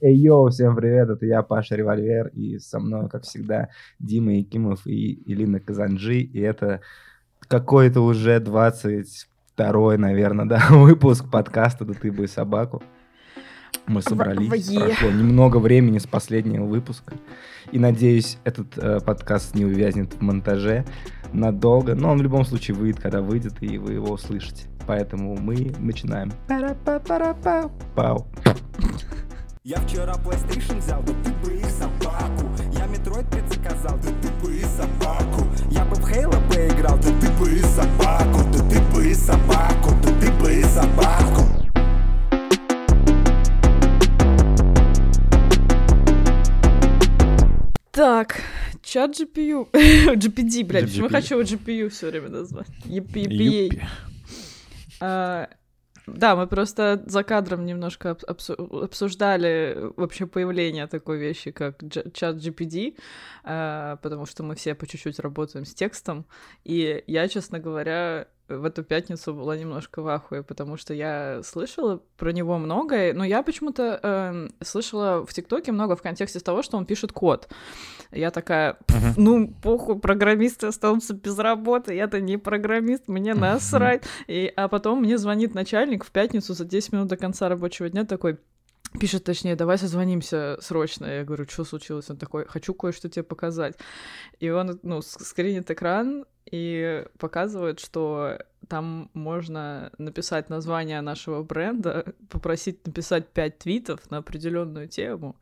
Эй, 0.00 0.14
йоу, 0.14 0.48
всем 0.50 0.76
привет, 0.76 1.08
это 1.08 1.26
я, 1.26 1.42
Паша 1.42 1.74
Револьвер, 1.74 2.28
и 2.28 2.60
со 2.60 2.78
мной, 2.78 3.08
как 3.08 3.24
всегда, 3.24 3.68
Дима 3.98 4.34
Якимов 4.34 4.86
и 4.86 5.20
Илина 5.26 5.58
Казанджи, 5.58 6.20
и 6.20 6.38
это 6.38 6.82
какой-то 7.48 8.02
уже 8.02 8.38
22 8.38 9.96
наверное, 9.96 10.44
да, 10.44 10.62
выпуск 10.70 11.28
подкаста 11.28 11.84
«Да 11.84 11.94
ты 11.94 12.12
бы 12.12 12.24
и 12.24 12.26
собаку». 12.28 12.80
Мы 13.88 14.00
собрались, 14.00 14.72
прошло 14.72 15.10
немного 15.10 15.56
времени 15.56 15.98
с 15.98 16.06
последнего 16.06 16.64
выпуска, 16.64 17.14
и 17.72 17.80
надеюсь, 17.80 18.38
этот 18.44 18.78
э, 18.78 19.00
подкаст 19.00 19.56
не 19.56 19.64
увязнет 19.64 20.14
в 20.14 20.20
монтаже 20.20 20.84
надолго, 21.32 21.96
но 21.96 22.12
он 22.12 22.18
в 22.18 22.22
любом 22.22 22.44
случае 22.44 22.76
выйдет, 22.76 23.00
когда 23.00 23.20
выйдет, 23.20 23.60
и 23.62 23.78
вы 23.78 23.94
его 23.94 24.12
услышите. 24.12 24.68
Поэтому 24.86 25.36
мы 25.36 25.74
начинаем. 25.80 26.30
Пау. 27.96 28.26
Я 29.68 29.76
вчера 29.80 30.14
PlayStation 30.14 30.78
взял, 30.78 31.02
да 31.02 31.12
ты 31.22 31.30
бы 31.44 31.54
и 31.54 31.62
собаку. 31.64 32.48
Я 32.72 32.86
Metroid 32.86 33.30
5 33.30 33.52
заказал, 33.52 33.98
да 33.98 34.10
ты 34.22 34.30
бы 34.42 34.56
и 34.56 34.62
собаку. 34.62 35.46
Я 35.70 35.84
бы 35.84 35.94
в 35.96 36.10
Halo 36.10 36.40
поиграл, 36.48 36.96
да 36.96 37.10
ты 37.20 37.30
бы 37.32 37.52
и 37.52 37.58
собаку. 37.58 38.50
Да 38.50 38.58
ты 38.70 38.80
бы 38.90 39.06
и 39.06 39.12
собаку, 39.12 39.90
да 40.02 40.20
ты 40.20 40.32
бы 40.32 40.54
и 40.54 40.62
собаку. 40.62 41.44
Так, 47.90 48.40
чат 48.82 49.20
GPU. 49.20 49.70
GPD, 49.70 50.64
блядь, 50.66 50.86
почему 50.86 51.10
хочу 51.10 51.38
его 51.38 51.42
GPU 51.42 51.90
все 51.90 52.08
время 52.08 52.30
назвать? 52.30 52.68
EPA. 52.86 53.86
Да, 56.14 56.36
мы 56.36 56.46
просто 56.46 57.02
за 57.06 57.22
кадром 57.22 57.66
немножко 57.66 58.10
обсуждали 58.10 59.76
вообще 59.96 60.26
появление 60.26 60.86
такой 60.86 61.18
вещи, 61.18 61.50
как 61.50 61.82
чат 62.12 62.36
GPD, 62.36 62.96
а, 63.44 63.96
потому 63.96 64.26
что 64.26 64.42
мы 64.42 64.54
все 64.54 64.74
по 64.74 64.86
чуть-чуть 64.86 65.18
работаем 65.18 65.64
с 65.64 65.74
текстом, 65.74 66.26
и 66.64 67.02
я, 67.06 67.28
честно 67.28 67.58
говоря, 67.58 68.28
в 68.48 68.64
эту 68.64 68.82
пятницу 68.82 69.34
была 69.34 69.56
немножко 69.56 70.02
в 70.02 70.08
ахуе, 70.08 70.42
потому 70.42 70.76
что 70.76 70.94
я 70.94 71.42
слышала 71.44 72.02
про 72.16 72.32
него 72.32 72.58
многое, 72.58 73.12
но 73.12 73.24
я 73.24 73.42
почему-то 73.42 74.00
э, 74.02 74.48
слышала 74.64 75.24
в 75.26 75.32
ТикТоке 75.32 75.72
много 75.72 75.96
в 75.96 76.02
контексте 76.02 76.40
того, 76.40 76.62
что 76.62 76.76
он 76.76 76.86
пишет 76.86 77.12
код. 77.12 77.48
Я 78.10 78.30
такая, 78.30 78.78
uh-huh. 78.86 79.14
ну, 79.16 79.54
похуй, 79.62 79.98
программисты 79.98 80.68
остаются 80.68 81.14
без 81.14 81.38
работы, 81.38 81.94
я-то 81.94 82.20
не 82.20 82.38
программист, 82.38 83.06
мне 83.06 83.34
насрать. 83.34 84.02
Uh-huh. 84.02 84.24
И, 84.28 84.52
а 84.56 84.68
потом 84.68 85.02
мне 85.02 85.18
звонит 85.18 85.54
начальник 85.54 86.04
в 86.04 86.10
пятницу 86.10 86.54
за 86.54 86.64
10 86.64 86.92
минут 86.92 87.08
до 87.08 87.16
конца 87.16 87.48
рабочего 87.48 87.88
дня 87.88 88.04
такой, 88.04 88.38
Пишет, 88.98 89.24
точнее, 89.24 89.54
давай 89.54 89.76
созвонимся 89.76 90.56
срочно. 90.62 91.04
Я 91.04 91.24
говорю, 91.24 91.46
что 91.46 91.64
случилось? 91.64 92.08
Он 92.08 92.16
такой, 92.16 92.46
хочу 92.46 92.72
кое-что 92.72 93.10
тебе 93.10 93.22
показать. 93.22 93.76
И 94.40 94.48
он, 94.48 94.80
ну, 94.82 95.02
скринит 95.02 95.70
экран 95.70 96.24
и 96.50 97.04
показывает, 97.18 97.80
что 97.80 98.38
там 98.68 99.10
можно 99.14 99.90
написать 99.98 100.50
название 100.50 101.00
нашего 101.00 101.42
бренда, 101.42 102.12
попросить 102.28 102.86
написать 102.86 103.28
пять 103.28 103.58
твитов 103.58 104.10
на 104.10 104.18
определенную 104.18 104.88
тему, 104.88 105.36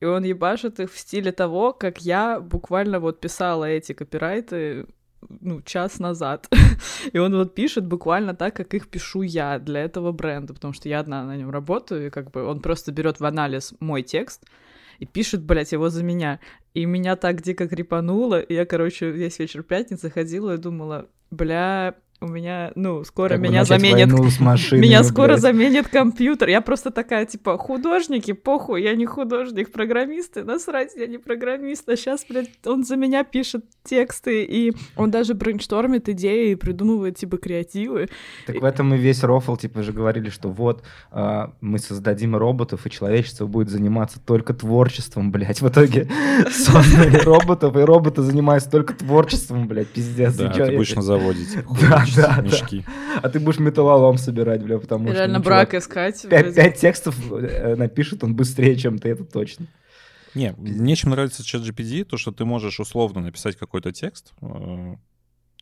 и 0.00 0.04
он 0.04 0.24
ебашит 0.24 0.80
их 0.80 0.92
в 0.92 0.98
стиле 0.98 1.32
того, 1.32 1.72
как 1.72 1.98
я 2.02 2.40
буквально 2.40 3.00
вот 3.00 3.20
писала 3.20 3.64
эти 3.64 3.92
копирайты 3.92 4.86
ну, 5.28 5.62
час 5.62 5.98
назад. 5.98 6.48
и 7.12 7.18
он 7.18 7.34
вот 7.34 7.54
пишет 7.54 7.86
буквально 7.86 8.34
так, 8.34 8.54
как 8.54 8.74
их 8.74 8.88
пишу 8.88 9.22
я 9.22 9.58
для 9.58 9.80
этого 9.80 10.12
бренда, 10.12 10.54
потому 10.54 10.74
что 10.74 10.88
я 10.88 11.00
одна 11.00 11.24
на 11.24 11.36
нем 11.36 11.50
работаю, 11.50 12.06
и 12.06 12.10
как 12.10 12.30
бы 12.30 12.44
он 12.44 12.60
просто 12.60 12.92
берет 12.92 13.20
в 13.20 13.24
анализ 13.24 13.74
мой 13.80 14.02
текст, 14.02 14.44
и 14.98 15.06
пишет, 15.06 15.42
блядь, 15.42 15.72
его 15.72 15.88
за 15.88 16.02
меня. 16.02 16.40
И 16.76 16.84
меня 16.84 17.16
так 17.16 17.40
дико 17.40 17.68
крепануло, 17.68 18.38
и 18.38 18.52
я, 18.52 18.66
короче, 18.66 19.10
весь 19.10 19.38
вечер 19.38 19.62
пятницы 19.62 20.10
ходила 20.10 20.52
и 20.52 20.58
думала, 20.58 21.08
бля, 21.30 21.94
у 22.20 22.28
меня, 22.28 22.72
ну, 22.74 23.04
скоро 23.04 23.30
как 23.30 23.40
меня 23.40 23.64
заменит... 23.64 24.08
меня 24.72 25.04
скоро 25.04 25.36
заменит 25.36 25.88
компьютер. 25.88 26.48
Я 26.48 26.62
просто 26.62 26.90
такая, 26.90 27.26
типа, 27.26 27.58
художники, 27.58 28.32
похуй, 28.32 28.82
я 28.82 28.94
не 28.94 29.04
художник, 29.04 29.70
программисты, 29.70 30.42
насрать, 30.42 30.92
я 30.96 31.06
не 31.06 31.18
программист. 31.18 31.86
А 31.88 31.96
сейчас, 31.96 32.24
блядь, 32.26 32.48
он 32.64 32.84
за 32.84 32.96
меня 32.96 33.22
пишет 33.22 33.66
тексты, 33.84 34.44
и 34.44 34.72
он 34.96 35.10
даже 35.10 35.34
брейнштормит 35.34 36.08
идеи 36.08 36.52
и 36.52 36.54
придумывает, 36.54 37.18
типа, 37.18 37.36
креативы. 37.36 38.08
Так 38.46 38.62
в 38.62 38.64
этом 38.64 38.94
и 38.94 38.96
весь 38.96 39.22
рофл, 39.22 39.56
типа, 39.56 39.82
же 39.82 39.92
говорили, 39.92 40.30
что 40.30 40.48
вот, 40.48 40.84
э, 41.12 41.48
мы 41.60 41.78
создадим 41.78 42.34
роботов, 42.34 42.86
и 42.86 42.90
человечество 42.90 43.46
будет 43.46 43.68
заниматься 43.68 44.20
только 44.20 44.54
творчеством, 44.54 45.30
блядь. 45.30 45.60
В 45.60 45.68
итоге 45.68 46.08
создали 46.50 47.18
роботов, 47.18 47.76
и 47.76 47.80
роботы 47.80 48.22
занимаются 48.22 48.70
только 48.70 48.94
творчеством, 48.94 49.68
блядь, 49.68 49.88
пиздец. 49.88 50.34
Да, 50.34 50.50
ты 50.50 50.76
будешь 50.76 50.94
на 50.94 51.02
заводе, 51.02 51.44
типа, 51.44 52.05
да, 52.14 52.40
мешки. 52.42 52.84
Да. 52.86 53.20
А 53.22 53.28
ты 53.28 53.40
будешь 53.40 53.58
металлолом 53.58 54.18
собирать, 54.18 54.62
бля, 54.62 54.78
потому 54.78 55.08
что... 55.08 55.16
Реально 55.16 55.38
ну, 55.38 55.44
брак 55.44 55.74
искать. 55.74 56.26
Пять, 56.28 56.54
пять 56.54 56.78
текстов 56.78 57.16
э, 57.32 57.74
напишет 57.76 58.22
он 58.22 58.34
быстрее, 58.34 58.76
чем 58.76 58.98
ты, 58.98 59.08
это 59.10 59.24
точно. 59.24 59.66
Не, 60.34 60.52
мне 60.58 60.96
чем 60.96 61.10
нравится 61.10 61.44
чат 61.44 61.62
GPD, 61.62 62.04
то, 62.04 62.18
что 62.18 62.30
ты 62.30 62.44
можешь 62.44 62.78
условно 62.78 63.22
написать 63.22 63.56
какой-то 63.56 63.92
текст, 63.92 64.34
э, 64.42 64.96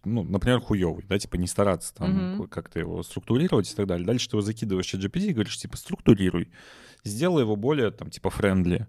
ну, 0.04 0.22
например, 0.22 0.60
хуёвый, 0.60 1.04
да, 1.08 1.18
типа 1.18 1.36
не 1.36 1.46
стараться 1.46 1.94
там 1.94 2.40
mm-hmm. 2.40 2.48
как-то 2.48 2.78
его 2.78 3.02
структурировать 3.02 3.70
и 3.70 3.74
так 3.74 3.86
далее. 3.86 4.06
Дальше 4.06 4.28
ты 4.28 4.36
его 4.36 4.42
закидываешь 4.42 4.86
в 4.86 4.90
чат 4.90 5.00
GPT 5.00 5.26
и 5.26 5.32
говоришь, 5.32 5.56
типа, 5.56 5.76
структурируй 5.76 6.50
сделай 7.04 7.42
его 7.42 7.56
более 7.56 7.90
там 7.90 8.10
типа 8.10 8.30
friendly 8.30 8.86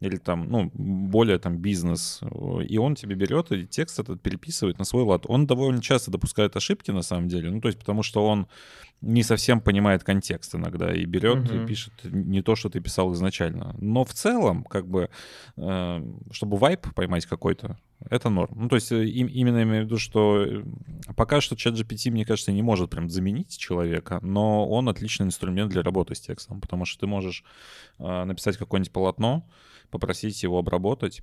или 0.00 0.16
там, 0.16 0.48
ну, 0.48 0.70
более 0.74 1.38
там 1.38 1.58
бизнес. 1.58 2.20
И 2.68 2.78
он 2.78 2.94
тебе 2.94 3.14
берет 3.16 3.52
и 3.52 3.66
текст 3.66 3.98
этот 3.98 4.22
переписывает 4.22 4.78
на 4.78 4.84
свой 4.84 5.02
лад. 5.02 5.24
Он 5.26 5.46
довольно 5.46 5.82
часто 5.82 6.10
допускает 6.10 6.56
ошибки 6.56 6.90
на 6.90 7.02
самом 7.02 7.28
деле, 7.28 7.50
ну, 7.50 7.60
то 7.60 7.68
есть 7.68 7.78
потому 7.78 8.02
что 8.02 8.26
он 8.26 8.46
не 9.00 9.22
совсем 9.22 9.60
понимает 9.60 10.04
контекст 10.04 10.54
иногда 10.54 10.94
и 10.94 11.04
берет 11.04 11.50
угу. 11.50 11.54
и 11.54 11.66
пишет 11.66 11.92
не 12.04 12.42
то, 12.42 12.56
что 12.56 12.70
ты 12.70 12.80
писал 12.80 13.12
изначально. 13.12 13.74
Но 13.78 14.04
в 14.04 14.12
целом, 14.12 14.64
как 14.64 14.88
бы, 14.88 15.10
э, 15.56 16.12
чтобы 16.30 16.56
vibe 16.56 16.94
поймать 16.94 17.26
какой-то, 17.26 17.78
это 18.08 18.30
норм. 18.30 18.52
Ну, 18.56 18.68
то 18.68 18.76
есть 18.76 18.92
э, 18.92 19.04
им, 19.04 19.26
именно 19.26 19.62
имею 19.62 19.82
в 19.82 19.86
виду, 19.86 19.98
что 19.98 20.42
э, 20.42 20.64
пока 21.14 21.40
что 21.40 21.56
ChatGPT, 21.56 22.10
мне 22.10 22.24
кажется, 22.24 22.52
не 22.52 22.62
может 22.62 22.90
прям 22.90 23.10
заменить 23.10 23.56
человека, 23.56 24.18
но 24.22 24.68
он 24.68 24.88
отличный 24.88 25.26
инструмент 25.26 25.70
для 25.70 25.82
работы 25.82 26.14
с 26.14 26.20
текстом, 26.20 26.60
потому 26.60 26.84
что 26.84 27.00
ты 27.00 27.06
можешь 27.06 27.44
э, 27.98 28.24
написать 28.24 28.56
какое-нибудь 28.56 28.92
полотно, 28.92 29.48
попросить 29.90 30.42
его 30.42 30.58
обработать, 30.58 31.22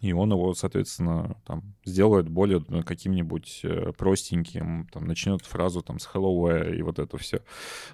и 0.00 0.12
он 0.12 0.30
его, 0.32 0.54
соответственно, 0.54 1.36
там 1.46 1.74
сделает 1.84 2.28
более 2.28 2.64
каким-нибудь 2.84 3.64
простеньким, 3.96 4.88
там 4.92 5.06
начнет 5.06 5.42
фразу 5.42 5.82
там 5.82 5.98
с 5.98 6.08
hello 6.12 6.74
и 6.74 6.82
вот 6.82 6.98
это 6.98 7.16
все. 7.18 7.40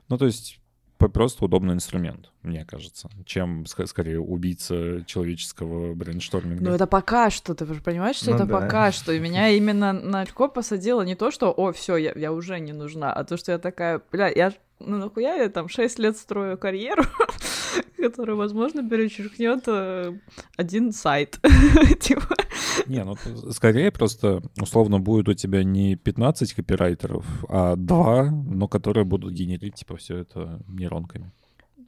Ну, 0.08 0.18
то 0.18 0.26
есть 0.26 0.60
просто 1.08 1.44
удобный 1.44 1.74
инструмент, 1.74 2.30
мне 2.42 2.64
кажется, 2.64 3.08
чем 3.24 3.64
скорее 3.66 4.20
убийца 4.20 5.02
человеческого 5.06 5.94
брейншторминга. 5.94 6.62
Ну 6.62 6.70
это 6.72 6.86
пока 6.86 7.30
что, 7.30 7.54
ты 7.54 7.64
же 7.66 7.80
понимаешь, 7.80 8.16
что 8.16 8.30
ну, 8.30 8.36
это 8.36 8.44
да. 8.44 8.60
пока 8.60 8.92
что. 8.92 9.12
И 9.12 9.18
меня 9.18 9.48
именно 9.56 9.92
на 9.92 10.20
очко 10.20 10.48
посадило 10.48 11.02
не 11.02 11.14
то, 11.14 11.30
что, 11.30 11.50
о, 11.50 11.72
все, 11.72 11.96
я, 11.96 12.12
я 12.14 12.32
уже 12.32 12.60
не 12.60 12.72
нужна, 12.72 13.12
а 13.12 13.24
то, 13.24 13.36
что 13.36 13.52
я 13.52 13.58
такая, 13.58 14.02
бля, 14.12 14.28
я 14.28 14.52
ну 14.80 14.98
нахуя 14.98 15.36
я 15.36 15.48
там 15.48 15.68
6 15.68 15.98
лет 15.98 16.16
строю 16.16 16.58
карьеру, 16.58 17.04
которая, 17.96 18.36
возможно, 18.36 18.88
перечеркнет 18.88 19.64
э, 19.66 20.18
один 20.56 20.92
сайт. 20.92 21.38
типа. 22.00 22.36
Не, 22.86 23.04
ну 23.04 23.16
скорее 23.50 23.90
просто 23.90 24.42
условно 24.60 24.98
будет 24.98 25.28
у 25.28 25.34
тебя 25.34 25.62
не 25.64 25.96
15 25.96 26.54
копирайтеров, 26.54 27.24
а 27.48 27.76
2, 27.76 28.30
но 28.30 28.68
которые 28.68 29.04
будут 29.04 29.32
генерить 29.32 29.74
типа 29.76 29.96
все 29.96 30.18
это 30.18 30.60
нейронками. 30.68 31.32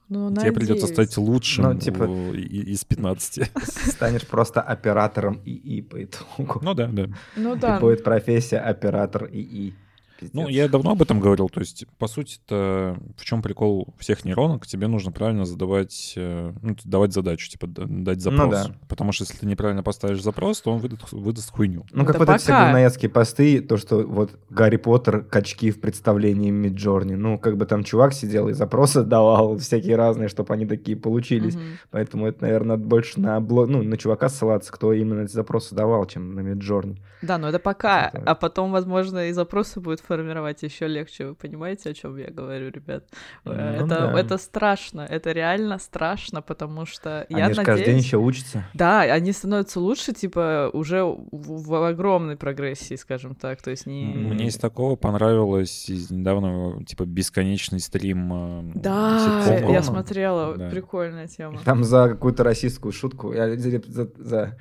Ну, 0.09 0.29
Тебе 0.29 0.51
надеюсь. 0.51 0.55
придется 0.55 0.87
стать 0.89 1.17
лучшим 1.17 1.65
ну, 1.65 1.79
типа, 1.79 2.05
из 2.05 2.85
15. 2.85 3.51
Станешь 3.63 4.27
просто 4.27 4.61
оператором 4.61 5.41
ИИ 5.47 5.81
по 5.81 6.05
итогу. 6.05 6.61
Ну 6.61 6.75
да, 6.75 6.89
да. 6.89 7.09
Ну 7.37 7.57
да. 7.57 7.79
И 7.79 7.81
будет 7.81 8.05
профессия 8.05 8.59
оператор 8.59 9.27
ИИ. 9.33 9.75
Пиздец. 10.23 10.35
Ну, 10.35 10.49
я 10.49 10.69
давно 10.69 10.93
об 10.93 11.03
этом 11.03 11.21
говорил. 11.21 11.49
То 11.49 11.61
есть, 11.61 11.87
по 11.99 12.07
сути 12.07 12.39
это 12.47 12.97
в 13.17 13.25
чем 13.25 13.43
прикол 13.43 13.95
всех 13.99 14.25
нейронок? 14.25 14.67
Тебе 14.67 14.87
нужно 14.87 15.11
правильно 15.11 15.45
задавать, 15.45 16.15
э, 16.17 16.53
ну, 16.63 16.77
давать 16.85 17.13
задачу, 17.13 17.51
типа 17.51 17.67
дать 17.67 18.21
запрос. 18.21 18.45
Ну, 18.45 18.51
да. 18.51 18.67
Потому 18.89 19.13
что 19.13 19.25
если 19.25 19.39
ты 19.39 19.47
неправильно 19.47 19.83
поставишь 19.83 20.23
запрос, 20.23 20.61
то 20.61 20.73
он 20.73 20.79
выдаст, 20.79 21.13
выдаст 21.13 21.51
хуйню. 21.51 21.85
Ну, 21.93 22.05
как 22.05 22.15
да 22.15 22.19
вот 22.21 22.27
пока. 22.27 22.37
эти 22.37 22.43
все 22.43 22.53
говноедские 22.53 23.11
посты, 23.11 23.61
то, 23.61 23.77
что 23.77 24.03
вот 24.07 24.31
Гарри 24.49 24.77
Поттер, 24.77 25.23
качки 25.23 25.71
в 25.71 25.81
представлении 25.81 26.51
Миджорни. 26.51 27.15
Ну, 27.15 27.39
как 27.39 27.57
бы 27.57 27.67
там 27.67 27.83
чувак 27.83 28.13
сидел 28.13 28.49
и 28.49 28.53
запросы 28.53 29.03
давал 29.03 29.59
всякие 29.59 29.97
разные, 29.97 30.29
чтобы 30.29 30.55
они 30.55 30.67
такие 30.67 30.97
получились. 30.97 31.57
Угу. 31.57 31.63
Поэтому 31.91 32.27
это, 32.27 32.43
наверное, 32.43 32.77
больше 32.77 33.21
на, 33.21 33.41
блог, 33.41 33.69
ну, 33.69 33.83
на 33.83 33.97
чувака 33.97 34.29
ссылаться, 34.29 34.73
кто 34.73 34.93
именно 34.93 35.23
эти 35.23 35.33
запросы 35.33 35.75
давал, 35.75 36.07
чем 36.07 36.35
на 36.35 36.41
Миджорни. 36.41 37.03
Да, 37.23 37.39
но 37.39 37.49
это 37.49 37.59
пока. 37.59 38.11
Это... 38.13 38.23
А 38.25 38.35
потом, 38.35 38.73
возможно, 38.73 39.29
и 39.29 39.33
запросы 39.33 39.81
будут 39.81 40.01
сформировать 40.13 40.63
еще 40.63 40.87
легче. 40.89 41.27
Вы 41.27 41.35
понимаете, 41.35 41.91
о 41.91 41.95
чем 41.95 42.17
я 42.19 42.31
говорю, 42.31 42.71
ребят? 42.71 43.05
Ну 43.45 43.53
это, 43.53 43.87
да. 43.87 44.21
это 44.21 44.37
страшно, 44.39 45.01
это 45.09 45.33
реально 45.33 45.79
страшно, 45.79 46.43
потому 46.43 46.87
что 46.87 47.27
я 47.29 47.47
Они 47.47 47.55
же 47.55 47.61
надеюсь... 47.61 47.67
каждый 47.67 47.85
день 47.87 47.99
еще 47.99 48.17
учатся. 48.19 48.65
Да, 48.75 49.01
они 49.01 49.33
становятся 49.33 49.81
лучше, 49.81 50.13
типа, 50.13 50.71
уже 50.73 51.03
в, 51.03 51.23
в 51.31 51.89
огромной 51.89 52.37
прогрессии, 52.37 52.97
скажем 52.97 53.35
так. 53.35 53.63
То 53.63 53.71
есть 53.71 53.87
не... 53.87 54.05
Мне 54.05 54.49
из 54.49 54.57
такого 54.57 54.97
понравилось 54.97 55.89
из 55.89 56.11
недавнего, 56.11 56.85
типа, 56.85 57.05
бесконечный 57.07 57.81
стрим 57.81 58.33
э, 58.33 58.73
Да, 58.75 59.45
ситкома. 59.47 59.73
я 59.73 59.83
смотрела, 59.83 60.57
Да. 60.57 60.69
прикольная 60.69 61.27
тема. 61.27 61.59
Там 61.65 61.85
за 61.85 62.09
какую-то 62.09 62.45
российскую 62.45 62.93
шутку, 62.93 63.33
я 63.33 63.57
за, 63.57 63.81
за, 63.87 64.09
за- 64.17 64.59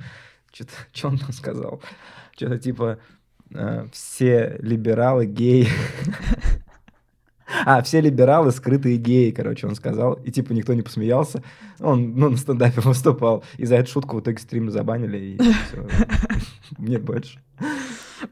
что-то, 0.53 0.71
что 0.93 1.07
он 1.09 1.17
там 1.17 1.31
сказал? 1.33 1.81
Что-то 2.37 2.57
типа 2.57 2.83
э, 2.93 2.97
все 3.91 4.57
либералы 4.59 5.25
геи. 5.25 5.67
А, 7.65 7.81
все 7.81 8.01
либералы 8.01 8.51
скрытые 8.51 8.97
геи, 8.97 9.31
короче, 9.31 9.67
он 9.67 9.75
сказал. 9.75 10.13
И 10.13 10.31
типа 10.31 10.53
никто 10.53 10.73
не 10.73 10.81
посмеялся. 10.81 11.43
Он 11.79 12.15
ну, 12.15 12.29
на 12.29 12.37
стендапе 12.37 12.81
выступал. 12.81 13.43
И 13.57 13.65
за 13.65 13.75
эту 13.75 13.91
шутку 13.91 14.17
в 14.17 14.21
итоге 14.21 14.37
стрим 14.37 14.69
забанили. 14.71 15.17
И 15.17 15.37
всё. 15.37 15.87
Мне 16.77 16.97
больше. 16.97 17.39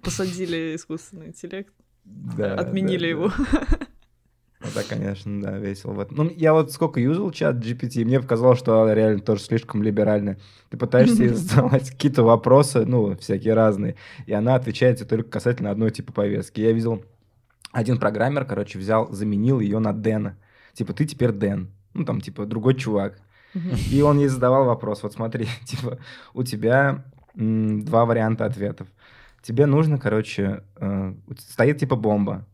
Посадили 0.01 0.75
искусственный 0.75 1.27
интеллект, 1.27 1.73
Да, 2.05 2.55
отменили 2.55 3.13
да, 3.13 3.19
да. 3.19 3.87
Это, 4.61 4.83
конечно, 4.83 5.41
да, 5.41 5.57
весело. 5.57 5.93
в 5.93 5.99
этом. 5.99 6.17
Ну, 6.17 6.29
я 6.35 6.53
вот 6.53 6.71
сколько 6.71 6.99
юзал 6.99 7.31
чат 7.31 7.55
GPT, 7.55 8.03
мне 8.03 8.19
показалось, 8.19 8.59
что 8.59 8.81
она 8.81 8.93
реально 8.93 9.21
тоже 9.21 9.41
слишком 9.41 9.81
либеральная. 9.81 10.37
Ты 10.69 10.77
пытаешься 10.77 11.33
задавать 11.35 11.91
какие-то 11.91 12.23
вопросы, 12.23 12.85
ну, 12.85 13.15
всякие 13.17 13.53
разные, 13.53 13.95
и 14.25 14.33
она 14.33 14.55
отвечает 14.55 14.97
тебе 14.97 15.07
только 15.07 15.29
касательно 15.29 15.71
одной 15.71 15.91
типа 15.91 16.11
повестки. 16.11 16.59
Я 16.59 16.73
видел, 16.73 17.03
один 17.71 17.99
программер, 17.99 18.45
короче, 18.45 18.79
взял, 18.79 19.11
заменил 19.11 19.61
ее 19.61 19.79
на 19.79 19.93
Дэна. 19.93 20.37
Типа, 20.73 20.93
ты 20.93 21.05
теперь 21.05 21.31
Дэн. 21.31 21.71
Ну, 21.93 22.03
там, 22.03 22.19
типа, 22.19 22.45
другой 22.45 22.75
чувак. 22.75 23.19
И 23.91 24.01
он 24.01 24.19
ей 24.19 24.27
задавал 24.27 24.65
вопрос, 24.65 25.03
вот 25.03 25.13
смотри, 25.13 25.47
типа, 25.65 25.99
у 26.33 26.43
тебя 26.43 27.03
два 27.33 28.05
варианта 28.05 28.45
ответов. 28.45 28.87
Тебе 29.41 29.65
нужно, 29.65 29.97
короче, 29.97 30.63
э, 30.75 31.13
стоит 31.37 31.79
типа 31.79 31.95
бомба, 31.95 32.45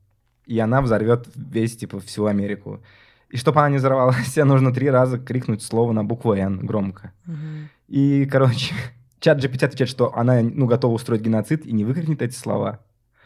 и 0.45 0.59
она 0.59 0.81
взорвет 0.81 1.27
весь, 1.35 1.77
типа, 1.77 1.99
всю 1.99 2.25
Америку. 2.25 2.81
И 3.29 3.37
чтобы 3.37 3.59
она 3.59 3.69
не 3.69 3.77
взорвалась, 3.77 4.31
тебе 4.33 4.45
нужно 4.45 4.73
три 4.73 4.89
раза 4.89 5.17
крикнуть 5.17 5.63
слово 5.63 5.91
на 5.91 6.03
букву 6.03 6.33
«Н» 6.33 6.65
громко. 6.65 7.11
И, 7.87 8.25
короче, 8.25 8.73
чат 9.19 9.43
GPT 9.43 9.65
отвечает, 9.65 9.89
что 9.89 10.15
она, 10.15 10.41
ну, 10.41 10.67
готова 10.67 10.93
устроить 10.93 11.21
геноцид 11.21 11.65
и 11.65 11.71
не 11.71 11.85
выкрикнет 11.85 12.21
эти 12.21 12.35
слова. 12.35 12.79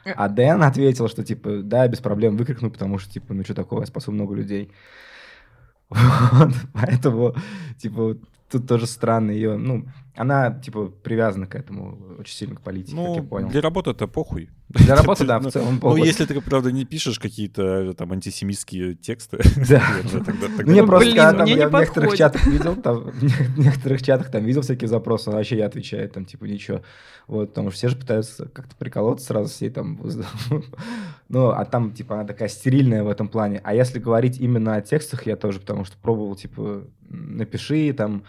А 0.06 0.30
Дэн 0.30 0.64
ответил, 0.64 1.08
что, 1.08 1.24
типа, 1.24 1.62
да, 1.62 1.88
без 1.88 2.00
проблем 2.00 2.38
выкрикну, 2.38 2.72
потому 2.72 3.00
что, 3.00 3.12
типа, 3.12 3.34
ну, 3.34 3.44
что 3.44 3.54
такого, 3.54 3.82
я 3.82 3.86
спасу 3.86 4.12
много 4.12 4.36
людей. 4.36 4.72
Вот, 5.90 6.54
поэтому, 6.74 7.36
типа, 7.80 8.18
тут 8.50 8.68
тоже 8.68 8.86
странно 8.86 9.32
ее, 9.32 9.58
ну, 9.58 9.88
она, 10.20 10.52
типа, 10.52 10.88
привязана 10.88 11.48
к 11.48 11.56
этому 11.56 11.98
очень 12.20 12.36
сильно 12.36 12.56
к 12.56 12.62
политике, 12.62 12.96
как 12.98 13.16
я 13.16 13.22
Ну, 13.22 13.28
понял. 13.28 13.50
для 13.50 13.62
работы 13.62 13.92
это 13.92 14.06
похуй. 14.06 14.50
Для 14.68 14.96
работы, 14.98 15.26
да, 15.26 15.40
в 15.40 15.44
Ну, 15.44 15.50
целом 15.50 15.80
Ну, 15.82 15.96
если 15.96 16.26
ты, 16.26 16.40
правда, 16.42 16.72
не 16.74 16.84
пишешь 16.84 17.20
какие-то 17.20 17.64
э, 17.64 17.94
там 17.94 18.12
антисемитские 18.12 18.96
тексты, 18.96 19.38
Да. 19.70 19.82
Ну, 20.12 20.20
мне 20.66 20.82
Ну, 20.82 20.88
просто, 20.88 21.16
когда 21.16 21.46
я 21.46 21.70
в 21.70 21.74
некоторых 21.74 22.18
чатах 22.18 22.46
видел, 22.48 22.76
там, 22.76 23.12
в 23.12 23.60
некоторых 23.60 24.02
чатах 24.04 24.30
там 24.30 24.44
видел 24.44 24.62
всякие 24.62 24.90
запросы, 24.90 25.30
он 25.30 25.38
вообще 25.38 25.56
не 25.56 25.62
отвечает, 25.62 26.12
там, 26.12 26.26
типа, 26.26 26.44
ничего. 26.46 26.82
Вот, 27.28 27.50
потому 27.50 27.70
что 27.70 27.78
все 27.78 27.88
же 27.90 27.96
пытаются 27.96 28.50
как-то 28.50 28.76
приколоться 28.76 29.26
сразу, 29.28 29.50
все 29.50 29.70
там... 29.70 30.00
Ну, 31.30 31.48
а 31.50 31.64
там, 31.64 31.94
типа, 31.94 32.16
она 32.16 32.26
такая 32.26 32.50
стерильная 32.50 33.04
в 33.04 33.08
этом 33.08 33.30
плане. 33.30 33.62
А 33.64 33.74
если 33.74 34.00
говорить 34.00 34.38
именно 34.40 34.76
о 34.76 34.82
текстах, 34.82 35.26
я 35.28 35.36
тоже, 35.38 35.60
потому 35.60 35.86
что 35.86 35.96
пробовал, 35.98 36.36
типа, 36.36 36.84
напиши 37.08 37.94
там 37.94 38.24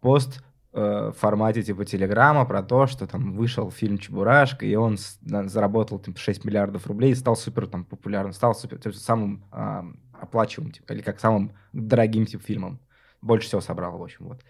пост 0.00 0.42
в 0.72 1.12
формате 1.18 1.62
типа 1.62 1.84
телеграма 1.84 2.44
про 2.46 2.62
то, 2.62 2.86
что 2.86 3.06
там 3.06 3.34
вышел 3.34 3.70
фильм 3.70 3.98
«Чебурашка», 3.98 4.64
и 4.64 4.74
он 4.74 4.96
на- 5.20 5.48
заработал 5.48 5.98
типа, 5.98 6.18
6 6.18 6.44
миллиардов 6.44 6.86
рублей 6.86 7.12
и 7.12 7.14
стал 7.14 7.36
супер 7.36 7.66
там 7.66 7.84
популярным, 7.84 8.32
стал 8.32 8.54
супер 8.54 8.78
типа, 8.78 8.94
самым 8.96 9.44
а, 9.50 9.84
оплачиваемым, 10.18 10.72
типа, 10.72 10.92
или 10.94 11.02
как 11.02 11.20
самым 11.20 11.52
дорогим 11.72 12.24
типа 12.26 12.42
фильмом. 12.42 12.78
Больше 13.20 13.48
всего 13.48 13.60
собрал, 13.60 13.98
в 13.98 14.02
общем, 14.02 14.28
вот. 14.28 14.40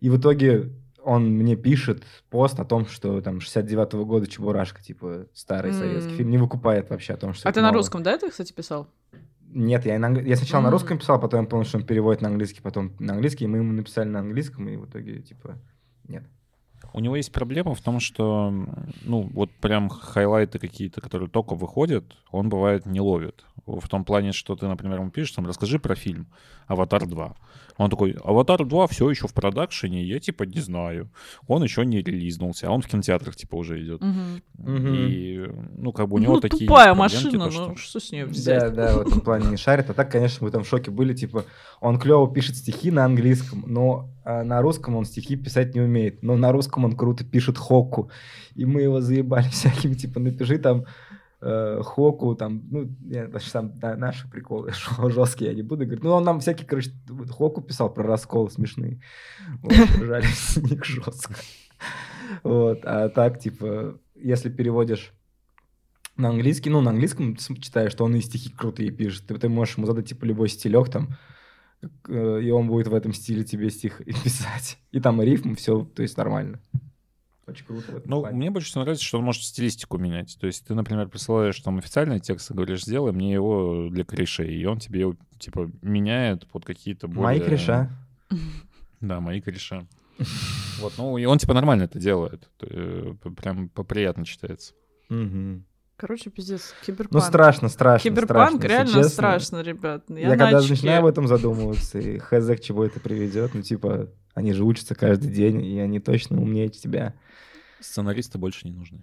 И 0.00 0.10
в 0.10 0.16
итоге 0.18 0.70
он 1.04 1.26
мне 1.30 1.56
пишет 1.56 2.02
пост 2.30 2.58
о 2.60 2.64
том, 2.64 2.86
что 2.86 3.20
там 3.20 3.38
69-го 3.38 4.04
года 4.04 4.26
«Чебурашка», 4.26 4.82
типа 4.82 5.26
старый 5.32 5.70
М. 5.70 5.74
советский 5.76 6.14
фильм, 6.14 6.30
не 6.30 6.38
выкупает 6.38 6.90
вообще 6.90 7.14
о 7.14 7.16
том, 7.16 7.34
что 7.34 7.48
А 7.48 7.52
ты 7.52 7.60
на 7.60 7.68
новое. 7.68 7.78
русском, 7.78 8.02
да, 8.02 8.12
это, 8.12 8.28
кстати, 8.30 8.52
писал? 8.52 8.88
Нет, 9.54 9.84
я, 9.84 9.98
на 9.98 10.18
я 10.18 10.36
сначала 10.36 10.62
на 10.62 10.68
М. 10.68 10.72
русском 10.72 10.98
писал, 10.98 11.20
потом 11.20 11.42
я 11.42 11.46
понял, 11.46 11.64
что 11.64 11.78
он 11.78 11.84
переводит 11.84 12.22
на 12.22 12.28
английский, 12.28 12.62
потом 12.62 12.92
на 12.98 13.12
английский, 13.12 13.44
и 13.44 13.48
мы 13.48 13.58
ему 13.58 13.72
написали 13.72 14.08
на 14.08 14.20
английском, 14.20 14.68
и 14.68 14.76
в 14.76 14.86
итоге, 14.86 15.20
типа, 15.20 15.58
нет. 16.08 16.24
У 16.94 17.00
него 17.00 17.16
есть 17.16 17.32
проблема 17.32 17.74
в 17.74 17.80
том, 17.80 18.00
что, 18.00 18.50
ну, 19.02 19.22
вот 19.32 19.50
прям 19.60 19.88
хайлайты 19.88 20.58
какие-то, 20.58 21.00
которые 21.00 21.28
только 21.28 21.54
выходят, 21.54 22.04
он 22.30 22.48
бывает 22.48 22.86
не 22.86 23.00
ловит. 23.00 23.44
В 23.66 23.88
том 23.88 24.04
плане, 24.04 24.32
что 24.32 24.56
ты, 24.56 24.66
например, 24.66 25.00
ему 25.00 25.10
пишешь, 25.10 25.34
там, 25.34 25.46
расскажи 25.46 25.78
про 25.78 25.94
фильм 25.94 26.26
«Аватар 26.66 27.04
2». 27.04 27.36
Он 27.78 27.90
такой, 27.90 28.16
«Аватар 28.24 28.64
2 28.64 28.86
все 28.88 29.08
еще 29.10 29.26
в 29.28 29.34
продакшене, 29.34 30.04
я, 30.04 30.18
типа, 30.18 30.42
не 30.44 30.60
знаю. 30.60 31.10
Он 31.46 31.62
еще 31.62 31.84
не 31.86 32.02
релизнулся, 32.02 32.68
а 32.68 32.70
он 32.70 32.82
в 32.82 32.86
кинотеатрах, 32.86 33.34
типа, 33.36 33.56
уже 33.56 33.82
идет». 33.82 34.00
Мгм. 34.02 34.42
И, 34.94 35.46
ну, 35.76 35.92
как 35.92 36.08
бы 36.08 36.16
у 36.16 36.18
него 36.18 36.34
Ну, 36.34 36.40
такие 36.40 36.66
тупая 36.68 36.94
проблемки, 36.94 37.14
машина, 37.16 37.44
то, 37.46 37.50
что- 37.50 37.66
ну 37.68 37.76
что 37.76 38.00
с 38.00 38.12
нее 38.12 38.26
Да, 38.26 38.30
взять? 38.30 38.74
да, 38.74 38.96
в 38.98 39.00
этом 39.00 39.20
плане 39.20 39.48
не 39.50 39.56
шарит. 39.56 39.90
А 39.90 39.94
так, 39.94 40.10
конечно, 40.12 40.44
мы 40.44 40.50
там 40.50 40.62
в 40.64 40.68
шоке 40.68 40.90
были, 40.90 41.14
типа, 41.14 41.44
он 41.80 41.98
клево 41.98 42.32
пишет 42.32 42.56
стихи 42.56 42.90
на 42.90 43.04
английском, 43.04 43.64
но 43.66 44.08
а, 44.24 44.44
на 44.44 44.62
русском 44.62 44.94
он 44.96 45.04
стихи 45.04 45.34
писать 45.36 45.74
не 45.74 45.80
умеет. 45.80 46.22
Но 46.22 46.36
на 46.36 46.52
русском 46.52 46.84
он 46.84 46.92
круто 46.96 47.24
пишет 47.24 47.58
хоку. 47.58 48.10
И 48.54 48.64
мы 48.64 48.82
его 48.82 49.00
заебали 49.00 49.48
всякими, 49.50 49.94
типа, 49.94 50.20
напиши 50.20 50.58
там 50.58 50.84
хоку, 51.42 52.34
там, 52.36 52.62
ну, 52.70 52.88
я 53.00 53.28
сам 53.40 53.78
на- 53.80 53.96
наши 53.96 54.28
приколы 54.28 54.72
жесткие 55.10 55.50
я 55.50 55.56
не 55.56 55.62
буду 55.62 55.84
говорить. 55.84 56.04
Ну, 56.04 56.10
он 56.10 56.24
нам 56.24 56.40
всякие, 56.40 56.66
короче, 56.66 56.92
хоку 57.30 57.60
писал 57.60 57.92
про 57.92 58.04
расколы 58.04 58.50
смешные. 58.50 59.00
Вот, 59.62 59.72
ржали 59.72 60.26
с 60.34 60.56
них 60.58 60.84
жестко. 60.84 61.34
Вот, 62.44 62.80
а 62.84 63.08
так, 63.08 63.40
типа, 63.40 63.98
если 64.14 64.50
переводишь 64.50 65.12
на 66.16 66.28
английский, 66.28 66.70
ну, 66.70 66.80
на 66.80 66.90
английском 66.90 67.36
читаешь, 67.36 67.92
что 67.92 68.04
он 68.04 68.14
и 68.14 68.20
стихи 68.20 68.50
крутые 68.50 68.90
пишет. 68.90 69.26
Ты, 69.26 69.36
ты 69.38 69.48
можешь 69.48 69.76
ему 69.76 69.86
задать, 69.86 70.08
типа, 70.08 70.24
любой 70.24 70.48
стилек 70.48 70.90
там, 70.90 71.16
э, 72.08 72.40
и 72.42 72.50
он 72.50 72.68
будет 72.68 72.86
в 72.86 72.94
этом 72.94 73.12
стиле 73.12 73.44
тебе 73.44 73.70
стих 73.70 74.00
писать. 74.24 74.78
И 74.92 75.00
там 75.00 75.20
и 75.22 75.26
рифм, 75.26 75.54
все, 75.54 75.84
то 75.84 76.02
есть 76.02 76.16
нормально. 76.16 76.60
Очень 77.46 77.66
круто 77.66 78.00
Ну, 78.04 78.20
плане. 78.20 78.36
мне 78.36 78.50
больше 78.50 78.68
всего 78.68 78.82
нравится, 78.82 79.04
что 79.04 79.18
он 79.18 79.24
может 79.24 79.42
стилистику 79.42 79.98
менять. 79.98 80.36
То 80.40 80.46
есть 80.46 80.64
ты, 80.66 80.74
например, 80.74 81.08
присылаешь 81.08 81.58
там 81.60 81.78
официальный 81.78 82.20
текст 82.20 82.50
и 82.50 82.54
говоришь, 82.54 82.84
сделай 82.84 83.12
мне 83.12 83.32
его 83.32 83.88
для 83.90 84.04
корешей. 84.04 84.54
И 84.54 84.64
он 84.64 84.78
тебе 84.78 85.00
его, 85.00 85.16
типа, 85.38 85.70
меняет 85.82 86.46
под 86.46 86.64
какие-то 86.64 87.08
более... 87.08 87.22
Мои 87.24 87.40
кореша. 87.40 87.90
Да, 89.00 89.18
мои 89.18 89.40
кореша. 89.40 89.84
Вот, 90.80 90.92
ну, 90.96 91.18
и 91.18 91.24
он, 91.24 91.38
типа, 91.38 91.54
нормально 91.54 91.82
это 91.84 91.98
делает. 91.98 92.48
Э, 92.60 93.14
Прям 93.36 93.68
поприятно 93.68 94.24
читается. 94.24 94.74
Короче, 95.96 96.30
пиздец, 96.30 96.74
киберпанк. 96.84 97.12
Ну, 97.12 97.20
страшно, 97.20 97.68
страшно, 97.68 98.10
Киберпанк 98.10 98.56
страшно, 98.58 98.66
реально 98.66 98.92
честно. 98.92 99.08
страшно, 99.08 99.60
ребят. 99.62 100.04
Я, 100.08 100.30
Я, 100.30 100.36
когда 100.36 100.60
начинаю 100.60 101.00
об 101.00 101.06
этом 101.06 101.28
задумываться, 101.28 101.98
и 101.98 102.18
хз 102.18 102.46
к 102.46 102.60
чему 102.60 102.82
это 102.82 102.98
приведет, 102.98 103.54
ну, 103.54 103.62
типа, 103.62 104.08
они 104.34 104.52
же 104.52 104.64
учатся 104.64 104.94
каждый 104.94 105.30
день, 105.30 105.64
и 105.64 105.78
они 105.78 106.00
точно 106.00 106.40
умнее 106.40 106.68
тебя. 106.68 107.14
Сценаристы 107.80 108.38
больше 108.38 108.68
не 108.68 108.74
нужны. 108.74 109.00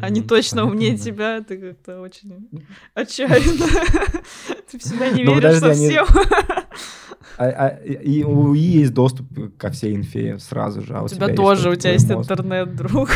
Они 0.00 0.22
точно 0.22 0.64
умнее 0.64 0.92
да. 0.92 0.98
тебя, 0.98 1.40
ты 1.42 1.58
как-то 1.58 2.00
очень 2.00 2.48
отчаянно. 2.94 3.66
Ты 4.70 4.78
в 4.78 4.82
себя 4.82 5.10
не 5.10 5.24
Ну, 5.24 5.34
веришь 5.34 5.58
совсем. 5.58 6.06
А- 7.38 7.46
а- 7.46 7.68
и 7.68 8.22
у 8.24 8.54
ИИ 8.54 8.80
есть 8.80 8.92
доступ 8.92 9.26
ко 9.56 9.70
всей 9.70 9.96
инфе 9.96 10.38
сразу 10.38 10.82
же. 10.82 10.94
А 10.94 11.02
у, 11.02 11.08
тебя 11.08 11.34
тоже, 11.34 11.70
у 11.70 11.74
тебя 11.74 11.92
есть 11.92 12.10
интернет, 12.10 12.76
друг. 12.76 13.10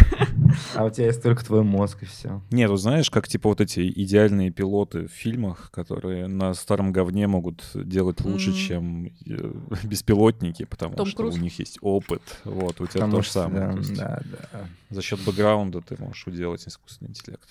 А 0.75 0.85
у 0.85 0.91
тебя 0.91 1.07
есть 1.07 1.23
только 1.23 1.45
твой 1.45 1.63
мозг, 1.63 2.03
и 2.03 2.07
все. 2.07 2.43
Нет, 2.51 2.71
вот 2.71 2.79
знаешь, 2.79 3.11
как, 3.11 3.29
типа, 3.29 3.49
вот 3.49 3.61
эти 3.61 3.81
идеальные 3.89 4.51
пилоты 4.51 5.07
в 5.09 5.13
фильмах, 5.13 5.71
которые 5.71 6.27
на 6.27 6.55
старом 6.55 6.93
говне 6.93 7.27
могут 7.27 7.65
делать 7.75 8.21
лучше, 8.21 8.53
чем 8.53 9.07
э, 9.07 9.11
беспилотники, 9.85 10.65
потому 10.65 10.95
Том 10.97 11.07
что 11.07 11.17
Круз. 11.19 11.35
у 11.35 11.39
них 11.39 11.59
есть 11.59 11.79
опыт. 11.81 12.23
Вот, 12.45 12.81
у 12.81 12.87
тебя 12.87 13.01
Потому 13.01 13.17
то 13.17 13.23
же 13.23 13.31
самое. 13.31 13.67
да, 13.67 13.73
То 13.73 13.79
есть 13.79 13.97
да, 13.97 14.23
да. 14.53 14.69
За 14.91 15.03
счет 15.03 15.21
бэкграунда 15.25 15.81
ты 15.81 15.97
можешь 15.99 16.27
уделать 16.27 16.67
искусственный 16.67 17.11
интеллект. 17.11 17.49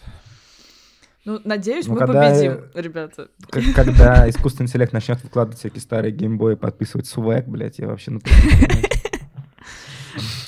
Ну, 1.25 1.41
надеюсь, 1.43 1.87
Ну, 1.87 1.93
мы 1.93 1.99
когда, 1.99 2.29
победим, 2.29 2.59
ребята. 2.75 3.29
К- 3.49 3.59
Когда 3.75 4.29
искусственный 4.29 4.67
интеллект 4.67 4.93
начнет 4.93 5.23
выкладывать 5.23 5.57
всякие 5.57 5.81
старые 5.81 6.11
геймбои, 6.11 6.53
подписывать 6.53 7.07
свэк, 7.07 7.47
блядь, 7.47 7.79
я 7.79 7.87
вообще 7.87 8.11
напрягусь. 8.11 8.85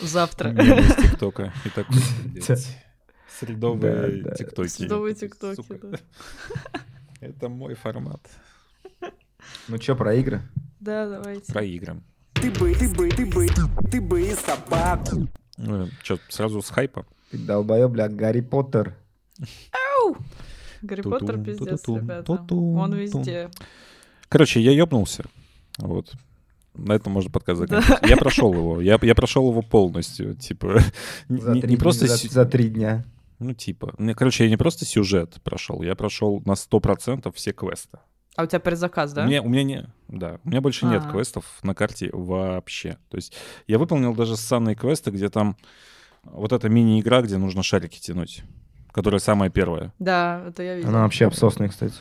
Завтра. 0.01 0.49
Мемы 0.49 0.81
из 0.81 0.95
ТикТока. 0.95 1.53
И 1.65 1.69
такой, 1.69 1.97
Средовые 3.39 4.23
Да, 4.23 4.35
тиктоки. 4.35 4.67
Средовые 4.67 5.15
Сука. 5.15 5.27
тиктоки, 5.27 5.79
да. 5.83 5.97
Это 7.19 7.49
мой 7.49 7.75
формат. 7.75 8.21
Ну 9.67 9.79
что, 9.79 9.95
про 9.95 10.15
игры? 10.15 10.41
Да, 10.79 11.07
давайте. 11.07 11.51
Про 11.51 11.63
игры. 11.63 12.01
Ты 12.33 12.51
бы, 12.51 12.73
ты 12.73 12.89
бы, 12.89 13.09
ты 13.09 13.25
бы, 13.25 13.47
ты 13.91 14.01
бы 14.01 14.21
и 14.21 14.33
собаку. 14.33 15.27
Что, 16.03 16.19
сразу 16.29 16.61
с 16.61 16.69
хайпа? 16.69 17.05
Ты 17.31 17.37
долбоёб, 17.37 17.91
бля, 17.91 18.07
Гарри 18.07 18.41
Поттер. 18.41 18.95
Гарри 20.81 21.01
Ту-тум, 21.01 21.19
Поттер 21.19 21.43
пиздец, 21.43 21.87
ребята. 21.87 22.31
Он 22.31 22.93
везде. 22.93 23.49
Короче, 24.29 24.61
я 24.61 24.71
ёбнулся. 24.71 25.25
Вот. 25.77 26.13
На 26.77 26.93
этом 26.93 27.11
можно 27.13 27.29
подкаст 27.31 27.61
Да. 27.65 27.81
закончить. 27.81 28.09
Я 28.09 28.17
прошел 28.17 28.53
его. 28.53 28.81
Я, 28.81 28.97
я 29.01 29.15
прошел 29.15 29.49
его 29.49 29.61
полностью. 29.61 30.35
Типа, 30.35 30.81
не, 31.29 31.41
За 31.41 31.53
не- 31.53 31.61
три 31.61 31.69
не 31.71 31.75
дня- 31.75 31.79
просто... 31.81 32.07
за, 32.07 32.27
за 32.29 32.45
три 32.45 32.69
дня. 32.69 33.03
Ну, 33.39 33.53
типа. 33.53 33.93
Не, 33.97 34.13
Короче, 34.15 34.43
я 34.45 34.49
не 34.49 34.57
просто 34.57 34.85
сюжет 34.85 35.39
прошел, 35.43 35.81
я 35.83 35.95
прошел 35.95 36.41
на 36.45 36.53
100% 36.53 37.31
все 37.35 37.53
квесты. 37.53 37.99
А 38.35 38.43
у 38.43 38.45
тебя 38.45 38.59
предзаказ, 38.59 39.13
да? 39.13 39.23
У, 39.23 39.27
меня, 39.27 39.41
у 39.41 39.49
меня 39.49 39.63
не... 39.63 39.85
Да, 40.07 40.39
у 40.43 40.49
меня 40.49 40.61
больше 40.61 40.85
нет 40.85 41.01
А. 41.05 41.11
квестов 41.11 41.45
на 41.63 41.73
карте 41.73 42.09
вообще. 42.13 42.97
То 43.09 43.17
есть 43.17 43.33
я 43.67 43.79
выполнил 43.79 44.13
даже 44.15 44.37
ссанные 44.37 44.75
квесты, 44.75 45.09
где 45.11 45.29
там 45.29 45.57
вот 46.23 46.51
эта 46.53 46.69
мини-игра, 46.69 47.21
где 47.21 47.37
нужно 47.37 47.63
шарики 47.63 47.99
тянуть, 47.99 48.43
которая 48.91 49.19
самая 49.19 49.49
первая. 49.49 49.91
Да, 49.97 50.43
это 50.47 50.61
я 50.63 50.75
видела. 50.75 50.91
Она 50.93 51.03
вообще 51.03 51.25
обсосная, 51.25 51.69
кстати. 51.69 51.95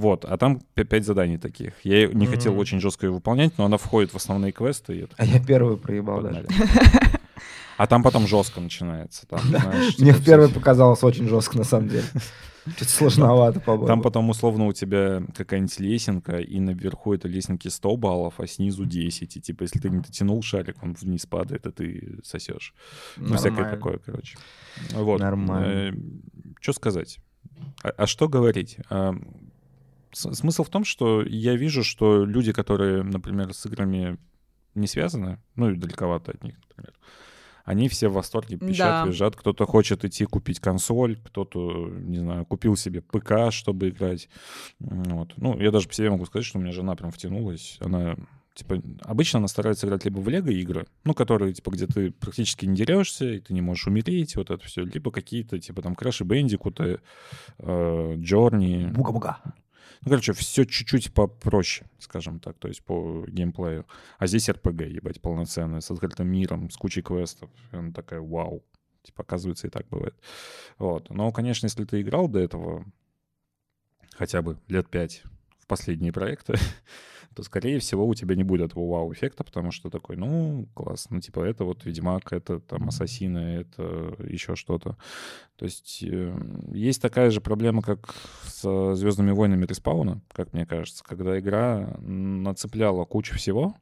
Вот, 0.00 0.24
а 0.24 0.38
там 0.38 0.60
пять 0.74 1.04
заданий 1.04 1.36
таких. 1.36 1.74
Я 1.84 2.06
не 2.06 2.24
хотел 2.26 2.52
Мгм. 2.52 2.60
очень 2.60 2.80
жестко 2.80 3.04
ее 3.06 3.12
выполнять, 3.12 3.58
но 3.58 3.66
она 3.66 3.76
входит 3.76 4.12
в 4.12 4.16
основные 4.16 4.50
квесты. 4.50 4.94
И 4.96 5.06
А 5.18 5.24
я 5.26 5.38
первую 5.44 5.76
проебал 5.76 6.22
погнали. 6.22 6.46
даже. 6.46 6.70
А 7.76 7.86
там 7.86 8.02
потом 8.02 8.26
жестко 8.26 8.60
начинается. 8.62 9.26
Там, 9.26 9.40
знаешь, 9.40 9.98
Мне 9.98 10.12
типа 10.12 10.22
в 10.22 10.24
первой 10.24 10.48
показалось 10.48 11.02
очень 11.02 11.28
жестко, 11.28 11.58
на 11.58 11.64
самом 11.64 11.88
деле. 11.88 12.04
Что-то 12.76 12.90
сложновато, 12.90 13.60
по-моему. 13.60 13.86
Там 13.86 14.00
потом 14.02 14.30
условно 14.30 14.66
у 14.66 14.72
тебя 14.72 15.22
какая-нибудь 15.36 15.78
лесенка, 15.80 16.38
и 16.38 16.60
наверху 16.60 17.12
этой 17.12 17.30
лесенки 17.30 17.68
100 17.68 17.96
баллов, 17.98 18.34
а 18.38 18.46
снизу 18.46 18.86
10. 18.86 19.36
И 19.36 19.40
типа, 19.40 19.64
если 19.64 19.80
ты 19.80 19.90
не 19.90 19.98
дотянул 19.98 20.42
шарик, 20.42 20.82
он 20.82 20.94
вниз 20.98 21.26
падает, 21.26 21.66
а 21.66 21.72
ты 21.72 22.18
сосешь. 22.22 22.72
Ну, 23.18 23.36
всякое 23.36 23.70
такое, 23.70 23.98
короче. 23.98 24.38
Вот. 24.92 25.20
Нормально. 25.20 25.94
Что 26.60 26.72
сказать? 26.72 27.18
А, 27.82 27.88
а 27.96 28.06
что 28.06 28.28
говорить? 28.28 28.76
А, 28.90 29.14
смысл 30.12 30.64
в 30.64 30.68
том, 30.68 30.84
что 30.84 31.22
я 31.22 31.56
вижу, 31.56 31.84
что 31.84 32.24
люди, 32.24 32.52
которые, 32.52 33.02
например, 33.02 33.52
с 33.54 33.66
играми 33.66 34.18
не 34.74 34.86
связаны, 34.86 35.38
ну 35.56 35.70
и 35.70 35.76
далековато 35.76 36.32
от 36.32 36.44
них, 36.44 36.54
например, 36.68 36.94
они 37.64 37.88
все 37.88 38.08
в 38.08 38.14
восторге 38.14 38.56
пищат, 38.56 39.04
Да. 39.04 39.06
визжат. 39.06 39.36
Кто-то 39.36 39.66
хочет 39.66 40.04
идти 40.04 40.24
купить 40.24 40.60
консоль, 40.60 41.16
кто-то, 41.16 41.88
не 41.88 42.18
знаю, 42.18 42.44
купил 42.44 42.76
себе 42.76 43.00
ПК, 43.00 43.50
чтобы 43.52 43.90
играть. 43.90 44.28
Вот. 44.80 45.34
Ну, 45.36 45.58
я 45.60 45.70
даже 45.70 45.86
по 45.86 45.94
себе 45.94 46.10
могу 46.10 46.26
сказать, 46.26 46.46
что 46.46 46.58
у 46.58 46.62
меня 46.62 46.72
жена 46.72 46.96
прям 46.96 47.10
втянулась. 47.10 47.76
Она 47.80 48.16
Типа, 48.52 48.82
обычно 49.02 49.38
она 49.38 49.48
старается 49.48 49.86
играть 49.86 50.04
либо 50.04 50.18
в 50.18 50.28
лего 50.28 50.50
игры, 50.50 50.86
ну, 51.04 51.14
которые, 51.14 51.54
типа, 51.54 51.70
где 51.70 51.86
ты 51.86 52.10
практически 52.10 52.66
не 52.66 52.74
дерешься, 52.74 53.24
и 53.24 53.38
ты 53.38 53.54
не 53.54 53.62
можешь 53.62 53.86
умереть, 53.86 54.34
вот 54.34 54.50
это 54.50 54.62
все, 54.66 54.84
либо 54.84 55.12
какие-то, 55.12 55.58
типа, 55.60 55.82
там, 55.82 55.94
Bandicoot, 55.94 57.00
э, 57.58 58.14
Journey. 58.16 58.92
Буга-буга. 58.92 59.38
Ну, 60.02 60.10
короче, 60.10 60.32
все 60.32 60.64
чуть-чуть 60.64 61.12
попроще, 61.12 61.88
скажем 61.98 62.40
так, 62.40 62.58
то 62.58 62.68
есть 62.68 62.82
по 62.82 63.26
геймплею. 63.28 63.86
А 64.18 64.26
здесь 64.26 64.48
RPG, 64.48 64.88
ебать, 64.88 65.20
полноценная, 65.20 65.80
с 65.80 65.90
открытым 65.90 66.28
миром, 66.28 66.70
с 66.70 66.76
кучей 66.76 67.02
квестов. 67.02 67.50
И 67.72 67.76
она 67.76 67.92
такая, 67.92 68.20
вау. 68.20 68.64
Типа, 69.02 69.22
оказывается, 69.22 69.66
и 69.66 69.70
так 69.70 69.86
бывает. 69.88 70.14
Вот. 70.78 71.10
Но, 71.10 71.30
конечно, 71.32 71.66
если 71.66 71.84
ты 71.84 72.00
играл 72.00 72.28
до 72.28 72.38
этого 72.38 72.84
хотя 74.12 74.42
бы 74.42 74.58
лет 74.68 74.88
пять 74.88 75.22
в 75.58 75.66
последние 75.66 76.12
проекты, 76.12 76.54
то, 77.34 77.42
скорее 77.44 77.78
всего, 77.78 78.06
у 78.06 78.14
тебя 78.14 78.34
не 78.34 78.42
будет 78.42 78.62
этого 78.62 78.88
вау-эффекта, 78.88 79.44
потому 79.44 79.70
что 79.70 79.88
такой, 79.88 80.16
ну, 80.16 80.66
класс, 80.74 81.06
ну, 81.10 81.20
типа, 81.20 81.40
это 81.40 81.64
вот 81.64 81.84
Ведьмак, 81.84 82.32
это 82.32 82.58
там 82.58 82.88
Ассасины, 82.88 83.38
это 83.60 84.16
еще 84.28 84.56
что-то. 84.56 84.96
То 85.56 85.64
есть 85.64 86.02
э, 86.02 86.36
есть 86.72 87.00
такая 87.00 87.30
же 87.30 87.40
проблема, 87.40 87.82
как 87.82 88.14
с 88.44 88.94
Звездными 88.96 89.30
войнами 89.30 89.64
Респауна, 89.64 90.22
как 90.32 90.52
мне 90.52 90.66
кажется, 90.66 91.04
когда 91.04 91.38
игра 91.38 91.96
нацепляла 92.00 93.04
кучу 93.04 93.36
всего, 93.36 93.76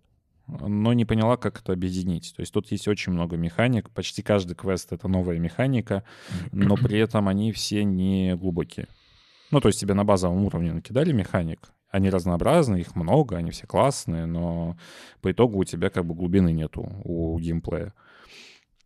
но 0.47 0.93
не 0.93 1.05
поняла, 1.05 1.37
как 1.37 1.61
это 1.61 1.73
объединить. 1.73 2.35
То 2.37 2.41
есть 2.41 2.53
тут 2.53 2.71
есть 2.71 2.89
очень 2.89 3.13
много 3.13 3.37
механик, 3.37 3.91
почти 3.91 4.23
каждый 4.23 4.55
квест— 4.55 4.89
это 4.93 5.09
новая 5.09 5.39
механика, 5.39 6.05
но 6.53 6.77
при 6.77 6.99
этом 6.99 7.29
они 7.29 7.53
все 7.53 7.85
не 7.85 8.35
глубокие. 8.37 8.89
Ну, 9.51 9.61
то 9.61 9.69
есть 9.69 9.81
тебе 9.81 9.95
на 9.95 10.05
базовом 10.05 10.45
уровне 10.45 10.73
накидали 10.73 11.13
механик, 11.13 11.71
они 11.91 12.11
разнообразные, 12.11 12.83
их 12.83 12.97
много, 12.97 13.37
они 13.37 13.51
все 13.51 13.67
классные, 13.67 14.27
но 14.27 14.77
по 15.21 15.33
итогу 15.33 15.59
у 15.59 15.65
тебя 15.65 15.91
как 15.91 16.05
бы 16.05 16.15
глубины 16.15 16.53
нету 16.53 16.89
у 17.05 17.39
геймплея. 17.39 17.95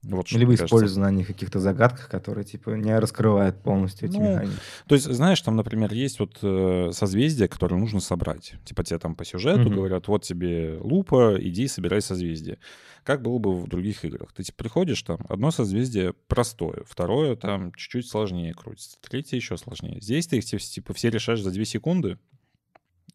Вот 0.04 0.32
мне 0.32 0.44
кажется. 0.44 0.64
используют 0.66 0.96
на 0.96 1.10
них 1.12 1.28
каких-то 1.28 1.60
загадках, 1.60 2.08
которые, 2.08 2.44
типа, 2.44 2.70
не 2.70 2.98
раскрывают 2.98 3.62
полностью 3.62 4.08
эти 4.08 4.16
Ну, 4.16 4.32
механики. 4.32 4.58
То 4.88 4.96
есть, 4.96 5.06
знаешь, 5.12 5.40
там, 5.42 5.54
например, 5.54 5.92
есть 5.92 6.18
вот 6.18 6.38
э, 6.42 6.90
созвездия, 6.92 7.46
которые 7.46 7.78
нужно 7.78 8.00
собрать. 8.00 8.54
Типа 8.64 8.82
тебе 8.82 8.98
там 8.98 9.14
по 9.14 9.24
сюжету 9.24 9.60
Мгм. 9.60 9.76
говорят, 9.76 10.08
вот 10.08 10.24
тебе 10.24 10.76
лупа, 10.80 11.36
иди 11.38 11.68
собирай 11.68 12.00
созвездие. 12.02 12.58
Как 13.04 13.22
было 13.22 13.38
бы 13.38 13.54
в 13.54 13.68
других 13.68 14.04
играх? 14.04 14.32
Ты 14.32 14.42
типа, 14.42 14.58
приходишь, 14.58 15.00
там, 15.02 15.20
одно 15.28 15.52
созвездие 15.52 16.14
простое, 16.26 16.82
второе 16.84 17.36
там 17.36 17.72
чуть-чуть 17.72 18.08
сложнее 18.08 18.54
крутится, 18.54 18.96
третье 19.08 19.36
еще 19.36 19.56
сложнее. 19.56 20.00
Здесь 20.00 20.26
ты 20.26 20.38
их 20.38 20.44
типа, 20.44 20.60
типа 20.60 20.94
все 20.94 21.10
решаешь 21.10 21.42
за 21.42 21.52
две 21.52 21.64
секунды, 21.64 22.18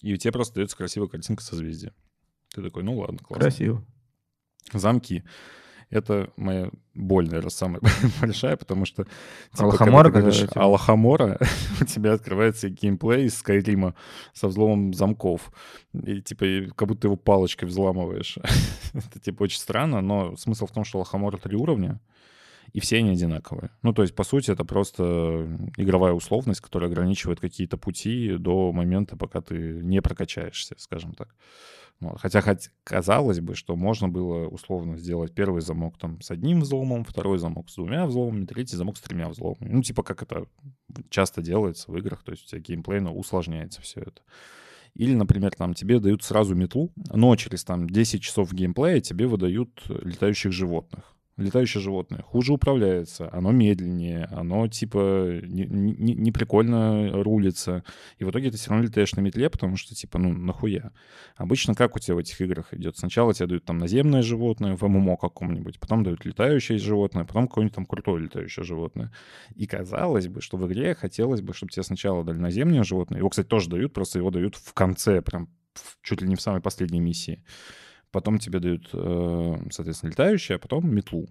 и 0.01 0.18
тебе 0.18 0.32
просто 0.32 0.56
дается 0.56 0.77
красивая 0.77 1.08
картинка 1.08 1.44
созвездия. 1.44 1.94
Ты 2.54 2.63
такой, 2.63 2.84
ну 2.84 2.98
ладно, 2.98 3.20
классно. 3.20 3.42
Красиво. 3.42 3.86
Замки. 4.74 5.24
Это 5.89 6.34
моя 6.36 6.70
боль, 6.94 7.27
наверное, 7.27 7.50
самая 7.50 7.80
большая, 8.22 8.58
потому 8.58 8.86
что... 8.86 9.06
типа, 9.54 9.66
Алхамора, 9.66 10.12
когда 10.12 10.32
ты 10.32 10.44
у 10.44 10.48
тебя? 10.48 10.62
Алхамора, 10.62 11.39
у 11.82 11.86
тебя 11.86 12.13
открывается 12.13 12.70
геймплей 12.70 13.25
из 13.25 13.38
Скайрима 13.38 13.96
со 14.34 14.50
взломом 14.50 14.94
замков. 14.94 15.50
И 15.94 16.22
типа 16.22 16.74
как 16.75 16.89
будто 16.89 17.08
его 17.08 17.16
палочкой 17.16 17.70
взламываешь. 17.70 18.38
Это 18.94 19.20
типа 19.20 19.44
очень 19.44 19.60
странно, 19.60 20.01
но 20.01 20.36
смысл 20.36 20.66
в 20.66 20.72
том, 20.72 20.84
что 20.84 21.00
Алхамора 21.00 21.38
три 21.38 21.56
уровня, 21.56 22.01
и 22.74 22.80
все 22.80 22.98
они 22.98 23.12
одинаковые. 23.12 23.72
Ну, 23.82 23.94
то 23.94 24.02
есть, 24.02 24.16
по 24.16 24.24
сути, 24.24 24.52
это 24.52 24.66
просто 24.66 25.48
игровая 25.78 26.14
условность, 26.14 26.62
которая 26.62 26.90
ограничивает 26.90 27.40
какие-то 27.40 27.78
пути 27.78 28.38
до 28.38 28.72
момента, 28.72 29.18
пока 29.18 29.42
ты 29.42 29.82
не 29.84 30.02
прокачаешься, 30.02 30.76
скажем 30.78 31.14
так. 31.14 31.36
Вот. 32.00 32.20
Хотя 32.22 32.42
хоть 32.42 32.70
казалось 32.84 33.40
бы, 33.40 33.56
что 33.56 33.76
можно 33.76 34.08
было 34.08 34.48
условно 34.48 34.98
сделать 34.98 35.34
первый 35.34 35.62
замок 35.62 35.98
там 35.98 36.22
с 36.22 36.30
одним 36.30 36.62
взломом, 36.62 37.04
второй 37.04 37.40
замок 37.40 37.70
с 37.70 37.76
двумя 37.76 38.06
взломами, 38.06 38.46
третий 38.46 38.76
замок 38.76 38.98
с 38.98 39.02
тремя 39.02 39.30
взломами. 39.30 39.72
Ну, 39.72 39.82
типа 39.82 40.04
как 40.04 40.22
это 40.22 40.46
часто 41.10 41.42
делается 41.42 41.92
в 41.92 41.98
играх, 41.98 42.24
то 42.24 42.32
есть 42.32 42.44
у 42.46 42.48
тебя 42.48 42.62
геймплейно 42.62 43.12
усложняется 43.12 43.82
все 43.82 44.02
это. 44.02 44.22
Или, 44.94 45.14
например, 45.16 45.54
там 45.56 45.74
тебе 45.74 46.00
дают 46.00 46.24
сразу 46.24 46.56
метлу, 46.56 46.92
но 46.96 47.36
через 47.36 47.64
там 47.64 47.88
10 47.88 48.22
часов 48.22 48.54
геймплея 48.54 49.00
тебе 49.00 49.28
выдают 49.28 49.84
летающих 49.88 50.52
животных. 50.52 51.17
Летающее 51.38 51.79
животное 51.79 52.24
хуже 52.24 52.53
управляется, 52.53 53.29
оно 53.32 53.51
медленнее, 53.51 54.25
оно 54.25 54.67
типа 54.67 55.39
не, 55.44 55.65
не, 55.65 56.15
не 56.15 57.22
рулится. 57.22 57.84
И 58.17 58.24
в 58.24 58.32
итоге 58.32 58.50
ты 58.50 58.58
все 58.58 58.72
равно 58.72 58.86
летаешь 58.86 59.13
на 59.13 59.22
метле, 59.22 59.48
потому 59.51 59.77
что 59.77 59.94
типа, 59.94 60.17
ну 60.17 60.34
нахуя? 60.34 60.91
Обычно 61.36 61.75
как 61.75 61.96
у 61.96 62.00
тебя 62.00 62.15
в 62.15 62.17
этих 62.17 62.41
играх 62.41 62.74
идет? 62.74 62.98
Сначала 62.98 63.36
тебе 63.36 63.48
дают 63.48 63.65
там 63.65 63.77
наземное 63.77 64.24
животное 64.24 64.75
в 64.75 64.82
ММО 64.82 65.15
каком-нибудь, 65.17 65.79
потом 65.79 66.03
дают 66.03 66.25
летающее 66.25 66.79
животное, 66.79 67.24
потом 67.24 67.48
какое-нибудь 67.48 67.75
там 67.75 67.86
крутое 67.86 68.24
летающее 68.24 68.65
животное. 68.65 69.12
И 69.56 69.67
казалось 69.67 70.27
бы, 70.27 70.41
что 70.41 70.58
в 70.58 70.65
игре 70.65 70.96
хотелось 70.96 71.41
бы, 71.41 71.53
чтобы 71.53 71.72
тебе 71.72 71.84
сначала 71.84 72.24
дали 72.24 72.38
наземное 72.38 72.84
животное. 72.84 73.20
Его, 73.20 73.29
кстати, 73.29 73.48
тоже 73.48 73.70
дают, 73.70 73.94
просто 73.94 74.17
его 74.17 74.32
дают 74.32 74.56
в 74.56 74.74
конце, 74.74 75.22
прям 75.22 75.50
чуть 76.01 76.22
ли 76.22 76.27
не 76.27 76.36
в 76.36 76.41
самой 76.41 76.62
последней 76.62 77.00
миссии. 77.00 77.44
Потом 78.12 78.40
тебе 78.40 78.60
дают, 78.60 78.90
э, 78.94 79.56
соответственно, 79.72 80.12
летающее, 80.12 80.56
а 80.56 80.60
потом 80.60 80.90
метлу. 80.94 81.28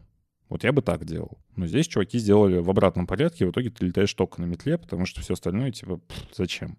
Вот 0.48 0.62
я 0.64 0.72
бы 0.72 0.82
так 0.82 1.04
делал. 1.04 1.38
Но 1.56 1.66
здесь 1.66 1.88
чуваки 1.88 2.18
сделали 2.18 2.58
в 2.58 2.70
обратном 2.70 3.06
порядке, 3.06 3.44
и 3.44 3.46
в 3.48 3.50
итоге 3.50 3.70
ты 3.70 3.86
летаешь 3.86 4.14
только 4.14 4.40
на 4.40 4.44
метле, 4.46 4.78
потому 4.78 5.06
что 5.06 5.20
все 5.20 5.34
остальное, 5.34 5.72
типа, 5.72 5.96
пф, 5.98 6.28
зачем? 6.34 6.78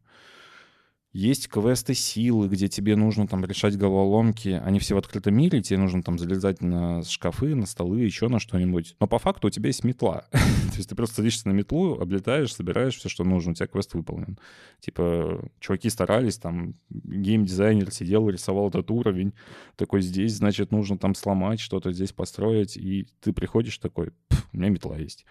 Есть 1.14 1.48
квесты 1.48 1.94
силы, 1.94 2.50
где 2.50 2.68
тебе 2.68 2.96
нужно 2.96 3.28
там 3.28 3.44
решать 3.46 3.78
головоломки. 3.78 4.62
Они 4.64 4.78
все 4.80 4.94
в 4.94 4.98
открытом 4.98 5.36
мире, 5.36 5.62
тебе 5.62 5.80
нужно 5.80 6.04
там 6.04 6.20
залезать 6.20 6.62
на 6.62 7.02
шкафы, 7.04 7.56
на 7.56 7.66
столы, 7.66 8.02
еще 8.02 8.28
на 8.28 8.40
что-нибудь. 8.40 8.96
Но 9.00 9.08
по 9.08 9.18
факту 9.18 9.48
у 9.48 9.50
тебя 9.50 9.68
есть 9.68 9.86
метла. 9.86 10.28
То 10.32 10.76
есть 10.76 10.90
ты 10.90 10.96
просто 10.96 11.16
садишься 11.18 11.48
на 11.48 11.54
метлу, 11.54 11.98
облетаешь, 12.00 12.54
собираешь 12.54 12.98
все, 12.98 13.08
что 13.08 13.24
нужно, 13.24 13.54
у 13.54 13.56
тебя 13.56 13.68
квест 13.68 13.94
выполнен. 13.94 14.38
Типа, 14.82 15.50
чуваки 15.60 15.90
старались, 15.90 16.38
там, 16.38 16.76
геймдизайнер 16.90 17.90
сидел, 17.92 18.30
рисовал 18.30 18.68
этот 18.68 18.92
уровень. 18.92 19.34
Такой, 19.78 20.02
здесь, 20.02 20.34
значит, 20.34 20.72
нужно 20.72 20.98
там 20.98 21.16
сломать 21.16 21.62
что-то, 21.62 21.94
здесь 21.94 22.12
построить. 22.12 22.76
И 22.76 23.08
ты 23.22 23.32
приходишь 23.32 23.78
такой, 23.78 24.12
«Пф, 24.28 24.50
у 24.52 24.58
меня 24.58 24.70
метла 24.70 24.98
есть. 24.98 25.26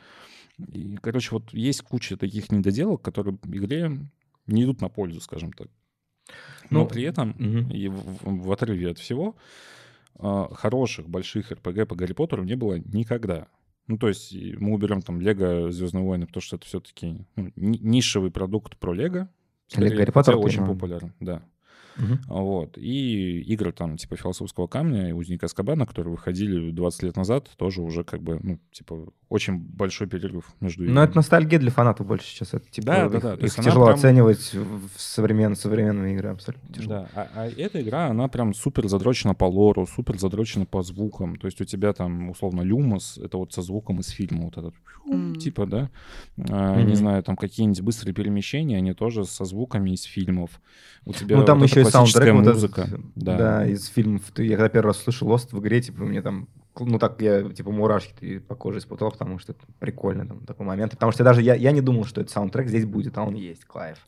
И, 0.72 0.96
короче, 1.02 1.28
вот 1.32 1.52
есть 1.52 1.82
куча 1.82 2.16
таких 2.16 2.50
недоделок, 2.50 3.02
которые 3.02 3.38
игре 3.44 3.92
не 4.46 4.64
идут 4.64 4.80
на 4.80 4.88
пользу, 4.88 5.20
скажем 5.20 5.52
так. 5.52 5.68
Но 6.70 6.80
Ну, 6.80 6.86
при 6.88 7.02
этом, 7.04 7.30
мгм. 7.38 7.70
и 7.70 7.88
в, 7.88 8.02
в- 8.22 8.52
отрыве 8.52 8.90
от 8.90 8.98
всего, 8.98 9.36
а, 10.18 10.48
хороших, 10.52 11.08
больших 11.08 11.52
РПГ 11.52 11.86
по 11.88 11.94
Гарри 11.94 12.12
Поттеру 12.12 12.42
не 12.44 12.56
было 12.56 12.78
никогда. 12.78 13.46
Ну, 13.86 13.98
то 13.98 14.08
есть 14.08 14.34
мы 14.58 14.72
уберем 14.72 15.00
там 15.02 15.20
Лего 15.20 15.70
Звездные 15.70 16.04
войны, 16.04 16.26
потому 16.26 16.42
что 16.42 16.56
это 16.56 16.66
все-таки 16.66 17.24
нишевый 17.54 18.30
продукт 18.32 18.76
про 18.78 18.92
Лего. 18.92 19.28
Лего 19.76 19.94
Гарри 19.96 20.10
Поттер 20.10 20.36
очень 20.36 20.66
популярен, 20.66 21.12
да. 21.20 21.42
Мгм. 21.98 22.20
Вот. 22.28 22.76
И 22.78 23.40
игры 23.42 23.72
там 23.72 23.96
типа 23.96 24.16
«Философского 24.16 24.66
камня» 24.66 25.08
и 25.08 25.12
«Узника 25.12 25.48
Скабана», 25.48 25.86
которые 25.86 26.12
выходили 26.12 26.70
20 26.70 27.02
лет 27.04 27.16
назад, 27.16 27.48
тоже 27.56 27.80
уже 27.82 28.04
как 28.04 28.22
бы, 28.22 28.38
ну, 28.42 28.58
типа, 28.72 29.06
очень 29.28 29.58
большой 29.58 30.06
перерыв 30.06 30.44
между 30.60 30.82
Но 30.84 30.90
играми. 30.90 31.04
это 31.06 31.16
ностальгия 31.16 31.58
для 31.58 31.70
фанатов 31.70 32.06
больше 32.06 32.26
сейчас. 32.28 32.54
Это, 32.54 32.70
типа, 32.70 32.86
Да, 32.86 33.08
да, 33.08 33.16
их, 33.16 33.22
да, 33.22 33.36
то 33.36 33.46
их 33.46 33.58
она 33.58 33.68
тяжело 33.68 33.86
прям- 33.86 33.96
оценивать 33.98 34.54
в 34.54 34.90
современ, 35.00 35.56
современные 35.56 36.14
игры 36.14 36.28
абсолютно 36.30 36.72
тяжело. 36.74 36.94
Да, 36.94 37.08
а, 37.14 37.28
а 37.34 37.46
эта 37.48 37.80
игра, 37.82 38.06
она 38.06 38.28
прям 38.28 38.54
супер 38.54 38.86
задрочена 38.88 39.34
по 39.34 39.44
лору, 39.46 39.86
супер 39.86 40.18
задрочена 40.18 40.66
по 40.66 40.82
звукам. 40.82 41.36
То 41.36 41.46
есть 41.46 41.60
у 41.60 41.64
тебя 41.64 41.92
там, 41.92 42.30
условно, 42.30 42.60
люмос, 42.62 43.18
это 43.18 43.38
вот 43.38 43.52
со 43.52 43.62
звуком 43.62 44.00
из 44.00 44.08
фильма, 44.08 44.44
вот 44.44 44.58
этот, 44.58 44.74
М. 45.10 45.34
типа, 45.36 45.66
да? 45.66 45.90
А, 46.50 46.76
Не 46.76 46.84
Мгм. 46.88 46.94
знаю, 46.96 47.22
там 47.22 47.36
какие-нибудь 47.36 47.80
быстрые 47.80 48.14
перемещения, 48.14 48.76
они 48.76 48.92
тоже 48.92 49.24
со 49.24 49.44
звуками 49.44 49.90
из 49.90 50.02
фильмов. 50.02 50.60
У 51.04 51.12
тебя 51.12 51.36
Ну, 51.36 51.44
там 51.44 51.58
вот 51.60 51.68
еще 51.70 51.80
и 51.80 51.84
саундтрек 51.90 52.34
вот 52.34 52.44
музыка. 52.44 52.82
этот, 52.82 53.00
да. 53.14 53.36
да. 53.36 53.66
из 53.66 53.86
фильмов. 53.86 54.22
Я 54.36 54.56
когда 54.56 54.68
первый 54.68 54.88
раз 54.88 55.02
слышал 55.02 55.28
Lost 55.28 55.48
в 55.50 55.60
игре, 55.60 55.80
типа, 55.80 56.04
мне 56.04 56.22
там, 56.22 56.48
ну, 56.78 56.98
так 56.98 57.20
я, 57.20 57.42
типа, 57.50 57.70
мурашки 57.70 58.38
по 58.38 58.54
коже 58.54 58.78
испытал, 58.78 59.10
потому 59.10 59.38
что 59.38 59.52
это 59.52 59.64
прикольно, 59.78 60.26
там, 60.26 60.40
такой 60.44 60.66
момент. 60.66 60.92
Потому 60.92 61.12
что 61.12 61.24
даже 61.24 61.42
я, 61.42 61.54
я 61.54 61.72
не 61.72 61.80
думал, 61.80 62.04
что 62.04 62.20
этот 62.20 62.32
саундтрек 62.32 62.68
здесь 62.68 62.84
будет, 62.84 63.16
а 63.18 63.24
он 63.24 63.34
есть, 63.34 63.64
кайф. 63.64 63.98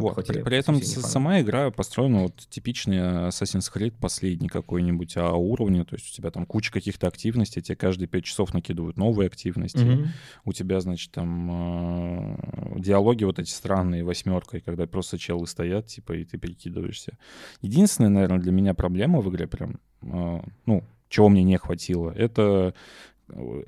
Вот, 0.00 0.14
хоть 0.14 0.26
при, 0.28 0.42
при 0.42 0.56
этом 0.56 0.80
сама 0.82 1.40
игра 1.40 1.70
построена 1.70 2.22
вот 2.24 2.36
типичный 2.48 2.98
Assassin's 3.28 3.70
Creed 3.72 3.94
последний 4.00 4.48
какой-нибудь 4.48 5.16
а 5.16 5.32
уровне, 5.32 5.84
то 5.84 5.94
есть 5.94 6.10
у 6.10 6.16
тебя 6.16 6.30
там 6.30 6.46
куча 6.46 6.72
каких-то 6.72 7.08
активностей, 7.08 7.62
тебе 7.62 7.76
каждые 7.76 8.08
5 8.08 8.24
часов 8.24 8.54
накидывают 8.54 8.96
новые 8.96 9.26
активности, 9.26 9.78
Мгм. 9.78 10.08
у 10.44 10.52
тебя, 10.52 10.80
значит, 10.80 11.12
там 11.12 11.50
э, 11.50 12.80
диалоги 12.80 13.24
вот 13.24 13.38
эти 13.38 13.50
странные 13.50 14.04
восьмеркой, 14.04 14.60
когда 14.60 14.86
просто 14.86 15.18
челы 15.18 15.46
стоят, 15.46 15.86
типа, 15.86 16.12
и 16.12 16.24
ты 16.24 16.38
перекидываешься. 16.38 17.18
Единственная, 17.60 18.10
наверное, 18.10 18.38
для 18.38 18.52
меня 18.52 18.74
проблема 18.74 19.20
в 19.20 19.30
игре 19.30 19.46
прям, 19.46 19.80
э, 20.02 20.40
ну, 20.66 20.84
чего 21.08 21.28
мне 21.28 21.42
не 21.42 21.58
хватило, 21.58 22.10
это 22.10 22.74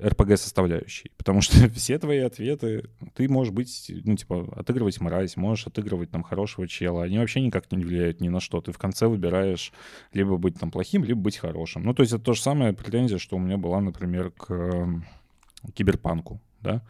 РПГ-составляющей. 0.03 1.11
Потому 1.17 1.41
что 1.41 1.69
все 1.73 1.97
твои 1.99 2.19
ответы, 2.19 2.85
ты 3.15 3.27
можешь 3.29 3.53
быть, 3.53 3.91
ну, 4.03 4.15
типа, 4.15 4.47
отыгрывать 4.55 4.99
мразь, 5.01 5.37
можешь 5.37 5.67
отыгрывать 5.67 6.11
там 6.11 6.23
хорошего 6.23 6.67
чела. 6.67 7.03
Они 7.03 7.17
вообще 7.17 7.41
никак 7.41 7.71
не 7.71 7.83
влияют 7.83 8.21
ни 8.21 8.29
на 8.29 8.39
что. 8.39 8.61
Ты 8.61 8.71
в 8.71 8.77
конце 8.77 9.07
выбираешь 9.07 9.71
либо 10.13 10.37
быть 10.37 10.59
там 10.59 10.71
плохим, 10.71 11.03
либо 11.03 11.19
быть 11.19 11.37
хорошим. 11.37 11.83
Ну, 11.83 11.93
то 11.93 12.01
есть 12.03 12.13
это 12.13 12.23
то 12.23 12.33
же 12.33 12.41
самое 12.41 12.73
претензия, 12.73 13.17
что 13.17 13.35
у 13.35 13.39
меня 13.39 13.57
была, 13.57 13.81
например, 13.81 14.31
к 14.31 14.51
эм, 14.53 15.05
киберпанку, 15.73 16.39
да? 16.61 16.81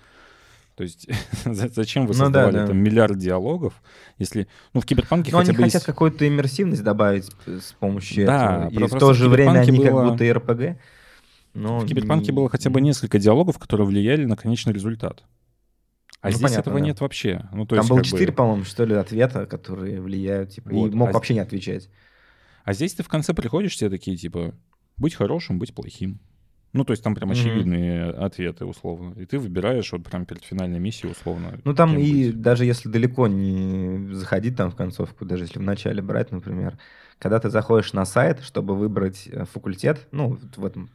То 0.76 0.84
есть 0.84 1.08
за- 1.46 1.70
зачем 1.70 2.06
вы 2.06 2.14
Ну 2.14 2.20
да, 2.20 2.26
создавали 2.26 2.56
да. 2.58 2.68
там 2.68 2.78
миллиард 2.78 3.18
диалогов, 3.18 3.82
если... 4.18 4.48
Ну, 4.74 4.82
в 4.82 4.86
киберпанке 4.86 5.32
Ну, 5.32 5.38
хотя 5.38 5.50
они 5.52 5.58
бы 5.58 5.64
хотят 5.64 5.76
есть... 5.76 5.86
какую-то 5.86 6.28
иммерсивность 6.28 6.84
добавить 6.84 7.30
э, 7.46 7.60
с 7.62 7.72
помощью 7.80 8.26
Да, 8.26 8.68
этого. 8.68 8.84
И 8.84 8.88
в 8.88 9.00
то 9.00 9.14
же 9.14 9.30
время 9.30 9.52
они 9.60 9.68
Киберпанке 9.68 9.84
как 9.86 9.94
было- 9.94 10.10
будто 10.12 10.24
и 10.26 10.32
РПГ. 10.32 10.78
Но 11.56 11.80
В 11.80 11.86
Киберпанке 11.88 12.32
было 12.32 12.50
хотя 12.50 12.70
бы 12.70 12.82
несколько 12.82 13.18
диалогов, 13.18 13.58
которые 13.58 13.88
влияли 13.88 14.26
на 14.26 14.36
конечный 14.36 14.74
результат. 14.74 15.24
А 16.22 16.28
Ну, 16.28 16.32
здесь 16.32 16.42
понятно, 16.44 16.62
этого 16.62 16.80
да. 16.80 16.86
нет 16.86 17.02
вообще. 17.02 17.48
Ну, 17.54 17.66
то 17.66 17.76
Там 17.76 17.84
есть, 17.84 17.90
было 17.90 17.98
как 17.98 18.06
бы- 18.06 18.10
четыре, 18.12 18.32
по-моему, 18.34 18.64
что 18.66 18.84
ли, 18.86 18.96
ответа, 18.96 19.46
которые 19.46 20.02
влияют, 20.02 20.52
типа, 20.52 20.70
Вот, 20.72 20.92
и 20.92 20.96
мог 20.96 21.10
а 21.10 21.14
вообще 21.14 21.34
не 21.34 21.40
отвечать. 21.40 21.90
А 22.64 22.74
здесь 22.74 22.94
ты 22.94 23.04
в 23.04 23.08
конце 23.08 23.34
приходишь, 23.34 23.74
все 23.74 23.90
такие, 23.90 24.18
типа, 24.18 24.54
быть 24.98 25.14
хорошим, 25.16 25.60
быть 25.60 25.74
плохим. 25.74 26.20
Ну, 26.74 26.84
то 26.84 26.92
есть 26.92 27.04
там 27.04 27.16
прям 27.16 27.32
очевидные 27.32 28.10
ответы, 28.10 28.66
условно. 28.66 29.14
И 29.18 29.26
ты 29.26 29.40
выбираешь 29.40 29.90
вот 29.94 30.04
прям 30.04 30.26
перед 30.26 30.44
финальной 30.44 30.80
миссией, 30.80 31.12
условно. 31.12 31.58
Ну, 31.64 31.74
там 31.74 31.98
и 31.98 32.26
быть. 32.32 32.42
даже 32.42 32.66
если 32.66 32.90
далеко 32.90 33.28
не 33.28 34.14
заходить 34.14 34.58
там 34.58 34.72
в 34.72 34.76
концовку, 34.76 35.24
даже 35.26 35.46
если 35.46 35.60
в 35.60 35.62
начале 35.62 36.02
брать, 36.02 36.32
например, 36.32 36.78
когда 37.20 37.40
ты 37.40 37.50
заходишь 37.50 37.94
на 37.94 38.06
сайт, 38.06 38.42
чтобы 38.42 38.76
выбрать 38.76 39.28
э, 39.32 39.46
факультет, 39.46 40.08
ну, 40.12 40.30
вот 40.30 40.58
в 40.58 40.66
этом, 40.66 40.90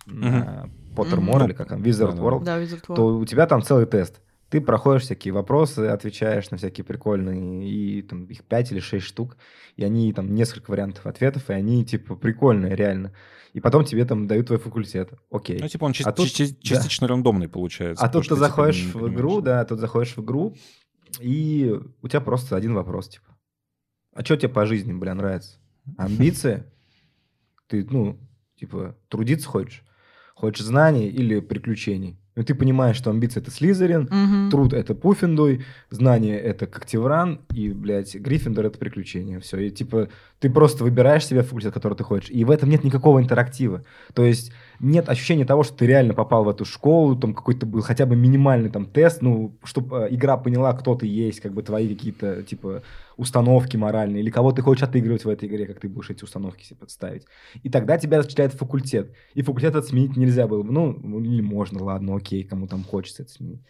Pottermore 0.96 1.36
Мгм. 1.36 1.44
или 1.46 1.52
как 1.52 1.68
там, 1.68 1.82
Wizard. 1.82 2.16
World, 2.18 2.44
Да, 2.44 2.60
Wizard 2.60 2.82
World. 2.88 2.94
то 2.96 3.18
у 3.18 3.24
тебя 3.24 3.46
там 3.46 3.62
целый 3.62 3.86
тест. 3.86 4.20
Ты 4.48 4.60
проходишь 4.60 5.02
всякие 5.02 5.32
вопросы, 5.32 5.80
отвечаешь 5.86 6.50
на 6.50 6.56
всякие 6.56 6.84
прикольные, 6.84 7.68
и 7.70 8.02
там 8.02 8.24
их 8.24 8.42
5 8.44 8.72
или 8.72 8.80
6 8.80 9.06
штук, 9.06 9.36
и 9.76 9.84
они 9.84 10.12
там 10.12 10.34
несколько 10.34 10.72
вариантов 10.72 11.06
ответов, 11.06 11.48
и 11.50 11.52
они 11.52 11.84
типа 11.84 12.16
прикольные 12.16 12.74
реально. 12.74 13.12
И 13.52 13.60
потом 13.60 13.84
тебе 13.84 14.04
там 14.04 14.26
дают 14.26 14.48
твой 14.48 14.58
факультет. 14.58 15.12
Окей. 15.30 15.58
Ну, 15.60 15.68
типа 15.68 15.84
он 15.84 15.92
чис- 15.92 16.02
А 16.04 16.12
тут- 16.12 16.28
чи- 16.32 16.48
да. 16.48 16.56
частично 16.62 17.06
рандомный 17.06 17.48
получается. 17.48 18.04
А 18.04 18.08
тут 18.08 18.24
что 18.24 18.34
ты 18.34 18.40
типа, 18.40 18.48
заходишь 18.48 18.84
не 18.86 18.90
в 19.00 19.08
игру, 19.08 19.40
да, 19.40 19.64
тут 19.64 19.78
заходишь 19.78 20.16
в 20.16 20.22
игру, 20.22 20.56
и 21.20 21.72
у 22.02 22.08
тебя 22.08 22.20
просто 22.20 22.56
один 22.56 22.74
вопрос, 22.74 23.08
типа. 23.08 23.26
А 24.14 24.24
что 24.24 24.36
тебе 24.36 24.48
по 24.48 24.66
жизни, 24.66 24.92
бля, 24.92 25.14
нравится? 25.14 25.58
Амбиции? 25.98 26.64
Ты, 27.68 27.86
ну, 27.88 28.18
типа, 28.58 28.96
трудиться 29.08 29.48
хочешь? 29.48 29.82
Хочешь 30.34 30.64
знаний 30.64 31.08
или 31.08 31.40
приключений? 31.40 32.16
Ну, 32.36 32.44
ты 32.44 32.54
понимаешь, 32.54 32.96
что 32.96 33.10
амбиции— 33.10 33.40
это 33.42 33.50
Слизерин, 33.50 34.08
Мгм. 34.10 34.50
труд— 34.50 34.72
это 34.74 34.94
Пуффиндуй, 34.94 35.64
знание— 35.90 36.38
это 36.40 36.66
Когтевран, 36.66 37.40
и, 37.52 37.70
блядь, 37.70 38.14
Гриффиндор— 38.14 38.66
это 38.66 38.78
приключение. 38.78 39.40
Все, 39.40 39.58
и, 39.58 39.70
типа, 39.70 40.08
ты 40.38 40.48
просто 40.48 40.84
выбираешь 40.84 41.26
себе 41.26 41.42
факультет, 41.42 41.74
который 41.74 41.94
ты 41.94 42.04
хочешь, 42.04 42.30
и 42.30 42.44
в 42.44 42.50
этом 42.50 42.70
нет 42.70 42.84
никакого 42.84 43.20
интерактива. 43.20 43.84
То 44.14 44.24
есть 44.24 44.52
нет 44.80 45.08
ощущения 45.08 45.44
того, 45.44 45.62
что 45.62 45.76
ты 45.76 45.86
реально 45.86 46.14
попал 46.14 46.44
в 46.44 46.48
эту 46.48 46.64
школу, 46.64 47.14
там 47.14 47.34
какой-то 47.34 47.66
был 47.66 47.82
хотя 47.82 48.06
бы 48.06 48.16
минимальный 48.16 48.70
там 48.70 48.86
тест, 48.86 49.20
ну, 49.20 49.56
чтобы 49.62 50.08
игра 50.10 50.36
поняла, 50.38 50.72
кто 50.72 50.94
ты 50.94 51.06
есть, 51.06 51.40
как 51.40 51.52
бы 51.52 51.62
твои 51.62 51.94
какие-то, 51.94 52.42
типа, 52.42 52.82
установки 53.16 53.76
моральные, 53.76 54.22
или 54.22 54.30
кого 54.30 54.52
ты 54.52 54.62
хочешь 54.62 54.82
отыгрывать 54.82 55.24
в 55.24 55.28
этой 55.28 55.48
игре, 55.48 55.66
как 55.66 55.80
ты 55.80 55.88
будешь 55.88 56.10
эти 56.10 56.24
установки 56.24 56.64
себе 56.64 56.78
подставить. 56.78 57.26
И 57.62 57.68
тогда 57.68 57.98
тебя 57.98 58.22
зачисляет 58.22 58.54
факультет. 58.54 59.14
И 59.34 59.42
факультет 59.42 59.70
этот 59.70 59.86
сменить 59.86 60.16
нельзя 60.16 60.46
было 60.46 60.62
бы. 60.62 60.72
Ну, 60.72 60.92
ну, 60.92 61.20
или 61.20 61.42
можно, 61.42 61.84
ладно, 61.84 62.16
окей, 62.16 62.42
кому 62.42 62.66
там 62.66 62.82
хочется 62.82 63.22
это 63.22 63.32
сменить. 63.32 63.60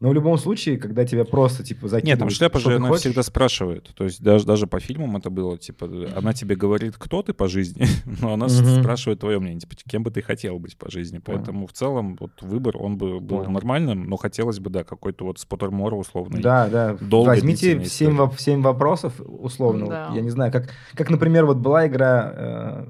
Но 0.00 0.10
в 0.10 0.14
любом 0.14 0.38
случае, 0.38 0.78
когда 0.78 1.04
тебя 1.04 1.24
просто, 1.24 1.64
типа, 1.64 1.88
закидывают... 1.88 2.04
Нет, 2.06 2.18
там 2.20 2.30
шляпа 2.30 2.60
же, 2.60 2.76
она 2.76 2.86
хочешь, 2.86 3.00
всегда 3.06 3.24
спрашивает. 3.24 3.90
То 3.96 4.04
есть 4.04 4.22
даже, 4.22 4.46
даже 4.46 4.68
по 4.68 4.78
фильмам 4.78 5.16
это 5.16 5.28
было, 5.28 5.58
типа, 5.58 5.90
она 6.14 6.32
тебе 6.32 6.54
говорит, 6.54 6.94
кто 6.96 7.20
ты 7.24 7.32
по 7.34 7.48
жизни, 7.48 7.84
но 8.22 8.34
она 8.34 8.46
Мгм. 8.46 8.80
спрашивает 8.80 9.18
твое 9.18 9.40
мнение, 9.40 9.58
типа, 9.60 9.74
кем 9.90 10.04
бы 10.04 10.12
ты 10.12 10.22
хотел 10.22 10.60
быть 10.60 10.76
по 10.78 10.88
жизни. 10.88 11.18
Поэтому 11.18 11.66
в 11.66 11.72
целом 11.72 12.16
вот 12.20 12.30
выбор, 12.42 12.76
он 12.76 12.96
бы 12.96 13.18
был 13.18 13.38
Понял. 13.38 13.50
нормальным, 13.50 14.04
но 14.08 14.16
хотелось 14.16 14.60
бы, 14.60 14.70
да, 14.70 14.84
какой-то 14.84 15.24
вот 15.24 15.40
Споттермора 15.40 15.96
условный. 15.96 16.40
Да, 16.42 16.68
да. 16.68 16.96
Возьмите 17.00 17.74
длительная 17.74 17.84
7, 17.86 18.10
история. 18.12 18.28
воп- 18.28 18.38
семь 18.38 18.62
вопросов, 18.62 19.20
условно. 19.20 19.80
вот, 19.86 19.90
Да. 19.90 20.12
я 20.14 20.20
не 20.20 20.30
знаю, 20.30 20.52
как, 20.52 20.70
как, 20.94 21.10
например, 21.10 21.44
вот 21.44 21.56
была 21.56 21.88
игра, 21.88 22.32
э, 22.36 22.86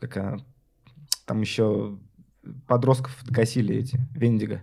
какая, 0.00 0.40
там 1.24 1.40
еще 1.40 1.96
подростков 2.66 3.16
косили 3.32 3.76
эти, 3.76 4.00
Вендиго. 4.12 4.62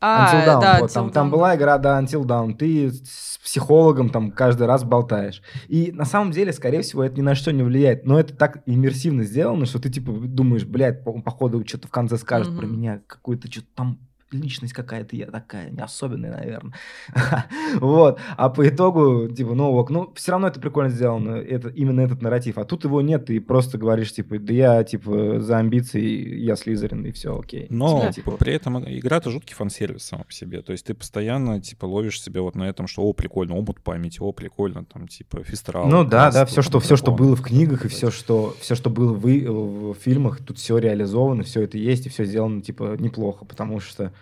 А, 0.00 0.26
Until 0.26 0.46
Dawn, 0.46 0.60
да, 0.60 0.80
вот, 0.80 0.92
там, 0.92 1.06
Until 1.06 1.12
там 1.12 1.28
Dawn, 1.28 1.30
была 1.30 1.56
игра, 1.56 1.78
да, 1.78 2.00
Until 2.00 2.24
Dawn. 2.24 2.54
Ты 2.54 2.90
с 2.90 3.38
психологом 3.42 4.10
там 4.10 4.30
каждый 4.30 4.66
раз 4.66 4.84
болтаешь. 4.84 5.40
И 5.68 5.90
на 5.92 6.04
самом 6.04 6.32
деле, 6.32 6.52
скорее 6.52 6.82
всего, 6.82 7.02
это 7.04 7.16
ни 7.16 7.22
на 7.22 7.34
что 7.34 7.52
не 7.52 7.62
влияет. 7.62 8.04
Но 8.04 8.18
это 8.20 8.34
так 8.36 8.62
иммерсивно 8.66 9.24
сделано, 9.24 9.66
что 9.66 9.78
ты 9.80 9.88
типа 9.90 10.12
думаешь, 10.12 10.64
блядь, 10.64 11.02
по- 11.04 11.20
походу 11.22 11.64
что-то 11.66 11.88
в 11.88 11.90
конце 11.90 12.18
скажет 12.18 12.54
про 12.56 12.66
Мгм. 12.66 12.76
меня, 12.76 13.00
какую-то 13.06 13.50
что-то 13.50 13.68
там 13.74 13.98
личность 14.32 14.72
какая-то 14.72 15.16
я 15.16 15.26
такая, 15.26 15.70
не 15.70 15.80
особенная, 15.80 16.32
наверное. 16.36 16.74
Вот. 17.80 18.18
А 18.36 18.48
по 18.48 18.68
итогу, 18.68 19.28
типа, 19.28 19.54
ну 19.54 19.72
ок, 19.72 19.90
ну, 19.90 20.12
все 20.14 20.32
равно 20.32 20.48
это 20.48 20.60
прикольно 20.60 20.90
сделано, 20.90 21.36
это, 21.36 21.68
именно 21.68 22.00
этот 22.00 22.22
нарратив. 22.22 22.58
А 22.58 22.64
тут 22.64 22.84
его 22.84 23.02
нет, 23.02 23.26
ты 23.26 23.40
просто 23.40 23.78
говоришь, 23.78 24.12
типа, 24.12 24.38
да 24.38 24.52
я, 24.52 24.84
типа, 24.84 25.40
за 25.40 25.58
амбиции, 25.58 26.38
я 26.40 26.56
Слизерин, 26.56 27.04
и 27.04 27.12
все, 27.12 27.38
окей. 27.38 27.66
Но 27.70 28.00
Да. 28.00 28.12
Типа, 28.12 28.32
при 28.32 28.54
этом 28.54 28.78
игра-то 28.84 29.30
жуткий 29.30 29.54
фан-сервис 29.54 30.04
сама 30.04 30.24
по 30.24 30.32
себе. 30.32 30.62
То 30.62 30.72
есть 30.72 30.86
ты 30.86 30.94
постоянно, 30.94 31.60
типа, 31.60 31.86
ловишь 31.86 32.20
себя 32.20 32.42
вот 32.42 32.54
на 32.54 32.64
этом, 32.68 32.86
что, 32.86 33.02
о, 33.02 33.12
прикольно, 33.12 33.56
омут 33.56 33.80
памяти, 33.80 34.20
о, 34.20 34.32
прикольно, 34.32 34.84
там, 34.84 35.08
типа, 35.08 35.42
фестрал. 35.44 35.86
Ну 35.86 36.04
да, 36.04 36.30
да, 36.30 36.46
все, 36.46 36.62
что, 36.62 36.80
все, 36.80 36.96
что 36.96 37.12
было 37.12 37.36
в 37.36 37.42
книгах, 37.42 37.84
и 37.84 37.88
все, 37.88 38.10
что, 38.10 38.54
все, 38.60 38.74
что 38.74 38.90
было 38.90 39.12
в, 39.12 39.22
в 39.22 39.94
фильмах, 39.94 40.38
тут 40.44 40.58
все 40.58 40.78
реализовано, 40.78 41.42
все 41.42 41.62
это 41.62 41.78
есть, 41.78 42.06
и 42.06 42.08
все 42.08 42.24
сделано, 42.24 42.62
типа, 42.62 42.96
неплохо, 42.98 43.44
потому 43.44 43.80
что, 43.80 44.12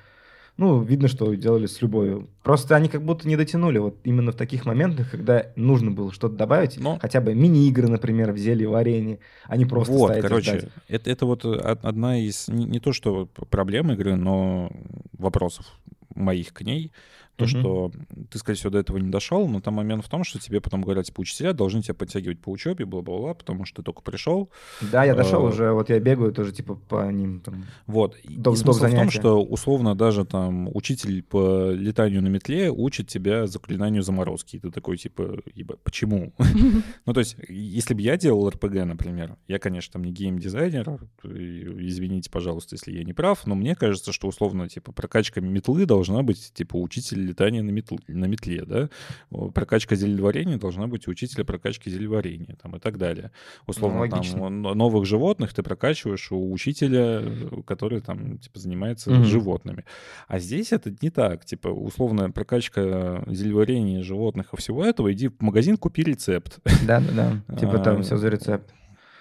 ну, 0.56 0.80
видно, 0.82 1.08
что 1.08 1.34
делали 1.34 1.66
с 1.66 1.82
любовью. 1.82 2.28
Просто 2.42 2.76
они 2.76 2.88
как 2.88 3.02
будто 3.04 3.26
не 3.26 3.36
дотянули 3.36 3.78
вот 3.78 3.98
именно 4.04 4.30
в 4.32 4.36
таких 4.36 4.66
моментах, 4.66 5.10
когда 5.10 5.46
нужно 5.56 5.90
было 5.90 6.12
что-то 6.12 6.36
добавить, 6.36 6.78
Но- 6.78 6.98
хотя 7.00 7.20
бы 7.20 7.34
мини-игры, 7.34 7.88
например, 7.88 8.32
в 8.32 8.38
зелье 8.38 8.68
варенье, 8.68 9.18
а 9.44 9.56
не 9.56 9.64
просто 9.66 9.92
вот, 9.92 10.12
короче, 10.20 10.68
это, 10.88 11.10
это 11.10 11.26
вот 11.26 11.44
од- 11.44 11.84
одна 11.84 12.18
из, 12.18 12.48
не, 12.48 12.64
не 12.64 12.78
то 12.80 12.92
что 12.92 13.26
проблем 13.26 13.90
игры, 13.92 14.14
но 14.16 14.70
вопросов. 15.18 15.66
моих 16.14 16.52
к 16.52 16.60
ней, 16.62 16.92
то, 17.36 17.46
что 17.46 17.92
ты, 18.30 18.38
скорее 18.38 18.56
всего, 18.56 18.70
до 18.70 18.78
этого 18.78 18.98
не 18.98 19.10
дошел, 19.10 19.46
но 19.48 19.60
там 19.60 19.74
момент 19.74 20.04
в 20.04 20.08
том, 20.08 20.24
что 20.24 20.38
тебе 20.38 20.60
потом 20.60 20.82
говорят, 20.82 21.06
типа, 21.06 21.20
учителя 21.20 21.52
должны 21.52 21.82
тебя 21.82 21.94
подтягивать 21.94 22.40
по 22.40 22.50
учебе, 22.50 22.84
бла-бла-бла, 22.84 23.34
потому 23.34 23.64
что 23.64 23.82
ты 23.82 23.86
только 23.86 24.02
пришел. 24.02 24.50
Да, 24.80 25.04
я 25.04 25.14
дошел 25.14 25.44
Э, 25.44 25.48
уже, 25.48 25.72
вот 25.72 25.90
я 25.90 25.98
бегаю 26.00 26.32
тоже, 26.32 26.52
типа, 26.52 26.74
по 26.74 27.10
ним 27.10 27.40
там. 27.40 27.64
Вот. 27.86 28.16
И 28.22 28.34
смысл 28.56 28.86
в 28.86 28.90
том, 28.90 29.10
что 29.10 29.42
условно 29.42 29.94
даже 29.94 30.24
там 30.24 30.68
учитель 30.74 31.22
по 31.22 31.70
летанию 31.70 32.22
на 32.22 32.28
метле 32.28 32.70
учит 32.70 33.08
тебя 33.08 33.46
заклинанию 33.46 34.02
заморозки. 34.02 34.56
И 34.56 34.58
ты 34.58 34.70
такой, 34.70 34.96
типа, 34.96 35.40
«Еба- 35.54 35.78
почему? 35.82 36.32
Ну, 37.06 37.12
то 37.12 37.20
есть, 37.20 37.36
если 37.48 37.94
бы 37.94 38.00
я 38.00 38.16
делал 38.16 38.48
РПГ, 38.48 38.84
например, 38.84 39.36
я, 39.48 39.58
конечно, 39.58 39.94
там 39.94 40.04
не 40.04 40.12
геймдизайнер, 40.12 41.00
извините, 41.24 42.30
пожалуйста, 42.30 42.74
если 42.74 42.92
я 42.92 43.04
не 43.04 43.12
прав, 43.12 43.46
но 43.46 43.54
мне 43.54 43.74
кажется, 43.74 44.12
что 44.12 44.28
условно, 44.28 44.68
типа, 44.68 44.92
прокачка 44.92 45.40
метлы 45.40 45.86
должна 45.86 46.22
быть, 46.22 46.52
типа, 46.54 46.76
учитель 46.76 47.23
летания 47.24 47.62
на, 47.62 47.70
метл- 47.70 47.98
на 48.08 48.26
метле, 48.26 48.64
да? 48.66 48.88
Прокачка 49.54 49.96
зельеварения 49.96 50.58
должна 50.58 50.86
быть 50.86 51.08
у 51.08 51.10
учителя 51.10 51.44
прокачки 51.44 51.90
зельеварения, 51.90 52.56
там, 52.62 52.76
и 52.76 52.78
так 52.78 52.98
далее. 52.98 53.30
Условно, 53.66 54.04
Ну, 54.04 54.08
там, 54.22 54.62
новых 54.78 55.06
животных 55.06 55.52
ты 55.54 55.62
прокачиваешь 55.62 56.30
у 56.32 56.52
учителя, 56.52 57.20
э, 57.22 57.48
который, 57.66 58.00
там, 58.00 58.38
типа, 58.38 58.58
занимается 58.58 59.10
Мгм. 59.10 59.24
животными. 59.24 59.84
А 60.28 60.38
здесь 60.38 60.72
это 60.72 60.94
не 61.00 61.10
так. 61.10 61.44
Типа, 61.44 61.68
условная 61.68 62.28
прокачка 62.30 63.24
зельеварения 63.26 64.02
животных 64.02 64.52
и 64.52 64.56
всего 64.56 64.84
этого, 64.84 65.12
иди 65.12 65.28
в 65.28 65.40
магазин, 65.40 65.76
купи 65.76 66.02
рецепт. 66.02 66.58
Да-да-да. 66.86 67.40
Типа 67.58 67.78
там 67.78 67.98
А, 67.98 68.02
все 68.02 68.16
за 68.16 68.28
рецепт. 68.28 68.72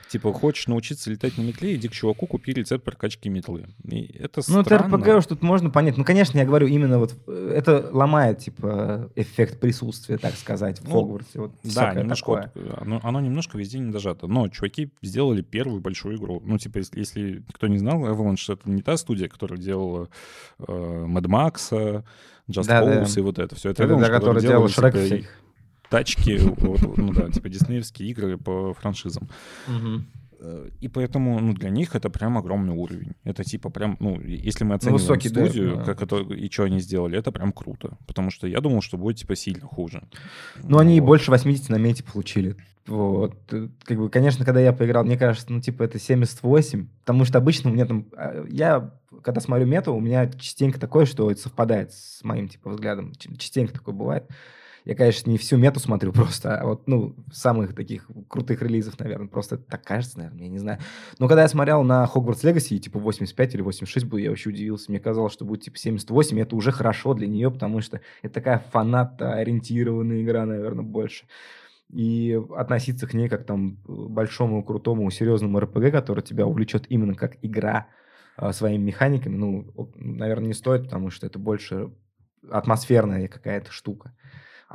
Типа, 0.08 0.32
хочешь 0.34 0.68
научиться 0.68 1.10
летать 1.10 1.38
на 1.38 1.42
метле, 1.42 1.76
иди 1.76 1.88
к 1.88 1.92
чуваку, 1.92 2.28
купи 2.28 2.54
рецепт 2.54 2.84
прокачки 2.84 3.30
метлы. 3.30 3.68
И 3.84 4.16
это 4.18 4.42
Ну, 4.48 4.62
это 4.62 4.76
странно. 4.76 4.98
РПГ 4.98 5.08
уж 5.18 5.26
тут 5.26 5.42
можно 5.42 5.70
понять. 5.70 5.98
Ну, 5.98 6.04
конечно, 6.04 6.38
я 6.38 6.46
говорю 6.46 6.68
именно 6.68 7.00
вот... 7.00 7.16
э, 7.28 7.54
Это 7.56 7.90
ломает, 7.92 8.40
типа, 8.40 9.12
эффект 9.16 9.60
присутствия, 9.60 10.18
так 10.18 10.36
сказать, 10.36 10.80
в 10.80 10.88
Ну, 10.88 11.02
Хогвартсе. 11.02 11.40
Вот 11.40 11.52
Да, 11.64 11.94
немножко 11.94 12.30
вот, 12.30 12.82
оно, 12.82 13.00
оно 13.04 13.22
немножко 13.22 13.58
везде 13.58 13.80
не 13.80 13.92
дожато. 13.92 14.28
Но 14.28 14.48
чуваки 14.50 14.92
сделали 15.02 15.42
первую 15.42 15.82
большую 15.82 16.18
игру. 16.18 16.42
Ну, 16.46 16.58
типа, 16.58 16.78
если, 16.78 17.00
если 17.00 17.44
кто 17.54 17.68
не 17.68 17.78
знал, 17.78 18.06
Avalanche— 18.06 18.54
это 18.54 18.70
не 18.70 18.82
та 18.82 18.98
студия, 18.98 19.28
которая 19.28 19.60
делала 19.60 20.10
э, 20.60 20.64
Mad 20.72 21.26
Max, 21.26 22.04
Just 22.50 22.68
Да, 22.68 22.84
да. 22.84 23.02
Cause 23.04 23.20
и 23.20 23.22
вот 23.22 23.40
это 23.40 23.56
все. 23.56 23.70
Это, 23.70 23.84
Это 23.84 23.94
Avalanche, 23.94 24.20
делал 24.20 24.40
делала, 24.40 24.70
Шрек 24.70 24.94
типа, 24.94 25.06
всех. 25.06 25.43
Тачки, 25.94 26.40
ну 26.98 27.14
да, 27.14 27.30
типа 27.30 27.50
диснеевские 27.50 28.10
игры 28.10 28.38
по 28.38 28.74
франшизам. 28.74 29.30
Э, 30.40 30.70
И 30.82 30.88
поэтому, 30.90 31.40
ну, 31.40 31.54
для 31.54 31.70
них 31.70 31.96
это 31.96 32.10
прям 32.10 32.38
огромный 32.38 32.74
уровень. 32.74 33.14
Это 33.24 33.44
типа 33.44 33.70
прям, 33.70 33.96
ну, 34.00 34.20
если 34.22 34.66
мы 34.66 34.76
оцениваем 34.76 35.02
высокий 35.02 35.30
деп, 35.30 35.46
студию, 35.50 35.76
да. 35.78 35.84
как 35.84 36.02
это, 36.02 36.18
и 36.18 36.50
что 36.52 36.64
они 36.64 36.80
сделали, 36.80 37.18
это 37.18 37.32
прям 37.32 37.52
круто. 37.54 37.98
Потому 38.08 38.32
что 38.32 38.48
я 38.48 38.60
думал, 38.60 38.82
что 38.82 38.98
будет, 38.98 39.18
типа, 39.18 39.36
сильно 39.36 39.68
хуже. 39.68 40.04
Ну, 40.64 40.80
они 40.80 40.98
и 40.98 41.00
Вот. 41.00 41.08
больше 41.08 41.32
80 41.32 41.70
на 41.70 41.78
мете 41.78 42.04
получили. 42.04 42.56
Вот. 42.88 43.36
Э, 43.54 43.70
Как 43.86 43.98
бы, 43.98 44.10
конечно, 44.10 44.44
когда 44.46 44.60
я 44.60 44.74
поиграл, 44.74 45.06
мне 45.06 45.18
кажется, 45.18 45.54
ну, 45.54 45.62
типа, 45.62 45.84
это 45.84 46.00
78. 46.00 46.88
Потому 47.06 47.24
что 47.26 47.38
обычно 47.38 47.70
у 47.70 47.74
меня 47.74 47.86
там... 47.86 48.06
а, 48.18 48.46
Я, 48.50 48.92
когда 49.22 49.40
смотрю 49.40 49.66
мету, 49.68 49.94
у 49.94 50.02
меня 50.02 50.30
частенько 50.32 50.80
такое, 50.80 51.06
что 51.06 51.32
это 51.32 51.40
совпадает 51.40 51.94
с 51.94 52.22
моим, 52.24 52.50
типа, 52.50 52.72
взглядом. 52.72 53.14
Частенько 53.38 53.74
такое 53.74 53.96
бывает. 53.96 54.26
Я, 54.86 54.96
конечно, 54.96 55.30
не 55.30 55.38
всю 55.38 55.58
мету 55.58 55.80
смотрю 55.80 56.12
просто, 56.12 56.58
а 56.58 56.66
вот, 56.66 56.88
ну, 56.88 57.16
самых 57.32 57.74
таких 57.74 58.10
крутых 58.28 58.62
релизов, 58.62 59.00
наверное. 59.00 59.28
Просто 59.28 59.58
так 59.58 59.84
кажется, 59.84 60.18
наверное, 60.18 60.44
я 60.44 60.50
не 60.50 60.60
знаю. 60.60 60.80
Но 61.20 61.28
когда 61.28 61.44
я 61.44 61.48
смотрел 61.48 61.84
на 61.84 62.06
Hogwarts 62.06 62.44
Legacy, 62.44 62.78
типа, 62.80 63.00
85 63.00 63.56
или 63.56 63.62
86 63.62 64.06
был, 64.06 64.18
я 64.18 64.30
вообще 64.30 64.50
удивился. 64.50 64.92
Мне 64.92 65.00
казалось, 65.00 65.34
что 65.34 65.46
будет, 65.46 65.64
типа, 65.64 65.78
78, 65.78 66.38
и 66.38 66.42
это 66.42 66.56
уже 66.56 66.72
хорошо 66.72 67.14
для 67.14 67.28
нее, 67.28 67.50
потому 67.50 67.82
что 67.82 68.02
это 68.22 68.34
такая 68.34 68.64
фанат-ориентированная 68.72 70.22
игра, 70.22 70.46
наверное, 70.46 70.84
больше. 70.84 71.26
И 71.90 72.42
относиться 72.58 73.08
к 73.08 73.14
ней 73.14 73.30
как 73.30 73.46
там 73.46 73.78
большому, 73.86 74.64
крутому, 74.64 75.10
серьезному 75.12 75.60
РПГ, 75.60 75.92
который 75.92 76.24
тебя 76.24 76.46
увлечет 76.46 76.86
именно 76.90 77.14
как 77.14 77.38
игра 77.42 77.88
а, 78.36 78.52
своими 78.52 78.84
механиками, 78.84 79.36
ну, 79.36 79.92
наверное, 79.96 80.48
не 80.48 80.54
стоит, 80.54 80.86
потому 80.86 81.12
что 81.12 81.28
это 81.28 81.38
больше 81.38 81.92
атмосферная 82.50 83.28
какая-то 83.28 83.72
штука. 83.72 84.14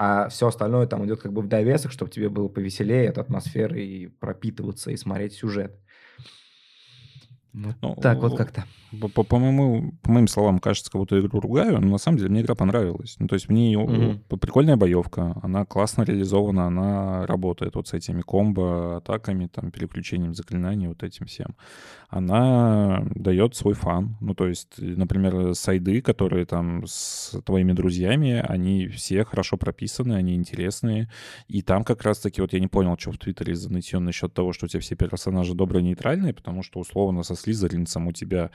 А 0.01 0.29
все 0.29 0.47
остальное 0.47 0.87
там 0.87 1.05
идет 1.07 1.21
как 1.21 1.33
бы 1.33 1.43
в 1.43 1.49
довесок, 1.49 1.91
чтобы 1.93 2.11
тебе 2.13 2.29
было 2.29 2.49
повеселее 2.49 3.11
от 3.11 3.19
атмосферы 3.19 3.83
и 3.85 4.07
пропитываться, 4.07 4.93
и 4.93 4.97
смотреть 4.97 5.35
сюжет. 5.35 5.81
Вот 7.55 7.75
Ну, 7.83 7.97
так 8.01 8.19
вот 8.19 8.37
как-то. 8.37 8.65
По, 9.01 9.09
по- 9.09 9.23
по 9.23 9.39
моему, 9.39 9.93
по 10.03 10.11
моим 10.13 10.29
словам, 10.29 10.59
кажется, 10.61 10.91
как 10.91 10.99
будто 11.01 11.19
игру 11.21 11.41
ругаю, 11.41 11.81
но 11.81 11.89
на 11.89 11.99
самом 11.99 12.19
деле 12.19 12.31
мне 12.31 12.41
игра 12.41 12.55
понравилась. 12.55 13.17
Ну, 13.19 13.27
то 13.27 13.35
есть 13.35 13.49
мне 13.49 13.67
ее- 13.73 13.81
Мгм. 13.81 14.19
п- 14.29 14.37
прикольная 14.39 14.77
боевка, 14.77 15.37
она 15.43 15.65
классно 15.67 16.03
реализована, 16.03 16.67
она 16.67 17.27
работает 17.27 17.75
вот 17.75 17.89
с 17.89 17.93
этими 17.95 18.23
комбо, 18.23 18.97
атаками, 18.99 19.47
там, 19.47 19.71
переключением 19.71 20.35
заклинаний, 20.35 20.89
вот 20.89 21.03
этим 21.03 21.27
всем. 21.27 21.55
Она 22.09 23.05
дает 23.15 23.55
свой 23.55 23.75
фан. 23.75 24.17
Ну, 24.21 24.35
то 24.35 24.47
есть, 24.49 24.79
например, 24.79 25.55
сайды, 25.55 26.01
которые 26.01 26.47
там 26.47 26.85
с 26.87 27.39
твоими 27.45 27.73
друзьями, 27.73 28.43
они 28.49 28.87
все 28.89 29.25
хорошо 29.25 29.59
прописаны, 29.59 30.15
они 30.15 30.35
интересные. 30.35 31.11
И 31.49 31.61
там 31.61 31.85
как 31.85 32.03
раз-таки, 32.03 32.41
вот 32.41 32.53
я 32.55 32.61
не 32.61 32.69
понял, 32.69 32.97
что 32.99 33.13
в 33.13 33.19
Твиттере 33.19 33.55
за 33.55 33.71
нытье 33.71 33.99
насчет 33.99 34.33
того, 34.33 34.53
что 34.55 34.65
у 34.65 34.69
тебя 34.69 34.81
все 34.81 34.97
персонажи 34.97 35.55
добрые, 35.55 35.83
нейтральные, 35.83 36.33
потому 36.33 36.63
что 36.63 36.81
условно 36.81 37.23
со 37.23 37.35
Слизеринцем 37.39 38.07
у 38.07 38.13
тебя 38.13 38.51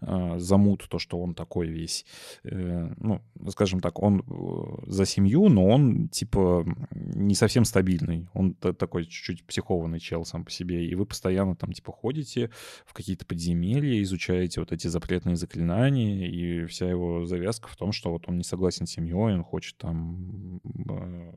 э, 0.00 0.38
замут 0.38 0.86
то, 0.88 0.98
что 0.98 1.18
он 1.18 1.34
такой 1.34 1.68
весь, 1.68 2.04
э, 2.44 2.92
ну, 2.98 3.20
скажем 3.48 3.80
так, 3.80 4.02
он 4.02 4.20
э, 4.20 4.90
за 4.90 5.06
семью, 5.06 5.48
но 5.48 5.66
он, 5.66 6.08
типа, 6.08 6.64
не 6.90 7.34
совсем 7.34 7.64
стабильный. 7.64 8.28
Он 8.34 8.54
та- 8.54 8.72
такой 8.72 9.04
чуть-чуть 9.04 9.44
психованный 9.44 10.00
чел 10.00 10.24
сам 10.24 10.44
по 10.44 10.50
себе. 10.50 10.86
И 10.86 10.94
вы 10.94 11.06
постоянно 11.06 11.56
там, 11.56 11.72
типа, 11.72 11.92
ходите 11.92 12.50
в 12.86 12.92
какие-то 12.92 13.26
подземелья, 13.26 14.02
изучаете 14.02 14.60
вот 14.60 14.72
эти 14.72 14.88
запретные 14.88 15.36
заклинания, 15.36 16.28
и 16.28 16.66
вся 16.66 16.88
его 16.88 17.26
завязка 17.26 17.68
в 17.68 17.76
том, 17.76 17.92
что 17.92 18.10
вот 18.10 18.28
он 18.28 18.36
не 18.36 18.44
согласен 18.44 18.86
с 18.86 18.90
семьей, 18.90 19.34
он 19.34 19.44
хочет 19.44 19.76
там 19.76 20.60
э, 20.88 21.32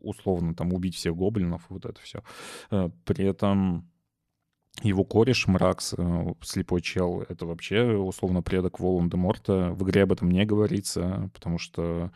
условно 0.00 0.54
там 0.54 0.72
убить 0.72 0.94
всех 0.94 1.14
гоблинов, 1.16 1.64
вот 1.68 1.84
это 1.84 2.00
все. 2.00 2.22
При 3.04 3.24
этом 3.24 3.88
его 4.82 5.04
кореш 5.04 5.46
Мракс, 5.46 5.94
э, 5.96 6.34
слепой 6.42 6.80
чел, 6.80 7.24
это 7.28 7.46
вообще 7.46 7.82
условно 7.96 8.42
предок 8.42 8.80
Волан-де-Морта. 8.80 9.70
В 9.72 9.82
игре 9.84 10.02
об 10.02 10.12
этом 10.12 10.30
не 10.30 10.44
говорится, 10.44 11.30
потому 11.34 11.58
что, 11.58 12.10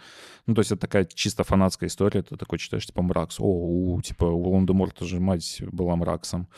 ну, 0.47 0.55
то 0.55 0.61
есть 0.61 0.73
это 0.73 0.81
такая 0.81 1.05
чисто 1.05 1.45
фанатская 1.45 1.89
история. 1.89 2.23
Ты 2.23 2.37
такой 2.37 2.59
читаешь, 2.59 2.87
типа, 2.87 3.03
Мракс. 3.03 3.41
О, 3.41 3.45
у, 3.45 4.01
типа, 4.01 4.25
у 4.25 4.43
Волан-де-Морта 4.43 5.05
же 5.05 5.21
мать 5.21 5.63
была 5.73 5.97
Мраксом. 5.97 6.49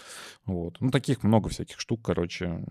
Вот. 0.47 0.77
Ну, 0.81 0.91
таких 0.91 1.23
много 1.23 1.49
всяких 1.49 1.81
штук, 1.81 2.01
короче, 2.03 2.63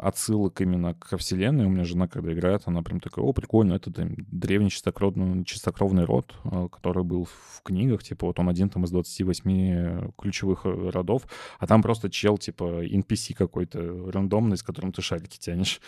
отсылок 0.00 0.60
именно 0.60 0.94
ко 0.94 1.16
вселенной. 1.16 1.66
У 1.66 1.70
меня 1.70 1.84
жена, 1.84 2.06
когда 2.06 2.32
играет, 2.32 2.62
она 2.66 2.82
прям 2.82 3.00
такая, 3.00 3.24
о, 3.24 3.32
прикольно, 3.32 3.74
это 3.74 3.92
там, 3.92 4.14
древний 4.30 4.70
чистокровный, 4.70 5.44
чистокровный 5.44 6.04
род, 6.04 6.34
э, 6.44 6.68
который 6.70 7.02
был 7.02 7.24
в 7.24 7.62
книгах, 7.62 8.02
типа, 8.04 8.26
вот 8.26 8.38
он 8.38 8.48
один 8.48 8.68
там 8.68 8.84
из 8.84 8.90
28 8.90 10.12
ключевых 10.16 10.66
э, 10.66 10.90
родов, 10.90 11.22
а 11.58 11.66
там 11.66 11.82
просто 11.82 12.10
чел, 12.10 12.38
типа, 12.38 12.75
NPC 12.84 13.34
какой-то 13.34 14.10
рандомный, 14.12 14.56
с 14.56 14.62
которым 14.62 14.92
ты 14.92 15.02
шарики 15.02 15.38
тянешь. 15.38 15.80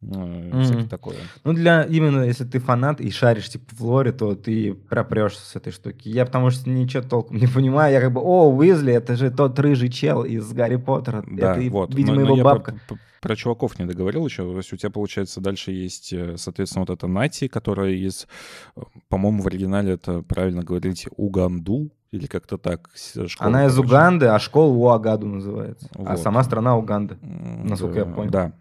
Э, 0.00 0.60
Всякое 0.62 0.86
такое. 0.86 1.16
Ну, 1.42 1.52
для 1.52 1.82
именно 1.82 2.22
если 2.22 2.44
ты 2.44 2.60
фанат 2.60 3.00
и 3.00 3.10
шаришь 3.10 3.48
типа 3.50 3.64
в 3.74 3.80
лоре, 3.84 4.12
то 4.12 4.36
ты 4.36 4.72
пропрешься 4.74 5.44
с 5.44 5.56
этой 5.56 5.72
штуки. 5.72 6.08
Я 6.08 6.24
потому 6.24 6.50
что 6.50 6.70
ничего 6.70 7.02
толком 7.02 7.38
не 7.38 7.48
понимаю. 7.48 7.92
Я 7.92 8.00
как 8.00 8.12
бы, 8.12 8.20
о, 8.20 8.48
Уизли, 8.48 8.92
это 8.92 9.16
же 9.16 9.30
тот 9.32 9.58
рыжий 9.58 9.88
чел 9.90 10.24
из 10.24 10.52
Гарри 10.52 10.76
Поттера. 10.76 11.24
Да, 11.28 11.56
это, 11.56 11.70
вот. 11.70 11.94
видимо, 11.94 12.14
Но- 12.14 12.20
но 12.20 12.26
его 12.28 12.36
я 12.36 12.42
про- 12.44 12.54
бабка. 12.54 12.80
Про, 12.86 12.98
про 13.20 13.34
чуваков 13.36 13.76
не 13.80 13.86
договорил 13.86 14.24
еще. 14.24 14.44
То 14.44 14.56
есть 14.58 14.72
у 14.72 14.76
тебя, 14.76 14.90
получается, 14.90 15.40
дальше 15.40 15.72
есть, 15.72 16.12
э, 16.12 16.36
соответственно, 16.36 16.84
вот 16.86 16.90
эта 16.96 17.08
Нати, 17.08 17.48
которая 17.48 17.90
из, 17.90 18.28
э, 18.76 18.80
по-моему, 19.08 19.42
в 19.42 19.48
оригинале 19.48 19.94
это 19.94 20.22
правильно 20.22 20.62
говорить, 20.62 21.08
Уганду, 21.16 21.90
или 22.10 22.26
как-то 22.26 22.58
так. 22.58 22.90
школа, 22.94 23.48
Она 23.48 23.66
из. 23.66 23.78
Уганды, 23.78 24.26
а 24.26 24.38
школа 24.38 24.72
Уагаду 24.72 25.26
называется. 25.26 25.88
А 25.94 26.12
Вот. 26.12 26.20
сама 26.20 26.42
страна 26.42 26.76
Уганда. 26.76 27.18
М, 27.22 27.66
насколько 27.66 27.98
я 27.98 28.04
да, 28.04 28.12
понял. 28.14 28.30
Да. 28.30 28.52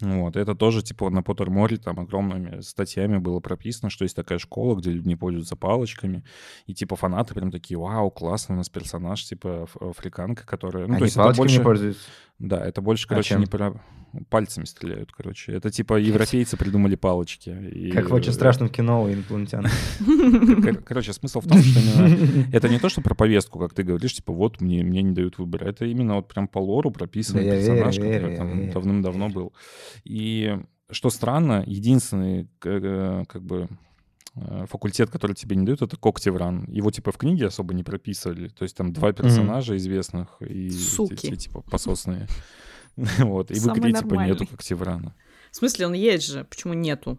Вот, 0.00 0.36
это 0.36 0.54
тоже, 0.54 0.82
типа, 0.82 1.08
на 1.08 1.22
Поттерморе 1.22 1.78
там 1.78 1.98
огромными 1.98 2.60
статьями 2.60 3.16
было 3.16 3.40
прописано, 3.40 3.88
что 3.88 4.04
есть 4.04 4.14
такая 4.14 4.38
школа, 4.38 4.76
где 4.76 4.90
люди 4.90 5.08
не 5.08 5.16
пользуются 5.16 5.56
палочками, 5.56 6.22
и, 6.66 6.74
типа, 6.74 6.96
фанаты 6.96 7.32
прям 7.34 7.50
такие, 7.50 7.78
вау, 7.78 8.10
классно, 8.10 8.56
у 8.56 8.58
нас 8.58 8.68
персонаж, 8.68 9.24
типа, 9.24 9.62
аф- 9.62 9.76
африканка, 9.80 10.46
которая... 10.46 10.86
Ну, 10.86 10.92
Они 10.92 10.98
то 10.98 11.04
есть 11.04 11.16
палочками 11.16 11.46
больше... 11.46 11.62
пользуются. 11.62 12.10
Да, 12.38 12.64
это 12.64 12.80
больше, 12.82 13.06
А 13.06 13.08
короче, 13.10 13.30
чем? 13.30 13.40
не 13.40 13.46
про... 13.46 13.80
Пальцами 14.30 14.64
стреляют, 14.64 15.12
короче. 15.12 15.52
Это, 15.52 15.70
типа, 15.70 15.98
европейцы 15.98 16.56
придумали 16.56 16.94
палочки. 16.94 17.50
и- 17.50 17.90
Как 17.90 18.08
в 18.08 18.14
очень 18.14 18.32
страшном 18.32 18.70
кино 18.70 19.02
у 19.02 19.12
инопланетян. 19.12 19.66
Кор- 20.62 20.82
Короче, 20.82 21.12
смысл 21.12 21.40
в 21.40 21.46
том, 21.46 21.58
что 21.58 21.80
именно 21.80 22.46
это 22.52 22.68
не 22.70 22.78
то, 22.78 22.88
что 22.88 23.02
про 23.02 23.14
повестку, 23.14 23.58
как 23.58 23.74
ты 23.74 23.82
говоришь, 23.82 24.14
типа, 24.14 24.32
вот 24.32 24.60
мне, 24.62 24.82
мне 24.82 25.02
не 25.02 25.12
дают 25.12 25.36
выбора. 25.38 25.66
Это 25.66 25.84
именно 25.84 26.14
вот 26.16 26.28
прям 26.28 26.48
по 26.48 26.58
лору 26.58 26.90
прописанный 26.90 27.44
персонаж, 27.44 27.96
который 27.96 28.36
там 28.36 28.70
давным-давно 28.70 29.28
был. 29.28 29.52
И 30.04 30.56
что 30.90 31.10
странно, 31.10 31.62
единственный, 31.66 32.48
э, 32.64 33.24
как 33.28 33.42
бы, 33.42 33.56
э, 33.56 33.66
факультет, 34.66 35.10
который 35.10 35.34
тебе 35.34 35.56
не 35.56 35.64
дают, 35.64 35.82
это 35.82 35.96
Коктевран. 35.96 36.64
Его, 36.68 36.90
типа, 36.90 37.12
в 37.12 37.18
книге 37.18 37.46
особо 37.46 37.74
не 37.74 37.82
прописывали. 37.82 38.48
То 38.48 38.64
есть 38.64 38.76
там 38.76 38.92
два 38.92 39.12
персонажа 39.12 39.74
mm-hmm. 39.74 39.78
известных 39.78 40.42
и 40.42 40.70
Суки. 40.70 41.16
Те, 41.16 41.36
типа, 41.36 41.62
пососные. 41.62 42.26
Вот, 43.18 43.50
и 43.50 43.60
в 43.60 43.66
игре, 43.66 43.92
типа, 43.92 44.14
нету 44.14 44.46
Коктеврана. 44.46 45.14
В 45.50 45.56
смысле, 45.56 45.86
он 45.86 45.92
есть 45.92 46.26
же? 46.32 46.44
Почему 46.44 46.72
нету? 46.72 47.18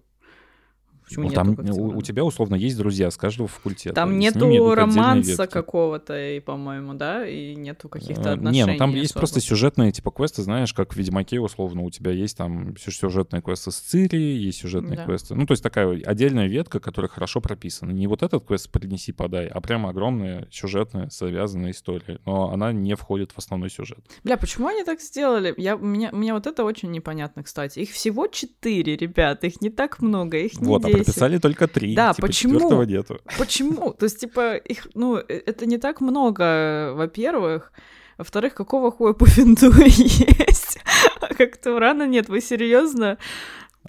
Почему 1.08 1.30
ну, 1.30 1.34
там 1.34 1.58
у, 1.58 1.98
у 1.98 2.02
тебя 2.02 2.26
условно 2.26 2.56
есть 2.56 2.78
друзья 2.78 3.10
с 3.10 3.16
каждого 3.16 3.48
факультета. 3.48 3.96
Там 3.96 4.20
нету 4.20 4.76
романса 4.76 5.48
какого-то, 5.48 6.20
и, 6.20 6.42
по-моему, 6.42 6.96
да, 6.96 7.26
и 7.26 7.56
нету 7.56 7.88
каких-то 7.88 8.34
отношений. 8.34 8.64
Э, 8.64 8.66
не, 8.66 8.72
ну 8.74 8.78
там 8.78 8.90
особо. 8.90 9.02
есть 9.02 9.14
просто 9.14 9.40
сюжетные 9.40 9.92
типа 9.94 10.12
квесты, 10.12 10.42
знаешь, 10.42 10.74
как 10.74 10.94
в 10.94 10.98
Ведьмаке 10.98 11.40
условно 11.40 11.84
у 11.84 11.90
тебя 11.90 12.12
есть 12.12 12.36
там 12.36 12.76
сюжетные 12.78 13.42
квесты 13.42 13.72
с 13.72 13.78
Цири, 13.78 14.18
есть 14.18 14.60
сюжетные 14.60 14.98
да. 14.98 15.06
квесты. 15.06 15.34
Ну 15.34 15.46
то 15.46 15.54
есть 15.54 15.64
такая 15.64 16.02
отдельная 16.04 16.48
ветка, 16.48 16.82
которая 16.82 17.10
хорошо 17.10 17.40
прописана. 17.40 17.92
Не 17.92 18.08
вот 18.08 18.22
этот 18.22 18.46
квест 18.46 18.70
принеси, 18.70 19.14
подай, 19.14 19.48
а 19.48 19.62
прямо 19.62 19.90
огромная 19.90 20.48
сюжетная 20.52 21.10
связанная 21.10 21.72
история, 21.72 22.20
но 22.26 22.52
она 22.52 22.74
не 22.74 22.96
входит 22.96 23.32
в 23.32 23.38
основной 23.38 23.70
сюжет. 23.70 24.00
Бля, 24.26 24.36
почему 24.36 24.68
они 24.68 24.84
так 24.84 25.00
сделали? 25.00 25.54
Я 25.58 25.78
мне 25.78 26.12
мне 26.12 26.34
вот 26.34 26.48
это 26.48 26.66
очень 26.66 26.92
непонятно, 26.92 27.44
кстати. 27.44 27.80
Их 27.80 27.92
всего 27.92 28.28
четыре, 28.28 28.98
ребята, 28.98 29.48
их 29.48 29.62
не 29.62 29.70
так 29.70 30.02
много, 30.02 30.38
их 30.38 30.60
не 30.60 30.68
вот, 30.68 30.84
10. 30.84 30.97
Прописали 31.06 31.38
только 31.38 31.68
три. 31.68 31.96
Да, 31.96 32.14
типа, 32.14 32.28
почему? 32.28 32.84
нету. 32.84 33.20
Почему? 33.38 33.94
То 33.94 34.06
есть, 34.06 34.20
типа, 34.20 34.56
их, 34.56 34.88
ну, 34.94 35.18
э, 35.18 35.24
это 35.28 35.66
не 35.66 35.78
так 35.78 36.02
много, 36.02 36.94
во-первых. 36.94 37.72
Во-вторых, 38.18 38.56
какого 38.56 38.92
хуя 38.92 39.14
Пуффинду 39.14 39.72
есть? 39.86 40.80
А 41.22 41.34
как-то 41.34 41.80
рано 41.80 42.08
нет, 42.08 42.30
вы 42.30 42.42
серьезно? 42.42 43.18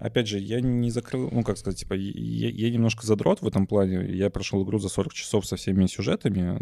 Опять 0.01 0.29
же, 0.29 0.39
я 0.39 0.61
не 0.61 0.91
закрыл, 0.91 1.29
ну, 1.33 1.43
как 1.43 1.59
сказать, 1.59 1.81
типа, 1.81 1.95
я, 1.95 2.49
я 2.49 2.71
немножко 2.71 3.05
задрот 3.05 3.43
в 3.43 3.47
этом 3.47 3.67
плане. 3.67 4.07
Я 4.15 4.31
прошел 4.31 4.65
игру 4.65 4.79
за 4.79 4.89
40 4.89 5.13
часов 5.13 5.45
со 5.45 5.57
всеми 5.57 5.87
сюжетами. 5.87 6.57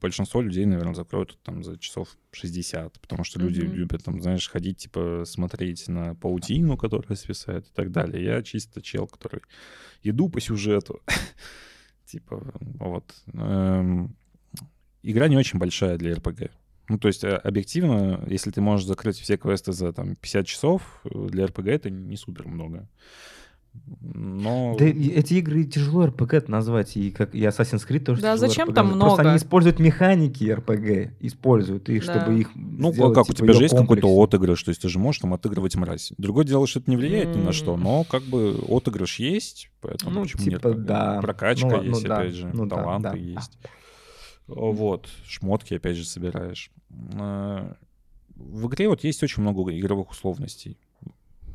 Большинство 0.00 0.40
людей, 0.40 0.64
наверное, 0.64 0.94
закроют 0.94 1.38
там 1.42 1.64
за 1.64 1.76
часов 1.78 2.16
60, 2.30 3.00
потому 3.00 3.24
что 3.24 3.40
люди 3.40 3.60
mm-hmm. 3.60 3.74
любят, 3.74 4.04
там, 4.04 4.22
знаешь, 4.22 4.48
ходить, 4.48 4.78
типа, 4.78 5.24
смотреть 5.26 5.88
на 5.88 6.14
паутину, 6.14 6.76
которая 6.76 7.16
свисает 7.16 7.66
и 7.66 7.72
так 7.74 7.90
далее. 7.90 8.24
Я 8.24 8.42
чисто 8.42 8.80
чел, 8.80 9.08
который 9.08 9.42
иду 10.04 10.28
по 10.28 10.40
сюжету. 10.40 11.00
типа, 12.06 12.54
вот. 12.78 13.12
Эм, 13.34 14.16
игра 15.02 15.26
не 15.26 15.36
очень 15.36 15.58
большая 15.58 15.98
для 15.98 16.14
РПГ. 16.14 16.50
Ну, 16.88 16.98
то 16.98 17.08
есть, 17.08 17.24
э, 17.24 17.36
объективно, 17.36 18.24
если 18.26 18.50
ты 18.50 18.60
можешь 18.60 18.86
закрыть 18.86 19.18
все 19.18 19.36
квесты 19.36 19.72
за 19.72 19.92
там 19.92 20.16
50 20.16 20.46
часов, 20.46 20.82
э, 21.04 21.28
для 21.28 21.46
РПГ 21.46 21.68
это 21.68 21.90
не 21.90 22.16
супер 22.16 22.48
много. 22.48 22.88
Но... 24.00 24.76
Да 24.78 24.84
эти 24.84 25.34
игры 25.34 25.64
тяжело 25.64 26.06
РПГ 26.06 26.48
назвать, 26.48 26.96
и 26.96 27.10
как 27.10 27.34
и 27.34 27.40
Assassin's 27.40 27.88
Creed 27.88 28.00
тоже 28.00 28.20
Да, 28.20 28.36
зачем 28.36 28.68
RPG. 28.68 28.74
там 28.74 28.86
много? 28.88 29.06
Просто 29.06 29.28
они 29.30 29.38
используют 29.38 29.78
механики 29.78 30.44
РПГ, 30.50 31.14
используют 31.20 31.88
их, 31.88 32.04
да. 32.04 32.20
чтобы 32.20 32.38
их 32.38 32.50
Ну, 32.54 32.92
сделать, 32.92 33.14
как, 33.14 33.26
типа, 33.26 33.34
у 33.34 33.44
тебя 33.46 33.54
же 33.54 33.62
есть 33.62 33.76
какой-то 33.76 34.08
отыгрыш, 34.08 34.62
то 34.62 34.68
есть 34.68 34.82
ты 34.82 34.88
же 34.88 34.98
можешь 34.98 35.22
там 35.22 35.32
отыгрывать 35.32 35.74
мразь. 35.76 36.12
Другое 36.18 36.44
дело, 36.44 36.66
что 36.66 36.80
это 36.80 36.90
не 36.90 36.96
влияет 36.96 37.28
mm. 37.28 37.38
ни 37.38 37.44
на 37.44 37.52
что, 37.52 37.76
но 37.76 38.04
как 38.04 38.22
бы 38.24 38.58
отыгрыш 38.68 39.18
есть, 39.18 39.70
поэтому 39.80 40.10
ну, 40.10 40.22
почему 40.22 40.42
типа, 40.42 40.68
нет? 40.68 40.84
Да. 40.84 41.20
Прокачка 41.22 41.68
ну, 41.68 41.82
есть, 41.82 42.04
ну, 42.06 42.14
опять 42.14 42.34
же, 42.34 42.50
ну, 42.52 42.68
таланты 42.68 43.02
да, 43.04 43.12
да, 43.12 43.18
есть. 43.18 43.58
Вот, 44.54 45.08
шмотки, 45.26 45.74
опять 45.74 45.96
же, 45.96 46.04
собираешь. 46.04 46.70
А, 47.14 47.76
в 48.34 48.68
игре 48.68 48.88
вот 48.88 49.04
есть 49.04 49.22
очень 49.22 49.42
много 49.42 49.76
игровых 49.76 50.10
условностей 50.10 50.78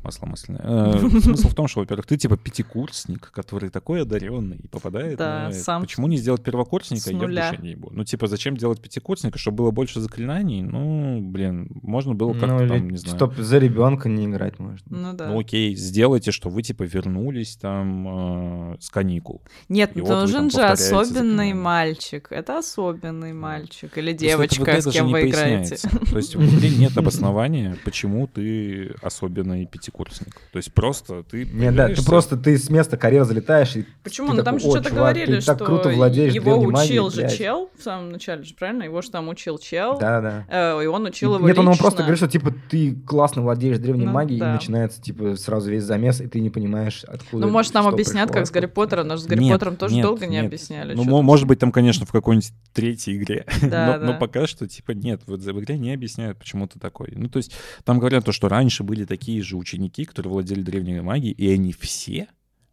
масло 0.02 0.26
масляное. 0.26 0.62
Э, 0.64 1.20
смысл 1.20 1.48
в 1.48 1.54
том, 1.54 1.68
что, 1.68 1.80
во-первых, 1.80 2.06
ты 2.06 2.16
типа 2.16 2.36
пятикурсник, 2.36 3.30
который 3.30 3.70
такой 3.70 4.02
одаренный 4.02 4.56
и 4.56 4.68
попадает 4.68 5.18
да, 5.18 5.46
на 5.46 5.52
сам 5.52 5.82
Почему 5.82 6.06
не 6.06 6.16
сделать 6.16 6.42
первокурсника, 6.42 7.10
я 7.10 7.16
в 7.16 7.20
душе 7.20 7.58
не 7.60 7.70
ебу. 7.70 7.90
Ну, 7.92 8.04
типа, 8.04 8.26
зачем 8.26 8.56
делать 8.56 8.80
пятикурсника, 8.80 9.38
чтобы 9.38 9.58
было 9.58 9.70
больше 9.70 10.00
заклинаний? 10.00 10.62
Ну, 10.62 11.20
блин, 11.20 11.68
можно 11.82 12.14
было 12.14 12.32
как-то 12.32 12.58
ну, 12.58 12.68
там, 12.68 12.90
не 12.90 12.96
знаю. 12.96 13.16
Чтоб 13.16 13.36
за 13.36 13.58
ребенка 13.58 14.08
не 14.08 14.26
играть 14.26 14.58
можно. 14.58 14.84
Ну, 14.88 15.12
да. 15.12 15.28
Ну, 15.28 15.40
окей, 15.40 15.74
сделайте, 15.76 16.30
что 16.30 16.48
вы, 16.48 16.62
типа, 16.62 16.84
вернулись 16.84 17.56
там 17.56 18.74
э, 18.74 18.76
с 18.80 18.90
каникул. 18.90 19.42
Нет, 19.68 19.96
нужен 19.96 20.44
вот 20.44 20.52
же 20.52 20.62
особенный 20.62 21.54
мальчик. 21.54 22.28
Это 22.30 22.58
особенный 22.58 23.32
мальчик. 23.32 23.96
Или 23.98 24.12
девочка, 24.12 24.80
с 24.80 24.90
кем 24.90 25.10
вы 25.10 25.28
играете. 25.28 25.76
То 26.10 26.16
есть 26.16 26.34
в 26.36 26.42
игре 26.42 26.70
нет 26.70 26.96
обоснования, 26.96 27.76
почему 27.84 28.26
ты 28.26 28.94
особенный 29.02 29.66
пятикурсник 29.66 29.87
курсник. 29.90 30.40
То 30.52 30.58
есть 30.58 30.72
просто 30.72 31.22
ты... 31.22 31.44
Не, 31.44 31.70
да, 31.70 31.88
ты 31.88 32.04
просто 32.04 32.36
ты 32.36 32.56
с 32.56 32.70
места 32.70 32.96
карьеры 32.96 33.24
залетаешь 33.24 33.76
и 33.76 33.86
Почему? 34.02 34.32
Ну 34.32 34.42
там 34.42 34.58
же 34.58 34.68
что-то 34.68 34.90
говорили, 34.90 35.40
что 35.40 35.56
круто 35.56 35.88
владеешь 35.90 36.34
его 36.34 36.58
учил 36.58 37.10
же 37.10 37.28
чел 37.28 37.70
в 37.78 37.82
самом 37.82 38.10
начале 38.10 38.42
же, 38.42 38.54
правильно? 38.54 38.84
Его 38.84 39.02
же 39.02 39.10
там 39.10 39.28
учил 39.28 39.58
чел. 39.58 39.98
Да, 39.98 40.20
да. 40.20 40.44
Э, 40.48 40.82
и 40.82 40.86
он 40.86 41.04
учил 41.04 41.36
его 41.36 41.46
Нет, 41.46 41.56
лично. 41.56 41.70
он 41.70 41.76
просто 41.78 42.02
говорит, 42.02 42.18
что 42.18 42.28
типа 42.28 42.52
ты 42.70 42.94
классно 42.94 43.42
владеешь 43.42 43.78
древней 43.78 44.06
ну, 44.06 44.12
магией, 44.12 44.40
да. 44.40 44.50
и 44.50 44.52
начинается 44.54 45.00
типа 45.00 45.36
сразу 45.36 45.70
весь 45.70 45.84
замес, 45.84 46.20
и 46.20 46.26
ты 46.26 46.40
не 46.40 46.50
понимаешь, 46.50 47.04
откуда 47.04 47.46
Ну, 47.46 47.52
может, 47.52 47.74
нам 47.74 47.86
объяснят, 47.86 48.28
пришло, 48.28 48.40
как 48.40 48.46
с 48.46 48.50
Гарри 48.50 48.66
Поттером, 48.66 49.08
но 49.08 49.16
с 49.16 49.26
Гарри 49.26 49.40
нет, 49.40 49.52
Поттером 49.52 49.76
тоже 49.76 49.94
нет, 49.94 50.04
долго 50.04 50.26
нет. 50.26 50.30
не 50.30 50.46
объясняли. 50.46 50.94
Ну, 50.94 51.22
может 51.22 51.46
быть, 51.46 51.58
там, 51.58 51.72
конечно, 51.72 52.06
в 52.06 52.12
какой-нибудь 52.12 52.52
третьей 52.72 53.16
игре. 53.16 53.44
Но 53.62 54.16
пока 54.18 54.46
что, 54.46 54.68
типа, 54.68 54.92
нет, 54.92 55.22
вот 55.26 55.40
в 55.40 55.60
игре 55.60 55.78
не 55.78 55.92
объясняют, 55.92 56.38
почему 56.38 56.66
ты 56.66 56.78
такой. 56.78 57.12
Ну, 57.14 57.28
то 57.28 57.38
есть, 57.38 57.52
там 57.84 57.98
говорят 57.98 58.24
то, 58.24 58.32
что 58.32 58.48
раньше 58.48 58.84
были 58.84 59.04
такие 59.04 59.42
же 59.42 59.56
ученики, 59.56 59.77
которые 60.04 60.32
владели 60.32 60.62
древней 60.62 61.00
магией, 61.00 61.34
и 61.34 61.52
они 61.52 61.72
все 61.72 62.28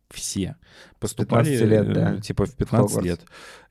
все 0.10 0.56
поступали 1.00 1.56
лет, 1.64 1.94
да. 1.94 2.20
типа 2.22 2.46
в 2.46 2.56
15 2.56 2.70
Хогвартс. 2.70 3.06
лет. 3.06 3.22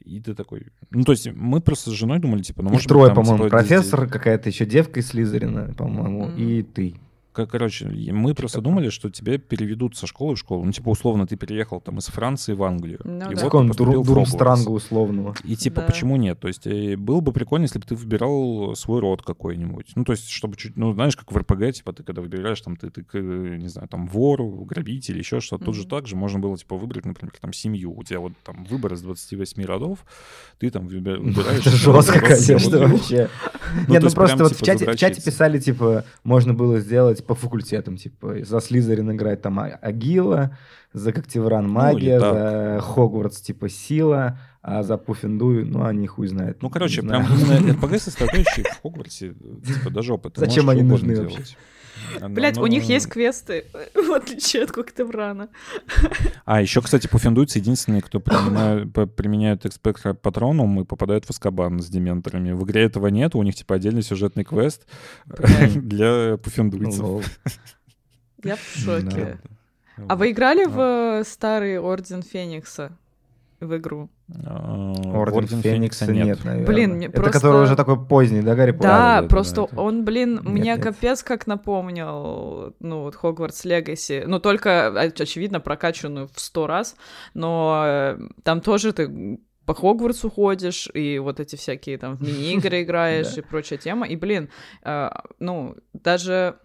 И 0.05 0.21
ты 0.21 0.35
такой... 0.35 0.67
Ну, 0.91 1.05
то 1.05 1.13
есть 1.13 1.29
мы 1.33 1.61
просто 1.61 1.91
с 1.91 1.95
женой 1.95 2.19
думали, 2.19 2.43
типа, 2.43 2.63
ну, 2.63 2.71
может 2.71 2.89
трое, 2.89 3.15
по-моему, 3.15 3.49
профессор, 3.49 4.01
здесь... 4.01 4.13
какая-то 4.13 4.49
еще 4.51 4.67
девка 4.67 5.01
из 5.01 5.09
Слизерина, 5.09 5.73
по-моему, 5.77 6.27
mm-hmm. 6.27 6.59
и 6.59 6.63
ты. 6.63 6.95
Короче, 7.35 7.87
мы 7.87 8.31
что 8.31 8.37
просто 8.37 8.61
думали, 8.61 8.91
что 8.91 9.11
тебя 9.11 9.39
переведут 9.39 9.97
со 9.97 10.07
школы 10.07 10.37
в 10.37 10.39
школу. 10.39 10.65
Ну, 10.65 10.71
типа, 10.71 10.91
условно, 10.91 11.27
ты 11.27 11.37
переехал 11.37 11.81
там 11.81 11.99
из 11.99 12.07
Франции 12.07 12.53
в 12.53 12.63
Англию. 12.63 13.01
Ну, 13.03 13.31
и 13.31 13.35
да. 13.35 13.43
вот 13.43 13.55
он 13.55 13.69
дур, 13.71 14.05
Дурмстранга 14.05 14.71
условного. 14.71 15.35
И 15.43 15.57
типа, 15.57 15.81
да. 15.81 15.89
почему 15.89 16.17
нет? 16.17 16.39
То 16.39 16.47
есть, 16.47 16.67
э, 16.67 16.97
было 16.97 17.21
бы 17.21 17.33
прикольно, 17.33 17.65
если 17.65 17.81
бы 17.81 17.87
ты 17.87 17.97
выбирал 17.97 18.77
свой 18.77 19.01
род 19.01 19.23
какой-нибудь. 19.23 19.93
Ну, 19.97 20.05
то 20.05 20.13
есть, 20.13 20.29
чтобы 20.29 20.57
чуть, 20.57 20.77
ну, 20.77 20.93
знаешь, 20.93 21.17
как 21.17 21.33
в 21.33 21.37
РПГ, 21.37 21.73
типа, 21.73 21.93
ты 21.93 22.05
когда 22.05 22.23
выбираешь, 22.23 22.61
там, 22.61 22.77
ты, 22.77 22.91
ты 22.91 23.05
не 23.21 23.69
знаю, 23.69 23.89
там, 23.89 24.07
вор, 24.07 24.41
грабитель, 24.65 25.19
еще 25.19 25.41
что-то. 25.41 25.65
Mm-hmm. 25.65 25.67
Тут 25.67 25.75
же 25.75 25.87
так 25.89 26.07
же 26.07 26.15
можно 26.15 26.39
было, 26.39 26.57
типа, 26.57 26.77
выбрать, 26.77 27.05
например, 27.05 27.33
там, 27.41 27.53
семью. 27.53 27.97
У 27.97 28.05
тебя 28.05 28.21
вот 28.21 28.33
там 28.45 28.65
выбор 28.65 28.95
из 28.95 29.03
28 29.03 29.65
родов, 29.65 30.05
ты 30.59 30.71
там 30.71 30.87
выбираешь... 30.87 31.65
Жестко, 31.65 32.21
конечно, 32.21 32.79
вообще. 32.79 33.29
Нет, 33.89 34.03
ну 34.03 34.11
просто 34.11 34.45
вот 34.45 34.57
типа, 34.57 34.93
в 34.93 34.97
чате 34.97 35.21
писали, 35.21 35.59
типа, 35.59 36.05
можно 36.23 36.55
было 36.55 36.79
сделать 36.79 37.24
по 37.27 37.35
факультетам, 37.35 37.97
типа, 37.97 38.45
за 38.45 38.61
Слизерин 38.61 39.13
играть 39.13 39.43
там 39.43 39.59
а, 39.59 39.67
Агила, 39.67 40.57
за 40.93 41.13
Когтевран 41.13 41.67
ну, 41.67 41.73
магия, 41.73 42.19
ну, 42.19 42.21
за 42.21 42.79
Хогвартс 42.83 43.41
типа 43.41 43.69
сила, 43.69 44.39
а 44.63 44.83
за 44.83 44.97
Пуффиндуй, 44.97 45.65
ну, 45.65 45.85
они 45.85 46.07
хуй 46.07 46.29
знают. 46.29 46.63
Ну, 46.63 46.71
короче, 46.71 47.03
прям 47.03 47.25
именно 47.25 47.73
RPG 47.79 47.99
составляющие 47.99 48.65
в 48.65 48.83
Хогвартсе, 48.83 49.35
типа, 49.67 49.91
до 49.91 50.03
жопы. 50.03 50.31
Зачем 50.35 50.71
они 50.71 50.83
нужны 50.83 51.21
вообще? 51.21 51.45
Блять, 52.29 52.59
у 52.59 52.67
них 52.67 52.85
есть 52.85 53.09
квесты, 53.09 53.67
в 53.95 54.13
отличие 54.13 54.65
от 54.65 54.73
Когтеврана. 54.73 55.49
А, 56.45 56.61
еще, 56.61 56.81
кстати, 56.83 57.07
пуффиндуйцы 57.07 57.59
единственные, 57.59 58.03
кто 58.03 58.21
применяют 58.21 59.67
экспектра 59.67 60.15
патроном 60.15 60.81
и 60.81 60.85
попадают 60.85 61.25
в 61.25 61.31
Аскабан 61.31 61.81
с 61.81 61.89
дементорами. 61.89 62.53
В 62.53 62.65
игре 62.65 62.85
этого 62.85 63.09
нет, 63.09 63.35
у 63.35 63.43
них, 63.43 63.55
типа, 63.55 63.77
отдельный 63.77 64.03
сюжетный 64.03 64.45
квест 64.45 64.87
для 65.27 66.37
пуффиндуйцев. 66.39 67.25
Я 68.43 68.57
в 68.57 68.79
шоке. 68.79 69.39
А 70.09 70.17
вы 70.17 70.33
играли 70.33 70.65
в 70.65 71.25
старый 71.25 71.79
Орден 71.79 72.23
Феникса? 72.23 72.97
В 73.65 73.77
игру? 73.77 74.11
А, 74.45 74.93
Орден, 75.15 75.39
Орден 75.39 75.63
Феникса, 75.63 76.07
нет, 76.07 76.27
нет 76.27 76.45
наверное. 76.45 76.67
Блин, 76.67 76.95
мне 76.95 77.07
Это 77.07 77.17
просто... 77.17 77.33
который 77.33 77.63
уже 77.63 77.77
такой 77.77 78.05
поздний, 78.05 78.43
да, 78.43 78.55
Гарри 78.55 78.73
Поттер? 78.73 78.89
Да, 78.89 79.23
да, 79.23 79.29
просто 79.29 79.67
да, 79.71 79.81
он, 79.81 80.05
блин, 80.05 80.35
нет, 80.35 80.45
мне 80.45 80.63
нет. 80.63 80.83
капец 80.83 81.23
как 81.23 81.47
напомнил, 81.47 82.75
ну, 82.81 83.03
вот 83.03 83.15
Хогвартс 83.15 83.65
Легаси. 83.65 84.25
Ну, 84.27 84.39
только, 84.39 84.89
очевидно, 84.89 85.61
прокачанную 85.61 86.29
в 86.33 86.41
сто 86.41 86.67
раз, 86.67 86.97
но 87.35 87.85
э, 87.87 88.19
там 88.43 88.61
тоже 88.61 88.93
ты 88.93 89.39
по 89.67 89.75
Хогвартсу 89.75 90.31
ходишь, 90.31 90.89
и 90.93 91.19
вот 91.19 91.41
эти 91.41 91.57
всякие 91.57 91.99
там 91.99 92.17
в 92.17 92.23
мини-игры 92.23 92.83
играешь 92.83 93.37
и 93.37 93.41
прочая 93.41 93.79
тема. 93.79 94.07
И, 94.07 94.17
блин, 94.17 94.51
э, 94.83 95.11
ну, 95.39 95.77
даже 95.93 96.59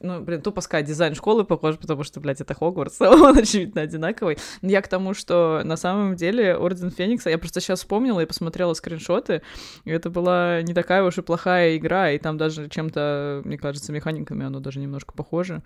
Ну, 0.00 0.20
блин, 0.22 0.40
тупо 0.40 0.60
сказать, 0.60 0.86
дизайн 0.86 1.14
школы 1.14 1.44
похож, 1.44 1.76
потому 1.76 2.02
что, 2.02 2.20
блядь, 2.20 2.40
это 2.40 2.54
Хогвартс, 2.54 3.00
он, 3.00 3.38
очевидно, 3.38 3.82
одинаковый. 3.82 4.38
Но 4.62 4.70
я 4.70 4.80
к 4.82 4.88
тому, 4.88 5.14
что 5.14 5.62
на 5.64 5.76
самом 5.76 6.16
деле 6.16 6.56
Орден 6.56 6.90
Феникса, 6.90 7.30
я 7.30 7.38
просто 7.38 7.60
сейчас 7.60 7.80
вспомнила 7.80 8.20
и 8.20 8.26
посмотрела 8.26 8.74
скриншоты, 8.74 9.42
и 9.84 9.90
это 9.90 10.10
была 10.10 10.62
не 10.62 10.74
такая 10.74 11.02
уж 11.02 11.18
и 11.18 11.22
плохая 11.22 11.76
игра, 11.76 12.10
и 12.10 12.18
там 12.18 12.36
даже 12.38 12.68
чем-то, 12.68 13.42
мне 13.44 13.58
кажется, 13.58 13.92
механиками 13.92 14.46
оно 14.46 14.60
даже 14.60 14.80
немножко 14.80 15.12
похоже. 15.12 15.62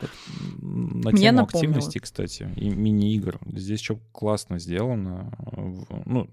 На 0.61 1.11
Мне 1.11 1.23
тему 1.23 1.39
напомнило. 1.39 1.43
активности, 1.43 1.99
кстати, 1.99 2.49
и 2.57 2.69
мини-игр. 2.69 3.39
Здесь 3.55 3.81
что 3.81 3.99
классно 4.13 4.59
сделано. 4.59 5.33
Ну, 6.05 6.29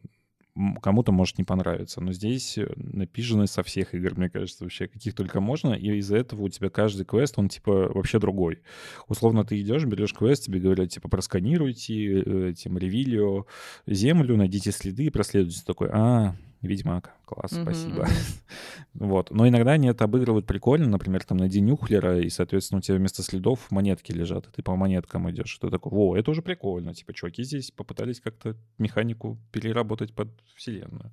кому-то 0.82 1.12
может 1.12 1.38
не 1.38 1.44
понравиться. 1.44 2.02
Но 2.02 2.12
здесь 2.12 2.58
э, 2.58 2.68
напижены 2.76 3.48
со 3.48 3.64
всех 3.64 3.94
игр, 3.94 4.16
мне 4.16 4.30
кажется, 4.30 4.64
вообще, 4.64 4.88
каких 4.88 5.14
только 5.14 5.40
можно. 5.40 5.74
И 5.74 5.98
из-за 5.98 6.18
этого 6.18 6.44
у 6.44 6.50
тебя 6.50 6.70
каждый 6.70 7.06
квест, 7.06 7.36
он 7.38 7.50
типа 7.50 7.92
вообще 7.94 8.20
другой. 8.20 8.62
Условно 9.08 9.44
ты 9.44 9.60
идешь, 9.62 9.86
берешь 9.86 10.14
квест, 10.14 10.46
тебе 10.46 10.60
говорят, 10.60 10.90
типа, 10.90 11.10
просканируйте 11.10 12.22
э, 12.22 12.50
этим 12.50 12.78
ревилио 12.78 13.46
землю, 13.86 14.38
найдите 14.38 14.72
следы 14.72 15.06
и 15.06 15.10
проследуйте. 15.10 15.62
Такой, 15.66 15.90
а, 15.92 16.36
Ведьмак. 16.62 17.14
Класс, 17.26 17.52
mm-hmm. 17.52 17.62
спасибо. 17.64 18.08
вот. 18.94 19.32
Но 19.32 19.48
иногда 19.48 19.72
они 19.72 19.88
это 19.88 20.06
обыгрывают 20.06 20.46
прикольно. 20.46 20.88
Например, 20.88 21.24
там 21.24 21.38
найди 21.38 21.62
нюхлера, 21.62 22.20
и, 22.20 22.30
соответственно, 22.30 22.80
у 22.80 22.82
тебя 22.82 22.98
вместо 22.98 23.22
следов 23.24 23.70
монетки 23.70 24.12
лежат, 24.12 24.48
и 24.48 24.52
ты 24.52 24.64
по 24.64 24.76
монеткам 24.76 25.30
идешь. 25.30 25.58
Ты 25.60 25.70
такой, 25.70 25.92
о, 25.94 26.16
это 26.16 26.32
уже 26.32 26.42
прикольно. 26.42 26.94
Типа, 26.94 27.14
чуваки 27.14 27.44
здесь 27.44 27.72
попытались 27.72 28.20
как-то 28.22 28.56
механику 28.78 29.38
переработать 29.52 30.14
под 30.14 30.30
вселенную. 30.56 31.12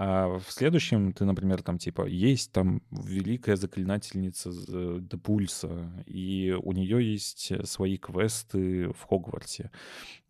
А 0.00 0.38
в 0.38 0.52
следующем 0.52 1.12
ты, 1.12 1.24
например, 1.24 1.60
там 1.60 1.76
типа 1.76 2.06
есть 2.06 2.52
там 2.52 2.82
великая 2.92 3.56
заклинательница 3.56 4.52
Депульса, 5.00 5.90
и 6.06 6.56
у 6.62 6.70
нее 6.70 7.12
есть 7.12 7.50
свои 7.66 7.96
квесты 7.96 8.90
в 8.90 9.02
Хогвартсе. 9.08 9.72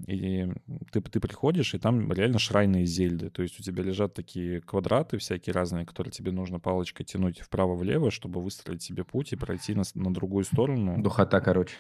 И 0.07 0.48
ты, 0.90 1.02
ты 1.02 1.20
приходишь, 1.20 1.74
и 1.74 1.78
там 1.78 2.11
реально 2.11 2.38
шрайные 2.38 2.87
зельды. 2.87 3.28
То 3.28 3.42
есть 3.42 3.61
у 3.61 3.62
тебя 3.62 3.83
лежат 3.83 4.14
такие 4.14 4.62
квадраты 4.62 5.18
всякие 5.18 5.52
разные, 5.52 5.85
которые 5.85 6.12
тебе 6.12 6.33
нужно 6.33 6.59
палочкой 6.59 7.04
тянуть 7.04 7.40
вправо-влево, 7.40 8.11
чтобы 8.11 8.40
выстроить 8.40 8.83
себе 8.83 9.04
путь 9.04 9.35
и 9.35 9.37
пройти 9.37 9.74
на, 9.74 9.83
на 9.94 10.14
другую 10.14 10.44
сторону. 10.44 10.96
Духота, 11.02 11.42
короче. 11.42 11.74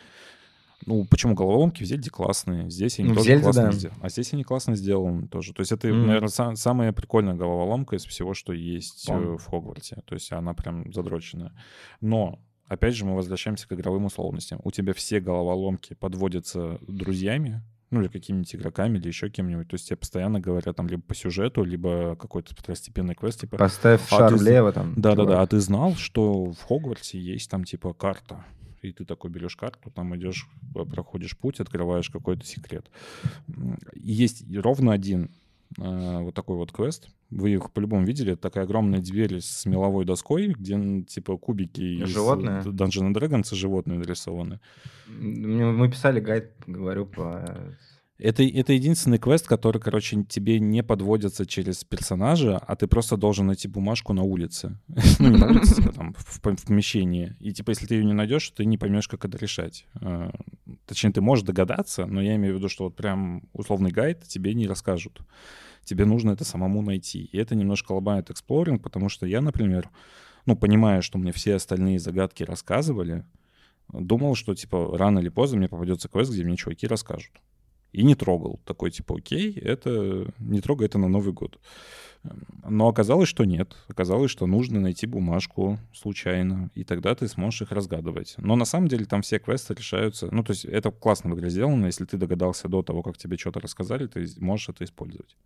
Ну, 0.86 1.06
почему 1.06 1.34
головоломки 1.34 1.82
в 1.82 1.86
Зельде 1.86 2.10
классные? 2.10 2.70
Здесь 2.70 2.98
они 2.98 3.08
ну, 3.08 3.16
тоже 3.16 3.28
Зельде, 3.28 3.42
классно 3.42 3.62
да. 3.62 3.72
сделаны. 3.72 3.98
А 4.00 4.08
здесь 4.08 4.32
они 4.32 4.44
классно 4.44 4.76
сделаны 4.76 5.28
тоже. 5.28 5.52
То 5.52 5.60
есть 5.60 5.72
это, 5.72 5.88
mm. 5.88 6.04
наверное, 6.06 6.28
сам, 6.28 6.56
самая 6.56 6.92
прикольная 6.92 7.34
головоломка 7.34 7.96
из 7.96 8.04
всего, 8.04 8.34
что 8.34 8.52
есть 8.52 9.06
Пом. 9.06 9.38
в 9.38 9.44
Хогварте. 9.46 10.02
То 10.04 10.14
есть 10.14 10.30
она 10.32 10.54
прям 10.54 10.92
задроченная. 10.92 11.52
Но 12.00 12.38
опять 12.68 12.94
же, 12.94 13.04
мы 13.04 13.16
возвращаемся 13.16 13.66
к 13.66 13.72
игровым 13.72 14.04
условностям. 14.04 14.60
У 14.62 14.70
тебя 14.70 14.94
все 14.94 15.20
головоломки 15.20 15.94
подводятся 15.94 16.78
друзьями, 16.86 17.62
ну, 17.90 18.02
или 18.02 18.08
какими-нибудь 18.08 18.54
игроками, 18.54 18.98
или 18.98 19.08
еще 19.08 19.30
кем-нибудь. 19.30 19.68
То 19.68 19.74
есть 19.74 19.88
тебе 19.88 19.96
постоянно 19.96 20.40
говорят 20.40 20.76
там 20.76 20.88
либо 20.88 21.02
по 21.02 21.14
сюжету, 21.14 21.64
либо 21.64 22.16
какой-то 22.16 22.54
второстепенный 22.54 23.14
квест, 23.14 23.40
типа... 23.40 23.56
Поставь 23.56 24.02
а 24.10 24.16
шар 24.16 24.34
влево 24.36 24.72
там. 24.72 24.94
Да-да-да, 24.96 25.40
а 25.40 25.46
ты 25.46 25.58
знал, 25.60 25.94
что 25.94 26.52
в 26.52 26.62
Хогвартсе 26.62 27.18
есть 27.18 27.50
там, 27.50 27.64
типа, 27.64 27.94
карта? 27.94 28.44
И 28.82 28.92
ты 28.92 29.04
такой 29.04 29.30
берешь 29.30 29.56
карту, 29.56 29.90
там 29.90 30.16
идешь, 30.16 30.48
проходишь 30.72 31.36
путь, 31.36 31.60
открываешь 31.60 32.10
какой-то 32.10 32.44
секрет. 32.44 32.90
Есть 33.94 34.44
ровно 34.56 34.92
один 34.92 35.30
э, 35.78 36.18
вот 36.20 36.34
такой 36.34 36.56
вот 36.56 36.72
квест. 36.72 37.08
Вы 37.30 37.52
их 37.52 37.70
по-любому 37.72 38.06
видели. 38.06 38.32
Это 38.32 38.42
такая 38.42 38.64
огромная 38.64 39.00
дверь 39.00 39.40
с 39.40 39.66
меловой 39.66 40.04
доской, 40.04 40.48
где 40.48 41.02
типа 41.02 41.36
кубики 41.36 42.04
животные. 42.04 42.60
из 42.60 42.66
Dungeons 42.66 43.12
Dragons 43.12 43.54
животные 43.54 43.98
нарисованы. 43.98 44.60
Мы 45.08 45.90
писали 45.90 46.20
гайд, 46.20 46.52
говорю, 46.66 47.06
по 47.06 47.44
это, 48.18 48.42
это 48.42 48.72
единственный 48.72 49.18
квест, 49.18 49.46
который, 49.46 49.80
короче, 49.80 50.24
тебе 50.24 50.58
не 50.58 50.82
подводится 50.82 51.46
через 51.46 51.84
персонажа, 51.84 52.58
а 52.58 52.74
ты 52.74 52.88
просто 52.88 53.16
должен 53.16 53.46
найти 53.46 53.68
бумажку 53.68 54.12
на 54.12 54.24
улице. 54.24 54.76
ну, 55.20 55.28
не 55.28 55.38
на 55.38 55.46
улице, 55.46 55.76
типа 55.76 55.92
там, 55.92 56.14
в, 56.18 56.40
помещении. 56.40 57.36
И, 57.38 57.52
типа, 57.52 57.70
если 57.70 57.86
ты 57.86 57.94
ее 57.94 58.04
не 58.04 58.14
найдешь, 58.14 58.50
ты 58.50 58.64
не 58.64 58.76
поймешь, 58.76 59.06
как 59.06 59.24
это 59.24 59.38
решать. 59.38 59.86
А, 60.00 60.32
точнее, 60.86 61.12
ты 61.12 61.20
можешь 61.20 61.44
догадаться, 61.44 62.06
но 62.06 62.20
я 62.20 62.34
имею 62.34 62.54
в 62.54 62.58
виду, 62.58 62.68
что 62.68 62.84
вот 62.84 62.96
прям 62.96 63.44
условный 63.52 63.92
гайд 63.92 64.24
тебе 64.24 64.52
не 64.52 64.66
расскажут. 64.66 65.20
Тебе 65.84 66.04
нужно 66.04 66.32
это 66.32 66.44
самому 66.44 66.82
найти. 66.82 67.24
И 67.24 67.38
это 67.38 67.54
немножко 67.54 67.92
ломает 67.92 68.30
эксплоринг, 68.30 68.82
потому 68.82 69.08
что 69.08 69.26
я, 69.26 69.40
например, 69.40 69.90
ну, 70.44 70.56
понимая, 70.56 71.02
что 71.02 71.18
мне 71.18 71.30
все 71.30 71.54
остальные 71.54 72.00
загадки 72.00 72.42
рассказывали, 72.42 73.24
думал, 73.92 74.34
что, 74.34 74.56
типа, 74.56 74.98
рано 74.98 75.20
или 75.20 75.28
поздно 75.28 75.58
мне 75.58 75.68
попадется 75.68 76.08
квест, 76.08 76.32
где 76.32 76.42
мне 76.42 76.56
чуваки 76.56 76.88
расскажут 76.88 77.32
и 77.92 78.02
не 78.04 78.14
трогал. 78.14 78.60
Такой 78.64 78.90
типа, 78.90 79.16
окей, 79.16 79.52
это 79.52 80.32
не 80.38 80.60
трогай 80.60 80.86
это 80.86 80.98
на 80.98 81.08
Новый 81.08 81.32
год. 81.32 81.58
Но 82.68 82.88
оказалось, 82.88 83.28
что 83.28 83.44
нет. 83.44 83.76
Оказалось, 83.88 84.30
что 84.30 84.46
нужно 84.46 84.80
найти 84.80 85.06
бумажку 85.06 85.78
случайно, 85.94 86.70
и 86.74 86.84
тогда 86.84 87.14
ты 87.14 87.28
сможешь 87.28 87.62
их 87.62 87.72
разгадывать. 87.72 88.34
Но 88.38 88.56
на 88.56 88.64
самом 88.64 88.88
деле 88.88 89.04
там 89.04 89.22
все 89.22 89.38
квесты 89.38 89.74
решаются. 89.74 90.28
Ну, 90.32 90.42
то 90.42 90.52
есть 90.52 90.64
это 90.64 90.90
классно 90.90 91.30
в 91.30 91.38
игре 91.38 91.48
сделано. 91.50 91.86
Если 91.86 92.04
ты 92.04 92.16
догадался 92.16 92.68
до 92.68 92.82
того, 92.82 93.02
как 93.02 93.16
тебе 93.16 93.36
что-то 93.38 93.60
рассказали, 93.60 94.06
ты 94.06 94.26
можешь 94.38 94.68
это 94.68 94.84
использовать. 94.84 95.36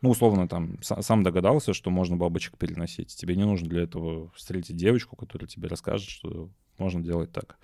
Ну, 0.00 0.10
условно, 0.10 0.48
там, 0.48 0.82
сам 0.82 1.22
догадался, 1.22 1.74
что 1.74 1.90
можно 1.90 2.16
бабочек 2.16 2.58
переносить. 2.58 3.14
Тебе 3.14 3.36
не 3.36 3.44
нужно 3.44 3.68
для 3.68 3.82
этого 3.82 4.32
встретить 4.32 4.76
девочку, 4.76 5.14
которая 5.14 5.46
тебе 5.46 5.68
расскажет, 5.68 6.08
что 6.08 6.50
можно 6.78 7.00
делать 7.00 7.30
так. 7.30 7.56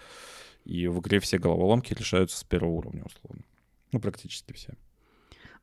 И 0.64 0.86
в 0.86 1.00
игре 1.00 1.18
все 1.18 1.38
головоломки 1.38 1.94
решаются 1.94 2.38
с 2.38 2.44
первого 2.44 2.74
уровня, 2.74 3.04
условно. 3.04 3.42
Ну, 3.92 4.00
практически 4.00 4.52
все. 4.52 4.74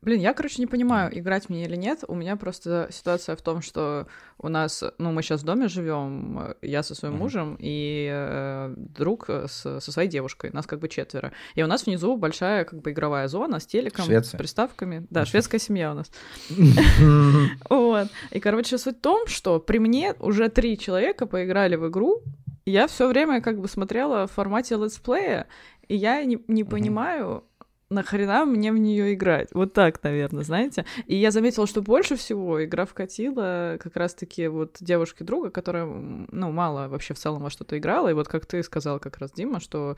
Блин, 0.05 0.19
я, 0.19 0.33
короче, 0.33 0.57
не 0.59 0.67
понимаю, 0.67 1.17
играть 1.17 1.49
мне 1.49 1.65
или 1.65 1.75
нет. 1.75 2.03
У 2.07 2.13
меня 2.13 2.35
просто 2.35 2.89
ситуация 2.91 3.35
в 3.35 3.41
том, 3.41 3.63
что 3.63 4.07
у 4.37 4.49
нас, 4.49 4.83
ну, 4.99 5.11
мы 5.11 5.23
сейчас 5.23 5.41
в 5.41 5.45
доме 5.45 5.67
живем, 5.67 6.53
я 6.61 6.83
со 6.83 6.93
своим 6.93 7.15
uh-huh. 7.15 7.17
мужем 7.17 7.57
и 7.59 8.07
э, 8.11 8.73
друг 8.77 9.29
с, 9.29 9.79
со 9.79 9.91
своей 9.91 10.07
девушкой. 10.07 10.51
Нас 10.53 10.67
как 10.67 10.79
бы 10.79 10.89
четверо. 10.89 11.31
И 11.55 11.63
у 11.63 11.67
нас 11.67 11.87
внизу 11.87 12.17
большая 12.17 12.65
как 12.65 12.81
бы 12.81 12.91
игровая 12.91 13.27
зона 13.27 13.59
с 13.59 13.65
телеком, 13.65 14.05
Швеция. 14.05 14.37
с 14.37 14.37
приставками. 14.37 15.07
Да, 15.09 15.25
шведская 15.25 15.59
семья 15.59 15.91
у 15.91 15.95
нас. 15.95 16.11
Вот. 17.69 18.09
И, 18.31 18.39
короче, 18.39 18.77
суть 18.77 18.97
в 18.97 19.01
том, 19.01 19.27
что 19.27 19.59
при 19.59 19.79
мне 19.79 20.13
уже 20.19 20.49
три 20.49 20.77
человека 20.77 21.25
поиграли 21.25 21.75
в 21.75 21.87
игру, 21.89 22.21
я 22.65 22.87
все 22.87 23.07
время 23.07 23.41
как 23.41 23.59
бы 23.59 23.67
смотрела 23.67 24.27
в 24.27 24.31
формате 24.31 24.75
летсплея, 24.75 25.47
и 25.87 25.95
я 25.95 26.23
не, 26.25 26.39
не 26.47 26.63
понимаю, 26.63 27.43
нахрена 27.89 28.45
мне 28.45 28.71
в 28.71 28.77
нее 28.77 29.13
играть? 29.13 29.49
Вот 29.53 29.73
так, 29.73 30.01
наверное, 30.03 30.43
знаете. 30.43 30.85
И 31.07 31.15
я 31.15 31.31
заметила, 31.31 31.67
что 31.67 31.81
больше 31.81 32.15
всего 32.15 32.63
игра 32.63 32.85
вкатила 32.85 33.77
как 33.79 33.95
раз-таки 33.95 34.47
вот 34.47 34.77
девушки 34.79 35.23
друга, 35.23 35.49
которая, 35.49 35.85
ну, 35.85 36.51
мало 36.51 36.87
вообще 36.87 37.13
в 37.13 37.17
целом 37.17 37.43
во 37.43 37.49
что-то 37.49 37.77
играла. 37.77 38.09
И 38.09 38.13
вот 38.13 38.27
как 38.27 38.45
ты 38.45 38.63
сказал 38.63 38.99
как 38.99 39.17
раз, 39.17 39.31
Дима, 39.31 39.59
что 39.59 39.97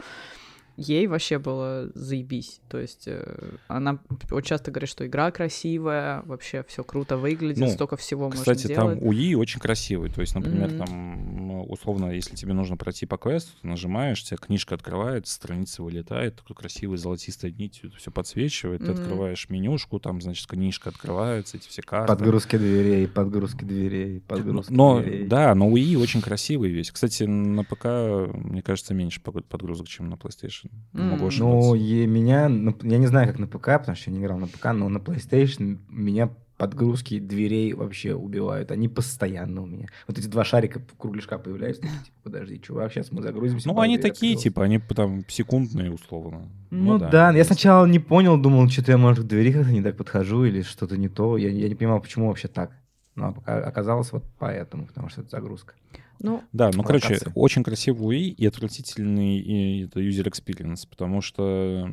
ей 0.77 1.07
вообще 1.07 1.39
было 1.39 1.89
заебись. 1.95 2.61
То 2.69 2.77
есть 2.77 3.07
э, 3.07 3.55
она 3.67 3.99
вот 4.29 4.45
часто 4.45 4.71
говорит, 4.71 4.89
что 4.89 5.05
игра 5.05 5.31
красивая, 5.31 6.21
вообще 6.25 6.63
все 6.67 6.83
круто 6.83 7.17
выглядит, 7.17 7.57
ну, 7.57 7.67
столько 7.67 7.97
всего 7.97 8.29
кстати, 8.29 8.47
можно 8.47 8.63
делать. 8.63 8.77
Кстати, 8.77 8.99
там 8.99 9.07
УИ 9.07 9.33
очень 9.33 9.59
красивый. 9.59 10.11
То 10.11 10.21
есть, 10.21 10.35
например, 10.35 10.69
mm-hmm. 10.69 10.77
там, 10.77 11.46
условно, 11.63 12.11
если 12.11 12.35
тебе 12.35 12.53
нужно 12.53 12.77
пройти 12.77 13.05
по 13.05 13.17
квесту, 13.17 13.51
ты 13.61 13.67
нажимаешь, 13.67 14.23
тебя 14.23 14.37
книжка 14.37 14.75
открывается, 14.75 15.33
страница 15.33 15.83
вылетает, 15.83 16.35
такой 16.35 16.55
красивый 16.55 16.97
золотистой 16.97 17.51
нитью 17.51 17.91
все 17.97 18.11
подсвечивает, 18.11 18.81
mm-hmm. 18.81 18.85
ты 18.85 18.91
открываешь 18.91 19.49
менюшку, 19.49 19.99
там, 19.99 20.21
значит, 20.21 20.47
книжка 20.47 20.89
открывается, 20.89 21.57
эти 21.57 21.67
все 21.67 21.81
карты. 21.81 22.07
Подгрузки 22.07 22.57
дверей, 22.57 23.07
подгрузки 23.07 23.63
дверей, 23.63 24.21
подгрузки 24.21 24.71
но, 24.71 25.01
дверей. 25.01 25.27
Да, 25.27 25.53
но 25.55 25.67
УИ 25.69 25.95
очень 25.95 26.21
красивый 26.21 26.69
весь. 26.69 26.91
Кстати, 26.91 27.23
на 27.23 27.63
ПК, 27.63 27.85
мне 28.33 28.61
кажется, 28.61 28.93
меньше 28.93 29.21
подгрузок, 29.21 29.87
чем 29.87 30.09
на 30.09 30.15
PlayStation. 30.15 30.71
Mm. 30.93 31.11
Могу 31.11 31.27
ошибаться. 31.27 31.69
Ну, 31.69 31.75
и 31.75 32.05
меня, 32.05 32.43
я 32.83 32.97
не 32.97 33.07
знаю, 33.07 33.27
как 33.27 33.39
на 33.39 33.47
ПК, 33.47 33.79
потому 33.79 33.95
что 33.95 34.09
я 34.09 34.15
не 34.15 34.23
играл 34.23 34.37
на 34.37 34.47
ПК, 34.47 34.65
но 34.73 34.89
на 34.89 34.97
PlayStation 34.97 35.79
меня 35.89 36.29
подгрузки 36.57 37.19
дверей 37.19 37.73
вообще 37.73 38.15
убивают. 38.15 38.71
Они 38.71 38.87
постоянно 38.87 39.61
у 39.61 39.65
меня. 39.65 39.87
Вот 40.07 40.17
эти 40.17 40.27
два 40.27 40.43
шарика 40.43 40.81
кругляшка 40.97 41.37
появляются, 41.37 41.83
такие, 41.83 41.99
типа, 41.99 42.17
подожди, 42.23 42.59
чувак, 42.59 42.91
сейчас 42.91 43.11
мы 43.11 43.21
загрузимся. 43.21 43.67
Ну, 43.67 43.79
они 43.79 43.97
такие, 43.97 44.33
открылся. 44.33 44.43
типа, 44.43 44.63
они 44.63 44.79
там 44.79 45.23
секундные, 45.27 45.91
условно. 45.91 46.49
Ну, 46.71 46.93
ну 46.93 46.97
да, 46.97 47.09
да 47.09 47.31
я 47.31 47.43
сначала 47.43 47.85
не 47.85 47.99
понял, 47.99 48.37
думал, 48.37 48.67
что-то 48.69 48.91
я, 48.91 48.97
может, 48.97 49.25
к 49.25 49.27
двери 49.27 49.51
как-то 49.51 49.71
не 49.71 49.83
так 49.83 49.95
подхожу 49.95 50.43
или 50.45 50.63
что-то 50.63 50.97
не 50.97 51.09
то. 51.09 51.37
Я, 51.37 51.49
я 51.49 51.69
не 51.69 51.75
понимал, 51.75 52.01
почему 52.01 52.27
вообще 52.27 52.47
так. 52.47 52.71
Но 53.15 53.35
оказалось 53.45 54.11
вот 54.11 54.23
поэтому, 54.37 54.85
потому 54.85 55.09
что 55.09 55.21
это 55.21 55.31
загрузка. 55.31 55.73
Ну, 56.19 56.43
Да, 56.53 56.71
ну, 56.73 56.83
короче, 56.83 57.13
локации. 57.13 57.31
очень 57.35 57.63
красивый 57.63 57.97
UI 57.97 58.21
и 58.29 58.45
отвратительный 58.45 59.37
и 59.39 59.83
это 59.85 59.99
user 59.99 60.25
experience, 60.29 60.87
потому 60.89 61.21
что 61.21 61.89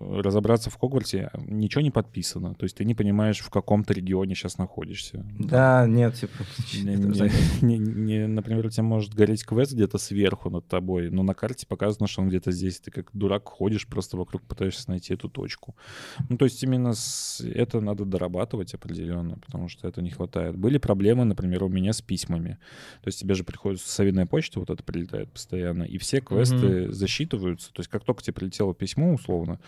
разобраться 0.00 0.70
в 0.70 0.76
Хогвартсе 0.78 1.30
ничего 1.46 1.82
не 1.82 1.90
подписано. 1.90 2.54
То 2.54 2.64
есть 2.64 2.76
ты 2.76 2.84
не 2.84 2.94
понимаешь, 2.94 3.40
в 3.40 3.50
каком 3.50 3.84
ты 3.84 3.94
регионе 3.94 4.34
сейчас 4.34 4.58
находишься. 4.58 5.24
Да, 5.38 5.86
нет, 5.86 6.14
типа... 6.14 6.32
Не- 6.74 6.96
не- 6.96 7.30
не- 7.62 7.78
не- 7.78 8.26
например, 8.26 8.66
у 8.66 8.70
тебя 8.70 8.82
может 8.82 9.14
гореть 9.14 9.44
квест 9.44 9.72
где-то 9.72 9.98
сверху 9.98 10.50
над 10.50 10.66
тобой, 10.66 11.10
но 11.10 11.22
на 11.22 11.34
карте 11.34 11.66
показано, 11.66 12.06
что 12.06 12.22
он 12.22 12.28
где-то 12.28 12.50
здесь. 12.52 12.80
Ты 12.80 12.90
как 12.90 13.10
дурак 13.12 13.44
ходишь 13.48 13.86
просто 13.86 14.16
вокруг, 14.16 14.42
пытаешься 14.42 14.90
найти 14.90 15.14
эту 15.14 15.28
точку. 15.28 15.74
Ну, 16.28 16.36
то 16.36 16.44
есть 16.44 16.62
именно 16.62 16.92
с- 16.94 17.40
это 17.44 17.80
надо 17.80 18.04
дорабатывать 18.04 18.74
определенно, 18.74 19.38
потому 19.38 19.68
что 19.68 19.88
это 19.88 20.02
не 20.02 20.10
хватает. 20.10 20.56
Были 20.56 20.78
проблемы, 20.78 21.24
например, 21.24 21.64
у 21.64 21.68
меня 21.68 21.92
с 21.92 22.02
письмами. 22.02 22.58
То 23.02 23.08
есть 23.08 23.20
тебе 23.20 23.34
же 23.34 23.44
приходит 23.66 23.80
совиная 23.80 24.26
почта, 24.26 24.60
вот 24.60 24.70
это 24.70 24.82
прилетает 24.82 25.30
постоянно, 25.32 25.82
и 25.82 25.98
все 25.98 26.20
квесты 26.20 26.92
засчитываются. 26.92 27.72
То 27.72 27.80
есть 27.80 27.90
как 27.90 28.04
только 28.04 28.22
тебе 28.22 28.34
прилетело 28.34 28.74
письмо, 28.74 29.14
условно, 29.14 29.60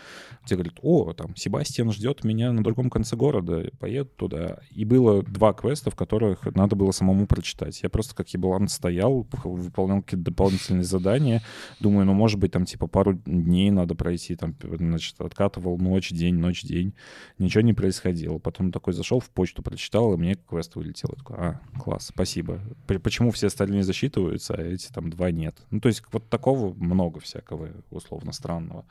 тебе 0.45 0.57
говорят, 0.57 0.79
о, 0.81 1.13
там, 1.13 1.35
Себастьян 1.35 1.91
ждет 1.91 2.23
меня 2.23 2.51
на 2.53 2.63
другом 2.63 2.89
конце 2.89 3.15
города, 3.15 3.69
поеду 3.79 4.09
туда. 4.15 4.59
И 4.71 4.85
было 4.85 5.21
два 5.23 5.53
квеста, 5.53 5.91
в 5.91 5.95
которых 5.95 6.45
надо 6.55 6.75
было 6.75 6.91
самому 6.91 7.27
прочитать. 7.27 7.81
Я 7.83 7.89
просто 7.89 8.15
как 8.15 8.29
еблан 8.29 8.67
стоял, 8.67 9.27
выполнял 9.43 10.01
какие-то 10.01 10.25
дополнительные 10.25 10.83
задания. 10.83 11.43
Думаю, 11.79 12.05
ну, 12.05 12.13
может 12.13 12.39
быть, 12.39 12.51
там, 12.51 12.65
типа, 12.65 12.87
пару 12.87 13.13
дней 13.13 13.71
надо 13.71 13.95
пройти, 13.95 14.35
там, 14.35 14.55
значит, 14.61 15.19
откатывал 15.19 15.77
ночь, 15.77 16.11
день, 16.11 16.35
ночь, 16.35 16.63
день. 16.63 16.93
Ничего 17.37 17.61
не 17.61 17.73
происходило. 17.73 18.39
Потом 18.39 18.71
такой 18.71 18.93
зашел 18.93 19.19
в 19.19 19.29
почту, 19.29 19.61
прочитал, 19.61 20.13
и 20.13 20.17
мне 20.17 20.35
квест 20.35 20.75
вылетел. 20.75 21.09
Я 21.11 21.15
такой, 21.17 21.37
а, 21.37 21.61
класс, 21.79 22.07
спасибо. 22.07 22.61
Почему 23.03 23.31
все 23.31 23.47
остальные 23.47 23.83
засчитываются, 23.89 24.53
а 24.53 24.61
эти 24.61 24.91
там 24.91 25.09
два 25.09 25.31
нет? 25.31 25.57
Ну, 25.71 25.79
то 25.79 25.89
есть 25.89 26.03
вот 26.11 26.29
такого 26.29 26.73
много 26.75 27.19
всякого 27.19 27.69
условно 27.89 28.31
странного. 28.31 28.85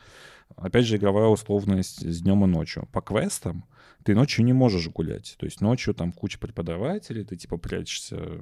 Опять 0.56 0.86
же, 0.86 0.96
игровая 0.96 1.28
условность 1.28 2.04
с 2.04 2.20
днем 2.20 2.44
и 2.44 2.48
ночью. 2.48 2.88
По 2.92 3.00
квестам 3.00 3.64
ты 4.04 4.14
ночью 4.14 4.44
не 4.44 4.52
можешь 4.52 4.88
гулять. 4.88 5.36
То 5.38 5.46
есть 5.46 5.60
ночью 5.60 5.94
там 5.94 6.12
куча 6.12 6.38
преподавателей, 6.38 7.24
ты 7.24 7.36
типа 7.36 7.58
прячешься 7.58 8.40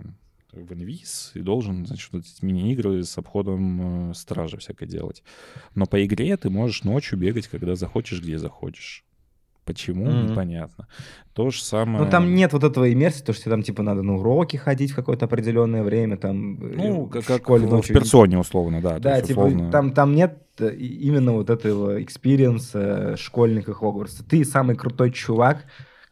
в 0.52 0.72
инвиз 0.72 1.32
и 1.34 1.40
должен, 1.40 1.86
значит, 1.86 2.12
вот 2.12 2.24
эти 2.24 2.44
мини-игры 2.44 3.04
с 3.04 3.18
обходом 3.18 4.10
э, 4.10 4.14
стражи 4.14 4.56
всякое 4.56 4.86
делать. 4.86 5.22
Но 5.74 5.86
по 5.86 6.04
игре 6.04 6.36
ты 6.36 6.48
можешь 6.50 6.84
ночью 6.84 7.18
бегать, 7.18 7.48
когда 7.48 7.74
захочешь, 7.74 8.22
где 8.22 8.38
захочешь. 8.38 9.04
Почему, 9.66 10.06
Мгм. 10.06 10.30
непонятно. 10.30 10.86
То 11.34 11.50
же 11.50 11.62
самое... 11.62 12.04
Ну, 12.04 12.08
там 12.10 12.34
нет 12.34 12.52
вот 12.52 12.62
этого 12.64 12.90
иммерсии, 12.92 13.22
то, 13.24 13.32
что 13.34 13.50
там, 13.50 13.62
типа, 13.62 13.82
надо 13.82 14.02
на 14.02 14.14
уроки 14.14 14.56
ходить 14.56 14.92
в 14.92 14.94
какое-то 14.94 15.24
определенное 15.26 15.82
время, 15.82 16.16
там, 16.16 16.54
Ну, 16.60 17.06
э, 17.08 17.10
как, 17.10 17.22
в 17.24 17.26
как 17.26 17.42
школе 17.42 17.66
в, 17.66 17.70
ночью. 17.70 17.94
персоне, 17.94 18.38
условно, 18.38 18.80
да. 18.80 18.98
Да, 19.00 19.16
есть, 19.16 19.26
типа, 19.28 19.40
условно- 19.40 19.70
там, 19.72 19.92
там 19.92 20.14
нет 20.14 20.38
э, 20.60 20.72
именно 20.74 21.32
вот 21.32 21.50
этого 21.50 22.00
экспириенса 22.02 23.16
школьника 23.16 23.74
Хогвартса. 23.74 24.24
Ты 24.24 24.44
самый 24.44 24.76
крутой 24.76 25.10
чувак, 25.10 25.64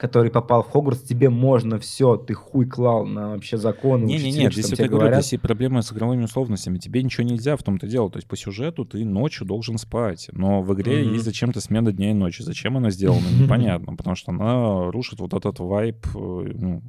который 0.04 0.30
попал 0.30 0.62
в 0.62 0.70
Хогвартс, 0.70 1.02
тебе 1.02 1.30
можно 1.30 1.78
все, 1.78 2.16
ты 2.16 2.34
хуй 2.34 2.66
клал 2.66 3.06
на 3.06 3.30
вообще 3.30 3.56
законы, 3.56 4.04
Не-не-не, 4.04 4.28
учителей, 4.48 4.50
что 4.50 4.62
здесь 4.62 4.78
я 4.78 4.86
говорю, 4.88 5.00
говорят. 5.06 5.22
здесь 5.22 5.32
и 5.32 5.38
проблемы 5.38 5.82
с 5.82 5.92
игровыми 5.92 6.24
условностями. 6.24 6.76
Тебе 6.78 7.02
ничего 7.02 7.26
нельзя 7.26 7.56
в 7.56 7.62
том-то 7.62 7.86
дело. 7.86 8.10
То 8.10 8.18
есть 8.18 8.28
по 8.28 8.36
сюжету 8.36 8.84
ты 8.84 9.04
ночью 9.04 9.46
должен 9.46 9.78
спать. 9.78 10.28
Но 10.32 10.60
в 10.62 10.74
игре 10.74 11.02
Мгм. 11.04 11.12
есть 11.14 11.24
зачем-то 11.24 11.60
смена 11.60 11.90
дня 11.92 12.10
и 12.10 12.14
ночи. 12.14 12.42
Зачем 12.42 12.76
она 12.76 12.90
сделана, 12.90 13.24
непонятно. 13.40 13.96
Потому 13.96 14.14
что 14.14 14.32
она 14.32 14.90
рушит 14.90 15.20
вот 15.20 15.32
этот 15.32 15.58
vibe 15.58 16.06
э, 16.14 16.18
ну, 16.54 16.82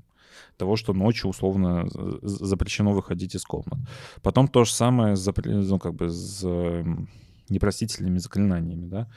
того, 0.58 0.76
что 0.76 0.94
ночью 0.94 1.30
условно 1.30 1.88
запрещено 2.22 2.92
выходить 2.92 3.36
из 3.36 3.44
комнат. 3.44 3.80
Потом 4.22 4.48
то 4.50 4.66
же 4.66 4.74
самое 4.74 5.16
с, 5.16 5.30
ну, 5.46 5.80
как 5.80 5.94
бы 5.96 6.10
с 6.10 6.44
эм, 6.44 7.08
непростительными 7.50 8.18
заклинаниями, 8.18 8.86
да. 8.88 9.08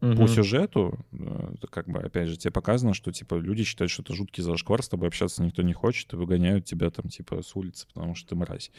По 0.00 0.06
Мгм. 0.06 0.28
сюжету, 0.28 0.98
э, 1.12 1.54
как 1.70 1.86
бы, 1.88 2.00
опять 2.00 2.28
же, 2.28 2.36
тебе 2.36 2.50
показано, 2.52 2.94
что, 2.94 3.12
типа, 3.12 3.34
люди 3.36 3.64
считают, 3.64 3.90
что 3.90 4.02
это 4.02 4.14
жуткий 4.14 4.42
зашквар, 4.42 4.82
с 4.82 4.88
тобой 4.88 5.08
общаться 5.08 5.42
никто 5.42 5.62
не 5.62 5.72
хочет, 5.72 6.12
и 6.12 6.16
выгоняют 6.16 6.64
тебя 6.64 6.90
там, 6.90 7.08
типа, 7.08 7.42
с 7.42 7.54
улицы, 7.56 7.86
потому 7.92 8.14
что 8.14 8.30
ты 8.30 8.36
мразь. 8.36 8.70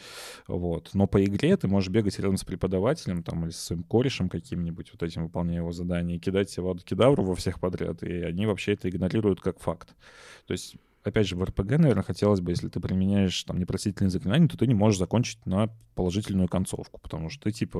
Вот. 0.48 0.90
Но 0.94 1.06
по 1.06 1.22
игре 1.24 1.56
ты 1.56 1.68
можешь 1.68 1.90
бегать 1.90 2.18
рядом 2.18 2.36
с 2.36 2.44
преподавателем, 2.44 3.22
там, 3.22 3.44
или 3.44 3.50
с 3.52 3.58
своим 3.58 3.84
корешем 3.84 4.28
каким-нибудь, 4.28 4.90
вот 4.92 5.02
этим, 5.02 5.24
выполняя 5.24 5.58
его 5.58 5.72
задание, 5.72 6.16
и 6.16 6.20
кидать 6.20 6.56
в 6.58 6.68
аду 6.68 6.82
кедавру 6.84 7.22
во 7.24 7.34
всех 7.34 7.60
подряд, 7.60 8.02
и 8.02 8.22
они 8.22 8.46
вообще 8.46 8.72
это 8.74 8.88
игнорируют 8.88 9.40
как 9.40 9.60
факт. 9.60 9.94
То 10.46 10.52
есть 10.52 10.76
опять 11.02 11.26
же, 11.26 11.36
в 11.36 11.42
РПГ, 11.42 11.78
наверное, 11.78 12.02
хотелось 12.02 12.40
бы, 12.40 12.52
если 12.52 12.68
ты 12.68 12.80
применяешь 12.80 13.42
там 13.44 13.58
непростительные 13.58 14.10
заклинания, 14.10 14.48
то 14.48 14.56
ты 14.58 14.66
не 14.66 14.74
можешь 14.74 14.98
закончить 14.98 15.44
на 15.46 15.68
положительную 15.94 16.48
концовку, 16.48 17.00
потому 17.00 17.30
что 17.30 17.44
ты, 17.44 17.52
типа, 17.52 17.78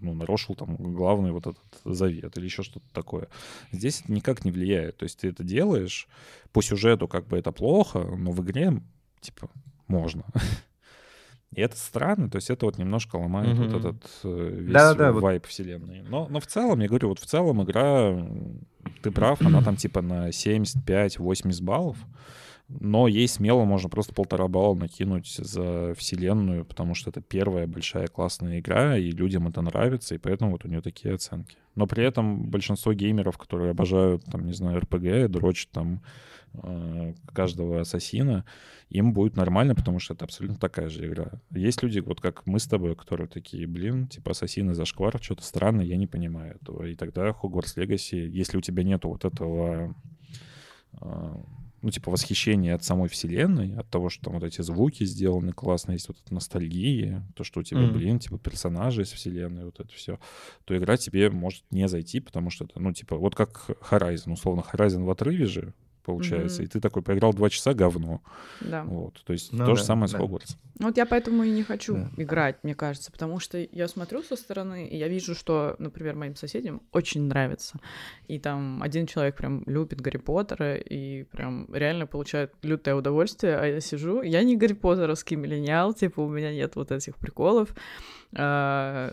ну, 0.00 0.14
нарушил 0.14 0.54
там 0.54 0.76
главный 0.76 1.32
вот 1.32 1.46
этот 1.46 1.64
завет 1.84 2.36
или 2.36 2.44
еще 2.44 2.62
что-то 2.62 2.86
такое. 2.92 3.28
Здесь 3.72 4.00
это 4.02 4.12
никак 4.12 4.44
не 4.44 4.50
влияет. 4.50 4.96
То 4.98 5.04
есть 5.04 5.20
ты 5.20 5.28
это 5.28 5.42
делаешь, 5.44 6.08
по 6.52 6.62
сюжету 6.62 7.08
как 7.08 7.26
бы 7.28 7.38
это 7.38 7.52
плохо, 7.52 8.00
но 8.00 8.30
в 8.32 8.42
игре, 8.44 8.80
типа, 9.20 9.48
можно. 9.88 10.24
И 11.52 11.60
это 11.60 11.76
странно, 11.76 12.30
то 12.30 12.36
есть 12.36 12.48
это 12.48 12.64
вот 12.66 12.78
немножко 12.78 13.16
ломает 13.16 13.58
Мгм. 13.58 13.68
вот 13.70 13.74
этот 13.80 14.10
э, 14.22 14.50
весь 14.60 14.72
Да-да-да, 14.72 15.10
вот- 15.12 15.22
вайп 15.22 15.46
вселенной. 15.46 16.02
Но, 16.02 16.28
но 16.30 16.38
в 16.38 16.46
целом, 16.46 16.78
я 16.80 16.86
говорю, 16.86 17.08
вот 17.08 17.18
в 17.18 17.26
целом 17.26 17.60
игра, 17.64 18.24
ты 19.02 19.10
прав, 19.10 19.42
она 19.42 19.60
там 19.60 19.74
типа 19.74 20.00
на 20.00 20.28
75-80 20.30 21.60
баллов, 21.64 21.98
но 22.78 23.08
ей 23.08 23.26
смело 23.26 23.64
можно 23.64 23.88
просто 23.88 24.14
полтора 24.14 24.46
балла 24.46 24.74
накинуть 24.74 25.34
за 25.36 25.94
вселенную, 25.94 26.64
потому 26.64 26.94
что 26.94 27.10
это 27.10 27.20
первая 27.20 27.66
большая 27.66 28.06
классная 28.06 28.60
игра, 28.60 28.96
и 28.96 29.10
людям 29.10 29.48
это 29.48 29.60
нравится, 29.60 30.14
и 30.14 30.18
поэтому 30.18 30.52
вот 30.52 30.64
у 30.64 30.68
нее 30.68 30.80
такие 30.80 31.14
оценки. 31.14 31.56
Но 31.74 31.86
при 31.86 32.04
этом 32.04 32.48
большинство 32.48 32.92
геймеров, 32.92 33.38
которые 33.38 33.72
обожают, 33.72 34.24
там, 34.26 34.46
не 34.46 34.52
знаю, 34.52 34.80
РПГ, 34.80 35.28
дрочат 35.28 35.70
там 35.70 36.00
э, 36.54 37.14
каждого 37.32 37.80
ассасина, 37.80 38.44
им 38.88 39.12
будет 39.12 39.36
нормально, 39.36 39.74
потому 39.74 39.98
что 39.98 40.14
это 40.14 40.24
абсолютно 40.24 40.58
такая 40.58 40.88
же 40.88 41.06
игра. 41.06 41.40
Есть 41.50 41.82
люди, 41.82 41.98
вот 41.98 42.20
как 42.20 42.46
мы 42.46 42.60
с 42.60 42.66
тобой, 42.66 42.94
которые 42.94 43.26
такие, 43.26 43.66
блин, 43.66 44.06
типа 44.06 44.30
ассасины 44.30 44.74
зашквар, 44.74 45.20
что-то 45.20 45.42
странное, 45.42 45.84
я 45.84 45.96
не 45.96 46.06
понимаю 46.06 46.56
этого. 46.60 46.84
И 46.84 46.94
тогда 46.94 47.30
Hogwarts 47.30 47.76
Legacy, 47.76 48.28
если 48.28 48.58
у 48.58 48.60
тебя 48.60 48.84
нету 48.84 49.08
вот 49.08 49.24
этого 49.24 49.94
э, 51.00 51.34
ну, 51.82 51.90
типа, 51.90 52.10
восхищение 52.10 52.74
от 52.74 52.84
самой 52.84 53.08
вселенной, 53.08 53.74
от 53.76 53.88
того, 53.88 54.08
что 54.10 54.24
там 54.24 54.34
вот 54.34 54.42
эти 54.44 54.60
звуки 54.62 55.04
сделаны 55.04 55.52
классно, 55.52 55.92
есть 55.92 56.08
вот 56.08 56.18
эта 56.24 56.34
ностальгия, 56.34 57.26
то, 57.34 57.44
что 57.44 57.60
у 57.60 57.62
тебя, 57.62 57.80
Мгм. 57.80 57.92
блин, 57.92 58.18
типа, 58.18 58.38
персонажи 58.38 59.02
из 59.02 59.10
вселенной, 59.12 59.64
вот 59.64 59.80
это 59.80 59.92
все, 59.94 60.18
то 60.64 60.76
игра 60.76 60.96
тебе 60.96 61.30
может 61.30 61.64
не 61.70 61.88
зайти, 61.88 62.20
потому 62.20 62.50
что 62.50 62.64
это, 62.64 62.78
ну, 62.80 62.92
типа, 62.92 63.16
вот 63.16 63.34
как 63.34 63.70
Horizon, 63.90 64.32
условно, 64.32 64.62
Horizon 64.72 65.04
в 65.04 65.10
отрыве 65.10 65.46
же, 65.46 65.74
получается, 66.02 66.62
Мгм. 66.62 66.66
и 66.66 66.72
ты 66.72 66.80
такой 66.80 67.02
поиграл 67.02 67.32
два 67.32 67.50
часа, 67.50 67.74
говно. 67.74 68.20
Да. 68.60 68.84
Вот, 68.84 69.22
то 69.24 69.32
есть 69.32 69.52
Ну 69.52 69.58
то 69.64 69.72
да, 69.72 69.76
же 69.76 69.84
самое 69.84 70.08
с 70.08 70.12
да. 70.12 70.18
Хогвартсом. 70.18 70.58
Ну 70.78 70.86
Вот 70.86 70.96
я 70.96 71.04
поэтому 71.04 71.42
и 71.44 71.50
не 71.50 71.62
хочу 71.62 71.94
Да. 71.94 72.10
играть, 72.16 72.56
мне 72.62 72.74
кажется, 72.74 73.12
потому 73.12 73.38
что 73.38 73.58
я 73.58 73.86
смотрю 73.88 74.22
со 74.22 74.36
стороны, 74.36 74.86
и 74.88 74.96
я 74.96 75.08
вижу, 75.08 75.34
что, 75.34 75.76
например, 75.78 76.16
моим 76.16 76.36
соседям 76.36 76.82
очень 76.92 77.22
нравится. 77.22 77.78
И 78.28 78.38
там 78.38 78.82
один 78.82 79.06
человек 79.06 79.36
прям 79.36 79.62
любит 79.66 80.00
Гарри 80.00 80.16
Поттера 80.18 80.76
и 80.76 81.24
прям 81.24 81.68
реально 81.74 82.06
получает 82.06 82.52
лютое 82.62 82.94
удовольствие, 82.94 83.56
а 83.58 83.66
я 83.66 83.80
сижу, 83.80 84.22
я 84.22 84.42
не 84.42 84.56
Гарри 84.56 84.72
Поттеровский 84.72 85.36
миллениал, 85.36 85.92
типа 85.92 86.20
у 86.20 86.28
меня 86.28 86.52
нет 86.52 86.76
вот 86.76 86.90
этих 86.92 87.16
приколов. 87.16 87.74
А, 88.34 89.12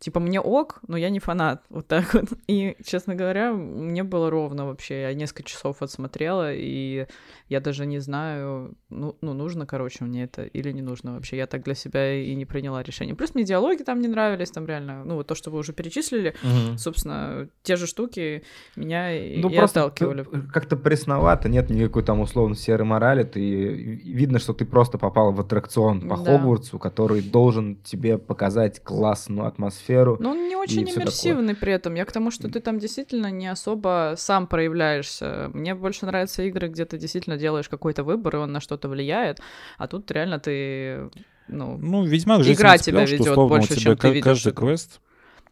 Типа 0.00 0.18
мне 0.18 0.40
ок, 0.40 0.80
но 0.88 0.96
я 0.96 1.10
не 1.10 1.20
фанат, 1.20 1.62
вот 1.70 1.86
так 1.86 2.14
вот. 2.14 2.24
И, 2.48 2.74
честно 2.84 3.14
говоря, 3.14 3.52
мне 3.52 4.02
было 4.02 4.30
ровно 4.30 4.66
вообще. 4.66 5.02
Я 5.02 5.14
несколько 5.14 5.42
часов 5.42 5.82
отсмотрела, 5.82 6.52
и 6.54 7.06
я 7.48 7.60
даже 7.60 7.84
не 7.84 7.98
знаю, 7.98 8.74
ну, 8.88 9.16
ну, 9.20 9.34
нужно, 9.34 9.66
короче, 9.66 10.04
мне 10.04 10.24
это 10.24 10.42
или 10.42 10.72
не 10.72 10.80
нужно 10.80 11.12
вообще. 11.12 11.36
Я 11.36 11.46
так 11.46 11.62
для 11.62 11.74
себя 11.74 12.14
и 12.14 12.34
не 12.34 12.46
приняла 12.46 12.82
решение. 12.82 13.14
Плюс 13.14 13.34
мне 13.34 13.44
диалоги 13.44 13.82
там 13.82 14.00
не 14.00 14.08
нравились, 14.08 14.50
там 14.50 14.66
реально, 14.66 15.04
ну, 15.04 15.16
вот 15.16 15.26
то, 15.26 15.34
что 15.34 15.50
вы 15.50 15.58
уже 15.58 15.74
перечислили, 15.74 16.34
собственно, 16.78 17.48
те 17.62 17.76
же 17.76 17.86
штуки 17.86 18.42
меня 18.76 19.10
Ну, 19.10 19.50
и 19.50 19.54
просто 19.56 19.84
отталкивали. 19.84 20.24
как-то 20.52 20.76
пресновато, 20.76 21.50
нет 21.50 21.68
никакой 21.68 22.04
там 22.04 22.20
условно 22.20 22.56
серой 22.56 22.86
морали. 22.86 23.24
Ты 23.24 23.40
видно, 23.40 24.38
что 24.38 24.54
ты 24.54 24.64
просто 24.64 24.96
попал 24.96 25.32
в 25.32 25.40
аттракцион 25.40 26.08
по 26.08 26.16
Да. 26.16 26.38
Хогвартсу, 26.38 26.78
который 26.78 27.20
должен 27.20 27.76
тебе 27.76 28.16
показать 28.16 28.82
классную 28.82 29.46
атмосферу. 29.46 29.89
Но 30.20 30.30
он 30.30 30.48
не 30.48 30.56
очень 30.56 30.82
иммерсивный 30.82 31.54
при 31.54 31.72
этом. 31.72 31.94
Я 31.94 32.04
к 32.04 32.12
тому, 32.12 32.30
что 32.30 32.48
ты 32.48 32.60
там 32.60 32.78
действительно 32.78 33.30
не 33.30 33.48
особо 33.48 34.14
сам 34.16 34.46
проявляешься. 34.46 35.50
Мне 35.52 35.74
больше 35.74 36.06
нравятся 36.06 36.42
игры, 36.42 36.68
где 36.68 36.84
ты 36.84 36.98
действительно 36.98 37.36
делаешь 37.36 37.68
какой-то 37.68 38.04
выбор, 38.04 38.36
и 38.36 38.38
он 38.38 38.52
на 38.52 38.60
что-то 38.60 38.88
влияет. 38.88 39.40
А 39.78 39.86
тут 39.88 40.10
реально 40.10 40.38
ты, 40.38 41.10
ну, 41.48 41.76
Ну, 41.78 42.04
Ведьмак 42.04 42.44
же 42.44 42.52
Игра 42.52 42.78
тебя 42.78 43.02
условно, 43.02 43.56
больше, 43.56 43.74
тебя 43.74 43.80
чем 43.80 43.96
ты 43.96 44.08
ведёшь 44.10 44.24
каждый 44.24 44.52
квест 44.52 45.00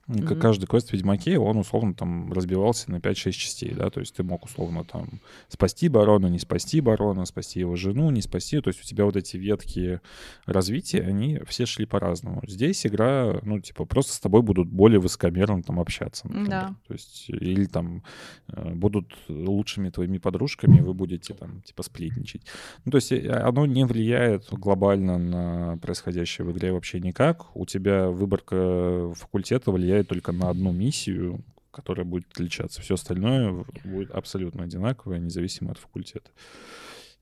Как 0.09 0.31
Мгм. 0.31 0.41
каждый 0.41 0.67
квест 0.67 0.89
в 0.89 0.93
Ведьмаке, 0.95 1.39
он 1.39 1.59
условно 1.59 1.93
там 1.93 2.33
разбивался 2.33 2.91
на 2.91 2.99
5-6 2.99 3.33
частей, 3.33 3.75
да, 3.75 3.91
то 3.91 4.01
есть 4.01 4.15
ты 4.17 4.23
мог 4.23 4.47
условно 4.47 4.83
там 4.83 5.21
спасти 5.49 5.91
барона, 5.91 6.29
не 6.29 6.39
спасти 6.39 6.81
барона, 6.81 7.27
спасти 7.27 7.61
его 7.61 7.77
жену, 7.77 8.11
не 8.11 8.23
спасти, 8.23 8.59
то 8.63 8.69
есть 8.69 8.81
у 8.81 8.85
тебя 8.85 9.05
вот 9.05 9.17
эти 9.17 9.37
ветки 9.37 10.01
развития, 10.47 11.03
они 11.03 11.41
все 11.47 11.67
шли 11.67 11.85
по-разному. 11.85 12.41
Здесь 12.47 12.87
игра, 12.87 13.39
ну, 13.43 13.61
типа, 13.61 13.85
просто 13.85 14.15
с 14.15 14.19
тобой 14.21 14.41
будут 14.41 14.69
более 14.69 14.99
высокомерно 14.99 15.63
там 15.63 15.79
общаться, 15.79 16.27
например. 16.27 16.49
Да. 16.49 16.75
То 16.87 16.95
есть, 16.95 17.27
или 17.29 17.67
там 17.67 18.03
э, 18.49 18.75
будут 18.75 19.15
лучшими 19.29 19.91
твоими 19.91 20.17
подружками, 20.17 20.81
вы 20.81 20.95
будете 20.95 21.35
там, 21.35 21.61
типа, 21.61 21.83
сплетничать. 21.83 22.43
Ну, 22.87 22.93
то 22.93 22.97
есть 22.97 23.13
э, 23.13 23.29
оно 23.31 23.67
не 23.67 23.85
влияет 23.85 24.47
глобально 24.53 25.19
на 25.19 25.77
происходящее 25.83 26.47
в 26.47 26.53
игре 26.53 26.73
вообще 26.73 26.99
никак. 26.99 27.55
У 27.55 27.67
тебя 27.67 28.09
выборка 28.09 29.13
факультета 29.15 29.71
влияет 29.71 29.98
только 30.05 30.33
на 30.33 30.51
одну 30.51 30.73
миссию, 30.73 31.45
которая 31.71 32.05
будет 32.05 32.27
отличаться. 32.33 32.83
Все 32.83 32.95
остальное 32.95 33.65
будет 33.85 34.11
абсолютно 34.11 34.65
одинаковое, 34.65 35.19
независимо 35.19 35.73
от 35.73 35.79
факультета. 35.79 36.31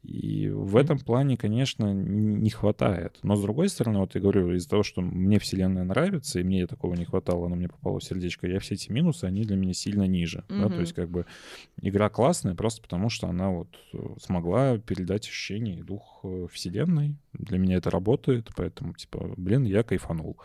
И 0.06 0.48
в 0.48 0.76
этом 0.76 1.00
плане, 1.00 1.36
конечно, 1.36 1.92
не 1.92 2.50
хватает. 2.50 3.18
Но 3.24 3.34
с 3.34 3.42
другой 3.42 3.68
стороны, 3.68 3.98
вот 3.98 4.14
я 4.14 4.20
говорю, 4.20 4.54
из-за 4.54 4.68
того, 4.68 4.84
что 4.84 5.00
мне 5.00 5.40
вселенная 5.40 5.82
нравится, 5.82 6.38
и 6.38 6.44
мне 6.44 6.66
такого 6.68 6.94
не 6.94 7.04
хватало, 7.04 7.48
но 7.48 7.56
мне 7.56 7.68
попало 7.68 7.98
в 7.98 8.04
сердечко, 8.04 8.46
я 8.46 8.60
все 8.60 8.74
эти 8.74 8.92
минусы, 8.92 9.24
они 9.24 9.42
для 9.42 9.56
меня 9.56 9.74
сильно 9.74 10.04
ниже. 10.04 10.44
Да? 10.48 10.68
То 10.68 10.80
есть 10.80 10.92
как 10.92 11.10
бы 11.10 11.26
игра 11.82 12.08
классная 12.08 12.54
просто 12.54 12.82
потому, 12.82 13.08
что 13.10 13.26
она 13.26 13.50
вот 13.50 13.68
э, 13.94 13.98
смогла 14.20 14.78
передать 14.78 15.26
ощущение 15.26 15.78
и 15.78 15.82
дух 15.82 16.20
э, 16.22 16.46
вселенной. 16.52 17.16
Для 17.32 17.58
меня 17.58 17.76
это 17.76 17.90
работает, 17.90 18.50
поэтому, 18.56 18.94
типа, 18.94 19.34
блин, 19.36 19.64
я 19.64 19.82
кайфанул. 19.82 20.36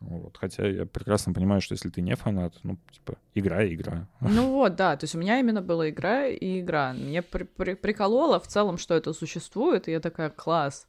Вот. 0.00 0.36
Хотя 0.38 0.66
я 0.66 0.86
прекрасно 0.86 1.32
понимаю, 1.34 1.60
что 1.60 1.74
если 1.74 1.90
ты 1.90 2.00
не 2.00 2.16
фанат, 2.16 2.54
ну, 2.62 2.78
типа, 2.90 3.18
игра 3.34 3.62
и 3.62 3.74
игра. 3.74 4.08
Ну 4.20 4.50
вот, 4.52 4.74
да, 4.76 4.96
то 4.96 5.04
есть 5.04 5.14
у 5.14 5.18
меня 5.18 5.38
именно 5.38 5.62
была 5.62 5.90
игра 5.90 6.26
и 6.26 6.60
игра. 6.60 6.92
Мне 6.94 7.22
при- 7.22 7.44
при- 7.44 7.74
прикололо 7.74 8.40
в 8.40 8.46
целом, 8.46 8.78
что 8.78 8.94
это 8.94 9.12
существует, 9.12 9.88
и 9.88 9.92
я 9.92 10.00
такая, 10.00 10.30
класс, 10.30 10.86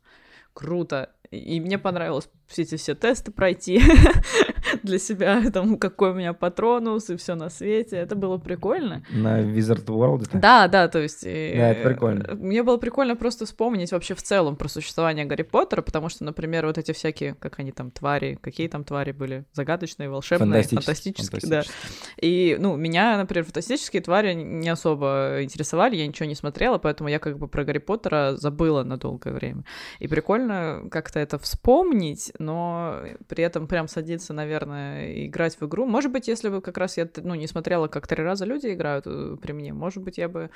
круто. 0.53 1.09
И 1.29 1.59
мне 1.59 1.77
понравилось 1.77 2.29
все 2.47 2.63
эти 2.63 2.75
все 2.75 2.95
тесты 2.95 3.31
пройти 3.31 3.81
для 4.83 4.99
себя, 4.99 5.41
там, 5.53 5.77
какой 5.77 6.11
у 6.11 6.13
меня 6.13 6.33
патронус 6.33 7.09
и 7.09 7.15
все 7.17 7.35
на 7.35 7.49
свете. 7.49 7.97
Это 7.97 8.15
было 8.15 8.37
прикольно. 8.37 9.03
На 9.11 9.41
Wizard 9.41 9.85
World. 9.85 10.23
это? 10.29 10.37
Да, 10.39 10.67
да, 10.67 10.87
то 10.87 10.99
есть... 10.99 11.23
э, 11.23 11.53
Да, 11.57 11.69
это 11.71 11.89
прикольно. 11.89 12.35
Мне 12.35 12.63
было 12.63 12.77
прикольно 12.77 13.15
просто 13.15 13.45
вспомнить 13.45 13.91
вообще 13.91 14.15
в 14.15 14.21
целом 14.23 14.55
про 14.55 14.67
существование 14.67 15.25
Гарри 15.25 15.43
Поттера, 15.43 15.81
потому 15.81 16.09
что, 16.09 16.23
например, 16.23 16.65
вот 16.65 16.77
эти 16.77 16.91
всякие, 16.91 17.35
как 17.35 17.59
они 17.59 17.71
там, 17.71 17.91
твари, 17.91 18.37
какие 18.41 18.67
там 18.67 18.83
твари 18.83 19.11
были? 19.11 19.45
Загадочные, 19.53 20.09
волшебные, 20.09 20.63
Фантастические. 20.63 20.81
фантастические, 20.81 21.49
да. 21.49 21.63
И, 22.17 22.57
ну, 22.59 22.75
меня, 22.75 23.17
например, 23.17 23.43
фантастические 23.45 24.01
твари 24.01 24.33
не 24.33 24.69
особо 24.69 25.37
интересовали, 25.41 25.95
я 25.95 26.07
ничего 26.07 26.27
не 26.27 26.35
смотрела, 26.35 26.77
поэтому 26.77 27.09
я 27.09 27.19
как 27.19 27.37
бы 27.37 27.47
про 27.47 27.63
Гарри 27.63 27.79
Поттера 27.79 28.35
забыла 28.35 28.83
на 28.83 28.97
долгое 28.97 29.33
время. 29.33 29.63
И 29.99 30.07
прикольно 30.07 30.83
как-то 30.91 31.19
это 31.19 31.37
вспомнить, 31.39 32.31
но 32.39 33.01
при 33.27 33.43
этом 33.43 33.67
прям 33.67 33.87
садиться, 33.87 34.33
наверное, 34.33 34.60
и 34.65 35.27
играть 35.27 35.59
в 35.59 35.65
игру. 35.65 35.85
Может 35.85 36.11
быть, 36.11 36.27
если 36.27 36.49
бы 36.49 36.61
как 36.61 36.77
раз 36.77 36.97
я, 36.97 37.07
ну, 37.23 37.35
не 37.35 37.47
смотрела, 37.47 37.87
как 37.87 38.07
три 38.07 38.23
раза 38.23 38.45
люди 38.45 38.67
играют 38.67 39.05
э, 39.07 39.37
при 39.41 39.51
мне, 39.53 39.73
может 39.73 40.03
быть, 40.03 40.17
я 40.17 40.27
бы, 40.29 40.49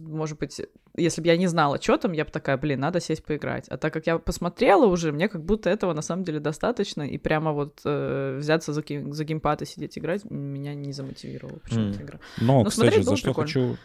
может 0.00 0.38
быть, 0.38 0.60
если 0.96 1.20
бы 1.20 1.26
я 1.28 1.36
не 1.36 1.46
знала, 1.46 1.80
что 1.80 1.96
там, 1.96 2.12
я 2.12 2.24
бы 2.24 2.30
такая, 2.30 2.56
блин, 2.56 2.80
надо 2.80 3.00
сесть 3.00 3.24
поиграть. 3.24 3.68
А 3.68 3.76
так 3.76 3.92
как 3.92 4.06
я 4.06 4.18
посмотрела 4.18 4.86
уже, 4.86 5.12
мне 5.12 5.28
как 5.28 5.44
будто 5.44 5.70
этого 5.70 5.92
на 5.92 6.02
самом 6.02 6.24
деле 6.24 6.40
достаточно, 6.40 7.02
и 7.02 7.18
прямо 7.18 7.52
вот 7.52 7.80
э, 7.84 8.36
взяться 8.38 8.72
за, 8.72 8.80
гейм- 8.82 9.12
за 9.12 9.24
геймпад 9.24 9.62
и 9.62 9.66
сидеть 9.66 9.98
играть 9.98 10.24
меня 10.30 10.74
не 10.74 10.92
замотивировала 10.92 11.58
почему-то 11.58 11.98
М. 11.98 12.04
игра. 12.04 12.20
Но, 12.40 12.62
Ну, 12.62 12.64
кстати, 12.70 13.00
за 13.02 13.16
что 13.16 13.28
прикольно. 13.28 13.46
хочу 13.48 13.76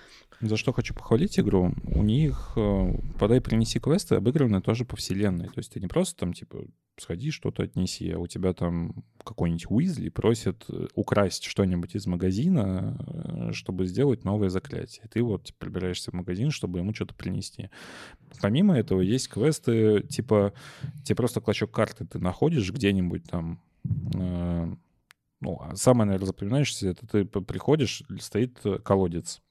за 0.42 0.58
что 0.58 0.74
хочу 0.74 0.94
похвалить 0.94 1.40
игру, 1.40 1.74
у 1.96 2.04
них 2.04 2.52
э, 2.58 2.94
подай 3.18 3.40
принеси 3.40 3.80
квесты 3.80 4.16
обыграны 4.16 4.62
тоже 4.62 4.84
по 4.84 4.98
вселенной. 4.98 5.46
То 5.48 5.58
есть 5.60 5.72
ты 5.72 5.80
не 5.80 5.88
просто 5.88 6.20
там 6.20 6.34
типа 6.34 6.66
сходи 6.98 7.32
что-то 7.32 7.64
отнеси, 7.64 8.12
а 8.12 8.20
у 8.20 8.28
тебя 8.28 8.54
там 8.54 9.06
какой-нибудь 9.26 9.66
Уизли 9.70 10.10
просит 10.10 10.66
э, 10.70 10.88
украсть 10.96 11.44
что-нибудь 11.44 11.96
из 11.96 12.06
магазина, 12.08 12.98
э, 13.00 13.52
чтобы 13.54 13.86
сделать 13.88 14.24
новое 14.24 14.50
заклятие. 14.50 15.08
Ты 15.12 15.24
вот 15.24 15.46
типа, 15.46 15.66
прибираешься 15.66 16.12
в 16.12 16.14
магазин, 16.14 16.52
чтобы 16.52 16.80
ему 16.80 16.94
что-то 16.94 17.16
принести. 17.16 17.70
Помимо 18.42 18.78
этого 18.78 19.02
есть 19.02 19.28
квесты 19.28 20.02
типа 20.02 20.54
тебе 21.04 21.16
просто 21.16 21.42
клочок 21.42 21.72
карты 21.72 22.06
ты 22.06 22.20
находишь 22.20 22.72
где-нибудь 22.72 23.24
там 23.24 23.62
э, 24.16 24.76
ну, 25.42 25.60
а 25.62 25.76
самое, 25.76 26.08
наверное, 26.08 26.28
запоминающееся, 26.28 26.90
это 26.90 27.06
ты 27.06 27.26
приходишь, 27.26 28.04
стоит 28.20 28.60
э, 28.64 28.80
колодец. 28.80 29.42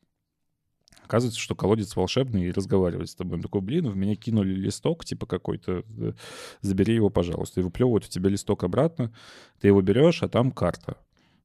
Оказывается, 1.04 1.40
что 1.40 1.54
колодец 1.54 1.94
волшебный 1.96 2.46
и 2.46 2.50
разговаривает 2.50 3.10
с 3.10 3.14
тобой. 3.14 3.36
Он 3.36 3.42
такой, 3.42 3.60
блин, 3.60 3.88
в 3.88 3.96
меня 3.96 4.16
кинули 4.16 4.54
листок, 4.54 5.04
типа 5.04 5.26
какой-то, 5.26 5.84
э, 5.98 6.12
забери 6.62 6.94
его, 6.94 7.10
пожалуйста. 7.10 7.60
И 7.60 7.62
выплевывают 7.62 8.04
в 8.04 8.08
тебя 8.08 8.30
листок 8.30 8.64
обратно, 8.64 9.12
ты 9.60 9.68
его 9.68 9.82
берешь, 9.82 10.22
а 10.22 10.28
там 10.28 10.50
карта. 10.50 10.96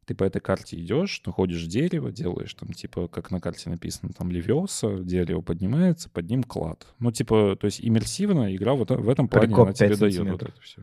Ты 0.05 0.16
по 0.16 0.24
этой 0.24 0.39
карте 0.39 0.76
идешь, 0.80 1.22
находишь 1.26 1.66
дерево, 1.66 2.12
делаешь 2.12 2.53
там, 2.53 2.70
типа, 2.70 3.07
как 3.10 3.30
на 3.32 3.39
карте 3.39 3.70
написано, 3.70 4.12
там 4.18 4.32
левиоса, 4.32 4.99
дерево 4.99 5.41
поднимается, 5.41 6.10
под 6.10 6.30
ним 6.30 6.43
клад. 6.43 6.88
Ну, 6.99 7.12
типа, 7.12 7.57
то 7.60 7.66
есть 7.66 7.80
иммерсивно 7.82 8.55
игра 8.55 8.74
вот 8.74 8.89
в 8.89 9.10
этом 9.10 9.28
плане 9.28 9.47
Прикоп 9.47 9.66
она 9.66 9.74
тебе 9.74 9.89
5 9.89 9.99
дает 9.99 10.32
вот 10.32 10.43
это 10.43 10.62
все. 10.62 10.82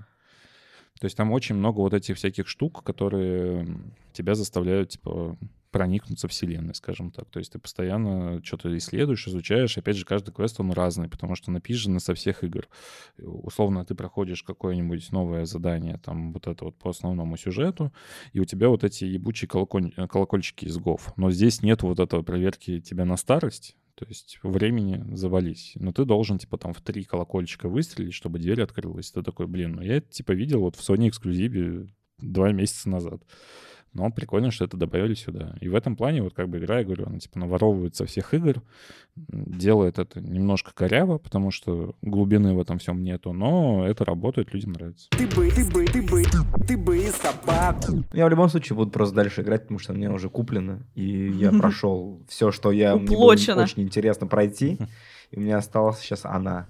То 1.01 1.05
есть 1.05 1.17
там 1.17 1.33
очень 1.33 1.57
много 1.57 1.81
вот 1.81 1.93
этих 1.93 2.17
всяких 2.17 2.47
штук, 2.47 2.83
которые 2.83 3.67
тебя 4.13 4.35
заставляют, 4.35 4.91
типа, 4.91 5.37
проникнуться 5.77 6.27
вселенной, 6.27 6.75
скажем 6.75 7.11
так. 7.11 7.29
То 7.29 7.39
есть 7.39 7.53
ты 7.53 7.59
постоянно 7.59 8.43
что-то 8.43 8.75
исследуешь, 8.79 9.29
изучаешь. 9.29 9.77
Опять 9.77 9.97
же, 9.97 10.07
каждый 10.07 10.33
квест, 10.33 10.59
он 10.59 10.73
разный, 10.73 11.07
потому 11.07 11.35
что 11.35 11.51
напижено 11.51 11.99
со 11.99 12.15
всех 12.15 12.45
игр. 12.45 12.67
Условно, 13.19 13.85
ты 13.85 13.95
проходишь 13.95 14.43
какое-нибудь 14.43 15.13
новое 15.13 15.45
задание, 15.45 15.99
там, 15.99 16.33
вот 16.33 16.47
это 16.47 16.65
вот 16.65 16.77
по 16.77 16.89
основному 16.89 17.37
сюжету, 17.37 17.93
и 18.33 18.41
у 18.41 18.47
тебя 18.47 18.71
вот 18.71 18.85
эти 18.85 19.05
ебучие 19.05 19.51
колоколь- 19.51 19.93
колокольчики 20.09 20.65
из 20.65 20.79
ГОВ. 20.79 21.13
Но 21.17 21.31
здесь 21.31 21.61
нет 21.61 21.83
вот 21.83 22.01
этого 22.01 22.23
проверки 22.23 22.81
тебя 22.81 23.05
на 23.05 23.19
старость, 23.19 23.77
то 23.97 24.07
есть 24.07 24.39
времени 24.43 25.05
завались. 25.15 25.73
Но 25.75 25.93
ты 25.93 26.07
должен, 26.07 26.39
типа, 26.39 26.57
там 26.57 26.73
в 26.73 26.81
три 26.81 27.05
колокольчика 27.05 27.69
выстрелить, 27.69 28.15
чтобы 28.15 28.39
дверь 28.39 28.63
открылась. 28.63 29.11
Ты 29.11 29.23
такой, 29.23 29.47
блин, 29.47 29.75
ну 29.75 29.83
я 29.83 29.97
это, 29.97 30.09
типа, 30.09 30.33
видел 30.33 30.61
вот 30.61 30.75
в 30.77 30.81
Sony 30.81 31.11
эксклюзиве 31.11 31.89
два 32.19 32.51
месяца 32.53 32.89
назад. 32.89 33.23
Но 33.93 34.11
прикольно, 34.11 34.51
что 34.51 34.65
это 34.65 34.77
добавили 34.77 35.15
сюда. 35.15 35.55
И 35.61 35.69
в 35.69 35.75
этом 35.75 35.97
плане, 35.97 36.23
вот 36.23 36.35
как 36.35 36.49
бы 36.49 36.59
игра, 36.59 36.81
я 36.81 36.85
говорю, 36.85 37.07
она 37.07 37.19
типа 37.19 37.39
наворовывает 37.39 37.97
со 37.97 38.05
всех 38.05 38.35
игр, 38.35 38.63
делает 39.17 39.99
это 39.99 40.21
немножко 40.21 40.73
коряво, 40.75 41.19
потому 41.19 41.51
что 41.51 41.95
глубины 42.03 42.55
в 42.55 42.61
этом 42.61 42.79
всем 42.79 43.03
нету, 43.03 43.33
но 43.33 43.87
это 43.87 44.05
работает, 44.05 44.53
людям 44.53 44.73
нравится. 44.73 45.09
Ты 45.11 45.27
бы, 45.27 45.51
ты 45.51 45.65
бы, 45.65 45.87
ты 45.87 46.03
бы, 46.03 46.25
ты 46.67 46.77
бы 46.77 46.99
и 46.99 47.09
собаку. 47.09 48.05
Я 48.13 48.27
в 48.27 48.31
любом 48.31 48.49
случае 48.51 48.77
буду 48.77 48.91
просто 48.91 49.15
дальше 49.15 49.41
играть, 49.41 49.63
потому 49.63 49.79
что 49.79 49.95
мне 49.95 50.11
уже 50.11 50.29
куплено, 50.29 50.83
и 50.95 51.31
я 51.31 51.51
прошел 51.59 52.21
все, 52.29 52.53
что 52.53 52.73
я 52.73 52.97
мне 52.97 53.17
было 53.17 53.33
очень 53.33 53.83
интересно 53.83 54.27
пройти, 54.27 54.79
и 55.31 55.39
у 55.39 55.41
меня 55.41 55.59
осталась 55.59 56.01
сейчас 56.01 56.25
она. 56.25 56.67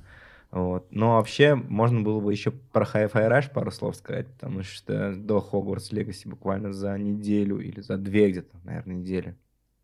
Вот. 0.50 0.86
Но 0.90 1.16
вообще 1.16 1.54
можно 1.54 2.00
было 2.00 2.20
бы 2.20 2.32
еще 2.32 2.50
про 2.50 2.84
Hi-Fi 2.84 3.28
Rush 3.30 3.52
пару 3.52 3.70
слов 3.70 3.96
сказать, 3.96 4.26
потому 4.28 4.62
что 4.62 5.14
до 5.14 5.38
Hogwarts 5.38 5.92
Legacy 5.92 6.28
буквально 6.28 6.72
за 6.72 6.96
неделю 6.98 7.58
или 7.58 7.80
за 7.80 7.98
две 7.98 8.30
где-то, 8.30 8.56
наверное, 8.64 8.96
недели 8.96 9.36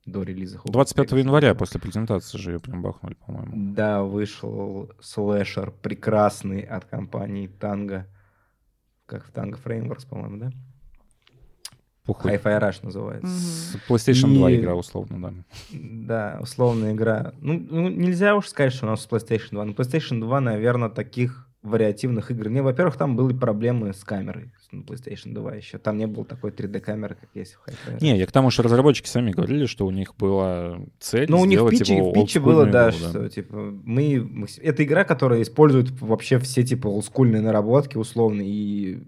до 0.07 0.23
релиза 0.23 0.59
Hogwarts 0.59 0.73
25 0.73 1.13
Legacy. 1.13 1.19
января 1.19 1.55
после 1.55 1.81
презентации 1.81 2.39
же 2.39 2.53
ее 2.53 2.61
прям 2.61 2.83
бахнули, 2.83 3.15
по-моему. 3.15 3.53
Да, 3.75 4.03
вышел 4.03 4.91
слэшер 5.01 5.71
прекрасный 5.71 6.61
от 6.61 6.85
компании 6.85 7.51
Tango. 7.61 8.05
Как 9.07 9.25
в 9.25 9.33
Tango 9.33 9.59
Frameworks, 9.63 10.09
по-моему, 10.09 10.39
да? 10.39 10.53
Похуй. 12.05 12.33
Hi-Fi 12.33 12.61
Rush 12.61 12.81
называется. 12.83 13.29
С 13.29 13.77
PlayStation 13.89 14.35
2 14.35 14.51
И- 14.51 14.57
игра, 14.57 14.75
условно, 14.75 15.21
да. 15.21 15.33
Да, 15.73 16.39
условная 16.41 16.93
игра. 16.95 17.33
Ну, 17.41 17.65
ну, 17.71 17.89
нельзя 17.89 18.35
уж 18.35 18.49
сказать, 18.49 18.73
что 18.73 18.87
у 18.87 18.91
нас 18.91 19.07
PlayStation 19.09 19.51
2. 19.53 19.65
На 19.65 19.71
PlayStation 19.71 20.21
2, 20.21 20.41
наверное, 20.41 20.89
таких 20.89 21.49
вариативных 21.63 22.33
игр. 22.33 22.49
Не, 22.49 22.61
во-первых, 22.61 22.97
там 22.97 23.15
были 23.15 23.37
проблемы 23.37 23.93
с 23.95 24.03
камерой 24.03 24.51
на 24.73 24.81
PlayStation 24.81 25.33
2 25.33 25.55
еще. 25.55 25.79
Там 25.79 25.97
не 25.97 26.07
было 26.09 26.25
такой 26.25 26.51
3D-камеры, 26.51 27.15
как 27.15 27.29
есть 27.35 27.55
в 27.55 27.69
Hi-Fi 27.69 27.97
Rush. 27.97 28.03
Не, 28.03 28.19
я 28.19 28.27
к 28.27 28.33
тому, 28.33 28.51
что 28.51 28.65
разработчики 28.65 29.07
сами 29.07 29.31
говорили, 29.31 29.67
что 29.67 29.87
у 29.87 29.93
них 29.93 30.17
была 30.17 30.81
цель 30.99 31.27
Ну, 31.31 31.41
у 31.41 31.45
них 31.45 31.61
в 31.61 31.69
питче, 31.69 31.99
его 31.99 32.11
в 32.11 32.15
питче 32.15 32.41
было, 32.41 32.63
олдскульную 32.65 32.73
да, 32.73 32.91
игру, 32.91 33.09
что, 33.09 33.29
типа, 33.29 33.57
мы... 33.85 34.29
мы 34.29 34.47
Это 34.61 34.83
игра, 34.83 35.05
которая 35.05 35.43
использует 35.43 35.93
вообще 36.01 36.41
все, 36.41 36.65
типа, 36.65 36.89
олдскульные 36.89 37.43
наработки, 37.43 37.97
условно, 37.97 38.43
и, 38.45 38.99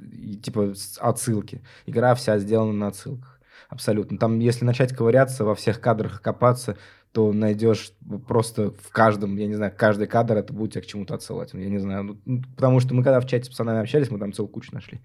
и, 0.00 0.36
типа, 0.36 0.74
отсылки. 0.98 1.62
Игра 1.86 2.14
вся 2.14 2.38
сделана 2.38 2.72
на 2.72 2.88
отсылках. 2.88 3.40
Абсолютно. 3.68 4.18
Там, 4.18 4.38
если 4.38 4.64
начать 4.64 4.94
ковыряться 4.94 5.44
во 5.44 5.54
всех 5.54 5.80
кадрах, 5.80 6.22
копаться, 6.22 6.76
то 7.12 7.32
найдешь 7.32 7.92
просто 8.26 8.70
в 8.70 8.90
каждом, 8.90 9.36
я 9.36 9.46
не 9.46 9.54
знаю, 9.54 9.72
каждый 9.76 10.06
кадр 10.06 10.36
это 10.36 10.52
будет 10.52 10.72
тебя 10.72 10.82
к 10.82 10.86
чему-то 10.86 11.14
отсылать. 11.14 11.50
Я 11.54 11.68
не 11.68 11.78
знаю. 11.78 12.18
ну, 12.24 12.42
потому 12.56 12.80
что 12.80 12.94
мы 12.94 13.02
когда 13.02 13.20
в 13.20 13.26
чате 13.26 13.44
с 13.44 13.48
пацанами 13.48 13.80
общались, 13.80 14.10
мы 14.10 14.18
там 14.18 14.32
целую 14.32 14.50
кучу 14.50 14.74
нашли. 14.74 15.00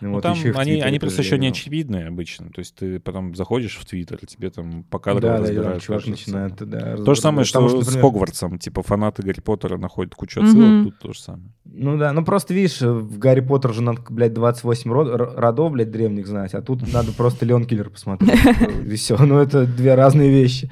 Ну, 0.00 0.14
Вот 0.14 0.22
там 0.22 0.36
они, 0.54 0.80
они 0.80 0.98
просто 0.98 1.22
еще 1.22 1.38
не 1.38 1.48
очевидные 1.48 2.06
обычно. 2.06 2.50
То 2.50 2.60
есть 2.60 2.74
ты 2.74 2.98
потом 3.00 3.34
заходишь 3.34 3.76
в 3.76 3.84
Твиттер, 3.84 4.18
тебе 4.26 4.50
там 4.50 4.84
покадрово 4.84 5.34
Да, 5.34 5.38
да, 5.38 5.42
разбирают 5.44 5.82
чувак 5.82 6.00
каждую 6.00 6.12
начинает, 6.12 6.56
да, 6.56 6.96
То 6.96 7.14
же 7.14 7.20
самое, 7.20 7.44
что 7.44 7.60
Потому 7.60 7.82
что, 7.82 7.90
с 7.90 7.94
Хогвартсом. 7.96 8.58
Типа 8.58 8.82
фанаты 8.82 9.22
Гарри 9.22 9.40
Поттера 9.40 9.76
находят 9.76 10.14
кучу 10.14 10.40
отсылок, 10.40 10.84
тут 10.84 10.98
то 10.98 11.12
же 11.12 11.20
самое. 11.20 11.50
Ну 11.64 11.98
да, 11.98 12.12
ну 12.12 12.24
просто 12.24 12.54
видишь, 12.54 12.80
в 12.80 13.18
Гарри 13.18 13.40
Поттер 13.40 13.74
же 13.74 13.82
надо, 13.82 14.02
блядь, 14.08 14.32
28 14.32 14.92
род- 14.92 15.36
родов, 15.36 15.72
блядь, 15.72 15.90
древних 15.90 16.26
знать, 16.26 16.54
а 16.54 16.62
тут 16.62 16.90
надо 16.92 17.12
просто 17.12 17.44
Леон 17.46 17.64
Киллер 17.64 17.90
посмотреть. 17.90 18.38
И 18.86 18.94
все. 18.96 19.16
Ну 19.16 19.38
это 19.38 19.66
две 19.66 19.94
разные 19.94 20.30
вещи. 20.30 20.70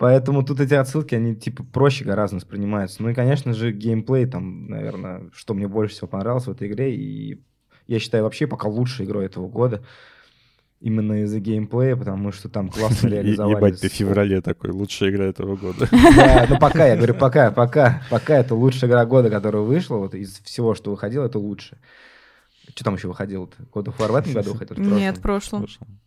Поэтому 0.00 0.42
тут 0.42 0.60
эти 0.60 0.72
отсылки, 0.72 1.14
они 1.14 1.36
типа 1.36 1.62
проще 1.62 2.06
гораздо 2.06 2.36
воспринимаются. 2.36 3.02
Ну 3.02 3.10
и, 3.10 3.14
конечно 3.14 3.52
же, 3.52 3.70
геймплей 3.70 4.24
там, 4.24 4.66
наверное, 4.66 5.24
что 5.34 5.52
мне 5.52 5.68
больше 5.68 5.94
всего 5.94 6.08
понравилось 6.08 6.46
в 6.46 6.50
этой 6.50 6.68
игре. 6.68 6.96
И 6.96 7.42
я 7.86 7.98
считаю 7.98 8.24
вообще 8.24 8.46
пока 8.46 8.68
лучшей 8.68 9.06
игрой 9.06 9.26
этого 9.26 9.48
года. 9.48 9.82
Именно 10.80 11.24
из-за 11.24 11.40
геймплея, 11.40 11.94
потому 11.94 12.32
что 12.32 12.48
там 12.48 12.70
классно 12.70 13.08
реализовали. 13.08 13.56
Ебать, 13.56 13.80
ты 13.80 13.90
в 13.90 13.92
феврале 13.92 14.40
такой, 14.40 14.70
лучшая 14.70 15.10
игра 15.10 15.26
этого 15.26 15.56
года. 15.56 15.88
Да, 16.16 16.46
ну 16.48 16.58
пока, 16.58 16.86
я 16.86 16.96
говорю, 16.96 17.14
пока, 17.14 17.50
пока, 17.50 18.02
пока 18.10 18.38
это 18.38 18.54
лучшая 18.54 18.88
игра 18.88 19.04
года, 19.04 19.28
которая 19.28 19.62
вышла, 19.62 19.96
вот 19.96 20.14
из 20.14 20.40
всего, 20.42 20.74
что 20.74 20.90
выходило, 20.90 21.26
это 21.26 21.38
лучше. 21.38 21.76
Что 22.74 22.84
там 22.84 22.94
еще 22.94 23.08
выходило-то? 23.08 23.56
God 23.72 23.86
of 23.86 23.98
War 23.98 24.12
в 24.12 24.16
этом 24.16 24.32
году 24.32 24.52
выходил? 24.52 24.76
Нет, 24.76 25.18
в 25.18 25.20
прошлом? 25.20 25.60
прошлом. 25.62 26.00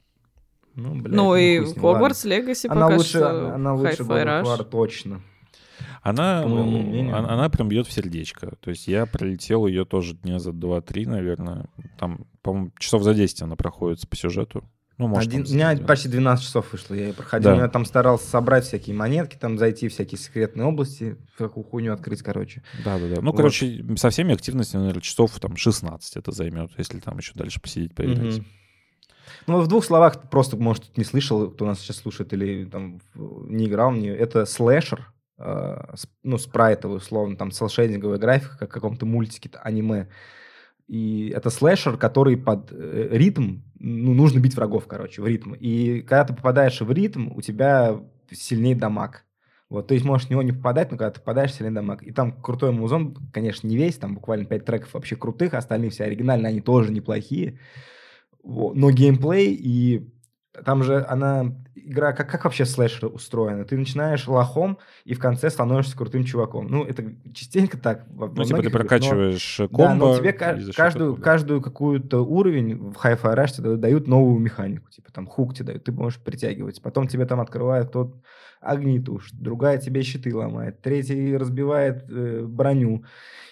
Ну, 0.75 0.95
блядь, 0.95 1.15
Ну 1.15 1.35
и. 1.35 1.59
Хогвартс 1.59 2.25
Легаси 2.25 2.67
Она 2.67 2.85
пока 2.85 2.95
лучше, 2.95 3.09
что 3.09 3.53
она 3.53 3.73
лучше 3.75 4.03
God 4.03 4.25
of 4.25 4.43
War, 4.43 4.63
точно. 4.63 5.21
Она, 6.01 6.41
она, 6.43 7.33
она 7.33 7.49
прям 7.49 7.69
бьет 7.69 7.87
в 7.87 7.91
сердечко. 7.91 8.55
То 8.59 8.69
есть 8.69 8.87
я 8.87 9.05
пролетел 9.05 9.67
ее 9.67 9.85
тоже 9.85 10.15
дня 10.15 10.39
за 10.39 10.51
2-3, 10.51 11.07
наверное. 11.07 11.65
Там, 11.97 12.25
по-моему, 12.41 12.71
часов 12.77 13.03
за 13.03 13.13
10 13.13 13.41
она 13.43 13.55
проходит 13.55 14.07
по 14.09 14.15
сюжету. 14.15 14.63
Ну, 14.99 15.07
может, 15.07 15.27
Один- 15.29 15.43
там 15.43 15.51
у 15.51 15.55
меня 15.55 15.67
12. 15.69 15.87
почти 15.87 16.07
12 16.07 16.45
часов 16.45 16.71
вышло, 16.71 16.93
я 16.93 17.07
ее 17.07 17.13
проходил. 17.13 17.51
Да. 17.51 17.61
Я 17.63 17.67
там 17.67 17.83
старался 17.83 18.27
собрать 18.29 18.65
всякие 18.65 18.95
монетки, 18.95 19.35
там 19.35 19.57
зайти 19.57 19.87
в 19.87 19.91
всякие 19.93 20.19
секретные 20.19 20.67
области, 20.67 21.17
какую 21.37 21.63
хуйню 21.63 21.93
открыть, 21.93 22.21
короче. 22.21 22.61
Да-да-да. 22.85 23.21
Ну, 23.21 23.31
Вот. 23.31 23.37
короче, 23.37 23.83
со 23.95 24.11
всеми 24.11 24.35
активностями, 24.35 24.81
наверное, 24.81 25.01
часов 25.01 25.39
там 25.39 25.55
16 25.57 26.15
это 26.17 26.31
займет, 26.31 26.71
если 26.77 26.99
там 26.99 27.17
еще 27.17 27.31
дальше 27.33 27.59
посидеть, 27.59 27.95
поиграть. 27.95 28.37
Мгм. 28.37 28.45
Ну, 29.47 29.61
в 29.61 29.67
двух 29.67 29.83
словах, 29.83 30.29
просто, 30.29 30.57
может, 30.57 30.95
не 30.97 31.03
слышал, 31.03 31.49
кто 31.49 31.65
нас 31.65 31.79
сейчас 31.79 31.97
слушает 31.97 32.31
или 32.33 32.65
там 32.65 33.01
не 33.15 33.65
играл 33.65 33.91
в 33.91 33.97
нее. 33.97 34.15
Это 34.15 34.45
слэшер, 34.45 35.11
ну, 35.37 36.37
спрайтовый, 36.37 36.97
условно, 36.97 37.35
там, 37.35 37.51
селшейдинговая 37.51 38.17
графика, 38.17 38.57
как 38.57 38.69
в 38.69 38.73
каком-то 38.73 39.05
мультике, 39.05 39.49
аниме. 39.61 40.07
И 40.87 41.29
это 41.35 41.49
слэшер, 41.49 41.97
который 41.97 42.37
под 42.37 42.71
э, 42.71 43.07
ритм, 43.11 43.59
ну, 43.79 44.13
нужно 44.13 44.39
бить 44.39 44.55
врагов, 44.55 44.85
короче, 44.87 45.21
в 45.21 45.27
ритм. 45.27 45.53
И 45.53 46.01
когда 46.01 46.25
ты 46.25 46.33
попадаешь 46.33 46.81
в 46.81 46.91
ритм, 46.91 47.29
у 47.35 47.41
тебя 47.41 47.99
сильнее 48.31 48.75
дамаг. 48.75 49.25
Вот, 49.69 49.87
то 49.87 49.93
есть 49.95 50.05
можешь 50.05 50.27
в 50.27 50.29
него 50.29 50.43
не 50.43 50.51
попадать, 50.51 50.91
но 50.91 50.97
когда 50.97 51.11
ты 51.11 51.19
попадаешь, 51.19 51.53
сильнее 51.53 51.73
дамаг. 51.73 52.03
И 52.03 52.11
там 52.11 52.39
крутой 52.41 52.71
музон, 52.73 53.15
конечно, 53.31 53.65
не 53.67 53.75
весь, 53.75 53.97
там 53.97 54.15
буквально 54.15 54.45
5 54.45 54.65
треков 54.65 54.93
вообще 54.93 55.15
крутых, 55.15 55.53
остальные 55.53 55.89
все 55.89 56.03
оригинальные, 56.03 56.49
они 56.49 56.61
тоже 56.61 56.91
неплохие. 56.91 57.59
Во- 58.43 58.73
Но 58.73 58.91
геймплей 58.91 59.53
и 59.53 60.12
там 60.65 60.83
же 60.83 61.03
она 61.07 61.51
игра 61.75 62.13
как 62.13 62.29
как 62.29 62.43
вообще 62.43 62.65
слэшер 62.65 63.09
устроена? 63.13 63.65
Ты 63.65 63.77
начинаешь 63.77 64.27
лохом 64.27 64.77
и 65.03 65.13
в 65.13 65.19
конце 65.19 65.49
становишься 65.49 65.97
крутым 65.97 66.23
чуваком. 66.23 66.67
Ну 66.67 66.83
это 66.83 67.13
частенько 67.33 67.77
так. 67.77 68.05
Ну, 68.11 68.27
типа 68.27 68.43
ты 68.43 68.45
играх, 68.45 68.63
но- 68.63 68.69
прокачиваешь 68.69 69.55
да, 69.59 69.67
комбо. 69.67 70.07
но 70.07 70.17
тебе 70.17 70.33
каждую, 70.33 71.15
каждую 71.17 71.61
какую-то 71.61 72.23
уровень 72.23 72.91
в 72.91 72.97
Hi-Fi 73.03 73.35
Rush 73.35 73.53
тебе 73.57 73.75
дают 73.77 74.07
новую 74.07 74.39
механику. 74.39 74.89
Типа 74.91 75.11
там 75.11 75.25
хук 75.25 75.55
тебе 75.55 75.67
дают, 75.67 75.83
ты 75.83 75.91
можешь 75.91 76.19
притягивать. 76.19 76.81
Потом 76.81 77.07
тебе 77.07 77.25
там 77.25 77.39
открывает 77.39 77.91
тот 77.91 78.15
огнитуш, 78.61 79.31
другая 79.33 79.77
тебе 79.77 80.03
щиты 80.03 80.35
ломает, 80.35 80.81
третий 80.81 81.35
разбивает 81.35 82.05
э, 82.09 82.45
броню. 82.47 83.03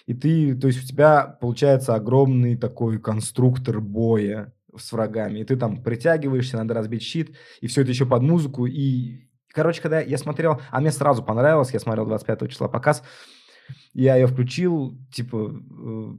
И 0.06 0.14
ты, 0.14 0.54
то 0.56 0.66
есть 0.68 0.82
у 0.82 0.86
тебя 0.86 1.36
получается 1.40 1.94
огромный 1.94 2.56
такой 2.56 2.98
конструктор 2.98 3.80
боя 3.80 4.52
с 4.76 4.92
врагами. 4.92 5.40
И 5.40 5.44
ты 5.44 5.56
там 5.56 5.82
притягиваешься, 5.82 6.56
надо 6.56 6.74
разбить 6.74 7.02
щит, 7.02 7.36
и 7.60 7.66
все 7.66 7.82
это 7.82 7.90
еще 7.90 8.06
под 8.06 8.22
музыку. 8.22 8.66
И, 8.66 9.28
короче, 9.52 9.82
когда 9.82 10.00
я 10.00 10.18
смотрел, 10.18 10.60
а 10.70 10.80
мне 10.80 10.92
сразу 10.92 11.22
понравилось, 11.22 11.72
я 11.72 11.80
смотрел 11.80 12.06
25 12.06 12.50
числа 12.50 12.68
показ, 12.68 13.02
я 13.92 14.16
ее 14.16 14.26
включил, 14.26 14.98
типа, 15.12 15.52
э, 15.52 16.12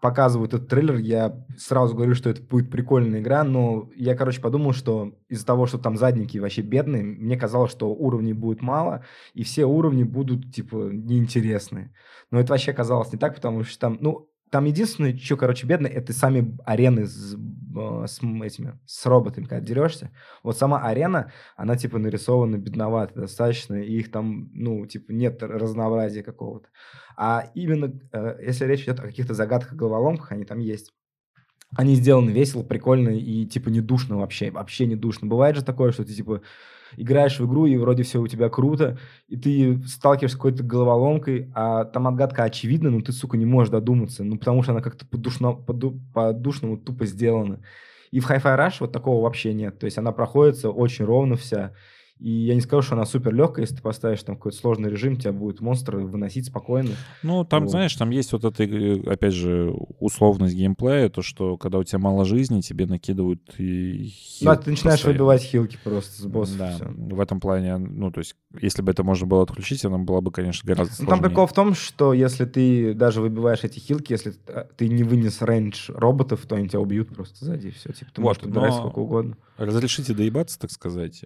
показывают 0.00 0.54
этот 0.54 0.68
трейлер, 0.68 0.96
я 0.96 1.44
сразу 1.56 1.94
говорю, 1.94 2.14
что 2.14 2.30
это 2.30 2.42
будет 2.42 2.70
прикольная 2.70 3.20
игра, 3.20 3.42
но 3.44 3.90
я, 3.96 4.14
короче, 4.14 4.40
подумал, 4.40 4.72
что 4.72 5.14
из-за 5.28 5.46
того, 5.46 5.66
что 5.66 5.78
там 5.78 5.96
задники 5.96 6.38
вообще 6.38 6.62
бедные, 6.62 7.02
мне 7.02 7.36
казалось, 7.36 7.72
что 7.72 7.92
уровней 7.92 8.32
будет 8.32 8.62
мало, 8.62 9.04
и 9.34 9.42
все 9.42 9.64
уровни 9.64 10.04
будут, 10.04 10.54
типа, 10.54 10.90
неинтересные. 10.92 11.92
Но 12.30 12.40
это 12.40 12.52
вообще 12.52 12.72
оказалось 12.72 13.12
не 13.12 13.18
так, 13.18 13.34
потому 13.34 13.64
что 13.64 13.78
там, 13.78 13.98
ну, 14.00 14.28
там 14.50 14.64
единственное, 14.64 15.16
что, 15.16 15.36
короче, 15.36 15.66
бедно, 15.66 15.86
это 15.86 16.12
сами 16.12 16.56
арены 16.64 17.06
с, 17.06 17.34
с 18.06 18.22
м- 18.22 18.42
этими, 18.42 18.78
с 18.86 19.04
роботами, 19.06 19.44
когда 19.44 19.64
дерешься. 19.64 20.10
Вот 20.42 20.56
сама 20.56 20.82
арена, 20.82 21.32
она, 21.56 21.76
типа, 21.76 21.98
нарисована 21.98 22.56
бедновато 22.56 23.20
достаточно, 23.20 23.74
и 23.74 23.98
их 23.98 24.10
там, 24.10 24.50
ну, 24.52 24.86
типа, 24.86 25.12
нет 25.12 25.42
разнообразия 25.42 26.22
какого-то. 26.22 26.68
А 27.16 27.50
именно, 27.54 27.92
э, 28.12 28.38
если 28.42 28.66
речь 28.66 28.84
идет 28.84 29.00
о 29.00 29.04
каких-то 29.04 29.34
загадках, 29.34 29.74
головоломках, 29.74 30.32
они 30.32 30.44
там 30.44 30.58
есть. 30.58 30.92
Они 31.76 31.94
сделаны 31.96 32.30
весело, 32.30 32.62
прикольно 32.62 33.10
и, 33.10 33.44
типа, 33.46 33.68
не 33.68 33.80
душно 33.80 34.18
вообще. 34.18 34.50
Вообще 34.50 34.86
не 34.86 34.96
душно. 34.96 35.26
Бывает 35.26 35.56
же 35.56 35.64
такое, 35.64 35.92
что 35.92 36.04
ты, 36.04 36.14
типа, 36.14 36.42
играешь 36.96 37.38
в 37.38 37.46
игру, 37.46 37.66
и 37.66 37.76
вроде 37.76 38.02
все 38.02 38.20
у 38.20 38.26
тебя 38.26 38.48
круто, 38.48 38.98
и 39.28 39.36
ты 39.36 39.82
сталкиваешься 39.86 40.36
с 40.36 40.38
какой-то 40.38 40.62
головоломкой, 40.62 41.50
а 41.54 41.84
там 41.84 42.06
отгадка 42.06 42.44
очевидна, 42.44 42.90
но 42.90 43.00
ты, 43.00 43.12
сука, 43.12 43.36
не 43.36 43.46
можешь 43.46 43.70
додуматься, 43.70 44.24
ну, 44.24 44.38
потому 44.38 44.62
что 44.62 44.72
она 44.72 44.80
как-то 44.80 45.06
по-душно- 45.06 45.54
по-ду- 45.54 46.00
по-душному 46.14 46.76
тупо 46.76 47.06
сделана. 47.06 47.60
И 48.10 48.20
в 48.20 48.30
Hi-Fi 48.30 48.56
Rush 48.56 48.76
вот 48.80 48.92
такого 48.92 49.22
вообще 49.22 49.52
нет. 49.52 49.78
То 49.78 49.86
есть 49.86 49.98
она 49.98 50.12
проходится 50.12 50.70
очень 50.70 51.04
ровно 51.04 51.36
вся. 51.36 51.72
И 52.18 52.30
я 52.30 52.54
не 52.54 52.62
скажу, 52.62 52.80
что 52.82 52.94
она 52.94 53.04
супер 53.04 53.34
легкая, 53.34 53.64
если 53.64 53.76
ты 53.76 53.82
поставишь 53.82 54.22
там 54.22 54.36
какой-то 54.36 54.56
сложный 54.56 54.88
режим, 54.90 55.16
тебя 55.16 55.32
будет 55.32 55.60
монстр 55.60 55.96
выносить 55.96 56.46
спокойно. 56.46 56.92
Ну, 57.22 57.44
там, 57.44 57.64
Вот. 57.64 57.70
знаешь, 57.70 57.94
там 57.94 58.08
есть 58.08 58.32
вот 58.32 58.44
эта, 58.44 58.64
э, 58.64 59.02
опять 59.06 59.34
же, 59.34 59.70
условность 60.00 60.54
геймплея, 60.54 61.10
то, 61.10 61.20
что 61.20 61.58
когда 61.58 61.78
у 61.78 61.84
тебя 61.84 61.98
мало 61.98 62.24
жизни, 62.24 62.62
тебе 62.62 62.86
накидывают 62.86 63.42
и 63.58 64.10
Ну, 64.40 64.50
а 64.50 64.54
хил 64.54 64.62
ты 64.64 64.70
начинаешь 64.70 65.00
постоянно. 65.00 65.12
выбивать 65.24 65.42
хилки 65.42 65.78
просто 65.84 66.22
с 66.22 66.24
боссов. 66.24 66.56
Да, 66.56 66.78
в 66.96 67.20
этом 67.20 67.38
плане, 67.38 67.76
ну, 67.76 68.10
то 68.10 68.20
есть, 68.20 68.34
если 68.62 68.80
бы 68.80 68.92
это 68.92 69.04
можно 69.04 69.26
было 69.26 69.42
отключить, 69.42 69.84
она 69.84 69.98
была 69.98 70.22
бы, 70.22 70.30
конечно, 70.30 70.66
гораздо 70.66 70.92
Ну, 70.92 70.96
сложнее. 70.96 71.10
там 71.10 71.22
прикол 71.22 71.46
в 71.46 71.52
том, 71.52 71.74
что 71.74 72.14
если 72.14 72.46
ты 72.46 72.94
даже 72.94 73.20
выбиваешь 73.20 73.62
эти 73.62 73.78
хилки, 73.78 74.12
если 74.12 74.30
т- 74.30 74.68
ты 74.76 74.88
не 74.88 75.02
вынес 75.02 75.42
рейндж 75.42 75.90
роботов, 75.92 76.46
то 76.48 76.56
они 76.56 76.68
тебя 76.68 76.80
убьют 76.80 77.08
просто 77.14 77.44
сзади. 77.44 77.70
Все, 77.72 77.92
типа, 77.92 78.10
ты 78.14 78.22
Вот, 78.22 78.28
можешь 78.28 78.42
подбирать 78.42 78.74
сколько 78.74 79.00
угодно. 79.00 79.36
Разрешите 79.58 80.14
доебаться, 80.14 80.58
так 80.58 80.70
сказать. 80.70 81.22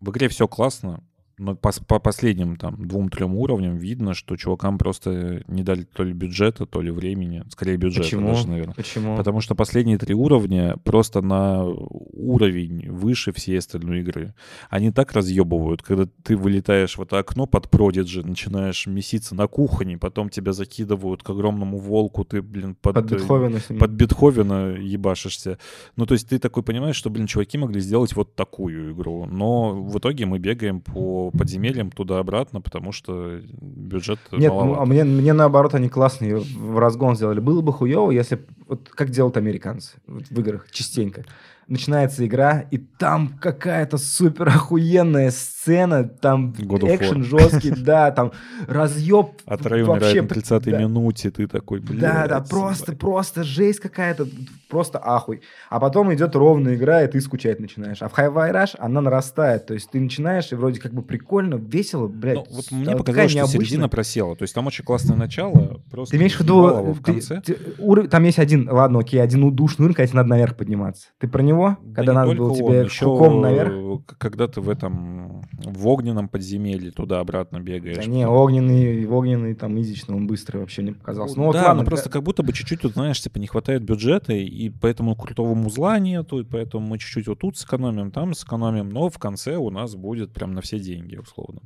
В 0.00 0.10
игре 0.10 0.28
все 0.28 0.48
классно, 0.48 1.02
но 1.40 1.56
по, 1.56 1.72
по 1.86 1.98
последним 1.98 2.56
там 2.56 2.76
двум-трем 2.86 3.34
уровням 3.34 3.76
видно, 3.76 4.12
что 4.12 4.36
чувакам 4.36 4.76
просто 4.76 5.42
не 5.48 5.62
дали 5.62 5.84
то 5.84 6.04
ли 6.04 6.12
бюджета, 6.12 6.66
то 6.66 6.82
ли 6.82 6.90
времени. 6.90 7.44
Скорее 7.50 7.78
бюджета 7.78 8.02
Почему? 8.02 8.28
даже, 8.28 8.46
наверное. 8.46 8.74
Почему? 8.74 9.16
Потому 9.16 9.40
что 9.40 9.54
последние 9.54 9.96
три 9.96 10.14
уровня 10.14 10.76
просто 10.84 11.22
на 11.22 11.64
уровень 11.64 12.90
выше 12.90 13.32
всей 13.32 13.58
остальной 13.58 14.00
игры. 14.00 14.34
Они 14.68 14.92
так 14.92 15.12
разъебывают, 15.12 15.82
когда 15.82 16.06
ты 16.22 16.36
вылетаешь 16.36 16.98
в 16.98 17.02
это 17.02 17.18
окно 17.18 17.46
под 17.46 17.70
Продиджи, 17.70 18.22
начинаешь 18.22 18.86
меситься 18.86 19.34
на 19.34 19.46
кухне, 19.46 19.96
потом 19.96 20.28
тебя 20.28 20.52
закидывают 20.52 21.22
к 21.22 21.30
огромному 21.30 21.78
волку, 21.78 22.24
ты, 22.24 22.42
блин, 22.42 22.76
под, 22.80 22.94
Под 22.94 23.12
э, 23.12 23.14
Бетховена 23.14 23.58
под 23.78 23.90
Бетховена 23.92 24.68
ебашишься. 24.78 25.58
Ну, 25.96 26.04
то 26.04 26.12
есть 26.12 26.28
ты 26.28 26.38
такой 26.38 26.62
понимаешь, 26.62 26.96
что, 26.96 27.08
блин, 27.08 27.26
чуваки 27.26 27.56
могли 27.56 27.80
сделать 27.80 28.14
вот 28.14 28.34
такую 28.34 28.92
игру. 28.92 29.24
Но 29.24 29.82
в 29.82 29.98
итоге 29.98 30.26
мы 30.26 30.38
бегаем 30.38 30.82
по 30.82 31.29
подземельям 31.30 31.90
туда-обратно, 31.90 32.60
потому 32.60 32.92
что 32.92 33.40
бюджет 33.60 34.18
Нет, 34.32 34.52
ну, 34.52 34.74
а 34.74 34.84
мне, 34.84 35.04
мне 35.04 35.32
наоборот, 35.32 35.74
они 35.74 35.88
классные 35.88 36.36
в 36.36 36.78
разгон 36.78 37.16
сделали. 37.16 37.40
Было 37.40 37.60
бы 37.60 37.72
хуево, 37.72 38.10
если... 38.10 38.40
Вот 38.66 38.88
как 38.88 39.10
делают 39.10 39.36
американцы 39.36 39.98
в 40.06 40.38
играх 40.40 40.70
частенько. 40.70 41.24
Начинается 41.70 42.26
игра, 42.26 42.64
и 42.70 42.76
там 42.78 43.38
какая-то 43.40 43.96
супер 43.96 44.48
охуенная 44.48 45.30
сцена, 45.30 46.04
там 46.04 46.52
экшен 46.52 47.24
жесткий, 47.24 47.70
да, 47.70 48.10
там 48.10 48.32
разъеб 48.66 49.26
От 49.46 49.64
Рэй 49.66 49.82
умирает 49.84 50.14
на 50.16 50.22
п- 50.28 50.34
30 50.34 50.64
да. 50.64 50.78
минуте, 50.78 51.30
ты 51.30 51.46
такой, 51.46 51.80
блин. 51.80 52.00
Да, 52.00 52.26
да, 52.26 52.40
просто, 52.40 52.94
просто 52.94 53.42
жесть 53.44 53.80
какая-то, 53.80 54.26
просто 54.68 54.98
ахуй. 55.02 55.40
А 55.70 55.80
потом 55.80 56.12
идет 56.12 56.34
ровная 56.36 56.74
игра, 56.74 57.02
и 57.02 57.08
ты 57.08 57.20
скучать 57.20 57.60
начинаешь. 57.60 58.02
А 58.02 58.08
в 58.08 58.18
Hi-Fi 58.18 58.52
Rush 58.52 58.76
она 58.78 59.00
нарастает, 59.00 59.66
то 59.66 59.74
есть 59.74 59.90
ты 59.90 60.00
начинаешь, 60.00 60.52
и 60.52 60.54
вроде 60.56 60.80
как 60.80 60.92
бы 60.92 61.02
прикольно, 61.02 61.54
весело, 61.54 62.06
блядь. 62.08 62.36
Ну, 62.36 62.46
вот 62.50 62.70
мне 62.72 62.96
показалось, 62.96 63.30
что 63.32 63.46
середина 63.46 63.88
просела. 63.88 64.36
То 64.36 64.42
есть 64.42 64.54
там 64.54 64.66
очень 64.66 64.84
классное 64.84 65.16
начало, 65.16 65.80
просто 65.90 66.12
Ты 66.12 66.16
имеешь 66.18 66.36
в 66.36 66.40
виду, 66.40 66.92
в 66.94 66.98
ты- 66.98 67.12
конце. 67.12 67.40
ты- 67.40 67.56
уров- 67.78 68.08
там 68.08 68.24
есть 68.24 68.38
один 68.38 68.50
один, 68.50 68.68
ладно, 68.68 68.98
окей, 68.98 69.22
один 69.22 69.44
удушный 69.44 69.84
уровень, 69.84 69.94
когда 69.94 70.06
тебе 70.08 70.16
надо 70.16 70.30
наверх 70.30 70.56
подниматься. 70.56 71.06
Ты 71.20 71.28
про 71.28 71.40
него? 71.40 71.59
Да 71.68 71.94
когда 71.94 72.12
надо 72.12 72.34
было 72.34 72.50
он, 72.50 72.56
тебе 72.56 72.80
еще, 72.82 73.04
хуком 73.06 73.40
наверх? 73.40 74.02
Когда 74.18 74.48
ты 74.48 74.60
в 74.60 74.68
этом, 74.68 75.42
в 75.52 75.86
огненном 75.86 76.28
подземелье 76.28 76.90
туда-обратно 76.90 77.60
бегаешь. 77.60 77.96
Да 77.96 78.04
не, 78.04 78.26
огненный, 78.26 79.06
огненный 79.06 79.54
там 79.54 79.80
изично, 79.80 80.16
он 80.16 80.26
быстрый 80.26 80.58
вообще 80.58 80.82
не 80.82 80.92
показался. 80.92 81.38
Ну, 81.38 81.46
вот 81.46 81.52
да, 81.52 81.68
ладно, 81.68 81.82
но 81.82 81.86
просто 81.86 82.10
как 82.10 82.22
будто 82.22 82.42
бы 82.42 82.52
чуть-чуть, 82.52 82.82
вот, 82.82 82.92
знаешь, 82.92 83.20
типа 83.20 83.38
не 83.38 83.46
хватает 83.46 83.82
бюджета, 83.82 84.32
и 84.32 84.70
поэтому 84.70 85.14
крутого 85.16 85.54
музла 85.54 85.98
нету, 85.98 86.40
и 86.40 86.44
поэтому 86.44 86.86
мы 86.86 86.98
чуть-чуть 86.98 87.28
вот 87.28 87.38
тут 87.40 87.56
сэкономим, 87.56 88.10
там 88.10 88.34
сэкономим, 88.34 88.90
но 88.90 89.08
в 89.08 89.18
конце 89.18 89.56
у 89.56 89.70
нас 89.70 89.94
будет 89.94 90.32
прям 90.32 90.52
на 90.52 90.60
все 90.60 90.78
деньги, 90.78 91.16
условно. 91.16 91.60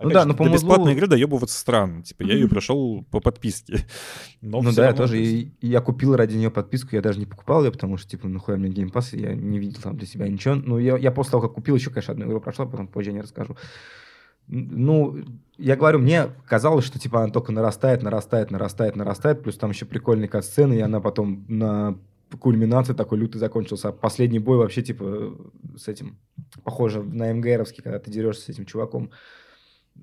Ну 0.00 0.06
Опять 0.06 0.14
да, 0.14 0.22
же, 0.22 0.28
но 0.28 0.34
по 0.34 0.48
бесплатной 0.48 0.92
игры 0.92 1.06
доебываться 1.06 1.58
странно. 1.58 2.02
Типа, 2.02 2.22
я 2.22 2.32
ее 2.32 2.48
прошел 2.48 3.04
по 3.10 3.20
подписке. 3.20 3.86
Но 4.40 4.62
Ну 4.62 4.72
да, 4.72 4.86
я 4.86 4.94
тоже. 4.94 5.22
И, 5.22 5.52
я 5.60 5.82
купил 5.82 6.16
ради 6.16 6.36
нее 6.36 6.50
подписку, 6.50 6.96
я 6.96 7.02
даже 7.02 7.18
не 7.18 7.26
покупал 7.26 7.62
ее, 7.64 7.70
потому 7.70 7.98
что, 7.98 8.10
типа, 8.10 8.26
нахуя 8.26 8.56
мне 8.56 8.70
Game 8.70 8.90
Pass, 8.90 9.14
я 9.14 9.34
не 9.34 9.58
видел 9.58 9.82
там 9.82 9.98
для 9.98 10.06
себя 10.06 10.26
ничего. 10.26 10.54
Ну, 10.54 10.78
я, 10.78 10.96
я 10.96 11.10
после 11.10 11.32
того, 11.32 11.42
как 11.42 11.52
купил, 11.52 11.76
еще, 11.76 11.90
конечно, 11.90 12.12
одну 12.12 12.26
игру 12.26 12.40
прошла, 12.40 12.64
потом 12.64 12.88
позже 12.88 13.12
не 13.12 13.20
расскажу. 13.20 13.58
Ну, 14.48 15.18
я 15.58 15.76
говорю, 15.76 15.98
мне 15.98 16.28
казалось, 16.46 16.86
что, 16.86 16.98
типа, 16.98 17.22
она 17.22 17.30
только 17.30 17.52
нарастает, 17.52 18.02
нарастает, 18.02 18.50
нарастает, 18.50 18.96
нарастает, 18.96 19.42
плюс 19.42 19.58
там 19.58 19.70
еще 19.70 19.84
прикольные 19.84 20.28
кат-сцены, 20.28 20.78
и 20.78 20.80
она 20.80 21.00
потом 21.00 21.44
на 21.46 21.98
кульминации 22.38 22.94
такой 22.94 23.18
лютый 23.18 23.36
закончился. 23.36 23.88
А 23.88 23.92
последний 23.92 24.38
бой 24.38 24.56
вообще, 24.56 24.82
типа, 24.82 25.36
с 25.76 25.88
этим, 25.88 26.16
похоже 26.64 27.02
на 27.02 27.32
МГРовский, 27.34 27.82
когда 27.82 27.98
ты 27.98 28.10
дерешься 28.10 28.44
с 28.44 28.48
этим 28.48 28.64
чуваком, 28.64 29.10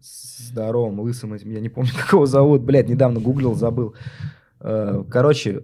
здоровым, 0.02 1.00
лысым 1.00 1.34
этим, 1.34 1.52
я 1.52 1.60
не 1.60 1.70
помню, 1.70 1.92
как 1.98 2.14
его 2.14 2.26
зовут, 2.26 2.62
блядь, 2.62 2.90
недавно 2.90 3.20
гуглил, 3.20 3.56
забыл. 3.56 3.96
Э, 4.60 5.04
Короче, 5.10 5.64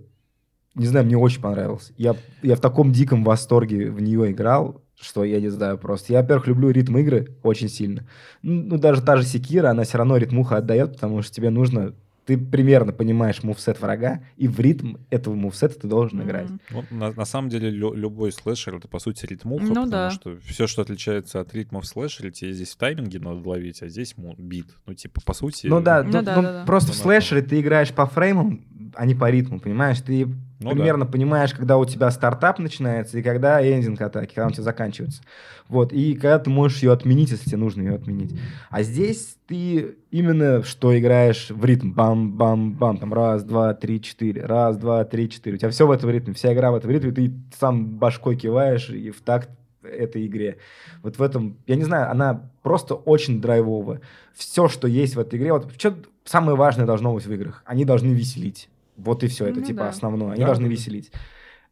не 0.76 0.86
знаю, 0.86 1.06
мне 1.06 1.18
очень 1.18 1.42
понравилось. 1.42 1.92
Я, 1.98 2.16
я 2.42 2.56
в 2.56 2.60
таком 2.62 2.92
диком 2.92 3.24
восторге 3.24 3.92
в 3.92 4.02
нее 4.02 4.32
играл, 4.32 4.84
что 5.00 5.24
я 5.24 5.40
не 5.40 5.50
знаю 5.50 5.78
просто. 5.78 6.14
Я, 6.14 6.22
во-первых, 6.22 6.48
люблю 6.48 6.70
ритм 6.70 6.98
игры 6.98 7.38
очень 7.44 7.70
сильно. 7.70 8.08
Ну, 8.42 8.64
ну, 8.64 8.78
даже 8.78 9.02
та 9.02 9.18
же 9.18 9.24
Секира, 9.24 9.70
она 9.70 9.84
все 9.84 9.98
равно 9.98 10.18
ритмуха 10.18 10.58
отдает, 10.58 10.94
потому 10.94 11.22
что 11.22 11.34
тебе 11.34 11.50
нужно... 11.50 11.94
Ты 12.26 12.38
примерно 12.38 12.94
понимаешь 12.94 13.44
мувсет 13.44 13.82
врага, 13.82 14.22
и 14.38 14.48
в 14.48 14.60
ритм 14.60 14.96
этого 15.10 15.36
мувсета 15.36 15.80
ты 15.82 15.88
должен 15.88 16.22
играть. 16.24 16.50
Мгм. 16.50 16.60
Ну, 16.72 16.84
на, 16.98 17.12
на 17.12 17.26
самом 17.26 17.50
деле 17.50 17.70
лю- 17.70 17.94
любой 17.94 18.32
слэшер 18.32 18.76
это 18.76 18.88
по 18.88 19.00
сути 19.00 19.26
ритмуха, 19.26 19.64
Ну 19.66 19.70
потому 19.74 19.92
да. 19.92 20.10
что 20.12 20.38
все, 20.46 20.66
что 20.68 20.82
отличается 20.84 21.42
от 21.42 21.54
ритмов 21.54 21.86
слэшера, 21.86 22.30
тебе 22.32 22.54
здесь 22.54 22.72
в 22.72 22.78
тайминге 22.78 23.20
надо 23.20 23.48
ловить, 23.48 23.82
а 23.84 23.90
здесь 23.90 24.16
му- 24.18 24.36
бит. 24.38 24.68
Ну, 24.86 24.94
типа, 24.94 25.20
по 25.26 25.34
сути... 25.34 25.68
Ну 25.68 25.82
да, 25.82 26.02
Ну 26.04 26.12
ну, 26.12 26.22
да, 26.22 26.36
ну, 26.38 26.42
да, 26.42 26.52
да. 26.60 26.66
просто 26.66 26.94
в 26.94 26.96
Ну, 26.98 27.02
слэшере 27.04 27.42
ты 27.42 27.60
играешь 27.60 27.92
по 27.94 28.06
фреймам, 28.06 28.66
а 28.96 29.06
не 29.06 29.16
по 29.16 29.30
ритму, 29.30 29.60
понимаешь? 29.60 30.00
Ты 30.00 30.28
Ну 30.64 30.72
примерно 30.72 31.06
понимаешь, 31.06 31.54
когда 31.54 31.78
у 31.78 31.86
тебя 31.86 32.10
стартап 32.12 32.60
начинается 32.60 33.18
и 33.18 33.24
когда 33.24 33.62
эндинг 33.62 34.02
атаки, 34.02 34.34
когда 34.34 34.46
он 34.46 34.52
у 34.52 34.54
тебя 34.54 34.64
заканчивается. 34.64 35.22
Вот, 35.68 35.94
и 35.94 36.14
когда 36.16 36.40
ты 36.40 36.50
можешь 36.50 36.84
ее 36.84 36.92
отменить, 36.92 37.32
если 37.32 37.46
тебе 37.46 37.58
нужно 37.58 37.82
ее 37.82 37.96
отменить. 37.96 38.38
А 38.70 38.84
здесь 38.84 39.38
ты 39.48 39.96
именно 40.12 40.64
что 40.64 40.98
играешь 40.98 41.50
в 41.50 41.64
ритм. 41.64 41.92
Бам-бам-бам, 41.92 42.98
там 42.98 43.14
раз, 43.14 43.44
два, 43.44 43.74
три, 43.74 44.02
четыре, 44.02 44.46
раз, 44.46 44.78
два, 44.78 45.04
три, 45.06 45.30
четыре. 45.30 45.56
У 45.56 45.60
тебя 45.60 45.70
все 45.70 45.88
в 45.88 45.92
этом 45.92 46.10
ритме, 46.10 46.34
вся 46.34 46.54
игра 46.54 46.72
в 46.72 46.76
этом 46.76 46.92
ритме, 46.92 47.12
ты 47.12 47.34
сам 47.58 47.86
башкой 47.98 48.36
киваешь 48.36 48.90
и 48.90 49.12
в 49.12 49.22
такт 49.22 49.50
этой 49.84 50.26
игре. 50.26 50.58
Вот 51.02 51.18
в 51.18 51.22
этом, 51.22 51.58
я 51.68 51.76
не 51.76 51.84
знаю, 51.84 52.10
она 52.10 52.50
просто 52.62 52.96
очень 52.96 53.42
драйвовая. 53.42 54.02
Все, 54.34 54.68
что 54.68 54.88
есть 54.88 55.16
в 55.16 55.20
этой 55.20 55.38
игре, 55.40 55.54
вот 55.54 55.72
что 55.78 55.96
самое 56.24 56.58
важное 56.58 56.86
должно 56.86 57.14
быть 57.14 57.26
в 57.26 57.34
играх. 57.34 57.64
Они 57.66 57.86
должны 57.86 58.14
веселить. 58.14 58.70
Вот 58.98 59.24
и 59.24 59.28
все, 59.28 59.48
это 59.48 59.60
Ну 59.60 59.66
типа 59.66 59.80
да. 59.84 59.90
основное. 59.90 60.32
Они 60.32 60.42
Да, 60.42 60.48
должны 60.48 60.66
да, 60.66 60.72
веселить. 60.72 61.12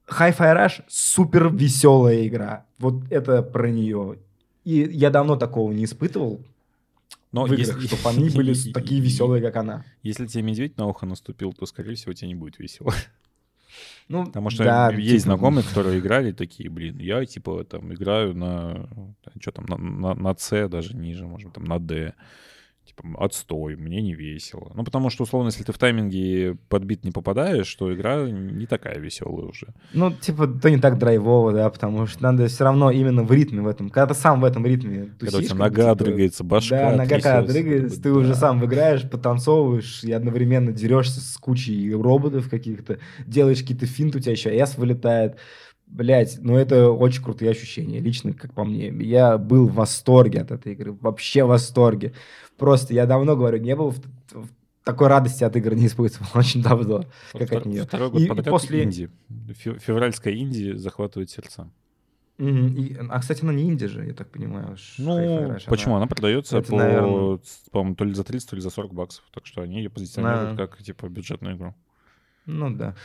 Hi-Fi 0.08 0.38
Rush 0.56 0.84
супер 0.88 1.50
веселая 1.54 2.28
игра. 2.28 2.66
Вот 2.80 3.04
это 3.10 3.42
про 3.44 3.70
нее. 3.70 4.18
И 4.66 4.88
я 4.92 5.10
давно 5.10 5.36
такого 5.38 5.72
не 5.72 5.86
испытывал 5.86 6.42
Но 7.32 7.46
в 7.46 7.54
играх, 7.54 7.60
если- 7.82 7.88
чтобы 7.96 8.10
они 8.10 8.30
были 8.30 8.54
такие 8.74 9.00
веселые, 9.02 9.42
как 9.42 9.56
она. 9.56 9.86
Если 10.04 10.26
тебе 10.28 10.44
медведь 10.44 10.78
на 10.78 10.88
ухо 10.88 11.06
наступил, 11.06 11.54
то, 11.54 11.66
скорее 11.66 11.96
всего, 11.96 12.14
тебе 12.14 12.28
не 12.30 12.36
будет 12.36 12.60
весело. 12.60 12.94
Ну, 14.10 14.26
Потому 14.26 14.50
что 14.50 14.66
да, 14.66 14.90
есть 14.92 15.24
типа, 15.24 15.36
знакомые, 15.38 15.64
которые 15.64 16.00
играли 16.00 16.34
такие, 16.34 16.70
блин, 16.70 16.98
я 17.00 17.26
типа 17.26 17.64
там 17.64 17.94
играю 17.94 18.36
на, 18.36 18.90
что 19.40 19.52
там, 19.52 19.66
на, 19.66 19.78
на, 19.78 20.14
на 20.16 20.36
C 20.36 20.68
даже 20.68 20.94
ниже, 20.98 21.26
может, 21.26 21.54
там 21.54 21.64
на 21.64 21.80
D. 21.80 22.14
Типа, 22.86 23.04
отстой, 23.24 23.76
мне 23.76 24.02
не 24.02 24.14
весело. 24.16 24.72
Ну, 24.76 24.84
потому 24.84 25.10
что, 25.12 25.24
условно, 25.24 25.48
если 25.48 25.64
ты 25.64 25.72
в 25.72 25.78
тайминге 25.78 26.58
под 26.68 26.84
бит 26.84 27.06
не 27.06 27.12
попадаешь, 27.12 27.74
то 27.76 27.94
игра 27.94 28.28
не 28.28 28.66
такая 28.66 28.98
веселая 28.98 29.46
уже. 29.46 29.68
Ну, 29.94 30.12
типа, 30.12 30.48
то 30.48 30.70
не 30.70 30.78
так 30.78 30.98
драйвово, 30.98 31.54
да, 31.54 31.70
потому 31.70 32.08
что 32.08 32.24
надо 32.24 32.48
все 32.48 32.64
равно 32.64 32.90
именно 32.92 33.24
в 33.24 33.32
ритме 33.32 33.62
в 33.62 33.68
этом. 33.68 33.90
Когда 33.92 34.14
ты 34.14 34.20
сам 34.20 34.42
в 34.42 34.46
этом 34.46 34.66
ритме 34.66 35.12
Когда 35.20 35.38
у 35.38 35.42
тусишь, 35.42 35.50
тебя 35.52 35.60
нога 35.60 35.84
типа, 35.94 35.96
дрыгается, 36.04 36.44
башка 36.44 36.92
Да, 36.92 36.98
нога 36.98 37.10
когда 37.10 37.42
дрыгается, 37.44 37.96
как 37.96 38.04
ты 38.04 38.14
бы, 38.14 38.20
уже 38.20 38.30
да. 38.30 38.36
сам 38.36 38.66
играешь, 38.66 39.10
потанцовываешь 39.10 40.04
и 40.04 40.12
одновременно 40.12 40.72
дерешься 40.72 41.22
с 41.22 41.38
кучей 41.38 41.94
роботов 41.94 42.50
каких-то, 42.50 42.98
делаешь 43.26 43.60
какие-то 43.62 43.86
финты, 43.86 44.18
у 44.18 44.22
тебя 44.22 44.32
еще 44.32 44.50
S 44.56 44.78
вылетает. 44.78 45.38
Блять, 45.92 46.38
ну 46.42 46.56
это 46.56 46.90
очень 46.90 47.22
крутые 47.22 47.52
ощущения, 47.52 48.00
лично, 48.00 48.34
как 48.34 48.54
по 48.54 48.64
мне. 48.64 48.88
Я 48.88 49.38
был 49.38 49.68
в 49.68 49.74
восторге 49.74 50.40
от 50.42 50.52
этой 50.52 50.72
игры, 50.72 50.94
вообще 50.94 51.44
в 51.44 51.48
восторге. 51.50 52.14
Просто 52.58 52.94
я 52.94 53.06
давно, 53.06 53.36
говорю, 53.36 53.58
не 53.60 53.76
был 53.76 53.90
в, 53.92 54.00
в 54.32 54.48
такой 54.86 55.08
радости 55.10 55.44
от 55.44 55.56
игры 55.58 55.76
не 55.76 55.88
испытывал, 55.88 56.28
очень 56.34 56.64
давно. 56.64 57.04
как 57.34 57.42
Втор- 57.50 57.58
от 57.58 57.66
неё. 57.66 57.84
Второй 57.84 58.10
год 58.10 58.22
И- 58.22 58.26
и 58.26 58.44
после- 58.44 58.84
инди. 58.84 59.10
Фе- 59.50 59.80
Февральская 59.80 60.34
инди 60.34 60.74
захватывает 60.78 61.30
сердца. 61.30 61.70
И- 62.40 62.98
а, 63.10 63.20
кстати, 63.20 63.44
она 63.44 63.54
не 63.54 63.64
инди 63.70 63.86
же, 63.88 64.06
я 64.06 64.14
так 64.14 64.30
понимаю. 64.32 64.78
Ну, 64.98 65.56
почему? 65.68 65.96
она- 65.96 66.04
Она 66.04 66.08
продается 66.08 66.58
это, 66.58 66.72
по, 66.72 66.78
наверно- 66.78 67.38
ц- 67.40 67.70
по-моему, 67.70 67.96
то 67.96 68.06
ли 68.06 68.14
за 68.14 68.24
30, 68.24 68.50
то 68.50 68.56
ли 68.56 68.62
за 68.62 68.70
40 68.70 68.94
баксов. 68.94 69.26
Так 69.34 69.46
что 69.46 69.62
они 69.62 69.78
ее 69.78 69.90
позиционируют 69.90 70.56
Да. 70.56 70.68
как, 70.68 70.82
типа, 70.82 71.08
бюджетную 71.10 71.58
игру. 71.58 71.76
Ну 72.48 72.72
да. 72.74 72.96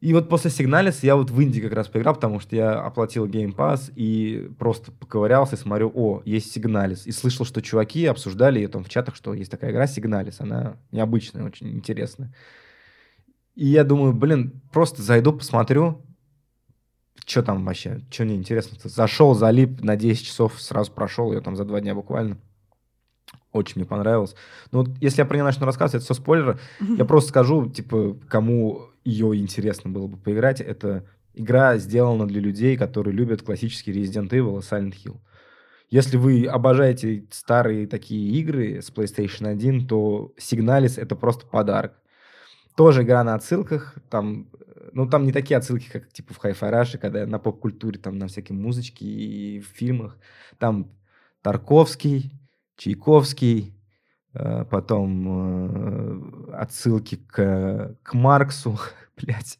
И 0.00 0.14
вот 0.14 0.30
после 0.30 0.50
Сигналис 0.50 1.02
я 1.02 1.14
вот 1.14 1.30
в 1.30 1.42
Инди 1.42 1.60
как 1.60 1.74
раз 1.74 1.88
поиграл, 1.88 2.14
потому 2.14 2.40
что 2.40 2.56
я 2.56 2.80
оплатил 2.80 3.26
Game 3.26 3.54
Pass 3.54 3.92
и 3.94 4.50
просто 4.58 4.92
поковырялся 4.92 5.56
и 5.56 5.58
смотрю, 5.58 5.92
о, 5.94 6.22
есть 6.24 6.52
Сигналис. 6.52 7.06
И 7.06 7.12
слышал, 7.12 7.44
что 7.44 7.60
чуваки 7.60 8.06
обсуждали 8.06 8.66
там 8.66 8.82
в 8.82 8.88
чатах, 8.88 9.14
что 9.14 9.34
есть 9.34 9.50
такая 9.50 9.72
игра 9.72 9.86
Сигналис, 9.86 10.40
она 10.40 10.78
необычная, 10.90 11.44
очень 11.44 11.70
интересная. 11.70 12.32
И 13.54 13.66
я 13.66 13.84
думаю, 13.84 14.14
блин, 14.14 14.62
просто 14.72 15.02
зайду, 15.02 15.34
посмотрю, 15.34 16.00
что 17.26 17.42
там 17.42 17.66
вообще, 17.66 18.00
что 18.10 18.24
мне 18.24 18.36
интересно. 18.36 18.78
Зашел, 18.82 19.34
залип, 19.34 19.82
на 19.82 19.96
10 19.96 20.24
часов 20.26 20.60
сразу 20.62 20.92
прошел, 20.92 21.30
ее 21.30 21.42
там 21.42 21.56
за 21.56 21.64
два 21.66 21.80
дня 21.80 21.94
буквально. 21.94 22.38
Очень 23.52 23.80
мне 23.80 23.84
понравилось. 23.84 24.34
Ну, 24.70 24.80
вот 24.84 24.90
если 25.00 25.20
я 25.20 25.26
про 25.26 25.34
нее 25.34 25.44
начну 25.44 25.66
рассказывать, 25.66 25.96
это 25.96 26.04
все 26.04 26.22
спойлеры. 26.22 26.58
Я 26.80 27.04
просто 27.04 27.30
скажу, 27.30 27.68
типа, 27.68 28.16
кому 28.28 28.89
ее 29.04 29.36
интересно 29.36 29.90
было 29.90 30.06
бы 30.06 30.16
поиграть. 30.16 30.60
Это 30.60 31.06
игра 31.34 31.78
сделана 31.78 32.26
для 32.26 32.40
людей, 32.40 32.76
которые 32.76 33.14
любят 33.14 33.42
классический 33.42 33.92
Resident 33.92 34.30
Evil 34.30 34.58
и 34.58 34.62
Silent 34.62 34.94
Hill. 35.04 35.20
Если 35.90 36.16
вы 36.16 36.46
обожаете 36.46 37.26
старые 37.30 37.86
такие 37.88 38.38
игры 38.38 38.80
с 38.80 38.92
PlayStation 38.92 39.48
1, 39.48 39.88
то 39.88 40.32
Signalis 40.38 41.00
это 41.00 41.16
просто 41.16 41.46
подарок. 41.46 41.94
Тоже 42.76 43.02
игра 43.02 43.24
на 43.24 43.34
отсылках, 43.34 43.96
там, 44.08 44.48
э, 44.52 44.90
ну, 44.92 45.08
там 45.08 45.24
не 45.24 45.32
такие 45.32 45.56
отсылки, 45.56 45.88
как 45.90 46.12
типа 46.12 46.32
в 46.32 46.44
Hi-Fi 46.44 46.72
Rush, 46.72 46.98
когда 46.98 47.26
на 47.26 47.40
поп-культуре, 47.40 47.98
там, 47.98 48.18
на 48.18 48.28
всякие 48.28 48.56
музычки 48.56 49.02
и 49.02 49.60
в 49.60 49.66
фильмах. 49.66 50.16
Там 50.58 50.92
Тарковский, 51.42 52.38
Чайковский, 52.76 53.74
потом 54.32 56.48
э, 56.48 56.52
отсылки 56.52 57.16
к, 57.16 57.96
к 58.02 58.14
Марксу, 58.14 58.78
блядь, 59.16 59.58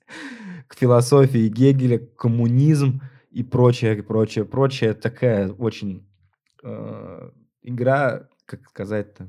к 0.69 0.77
философии 0.77 1.49
Гегеля, 1.49 1.99
коммунизм 1.99 3.01
и 3.31 3.43
прочее, 3.43 3.99
и 3.99 4.03
прочее, 4.03 4.45
прочее. 4.45 4.95
Такая 4.95 5.53
очень 5.53 6.07
э, 6.63 7.31
игра, 7.63 8.29
как 8.47 8.69
сказать-то, 8.69 9.29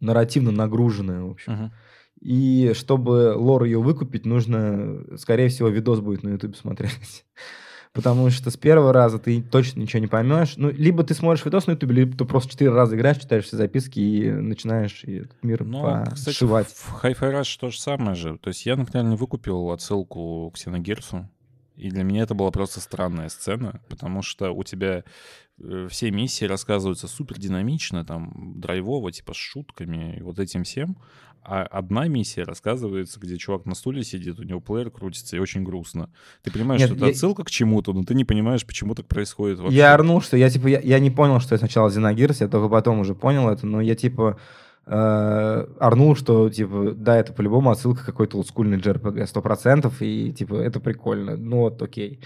нарративно 0.00 0.50
нагруженная, 0.50 1.22
в 1.22 1.30
общем. 1.30 1.52
Мгм. 1.52 1.72
И 2.20 2.72
чтобы 2.74 3.34
лор 3.36 3.64
ее 3.64 3.80
выкупить, 3.80 4.26
нужно, 4.26 5.16
скорее 5.16 5.48
всего, 5.48 5.68
видос 5.68 6.00
будет 6.00 6.24
на 6.24 6.30
YouTube 6.30 6.56
смотреть. 6.56 7.24
Потому 7.92 8.30
что 8.30 8.50
с 8.50 8.56
первого 8.56 8.92
раза 8.92 9.18
ты 9.18 9.42
точно 9.42 9.80
ничего 9.80 10.00
не 10.00 10.06
поймешь. 10.06 10.54
Ну, 10.56 10.70
либо 10.70 11.04
ты 11.04 11.14
смотришь 11.14 11.44
видос 11.44 11.66
на 11.66 11.72
YouTube, 11.72 11.90
либо 11.90 12.16
ты 12.16 12.24
просто 12.24 12.52
четыре 12.52 12.70
раза 12.70 12.96
играешь, 12.96 13.18
читаешь 13.18 13.44
все 13.44 13.56
записки 13.56 13.98
и 13.98 14.30
начинаешь 14.30 15.04
и 15.04 15.20
этот 15.20 15.42
мир 15.42 15.64
Ну, 15.64 15.82
кстати, 16.12 16.34
пошивать. 16.36 16.68
в 16.68 17.04
Hi-Fi 17.04 17.40
Rush 17.40 17.58
то 17.58 17.70
же 17.70 17.80
самое 17.80 18.14
же. 18.14 18.38
То 18.38 18.48
есть 18.48 18.66
я, 18.66 18.76
например, 18.76 19.06
не 19.06 19.16
выкупил 19.16 19.70
отсылку 19.70 20.50
к 20.50 20.54
Ксеногерцу. 20.54 21.28
И 21.78 21.90
для 21.90 22.02
меня 22.02 22.22
это 22.22 22.34
была 22.34 22.50
просто 22.50 22.80
странная 22.80 23.28
сцена, 23.28 23.80
потому 23.88 24.20
что 24.20 24.50
у 24.50 24.64
тебя 24.64 25.04
э, 25.60 25.86
все 25.88 26.10
миссии 26.10 26.44
рассказываются 26.44 27.06
супер 27.06 27.38
динамично, 27.38 28.04
там, 28.04 28.54
драйвово, 28.56 29.12
типа 29.12 29.32
с 29.32 29.36
шутками 29.36 30.16
и 30.18 30.22
вот 30.22 30.40
этим 30.40 30.64
всем. 30.64 30.96
А 31.50 31.62
одна 31.62 32.06
миссия 32.08 32.42
рассказывается, 32.42 33.18
где 33.18 33.38
чувак 33.38 33.64
на 33.64 33.74
стуле 33.74 34.04
сидит, 34.04 34.38
у 34.38 34.42
него 34.42 34.60
плеер 34.60 34.90
крутится, 34.90 35.34
и 35.34 35.38
очень 35.38 35.64
грустно. 35.64 36.10
Ты 36.42 36.52
понимаешь, 36.52 36.80
Нет, 36.80 36.90
что 36.90 36.96
это 36.96 37.06
я- 37.06 37.10
отсылка 37.12 37.42
к 37.42 37.50
чему-то, 37.50 37.94
но 37.94 38.02
ты 38.04 38.14
не 38.14 38.26
понимаешь, 38.26 38.66
почему 38.66 38.94
так 38.94 39.06
происходит 39.06 39.58
вообще. 39.58 39.78
Я 39.78 39.94
орнул, 39.94 40.20
что 40.20 40.36
я 40.36 40.50
типа 40.50 40.66
я, 40.66 40.80
я 40.80 40.98
не 40.98 41.10
понял, 41.10 41.40
что 41.40 41.54
это 41.54 41.64
сначала 41.64 41.88
Xenogears, 41.88 42.36
я 42.40 42.48
только 42.48 42.68
потом 42.68 42.98
уже 42.98 43.14
понял 43.14 43.48
это, 43.48 43.66
но 43.66 43.80
я 43.80 43.94
типа 43.94 44.38
э, 44.84 45.66
орнул, 45.80 46.16
что 46.16 46.50
типа 46.50 46.92
да, 46.94 47.16
это 47.16 47.32
по-любому 47.32 47.70
отсылка 47.70 48.04
какой-то 48.04 48.36
олдскульный 48.36 48.76
JRPG, 48.78 49.26
сто 49.26 49.40
процентов, 49.40 50.02
и 50.02 50.34
типа 50.34 50.56
это 50.56 50.80
прикольно, 50.80 51.38
ну 51.38 51.60
вот 51.60 51.80
окей. 51.80 52.20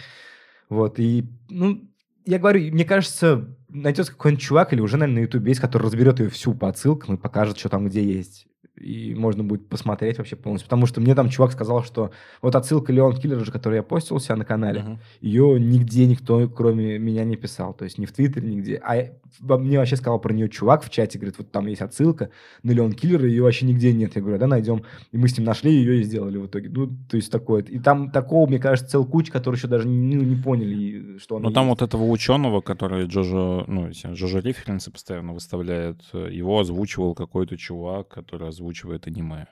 Вот, 0.68 0.98
и, 0.98 1.28
ну, 1.48 1.80
я 2.24 2.38
говорю, 2.38 2.72
мне 2.72 2.84
кажется, 2.84 3.56
найдется 3.68 4.12
какой-нибудь 4.12 4.42
чувак 4.42 4.72
или 4.72 4.80
уже, 4.80 4.96
наверное, 4.96 5.20
на 5.20 5.24
ютубе 5.26 5.50
есть, 5.50 5.60
который 5.60 5.84
разберет 5.84 6.18
ее 6.18 6.28
всю 6.28 6.54
по 6.54 6.68
отсылкам 6.68 7.14
и 7.14 7.18
покажет, 7.18 7.58
что 7.58 7.68
там 7.68 7.86
где 7.88 8.02
есть. 8.02 8.46
И 8.82 9.14
можно 9.14 9.44
будет 9.44 9.68
посмотреть 9.68 10.18
вообще 10.18 10.36
полностью. 10.36 10.66
Потому 10.68 10.86
что 10.86 11.00
мне 11.00 11.14
там 11.14 11.28
чувак 11.30 11.52
сказал, 11.52 11.82
что 11.84 12.10
вот 12.42 12.54
отсылка 12.56 12.92
Леон 12.92 13.16
Киллер 13.16 13.44
же, 13.44 13.52
которую 13.52 13.76
я 13.78 13.82
постил 13.82 14.16
у 14.16 14.20
себя 14.20 14.36
на 14.36 14.44
канале, 14.44 14.82
Мгм. 14.82 14.98
ее 15.20 15.60
нигде 15.60 16.06
никто, 16.06 16.48
кроме 16.48 16.98
меня, 16.98 17.24
не 17.24 17.36
писал. 17.36 17.74
То 17.74 17.84
есть 17.84 17.98
ни 17.98 18.06
в 18.06 18.12
Твиттере, 18.12 18.48
нигде. 18.48 18.76
А 18.84 19.06
мне 19.40 19.78
вообще 19.78 19.96
сказал 19.96 20.18
про 20.20 20.32
нее 20.32 20.48
чувак 20.48 20.84
в 20.84 20.90
чате, 20.90 21.18
говорит, 21.18 21.38
вот 21.38 21.50
там 21.50 21.66
есть 21.66 21.80
отсылка 21.80 22.30
на 22.62 22.72
Леон 22.72 22.92
Киллера, 22.92 23.26
ее 23.26 23.42
вообще 23.42 23.66
нигде 23.66 23.92
нет. 23.92 24.16
Я 24.16 24.22
говорю, 24.22 24.38
да, 24.38 24.46
найдем. 24.46 24.82
И 25.12 25.16
мы 25.16 25.28
с 25.28 25.38
ним 25.38 25.46
нашли 25.46 25.72
ее 25.72 26.00
и 26.00 26.02
сделали 26.02 26.36
в 26.38 26.46
итоге. 26.46 26.68
Ну, 26.68 26.88
то 27.08 27.16
есть 27.16 27.30
такое. 27.30 27.62
И 27.62 27.78
там 27.78 28.10
такого, 28.10 28.46
мне 28.48 28.58
кажется, 28.58 28.90
цел 28.90 29.04
куча, 29.06 29.30
которые 29.32 29.58
еще 29.58 29.68
даже 29.68 29.86
не, 29.88 30.16
ну, 30.16 30.22
не 30.24 30.36
поняли, 30.36 31.18
что 31.18 31.36
она 31.36 31.48
Ну, 31.48 31.54
там 31.54 31.68
есть. 31.68 31.80
вот 31.80 31.88
этого 31.88 32.04
ученого, 32.10 32.60
который 32.60 33.06
Джожо, 33.06 33.64
ну, 33.68 33.90
Джожо 33.90 34.40
референсы 34.40 34.90
постоянно 34.90 35.32
выставляет, 35.32 36.00
э, 36.12 36.28
его 36.32 36.58
озвучивал 36.60 37.14
какой-то 37.14 37.56
чувак, 37.56 38.08
который 38.08 38.48
озвучивает 38.72 39.06
аниме. 39.06 39.46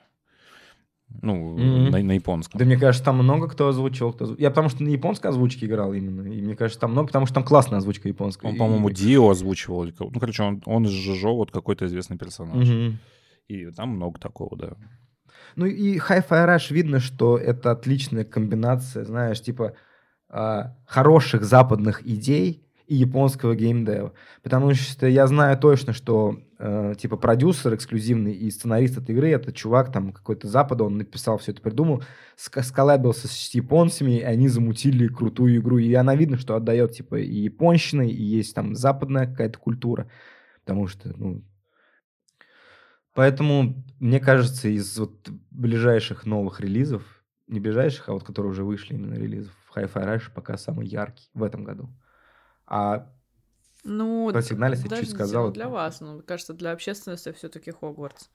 Ну, 1.21 1.57
Мгм. 1.57 1.91
на, 1.91 1.99
на 2.03 2.11
японском. 2.13 2.57
Да 2.57 2.63
мне 2.65 2.77
кажется, 2.77 3.03
там 3.03 3.17
много 3.17 3.49
кто 3.49 3.67
озвучивал. 3.67 4.13
Кто... 4.13 4.33
Я 4.39 4.49
потому 4.49 4.69
что 4.69 4.81
на 4.83 4.87
японской 4.89 5.27
озвучке 5.27 5.65
играл 5.65 5.93
именно. 5.93 6.21
И 6.31 6.41
мне 6.41 6.55
кажется, 6.55 6.79
там 6.79 6.91
много, 6.93 7.07
потому 7.07 7.25
что 7.25 7.35
там 7.35 7.43
классная 7.43 7.79
озвучка 7.79 8.07
японская. 8.07 8.49
Он, 8.49 8.55
И- 8.55 8.59
по-моему, 8.59 8.89
Дио 8.89 9.29
озвучивал. 9.29 9.85
Ну, 9.99 10.19
короче, 10.19 10.43
он, 10.43 10.61
он 10.65 10.85
из 10.85 10.91
Жожо, 10.91 11.35
вот 11.35 11.51
какой-то 11.51 11.85
известный 11.85 12.17
персонаж. 12.17 12.67
Мгм. 12.67 12.97
И 13.49 13.65
там 13.71 13.89
много 13.89 14.19
такого, 14.19 14.55
да. 14.57 14.69
Ну 15.57 15.65
и 15.65 15.97
Hi-Fi 15.97 16.47
Rush 16.47 16.73
видно, 16.73 16.99
что 17.01 17.37
это 17.37 17.71
отличная 17.71 18.23
комбинация, 18.23 19.03
знаешь, 19.03 19.41
типа 19.41 19.73
а, 20.29 20.77
хороших 20.85 21.43
западных 21.43 22.07
идей 22.07 22.63
и 22.91 22.95
японского 22.95 23.55
геймдева. 23.55 24.11
Потому 24.43 24.73
что 24.73 25.07
я 25.07 25.25
знаю 25.25 25.57
точно, 25.57 25.93
что 25.93 26.41
э, 26.59 26.93
типа 26.99 27.15
продюсер 27.15 27.73
эксклюзивный 27.73 28.33
и 28.33 28.51
сценарист 28.51 28.97
этой 28.97 29.15
игры, 29.15 29.29
это 29.29 29.53
чувак 29.53 29.93
там 29.93 30.11
какой-то 30.11 30.49
запада, 30.49 30.83
он 30.83 30.97
написал 30.97 31.37
все 31.37 31.53
это, 31.53 31.61
придумал, 31.61 32.03
ска- 32.35 32.63
сколлабился 32.63 33.29
с 33.29 33.55
японцами, 33.55 34.19
и 34.19 34.23
они 34.23 34.49
замутили 34.49 35.07
крутую 35.07 35.61
игру. 35.61 35.77
И 35.77 35.93
она 35.93 36.15
видно, 36.15 36.37
что 36.37 36.53
отдает 36.53 36.91
типа 36.91 37.15
и 37.15 37.33
японщиной, 37.33 38.11
и 38.11 38.21
есть 38.21 38.53
там 38.53 38.75
западная 38.75 39.25
какая-то 39.25 39.57
культура. 39.57 40.11
Потому 40.65 40.87
что, 40.87 41.13
ну, 41.17 41.45
Поэтому, 43.13 43.85
мне 43.99 44.19
кажется, 44.19 44.67
из 44.67 44.97
вот 44.97 45.29
ближайших 45.49 46.25
новых 46.25 46.59
релизов, 46.59 47.03
не 47.47 47.61
ближайших, 47.61 48.07
а 48.09 48.13
вот 48.13 48.23
которые 48.23 48.51
уже 48.51 48.63
вышли 48.63 48.95
именно 48.95 49.15
релизов, 49.15 49.53
Hi-Fi 49.75 49.93
Rush 49.93 50.31
пока 50.33 50.57
самый 50.57 50.87
яркий 50.87 51.29
в 51.33 51.43
этом 51.43 51.65
году. 51.65 51.89
А 52.73 53.05
Ну, 53.83 54.29
Про 54.31 54.41
сигнале 54.43 54.75
я 54.75 54.81
чуть 54.81 54.89
подождите, 54.89 55.13
сказал, 55.15 55.45
это- 55.47 55.53
для 55.55 55.67
вас, 55.67 55.99
ну, 56.01 56.21
кажется, 56.25 56.53
для 56.53 56.71
общественности 56.71 57.31
все-таки 57.33 57.71
Хогвартс. 57.71 58.29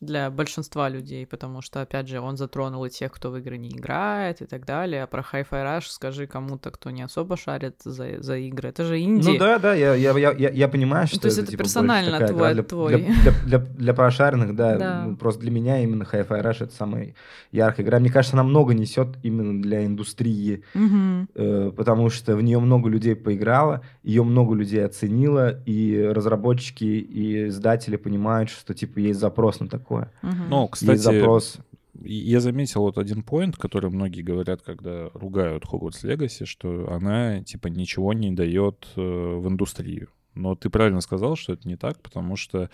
Для 0.00 0.30
большинства 0.30 0.88
людей, 0.88 1.26
потому 1.26 1.60
что, 1.60 1.80
опять 1.80 2.06
же, 2.08 2.20
он 2.20 2.36
затронул 2.36 2.84
и 2.84 2.90
тех, 2.90 3.10
кто 3.12 3.30
в 3.30 3.36
игры 3.38 3.58
не 3.58 3.70
играет 3.70 4.40
и 4.42 4.46
так 4.46 4.64
далее. 4.64 5.02
А 5.02 5.06
про 5.08 5.22
Hi-Fi 5.22 5.50
Rush 5.50 5.88
скажи 5.88 6.26
кому-то, 6.28 6.70
кто 6.70 6.90
не 6.90 7.02
особо 7.02 7.36
шарит 7.36 7.76
за, 7.82 8.22
за 8.22 8.36
игры. 8.36 8.68
Это 8.68 8.84
же 8.84 9.00
инди. 9.00 9.28
Ну 9.28 9.38
да, 9.38 9.58
да, 9.58 9.74
я, 9.74 9.94
я, 9.94 10.16
я, 10.16 10.50
я, 10.50 10.68
понимаю, 10.68 11.08
что 11.08 11.18
то 11.20 11.26
есть 11.26 11.38
это 11.38 11.48
типа, 11.50 11.62
больше 11.64 11.74
персонально 11.74 12.12
такая 12.12 12.28
твой- 12.28 12.38
игра 12.40 12.54
для, 12.54 12.62
твой. 12.62 12.96
Для, 12.96 13.12
для, 13.22 13.32
для, 13.44 13.58
для 13.58 13.94
прошаренных, 13.94 14.54
да, 14.54 14.76
Да. 14.78 15.04
ну, 15.06 15.16
просто 15.16 15.40
для 15.40 15.50
меня 15.50 15.82
именно 15.82 16.04
Hi-Fi 16.04 16.42
Rush 16.44 16.64
это 16.64 16.74
самая 16.74 17.14
яркая 17.50 17.84
игра. 17.84 17.98
Мне 17.98 18.10
кажется, 18.10 18.36
она 18.36 18.44
много 18.44 18.74
несет 18.74 19.08
именно 19.24 19.60
для 19.60 19.84
индустрии, 19.84 20.62
Мгм. 20.74 21.28
э, 21.34 21.72
потому 21.76 22.08
что 22.10 22.36
в 22.36 22.42
нее 22.42 22.60
много 22.60 22.88
людей 22.88 23.16
поиграло, 23.16 23.82
ее 24.04 24.22
много 24.22 24.54
людей 24.54 24.84
оценило, 24.84 25.60
и 25.66 26.00
разработчики 26.08 26.84
и 26.84 27.48
издатели 27.48 27.96
понимают, 27.96 28.48
что 28.50 28.74
типа 28.74 29.00
есть 29.00 29.18
запрос 29.18 29.58
на 29.60 29.68
такое. 29.88 30.12
Мгм. 30.22 30.48
Ну, 30.50 30.60
есть 30.62 30.72
кстати, 30.72 30.98
запрос. 30.98 31.58
и- 32.02 32.14
я 32.14 32.40
заметил 32.40 32.82
вот 32.82 32.98
один 32.98 33.22
поинт, 33.22 33.56
который 33.56 33.90
многие 33.90 34.22
говорят, 34.22 34.62
когда 34.62 35.08
ругают 35.14 35.64
Hogwarts 35.64 36.04
Legacy, 36.04 36.44
что 36.44 36.90
она, 36.92 37.42
типа, 37.42 37.68
ничего 37.68 38.12
не 38.12 38.30
дает 38.32 38.86
э, 38.96 39.00
в 39.00 39.48
индустрию. 39.48 40.08
Но 40.34 40.54
ты 40.54 40.70
правильно 40.70 41.00
сказал, 41.00 41.36
что 41.36 41.54
это 41.54 41.66
не 41.66 41.76
так, 41.76 42.00
потому 42.00 42.36
что 42.36 42.70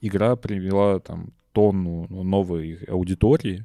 игра 0.00 0.36
привела 0.36 1.00
там 1.00 1.32
тонну 1.52 2.06
новой 2.22 2.78
аудитории, 2.88 3.64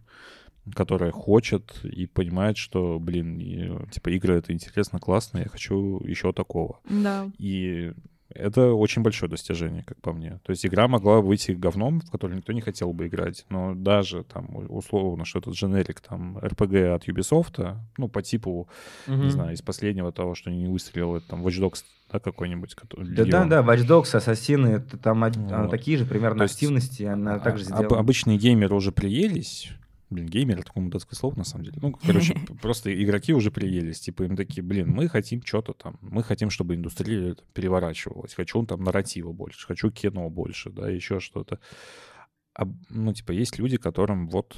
которая 0.73 1.11
хочет 1.11 1.79
и 1.83 2.07
понимает, 2.07 2.57
что, 2.57 2.97
блин, 2.99 3.37
и, 3.37 3.69
типа, 3.91 4.09
игры 4.09 4.37
это 4.37 4.53
интересно, 4.53 4.99
классно, 4.99 5.39
я 5.39 5.45
хочу 5.49 5.99
еще 6.03 6.31
такого. 6.31 6.79
Да. 6.89 7.29
И 7.37 7.91
это 8.36 8.73
очень 8.73 9.01
большое 9.01 9.29
достижение, 9.29 9.84
как 9.84 9.99
по 10.01 10.11
мне. 10.13 10.39
То 10.43 10.51
есть 10.51 10.65
игра 10.65 10.88
могла 10.88 11.21
выйти 11.21 11.51
говном, 11.51 12.01
в 12.01 12.11
который 12.11 12.36
никто 12.38 12.53
не 12.53 12.61
хотел 12.61 12.93
бы 12.93 13.07
играть, 13.07 13.45
но 13.49 13.73
даже 13.75 14.23
там 14.23 14.49
условно, 14.69 15.25
что 15.25 15.39
этот 15.39 15.53
дженерик 15.53 16.01
там 16.01 16.38
RPG 16.39 16.93
от 16.93 17.07
Ubisoft, 17.07 17.77
ну, 17.97 18.07
по 18.07 18.21
типу, 18.21 18.67
не 19.07 19.29
знаю, 19.29 19.53
из 19.53 19.61
последнего 19.61 20.11
того, 20.11 20.36
что 20.36 20.51
не 20.51 20.67
выстрелил, 20.67 21.15
это 21.15 21.27
там 21.29 21.45
Watch 21.45 21.59
Dogs, 21.61 21.84
да, 22.11 22.19
какой-нибудь. 22.19 22.75
который- 22.75 23.07
Да, 23.07 23.15
да, 23.15 23.23
Легион. 23.23 23.49
да, 23.49 23.61
Watch 23.61 23.88
Dogs, 23.88 24.15
Ассасины, 24.15 24.67
это 24.67 24.97
там 24.97 25.23
од- 25.23 25.36
Вот. 25.36 25.71
такие 25.71 25.97
же 25.97 26.05
примерно 26.05 26.39
То 26.39 26.43
есть, 26.43 26.55
активности, 26.55 27.03
она 27.03 27.36
А- 27.36 27.39
также 27.39 27.65
об- 27.71 27.93
обычные 27.93 28.38
геймеры 28.38 28.75
уже 28.75 28.91
приелись. 28.91 29.69
Блин, 30.09 30.27
геймер 30.27 30.57
это 30.59 30.67
такое 30.67 30.83
мудацкое 30.83 31.17
слово, 31.17 31.35
на 31.35 31.43
самом 31.43 31.65
деле. 31.65 31.79
Ну, 31.81 31.93
короче, 31.93 32.35
просто 32.61 32.93
игроки 33.03 33.33
уже 33.33 33.51
приелись. 33.51 33.99
Типа 33.99 34.23
им 34.23 34.35
такие, 34.35 34.63
блин, 34.63 34.89
мы 34.89 35.07
хотим 35.07 35.43
что-то 35.43 35.73
там. 35.73 35.97
Мы 36.01 36.23
хотим, 36.23 36.49
чтобы 36.49 36.75
индустрия 36.75 37.35
переворачивалась. 37.53 38.33
Хочу 38.33 38.63
там 38.65 38.83
нарратива 38.83 39.31
больше, 39.31 39.65
хочу 39.65 39.91
кино 39.91 40.29
больше, 40.29 40.69
да, 40.69 40.89
еще 40.89 41.19
что-то. 41.19 41.59
А, 42.55 42.67
ну, 42.89 43.13
типа, 43.13 43.31
есть 43.31 43.57
люди, 43.57 43.77
которым 43.77 44.27
вот 44.27 44.55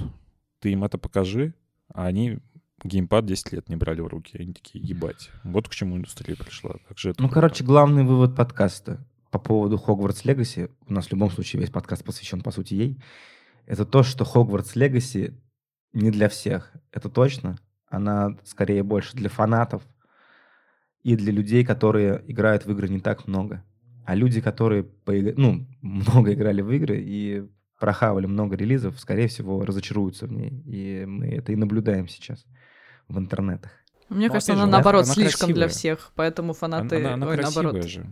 ты 0.60 0.72
им 0.72 0.84
это 0.84 0.98
покажи, 0.98 1.54
а 1.94 2.08
они 2.08 2.40
геймпад 2.84 3.26
10 3.26 3.54
лет 3.54 3.70
не 3.70 3.76
брали 3.76 4.02
в 4.02 4.08
руки. 4.08 4.38
Они 4.38 4.54
такие, 4.54 4.84
ебать. 4.84 5.30
Вот 5.44 5.70
к 5.70 5.74
чему 5.74 5.98
индустрия 5.98 6.36
пришла. 6.36 6.76
Как 6.88 6.98
же 6.98 7.12
это 7.12 7.22
Ну, 7.22 7.30
короче, 7.30 7.64
главный 7.64 8.04
вывод 8.04 8.36
подкаста 8.36 9.06
по 9.32 9.40
поводу 9.40 9.78
Хогвартс 9.78 10.24
Легаси, 10.26 10.70
у 10.88 10.94
нас 10.94 11.08
в 11.08 11.12
любом 11.12 11.30
случае 11.30 11.62
весь 11.62 11.70
подкаст 11.70 12.04
посвящен, 12.04 12.42
по 12.42 12.52
сути, 12.52 12.74
ей, 12.74 12.98
это 13.66 13.86
то, 13.86 14.04
что 14.04 14.26
Хогвартс 14.26 14.76
Легаси 14.76 15.34
не 15.94 16.12
для 16.12 16.30
всех. 16.30 16.72
Это 16.92 17.10
точно. 17.10 17.58
Она 17.88 18.38
скорее 18.44 18.84
больше 18.84 19.16
для 19.16 19.30
фанатов 19.30 19.84
и 21.04 21.16
для 21.16 21.32
людей, 21.32 21.64
которые 21.64 22.24
играют 22.28 22.66
в 22.66 22.72
игры 22.72 22.90
не 22.90 23.00
так 23.00 23.28
много. 23.28 23.64
А 24.06 24.16
люди, 24.16 24.42
которые 24.42 24.84
поиг- 24.84 25.34
ну, 25.38 25.66
много 25.82 26.34
играли 26.34 26.62
в 26.62 26.72
игры 26.72 27.00
и 27.02 27.48
прохавали 27.80 28.26
много 28.26 28.56
релизов, 28.56 29.00
скорее 29.00 29.28
всего, 29.28 29.64
разочаруются 29.66 30.28
в 30.28 30.32
ней. 30.32 30.62
И 30.66 31.06
мы 31.06 31.28
это 31.28 31.52
и 31.52 31.56
наблюдаем 31.56 32.08
сейчас 32.08 32.46
в 33.08 33.18
интернетах. 33.20 33.72
Мне 34.10 34.28
Ну, 34.28 34.34
кажется, 34.34 34.54
она 34.54 34.66
же, 34.66 34.72
наоборот 34.72 35.06
она 35.06 35.14
слишком 35.14 35.48
для 35.52 35.66
красивая. 35.66 35.96
всех, 35.98 36.12
поэтому 36.16 36.50
Она, 36.52 36.54
фанаты, 36.54 36.98
она- 36.98 37.14
она 37.16 37.28
ой, 37.28 37.38
красивая 37.38 37.64
наоборот, 37.64 37.90
же. 37.90 38.06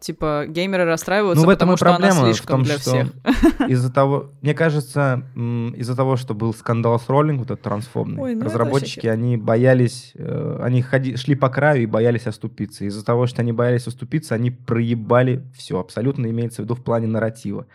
Типа 0.00 0.46
геймеры 0.48 0.84
расстраиваются, 0.86 1.42
Ну, 1.42 1.46
в 1.46 1.50
этом 1.50 1.68
потому 1.68 1.74
и 1.74 1.76
что 1.76 1.86
она 1.86 1.96
проблема, 1.98 2.20
в 2.22 2.24
слишком 2.34 2.56
том, 2.56 2.62
для 2.64 2.78
что 2.78 2.90
всех. 2.90 3.08
из-за 3.68 3.92
того, 3.92 4.30
мне 4.40 4.54
кажется, 4.54 5.22
из-за 5.36 5.94
того, 5.94 6.16
что 6.16 6.34
был 6.34 6.52
скандал 6.54 6.98
с 6.98 7.08
роллинг, 7.08 7.40
вот 7.40 7.50
этот 7.50 7.62
трансформный, 7.62 8.20
Ой, 8.22 8.34
ну 8.34 8.40
это 8.40 8.46
разработчики, 8.46 9.06
вообще 9.06 9.10
они 9.10 9.36
боялись, 9.36 10.12
э, 10.14 10.58
они 10.62 10.82
ходи, 10.82 11.16
шли 11.16 11.34
по 11.34 11.48
краю 11.50 11.82
и 11.82 11.86
боялись 11.86 12.26
оступиться. 12.26 12.84
Из-за 12.86 13.04
того, 13.04 13.26
что 13.26 13.42
они 13.42 13.52
боялись 13.52 13.86
оступиться, 13.86 14.34
они 14.34 14.50
проебали 14.50 15.44
все, 15.56 15.78
абсолютно 15.78 16.26
имеется 16.26 16.62
в 16.62 16.64
виду 16.64 16.74
в 16.74 16.82
плане 16.82 17.06
нарратива. 17.06 17.66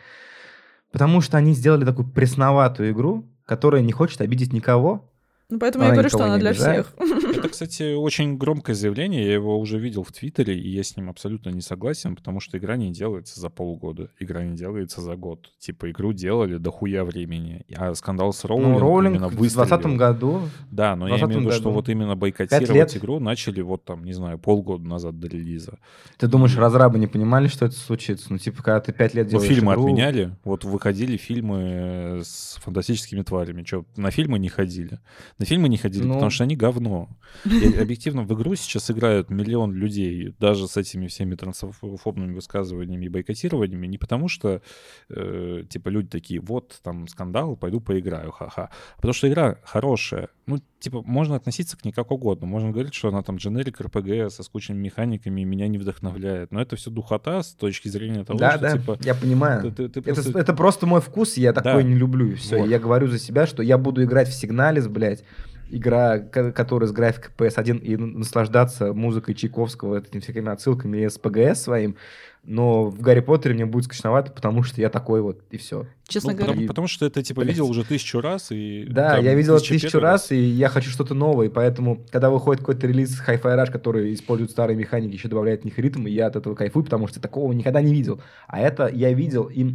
Потому 0.92 1.22
что 1.22 1.38
они 1.38 1.54
сделали 1.54 1.86
такую 1.86 2.08
пресноватую 2.08 2.92
игру, 2.92 3.26
которая 3.46 3.82
не 3.82 3.92
хочет 3.92 4.22
обидеть 4.22 4.52
никого, 4.54 5.12
Ну, 5.50 5.60
поэтому 5.60 5.84
Она 5.84 5.90
я 5.90 5.94
говорю, 5.96 6.10
что 6.10 6.24
она 6.26 6.38
для 6.38 6.50
обижает. 6.52 6.88
всех. 6.88 7.35
это, 7.46 7.54
кстати, 7.54 7.94
очень 7.96 8.38
громкое 8.38 8.74
заявление. 8.76 9.26
Я 9.26 9.34
его 9.34 9.58
уже 9.60 9.80
видел 9.80 10.04
в 10.04 10.12
Твиттере, 10.12 10.58
и 10.60 10.70
я 10.70 10.84
с 10.84 10.96
ним 10.98 11.10
абсолютно 11.10 11.50
не 11.50 11.62
согласен, 11.62 12.16
потому 12.16 12.40
что 12.40 12.58
игра 12.58 12.76
не 12.76 12.92
делается 12.92 13.40
за 13.40 13.50
полгода. 13.50 14.10
Игра 14.20 14.44
не 14.44 14.56
делается 14.56 15.02
за 15.02 15.16
год. 15.16 15.52
Типа, 15.60 15.90
игру 15.92 16.14
делали 16.14 16.58
до 16.58 16.72
хуя 16.72 17.04
времени. 17.04 17.66
А 17.76 17.94
скандал 17.96 18.34
с 18.34 18.44
Роулинг, 18.46 18.74
Ну, 18.74 18.80
Роулинг 18.80 19.16
именно 19.16 19.30
в 19.30 19.36
выстрелил. 19.36 19.66
2020 19.68 19.98
году. 19.98 20.42
Да, 20.72 20.96
но 20.96 21.08
я 21.08 21.18
20 21.18 21.26
имею 21.28 21.40
в 21.40 21.44
виду, 21.46 21.52
что 21.56 21.72
вот 21.72 21.90
именно 21.90 22.16
бойкотировать 22.16 22.98
игру 22.98 23.20
начали 23.20 23.62
вот 23.62 23.84
там, 23.86 24.04
не 24.04 24.14
знаю, 24.14 24.38
полгода 24.40 24.86
назад 24.88 25.20
до 25.20 25.28
релиза. 25.28 25.78
Ты 26.18 26.28
думаешь, 26.28 26.56
разрабы 26.58 27.00
не 27.00 27.08
понимали, 27.08 27.48
что 27.48 27.66
это 27.66 27.76
случится? 27.76 28.28
Ну, 28.32 28.38
типа, 28.38 28.64
когда 28.64 28.80
ты 28.82 28.92
пять 28.94 29.14
лет 29.14 29.26
Ну, 29.26 29.32
делаешь 29.32 29.50
фильмы 29.50 29.74
игру- 29.74 29.84
отменяли, 29.86 30.36
вот 30.44 30.64
выходили 30.64 31.18
фильмы 31.18 31.58
э, 31.64 32.22
с 32.24 32.58
фантастическими 32.64 33.22
тварями. 33.22 33.64
Что, 33.64 33.86
на 33.96 34.12
фильмы 34.12 34.40
не 34.40 34.50
ходили? 34.50 35.00
На 35.38 35.46
фильмы 35.46 35.70
не 35.70 35.78
ходили, 35.78 36.04
Ну. 36.06 36.14
потому 36.14 36.30
что 36.32 36.44
они 36.44 36.56
говно. 36.56 37.10
И 37.44 37.76
объективно 37.78 38.24
в 38.24 38.34
игру 38.34 38.56
сейчас 38.56 38.90
играют 38.92 39.30
миллион 39.30 39.74
людей, 39.74 40.34
даже 40.40 40.68
с 40.68 40.78
этими 40.78 41.08
всеми 41.08 41.36
трансфобными 41.36 42.34
высказываниями 42.34 43.06
и 43.06 43.10
бойкотированиями, 43.10 43.88
не 43.88 43.98
потому 43.98 44.28
что, 44.28 44.62
э, 45.10 45.64
типа, 45.70 45.90
люди 45.90 46.10
такие, 46.10 46.40
вот, 46.40 46.80
там, 46.84 47.08
скандал, 47.08 47.56
пойду 47.56 47.80
поиграю, 47.82 48.32
ха-ха. 48.32 48.70
А 48.72 48.96
потому 48.98 49.14
что 49.14 49.28
игра 49.28 49.58
хорошая. 49.64 50.30
Ну, 50.48 50.60
типа, 50.80 51.02
можно 51.02 51.36
относиться 51.36 51.76
к 51.78 51.84
ней 51.86 51.92
как 51.92 52.12
угодно. 52.12 52.46
Можно 52.48 52.72
говорить, 52.72 52.94
что 52.94 53.08
она 53.10 53.24
там 53.24 53.38
дженерик 53.38 53.82
РПГ 53.82 54.32
со 54.32 54.44
скучными 54.44 54.80
механиками 54.80 55.44
меня 55.44 55.68
не 55.68 55.78
вдохновляет. 55.78 56.52
Но 56.52 56.62
это 56.62 56.76
все 56.76 56.92
духота 56.92 57.42
с 57.42 57.54
точки 57.54 57.88
зрения 57.88 58.24
того, 58.24 58.38
Да, 58.40 58.52
что, 58.52 58.60
да, 58.62 58.72
типа, 58.78 58.98
я 59.04 59.16
понимаю. 59.16 59.62
ты- 59.64 59.72
ты- 59.72 59.90
ты 59.90 60.00
Это, 60.02 60.14
просто- 60.22 60.40
это 60.40 60.54
просто 60.54 60.86
мой 60.86 61.02
вкус, 61.02 61.38
я 61.38 61.52
такой 61.54 61.84
Да. 61.84 61.90
не 61.90 61.96
люблю, 61.96 62.28
и 62.32 62.36
все. 62.36 62.60
Вот. 62.60 62.70
Я 62.70 62.78
говорю 62.80 63.08
за 63.08 63.18
себя, 63.18 63.48
что 63.48 63.64
я 63.64 63.78
буду 63.78 64.04
играть 64.04 64.28
в 64.30 64.34
Сигналис, 64.34 64.88
блядь, 64.88 65.24
игра, 65.70 66.20
ко- 66.20 66.52
которая 66.52 66.88
с 66.88 66.92
графикой 66.92 67.32
PS1, 67.38 67.80
и 67.80 67.98
наслаждаться 67.98 68.94
музыкой 68.94 69.36
Чайковского, 69.36 70.00
этими 70.00 70.22
всякими 70.22 70.50
отсылками 70.52 71.00
и 71.00 71.10
СПГС 71.10 71.64
своим, 71.64 71.96
но 72.44 72.86
в 72.86 73.02
Гарри 73.02 73.22
Поттере 73.22 73.56
мне 73.56 73.66
будет 73.66 73.86
скучновато, 73.86 74.32
потому 74.32 74.62
что 74.62 74.80
я 74.80 74.90
такой 74.90 75.22
вот, 75.22 75.42
и 75.50 75.58
все. 75.58 75.88
Честно 76.08 76.32
Ну, 76.32 76.38
говоря, 76.38 76.52
потому, 76.54 76.68
потому 76.68 76.88
что 76.88 77.10
ты 77.10 77.24
типа 77.24 77.42
Блядь. 77.42 77.54
видел 77.56 77.68
уже 77.68 77.84
тысячу 77.84 78.22
раз 78.22 78.52
и 78.52 78.86
Да, 78.88 79.16
там, 79.16 79.26
я 79.26 79.34
видел 79.34 79.56
это 79.56 79.64
1001 79.66 79.80
тысячу 79.82 80.00
раз, 80.00 80.32
и 80.32 80.38
я 80.40 80.70
хочу 80.70 80.92
что-то 80.92 81.16
новое, 81.16 81.48
и 81.48 81.50
поэтому, 81.50 82.06
когда 82.12 82.30
выходит 82.30 82.60
какой-то 82.60 82.86
релиз 82.86 83.20
Hi-Fi 83.28 83.42
Rush, 83.42 83.72
который 83.72 84.14
использует 84.14 84.52
старые 84.52 84.78
механики, 84.78 85.14
еще 85.14 85.28
добавляет 85.28 85.62
в 85.62 85.66
них 85.66 85.80
ритм, 85.80 86.06
и 86.06 86.12
я 86.12 86.28
от 86.28 86.36
этого 86.36 86.54
кайфую, 86.54 86.84
потому 86.84 87.08
что 87.08 87.20
такого 87.20 87.52
никогда 87.54 87.82
не 87.82 87.92
видел. 87.94 88.22
А 88.48 88.60
это 88.60 88.88
я 88.94 89.12
видел, 89.12 89.46
и 89.46 89.74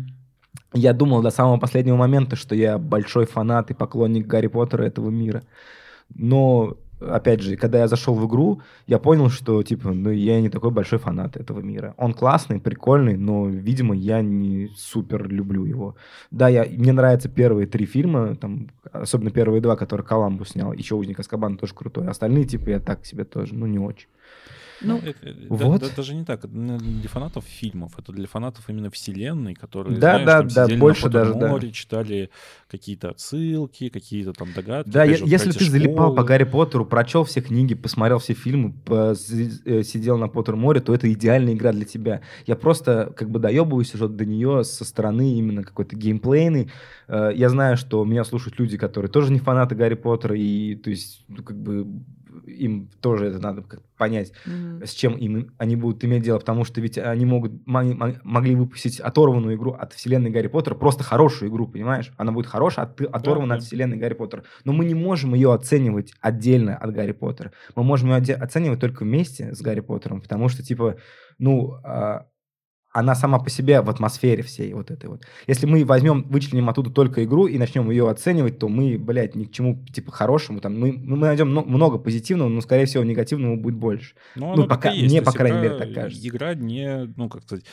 я 0.73 0.93
думал 0.93 1.23
до 1.23 1.31
самого 1.31 1.59
последнего 1.59 1.97
момента, 1.97 2.37
что 2.37 2.55
я 2.55 2.79
большой 2.79 3.27
фанат 3.27 3.73
и 3.73 3.75
поклонник 3.75 4.29
Гарри 4.29 4.47
Поттера 4.47 4.85
этого 4.85 5.11
мира. 5.11 5.43
Но, 6.15 6.77
опять 7.01 7.41
же, 7.41 7.57
когда 7.57 7.79
я 7.79 7.89
зашел 7.89 8.15
в 8.15 8.27
игру, 8.27 8.61
я 8.87 8.99
понял, 8.99 9.31
что, 9.31 9.63
типа, 9.63 9.93
ну, 9.93 10.11
я 10.11 10.41
не 10.41 10.49
такой 10.49 10.71
большой 10.71 10.99
фанат 10.99 11.37
этого 11.37 11.61
мира. 11.61 11.95
Он 11.97 12.13
классный, 12.13 12.61
прикольный, 12.61 13.17
но, 13.17 13.47
видимо, 13.47 13.95
я 13.95 14.23
не 14.23 14.69
супер 14.77 15.29
люблю 15.29 15.65
его. 15.65 15.97
Да, 16.31 16.49
я, 16.49 16.65
мне 16.65 16.93
нравятся 16.93 17.29
первые 17.29 17.67
три 17.67 17.87
фильма, 17.87 18.37
там, 18.37 18.69
особенно 18.93 19.31
первые 19.31 19.61
два, 19.61 19.77
которые 19.77 20.07
Коламбу 20.07 20.45
снял, 20.45 20.73
еще 20.73 20.95
«Узник 20.95 21.21
Аскабана» 21.21 21.57
тоже 21.57 21.75
крутой. 21.75 22.09
Остальные, 22.09 22.45
типа, 22.45 22.71
я 22.71 22.81
так 22.81 23.07
себе 23.07 23.25
тоже, 23.25 23.55
ну, 23.55 23.67
не 23.67 23.79
очень. 23.79 24.09
Ну, 24.83 24.97
это- 24.99 25.11
это- 25.29 25.41
да- 25.41 25.47
вот. 25.49 25.81
да- 25.81 25.89
даже 25.97 26.15
не 26.15 26.25
так. 26.25 26.45
Это 26.45 26.57
не 26.57 26.79
для 26.79 27.09
фанатов 27.09 27.45
фильмов, 27.45 27.93
это 27.99 28.13
для 28.13 28.27
фанатов 28.27 28.69
именно 28.69 28.91
вселенной, 28.91 29.55
которые, 29.55 29.99
Да, 29.99 30.13
знаешь, 30.13 30.27
да, 30.27 30.39
там 30.39 30.49
да, 30.49 30.65
сидели 30.67 30.81
больше 30.81 31.05
на 31.07 31.11
даже, 31.11 31.31
да. 31.33 31.39
Поттерморе, 31.41 31.73
читали 31.73 32.31
какие-то 32.71 33.11
отсылки, 33.11 33.89
какие-то 33.89 34.33
там 34.33 34.49
догадки. 34.55 34.91
Да, 34.91 35.05
е- 35.05 35.17
же, 35.17 35.25
если 35.27 35.51
ты 35.51 35.65
эти 35.65 35.71
залипал 35.71 36.09
по 36.11 36.13
школы. 36.23 36.27
Гарри 36.29 36.45
Поттеру, 36.45 36.87
прочел 36.87 37.25
все 37.25 37.41
книги, 37.41 37.75
посмотрел 37.75 38.19
все 38.19 38.35
фильмы, 38.35 38.73
по- 38.73 39.13
э, 39.13 39.83
сидел 39.83 40.17
на 40.19 40.29
Поттер-море, 40.29 40.81
то 40.81 40.95
это 40.95 41.13
идеальная 41.13 41.55
игра 41.55 41.73
для 41.73 41.85
тебя. 41.85 42.21
Я 42.47 42.57
просто 42.57 43.13
как 43.17 43.31
бы 43.31 43.39
доебываюсь 43.39 43.95
уже 43.95 44.09
до 44.09 44.25
нее 44.25 44.65
со 44.65 44.85
стороны 44.85 45.35
именно 45.37 45.63
какой-то 45.65 45.97
геймплейной. 45.97 46.71
Э, 47.09 47.33
Я 47.35 47.49
знаю, 47.49 47.77
что 47.77 48.05
меня 48.05 48.25
слушают 48.25 48.59
люди, 48.59 48.77
которые 48.79 49.11
тоже 49.11 49.33
не 49.33 49.39
фанаты 49.41 49.75
Гарри 49.75 49.95
Поттера, 49.95 50.37
и 50.37 50.75
то 50.77 50.91
есть, 50.91 51.25
ну, 51.29 51.43
как 51.43 51.57
бы 51.61 51.87
им 52.47 52.89
тоже 53.01 53.27
это 53.27 53.39
надо 53.39 53.65
понять, 53.97 54.33
м, 54.47 54.83
с 54.85 54.91
чем 54.93 55.17
им 55.17 55.53
они 55.59 55.77
будут 55.77 56.05
иметь 56.05 56.23
дело, 56.23 56.39
потому 56.39 56.65
что 56.65 56.81
ведь 56.81 56.99
они 56.99 57.25
могут 57.25 57.67
мо- 57.67 57.83
мо- 57.83 58.21
могли 58.25 58.55
выпустить 58.55 59.01
оторванную 59.01 59.57
игру 59.57 59.73
от 59.73 59.93
вселенной 59.93 60.31
Гарри 60.31 60.47
Поттера, 60.49 60.75
просто 60.75 61.05
хорошую 61.05 61.51
игру, 61.51 61.67
понимаешь? 61.69 62.13
Она 62.17 62.33
будет 62.33 62.47
хорошая, 62.47 62.87
от- 62.87 63.01
оторвана 63.01 63.51
да. 63.51 63.55
от 63.57 63.63
вселенной 63.63 63.97
Гарри 63.97 64.15
Поттера. 64.15 64.45
Но 64.65 64.73
мы 64.73 64.85
не 64.85 64.95
можем 64.95 65.35
ее 65.35 65.53
оценивать 65.53 66.13
отдельно 66.21 66.77
от 66.77 66.93
Гарри 66.93 67.13
Поттера. 67.13 67.53
Мы 67.77 67.83
можем 67.85 68.11
ее 68.11 68.35
оценивать 68.35 68.81
только 68.81 69.05
вместе 69.05 69.55
с 69.55 69.61
Гарри 69.61 69.81
Поттером, 69.81 70.21
потому 70.21 70.49
что, 70.49 70.63
типа, 70.63 70.97
ну, 71.39 71.75
а, 71.85 72.27
она 72.93 73.15
сама 73.15 73.39
по 73.39 73.49
себе 73.51 73.81
в 73.83 73.89
атмосфере 73.91 74.43
всей 74.43 74.73
вот 74.75 74.91
этой 74.91 75.09
вот. 75.09 75.23
Если 75.47 75.67
мы 75.67 75.85
возьмем, 75.85 76.23
вычленим 76.29 76.69
оттуда 76.69 76.91
только 76.91 77.23
игру 77.25 77.47
и 77.47 77.57
начнем 77.57 77.89
ее 77.91 78.09
оценивать, 78.11 78.59
то 78.59 78.69
мы, 78.69 78.99
блядь, 78.99 79.37
ни 79.37 79.45
к 79.45 79.53
чему, 79.53 79.85
типа, 79.93 80.11
хорошему, 80.11 80.61
там, 80.61 80.79
мы, 80.79 80.93
мы 80.93 81.17
найдем 81.19 81.51
мно- 81.51 81.65
много 81.65 81.99
позитивного, 81.99 82.49
но, 82.49 82.61
скорее 82.61 82.87
всего, 82.87 83.05
негативного 83.05 83.55
будет 83.57 83.77
больше. 83.77 84.15
Ну, 84.35 84.57
Ну, 84.57 84.63
так 84.63 84.69
пока- 84.69 84.93
мне, 84.93 85.23
по 85.23 85.31
крайней 85.33 85.59
игра- 85.61 85.69
мере, 85.69 85.79
так 85.79 85.95
кажется. 85.95 86.27
Игра 86.29 86.55
не, 86.55 87.13
ну, 87.17 87.29
как 87.29 87.43
сказать, 87.43 87.65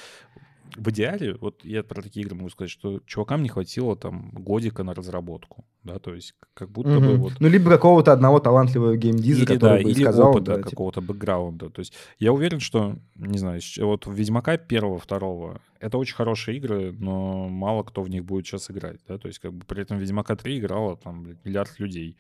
в 0.78 0.90
идеале, 0.92 1.36
вот 1.36 1.66
я 1.66 1.84
про 1.84 2.02
такие 2.02 2.26
игры 2.26 2.36
могу 2.36 2.50
сказать, 2.50 2.70
что 2.72 3.02
чувакам 3.06 3.44
не 3.44 3.50
хватило 3.50 3.96
там 3.96 4.32
годика 4.32 4.84
на 4.84 4.94
разработку, 4.94 5.66
да, 5.84 6.00
то 6.00 6.14
есть 6.14 6.36
как 6.54 6.70
будто 6.72 7.00
бы 7.00 7.14
Мгм. 7.14 7.18
вот 7.18 7.34
Ну, 7.40 7.48
либо 7.48 7.70
какого-то 7.72 8.14
одного 8.14 8.40
талантливого 8.40 8.96
геймдиза, 8.96 9.44
или, 9.44 9.54
который 9.54 9.78
да, 9.80 9.84
бы 9.84 9.92
или 9.92 10.04
сказал, 10.04 10.30
опыта 10.30 10.46
да, 10.46 10.58
типа, 10.58 10.70
какого-то 10.70 11.02
бэкграунда. 11.02 11.70
То 11.70 11.80
есть 11.80 11.94
я 12.20 12.32
уверен, 12.32 12.60
что, 12.60 12.96
не 13.16 13.38
знаю, 13.38 13.60
вот 13.80 14.06
Ведьмака 14.08 14.58
первого, 14.58 15.00
второго, 15.00 15.62
это 15.80 15.98
очень 15.98 16.16
хорошие 16.16 16.58
игры, 16.58 16.92
но 16.92 17.48
мало 17.50 17.84
кто 17.84 18.02
в 18.02 18.10
них 18.10 18.26
будет 18.26 18.46
сейчас 18.46 18.70
играть, 18.72 19.00
да, 19.08 19.18
то 19.18 19.28
есть 19.28 19.40
как 19.40 19.54
бы 19.54 19.66
при 19.66 19.82
этом 19.82 19.98
Ведьмака 19.98 20.36
3 20.36 20.60
играло 20.60 20.98
там 20.98 21.38
миллиард 21.44 21.80
людей, 21.80 22.18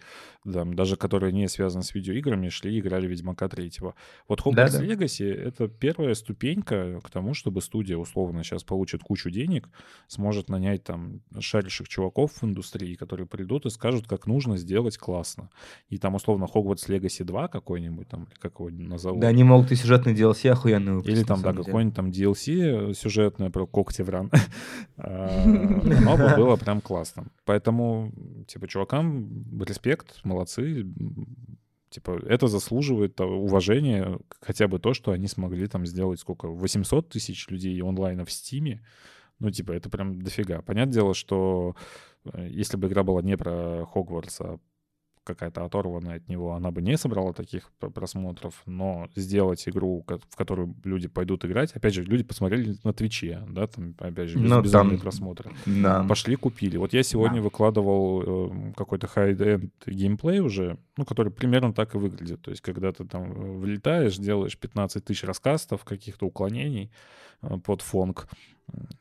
там, 0.52 0.76
даже 0.76 0.96
которые 0.96 1.32
не 1.32 1.48
связаны 1.48 1.84
с 1.84 1.94
видеоиграми, 1.94 2.50
шли 2.50 2.76
и 2.76 2.80
играли 2.80 3.08
Ведьмака 3.08 3.48
3. 3.50 3.68
Вот 4.28 4.42
Hogwarts 4.42 4.72
Да-да. 4.72 4.84
Legacy— 4.86 5.26
это 5.48 5.68
первая 5.68 6.14
ступенька 6.14 7.00
к 7.04 7.10
тому, 7.10 7.34
чтобы 7.34 7.62
студия 7.62 7.98
условно 7.98 8.44
сейчас 8.48 8.64
получит 8.64 9.04
кучу 9.04 9.30
денег, 9.30 9.70
сможет 10.08 10.50
нанять 10.50 10.84
там 10.84 11.22
шарящих 11.40 11.88
чуваков 11.88 12.32
в 12.34 12.44
индустрии, 12.44 12.96
которые 12.96 13.28
придут 13.28 13.66
и 13.66 13.70
скажут, 13.70 14.08
как 14.08 14.28
нужно 14.28 14.58
сделать 14.58 14.98
классно. 14.98 15.50
И 15.90 15.98
там 15.98 16.16
условно 16.16 16.46
Hogwarts 16.46 16.88
Legacy 16.88 17.24
2 17.24 17.48
какой-нибудь 17.48 18.08
там, 18.08 18.28
как 18.40 18.60
его 18.60 18.70
назовут. 18.70 19.22
Да, 19.22 19.28
они 19.28 19.44
могут 19.44 19.72
и 19.72 19.76
сюжетный 19.76 20.14
DLC 20.14 20.50
охуенный 20.50 20.94
выпустить, 20.94 21.18
Или 21.18 21.24
там, 21.24 21.42
да, 21.42 21.54
какой-нибудь 21.54 21.96
там 21.96 22.10
DLC 22.10 22.94
сюжетное 22.94 23.50
про 23.50 23.66
Когтевран. 23.68 24.32
А, 25.00 25.44
Оно 25.46 26.18
бы 26.18 26.36
было 26.36 26.56
прям 26.56 26.82
классно. 26.82 27.28
Поэтому, 27.46 28.12
типа, 28.48 28.68
чувакам 28.68 29.62
респект, 29.62 30.24
молодцы. 30.24 30.86
Типа, 31.90 32.20
это 32.28 32.48
заслуживает 32.48 33.20
уважения, 33.22 34.20
хотя 34.42 34.68
бы 34.68 34.78
то, 34.78 34.94
что 34.94 35.12
они 35.12 35.28
смогли 35.28 35.68
там 35.68 35.86
сделать 35.86 36.20
сколько, 36.20 36.48
800 36.48 37.10
тысяч 37.10 37.48
людей 37.50 37.82
онлайна 37.82 38.26
в 38.26 38.32
Стиме. 38.32 38.86
Ну, 39.40 39.52
типа, 39.52 39.72
это 39.72 39.90
прям 39.90 40.22
дофига. 40.22 40.62
Понятное 40.62 40.94
дело, 40.94 41.14
что 41.14 41.76
э, 42.26 42.48
если 42.50 42.76
бы 42.76 42.88
игра 42.88 43.04
была 43.04 43.22
не 43.22 43.38
про 43.38 43.86
Хогвартс, 43.86 44.42
а 44.42 44.60
какая-то 45.28 45.66
оторванная 45.66 46.18
от 46.18 46.30
него, 46.30 46.54
она 46.54 46.72
бы 46.72 46.82
не 46.82 46.98
собрала 46.98 47.34
таких 47.34 47.70
просмотров, 47.80 48.62
но 48.66 49.08
сделать 49.16 49.68
игру, 49.68 50.04
в 50.08 50.36
которую 50.36 50.74
люди 50.84 51.08
пойдут 51.08 51.44
играть, 51.46 51.72
опять 51.74 51.94
же, 51.94 52.04
люди 52.04 52.24
посмотрели 52.24 52.76
на 52.84 52.94
Твиче, 52.94 53.44
да, 53.50 53.68
там, 53.68 53.94
опять 54.00 54.30
же, 54.30 54.40
без, 54.40 54.50
Ну, 54.50 54.62
безумные 54.62 54.98
там- 54.98 55.02
просмотры. 55.02 55.52
Да. 55.66 56.04
Пошли, 56.08 56.36
купили. 56.36 56.78
Вот 56.78 56.94
я 56.94 57.04
сегодня 57.04 57.42
выкладывал 57.42 58.24
э, 58.50 58.74
какой-то 58.76 59.08
high-end 59.08 59.70
геймплей 59.86 60.40
уже, 60.40 60.78
ну, 60.98 61.06
который 61.06 61.32
примерно 61.32 61.74
так 61.74 61.94
и 61.96 61.98
выглядит. 61.98 62.42
То 62.42 62.52
есть, 62.52 62.62
когда 62.62 62.92
ты 62.92 63.04
там 63.06 63.32
э, 63.32 63.58
влетаешь, 63.60 64.18
делаешь 64.18 64.58
15 64.58 65.04
тысяч 65.04 65.24
раскастов, 65.24 65.84
каких-то 65.84 66.26
уклонений 66.26 66.90
э, 67.42 67.58
под 67.58 67.82
фонг. 67.82 68.28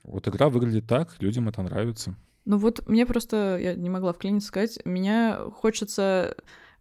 Вот 0.05 0.29
игра 0.29 0.49
выглядит 0.49 0.87
так, 0.87 1.17
людям 1.21 1.49
это 1.49 1.63
нравится. 1.63 2.15
Ну 2.47 2.59
вот 2.59 2.89
мне 2.89 3.05
просто, 3.05 3.59
я 3.61 3.75
не 3.75 3.91
могла 3.91 4.13
вклиниться 4.13 4.49
сказать, 4.49 4.79
меня 4.85 5.37
хочется 5.53 6.37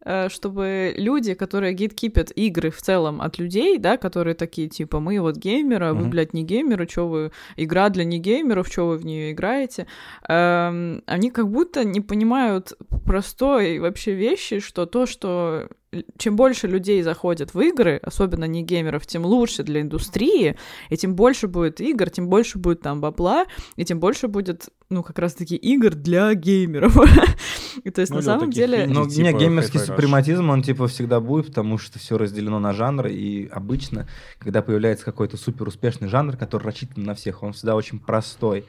э, 0.05 0.29
чтобы 0.29 0.93
люди, 0.95 1.33
которые 1.33 1.73
гейткипят 1.73 2.31
игры 2.35 2.69
в 2.69 2.79
целом 2.81 3.19
от 3.19 3.39
людей, 3.39 3.79
да, 3.79 3.97
которые 3.97 4.35
такие, 4.35 4.69
типа, 4.69 4.99
мы 4.99 5.19
вот 5.19 5.37
геймеры, 5.37 5.87
а 5.87 5.93
вы, 5.93 6.05
блядь, 6.07 6.33
не 6.35 6.43
геймеры, 6.43 6.87
что 6.87 7.07
вы, 7.09 7.31
игра 7.55 7.89
для 7.89 8.03
негеймеров, 8.03 8.67
что 8.67 8.87
вы 8.87 8.97
в 8.97 9.05
нее 9.05 9.31
играете, 9.31 9.87
эм, 10.29 11.01
они 11.07 11.31
как 11.31 11.49
будто 11.49 11.83
не 11.83 11.99
понимают 11.99 12.73
простой 13.03 13.79
вообще 13.79 14.13
вещи, 14.13 14.59
что 14.59 14.85
то, 14.85 15.07
что 15.07 15.67
чем 16.17 16.35
больше 16.35 16.67
людей 16.67 17.01
заходят 17.01 17.53
в 17.53 17.59
игры, 17.59 17.99
особенно 18.01 18.45
не 18.45 18.63
геймеров, 18.63 19.05
тем 19.05 19.25
лучше 19.25 19.63
для 19.63 19.81
индустрии, 19.81 20.57
и 20.89 20.97
тем 20.97 21.15
больше 21.15 21.47
будет 21.47 21.81
игр, 21.81 22.09
тем 22.09 22.27
больше 22.27 22.57
будет 22.57 22.81
там 22.81 23.01
бабла, 23.01 23.45
и 23.75 23.85
тем 23.85 23.99
больше 23.99 24.27
будет, 24.27 24.69
ну, 24.89 25.03
как 25.03 25.19
раз-таки 25.19 25.55
игр 25.55 25.95
для 25.95 26.33
геймеров. 26.33 26.97
И 27.83 27.89
то 27.89 28.01
есть, 28.01 28.11
Ну, 28.11 28.17
на 28.17 28.21
самом 28.21 28.51
деле... 28.51 28.87
Ну, 28.87 29.07
типа 29.07 29.27
не, 29.27 29.33
геймерский 29.33 29.79
супрематизм, 29.79 30.49
он 30.49 30.63
типа 30.63 30.87
всегда 30.87 31.19
будет, 31.19 31.47
потому 31.47 31.77
что 31.77 31.99
все 31.99 32.17
разделено 32.17 32.59
на 32.59 32.73
жанры, 32.73 33.13
и 33.13 33.47
обычно, 33.47 34.07
когда 34.39 34.61
появляется 34.61 35.05
какой-то 35.05 35.37
супер 35.37 35.67
успешный 35.67 36.07
жанр, 36.07 36.37
который 36.37 36.63
рассчитан 36.63 37.03
на 37.03 37.15
всех, 37.15 37.43
он 37.43 37.53
всегда 37.53 37.75
очень 37.75 37.99
простой. 37.99 38.65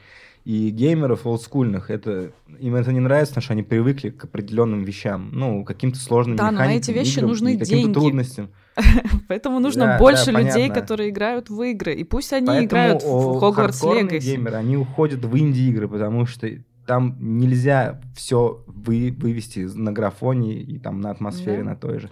И 0.47 0.69
геймеров 0.69 1.27
олдскульных, 1.27 1.89
это, 1.91 2.31
им 2.57 2.75
это 2.75 2.93
не 2.93 3.01
нравится, 3.01 3.31
потому 3.33 3.43
что 3.43 3.51
они 3.51 3.63
привыкли 3.63 4.11
к 4.11 4.23
определенным 4.23 4.83
вещам, 4.85 5.29
ну, 5.33 5.65
каким-то 5.65 5.99
сложным 5.99 6.37
Да, 6.37 6.51
но 6.51 6.59
на 6.59 6.73
эти 6.73 6.91
вещи 6.91 7.17
играм 7.17 7.27
нужны 7.31 7.57
деньги. 7.57 7.91
трудностям. 7.93 8.49
Поэтому 9.27 9.59
нужно 9.59 9.83
Да, 9.85 9.97
больше 9.99 10.31
да, 10.31 10.39
людей, 10.39 10.69
которые 10.69 11.09
играют 11.09 11.49
в 11.49 11.61
игры. 11.63 11.95
И 11.95 12.05
пусть 12.05 12.31
они 12.31 12.47
Поэтому 12.47 12.65
играют 12.65 13.03
в 13.03 13.51
хардкорные 13.51 14.05
Legacy. 14.05 14.19
геймеры, 14.21 14.55
они 14.55 14.77
уходят 14.77 15.25
в 15.25 15.37
инди-игры, 15.37 15.89
потому 15.89 16.25
что 16.25 16.47
там 16.85 17.17
нельзя 17.19 17.99
все 18.15 18.63
вы, 18.67 19.13
вывести 19.19 19.67
на 19.75 19.91
графоне 19.91 20.53
и 20.61 20.79
там 20.79 21.01
на 21.01 21.11
атмосфере 21.11 21.57
Да. 21.57 21.71
на 21.71 21.75
той 21.75 21.99
же. 21.99 22.09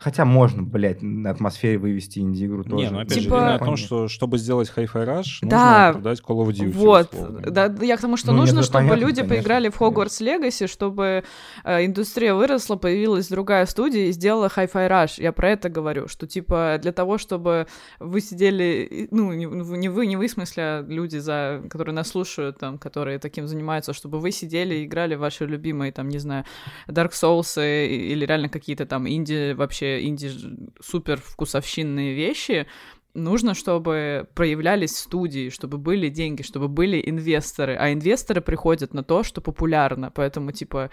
Хотя 0.00 0.24
можно, 0.24 0.62
блядь, 0.62 1.02
на 1.02 1.30
атмосфере 1.30 1.76
вывести 1.76 2.20
инди-игру 2.20 2.62
тоже. 2.62 2.76
Не, 2.76 2.90
ну 2.90 3.00
опять 3.00 3.14
же, 3.14 3.24
Типа- 3.24 3.34
идея 3.40 3.54
о 3.56 3.58
том, 3.58 3.76
что 3.76 4.06
чтобы 4.06 4.38
сделать 4.38 4.72
Hi-Fi 4.76 5.04
Rush, 5.06 5.38
Да. 5.42 5.86
нужно 5.88 5.92
продать 6.00 6.20
Call 6.20 6.46
of 6.46 6.50
Duty. 6.52 6.70
Вот, 6.70 7.12
условно. 7.12 7.40
да, 7.50 7.74
я 7.82 7.96
к 7.96 8.00
тому, 8.00 8.16
что 8.16 8.30
Ну, 8.30 8.38
нужно, 8.38 8.62
чтобы 8.62 8.84
понятно, 8.84 9.00
люди 9.00 9.22
конечно, 9.22 9.34
поиграли 9.34 9.68
в 9.70 9.80
Hogwarts 9.80 10.20
Legacy, 10.22 10.68
чтобы 10.68 11.24
э, 11.64 11.84
индустрия 11.84 12.34
выросла, 12.34 12.76
появилась 12.76 13.26
другая 13.28 13.66
студия 13.66 14.06
и 14.06 14.12
сделала 14.12 14.46
Hi-Fi 14.54 14.88
Rush. 14.88 15.20
Я 15.20 15.32
про 15.32 15.50
это 15.50 15.68
говорю, 15.68 16.06
что 16.06 16.28
типа 16.28 16.78
для 16.80 16.92
того, 16.92 17.18
чтобы 17.18 17.66
вы 17.98 18.20
сидели, 18.20 19.08
ну 19.10 19.32
не, 19.32 19.46
не 19.46 19.88
вы, 19.88 20.06
не 20.06 20.16
вы, 20.16 20.28
в 20.28 20.30
смысле, 20.30 20.62
а 20.62 20.82
люди, 20.86 21.16
за, 21.16 21.60
которые 21.68 21.92
нас 21.96 22.06
слушают, 22.06 22.58
там, 22.58 22.78
которые 22.78 23.18
таким 23.18 23.48
занимаются, 23.48 23.92
чтобы 23.92 24.20
вы 24.20 24.30
сидели 24.30 24.76
и 24.76 24.84
играли 24.84 25.16
в 25.16 25.18
ваши 25.20 25.44
любимые, 25.44 25.90
там, 25.90 26.08
не 26.08 26.18
знаю, 26.18 26.44
Dark 26.86 27.10
Souls 27.10 27.58
и- 27.60 28.12
или 28.12 28.24
реально 28.24 28.48
какие-то 28.48 28.86
там 28.86 29.08
инди, 29.08 29.54
вообще 29.54 29.87
инди 30.02 30.28
ж- 30.28 30.50
супер 30.80 31.20
вкусовщинные 31.20 32.14
вещи, 32.14 32.66
нужно, 33.14 33.54
чтобы 33.54 34.28
проявлялись 34.34 34.96
студии, 34.96 35.50
чтобы 35.50 35.78
были 35.78 36.08
деньги, 36.08 36.42
чтобы 36.42 36.68
были 36.68 37.02
инвесторы. 37.04 37.76
А 37.76 37.92
инвесторы 37.92 38.40
приходят 38.40 38.94
на 38.94 39.02
то, 39.02 39.22
что 39.22 39.40
популярно. 39.40 40.10
Поэтому, 40.14 40.52
типа, 40.52 40.90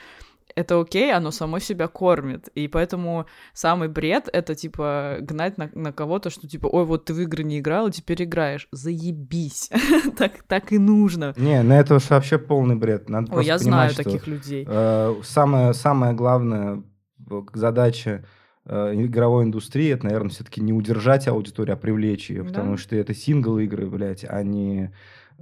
это 0.55 0.79
окей, 0.79 1.13
оно 1.13 1.31
само 1.31 1.59
себя 1.59 1.87
кормит. 1.87 2.47
И 2.55 2.67
поэтому 2.67 3.25
самый 3.53 3.89
бред— 3.89 4.29
это, 4.33 4.55
типа, 4.55 5.17
гнать 5.21 5.57
на, 5.57 5.69
на 5.73 5.91
кого-то, 5.91 6.29
что, 6.29 6.47
типа, 6.47 6.67
ой, 6.67 6.85
вот 6.85 7.05
ты 7.05 7.13
в 7.13 7.19
игры 7.19 7.43
не 7.43 7.59
играл, 7.59 7.87
и 7.87 7.91
теперь 7.91 8.23
играешь. 8.23 8.67
Заебись. 8.71 9.69
так, 10.17 10.43
так 10.47 10.71
и 10.71 10.77
нужно. 10.77 11.33
Не, 11.37 11.61
на 11.63 11.79
это 11.79 11.95
уж 11.95 12.09
вообще 12.09 12.37
полный 12.37 12.75
бред. 12.75 13.09
Надо 13.09 13.33
Ой, 13.35 13.45
я 13.45 13.57
понимать, 13.57 13.63
знаю 13.63 13.89
что, 13.91 14.03
таких 14.03 14.27
людей. 14.27 14.65
э, 14.67 15.15
самая, 15.23 15.73
самая 15.73 16.13
главная 16.13 16.83
э, 17.29 17.41
задача 17.53 18.25
игровой 18.67 19.43
индустрии, 19.45 19.91
это, 19.91 20.05
наверное, 20.05 20.29
все-таки 20.31 20.61
не 20.61 20.73
удержать 20.73 21.27
аудиторию, 21.27 21.73
а 21.73 21.77
привлечь 21.77 22.29
ее, 22.29 22.41
Да. 22.43 22.49
потому 22.49 22.77
что 22.77 22.95
это 22.95 23.13
сингл-игры, 23.13 23.87
блядь, 23.87 24.25
а 24.27 24.41
не 24.43 24.91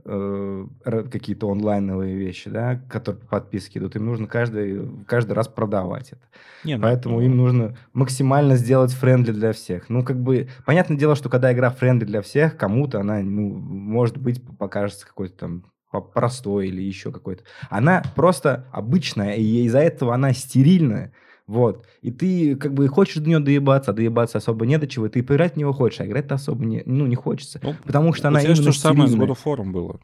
э, 0.06 0.66
какие-то 1.12 1.50
онлайновые 1.50 2.16
вещи, 2.16 2.50
да, 2.50 2.82
которые 2.90 3.22
по 3.22 3.28
подписке 3.28 3.80
идут. 3.80 3.96
Им 3.96 4.06
нужно 4.06 4.28
каждый, 4.28 4.90
каждый 5.06 5.34
раз 5.34 5.48
продавать 5.48 6.14
это. 6.14 6.22
Не, 6.64 6.78
ну, 6.78 6.84
Поэтому 6.84 7.22
им 7.22 7.38
нужно 7.38 7.78
максимально 7.94 8.56
сделать 8.56 8.92
friendly 8.92 9.32
для 9.32 9.54
всех. 9.54 9.90
Ну, 9.90 10.04
как 10.04 10.20
бы, 10.20 10.50
понятное 10.66 10.98
дело, 10.98 11.16
что 11.16 11.30
когда 11.30 11.54
игра 11.54 11.70
friendly 11.70 12.06
для 12.06 12.22
всех, 12.22 12.58
кому-то 12.58 13.00
она, 13.02 13.20
ну, 13.22 13.50
может 13.54 14.18
быть, 14.18 14.42
покажется 14.58 15.06
какой-то 15.06 15.38
там 15.38 15.64
простой 16.14 16.70
или 16.70 16.82
еще 16.82 17.12
какой-то. 17.12 17.44
Она 17.70 18.02
просто 18.16 18.66
обычная, 18.72 19.36
и 19.36 19.64
из-за 19.66 19.80
этого 19.80 20.16
она 20.16 20.34
стерильная. 20.34 21.14
Вот. 21.48 21.86
И 22.02 22.12
ты 22.12 22.56
как 22.56 22.74
бы 22.74 22.88
хочешь 22.88 23.18
до 23.18 23.28
нее 23.28 23.40
доебаться, 23.40 23.92
а 23.92 23.94
доебаться 23.94 24.38
особо 24.38 24.66
не 24.66 24.78
до 24.78 24.88
чего. 24.88 25.10
Ты 25.10 25.24
поиграть 25.24 25.54
в 25.54 25.58
него 25.58 25.74
хочешь, 25.74 26.00
а 26.00 26.06
играть-то 26.06 26.36
особо 26.36 26.64
не, 26.66 26.84
ну, 26.86 27.06
не 27.06 27.16
хочется. 27.16 27.60
Ну, 27.62 27.76
Потому 27.84 28.14
что 28.14 28.28
у 28.28 28.32
она 28.32 28.40
тебя 28.40 28.52
именно 28.54 28.66
то 28.66 28.72
же 28.72 28.80
самое 28.80 29.10
с. 29.10 29.14
God 29.14 29.72
было. 29.72 30.00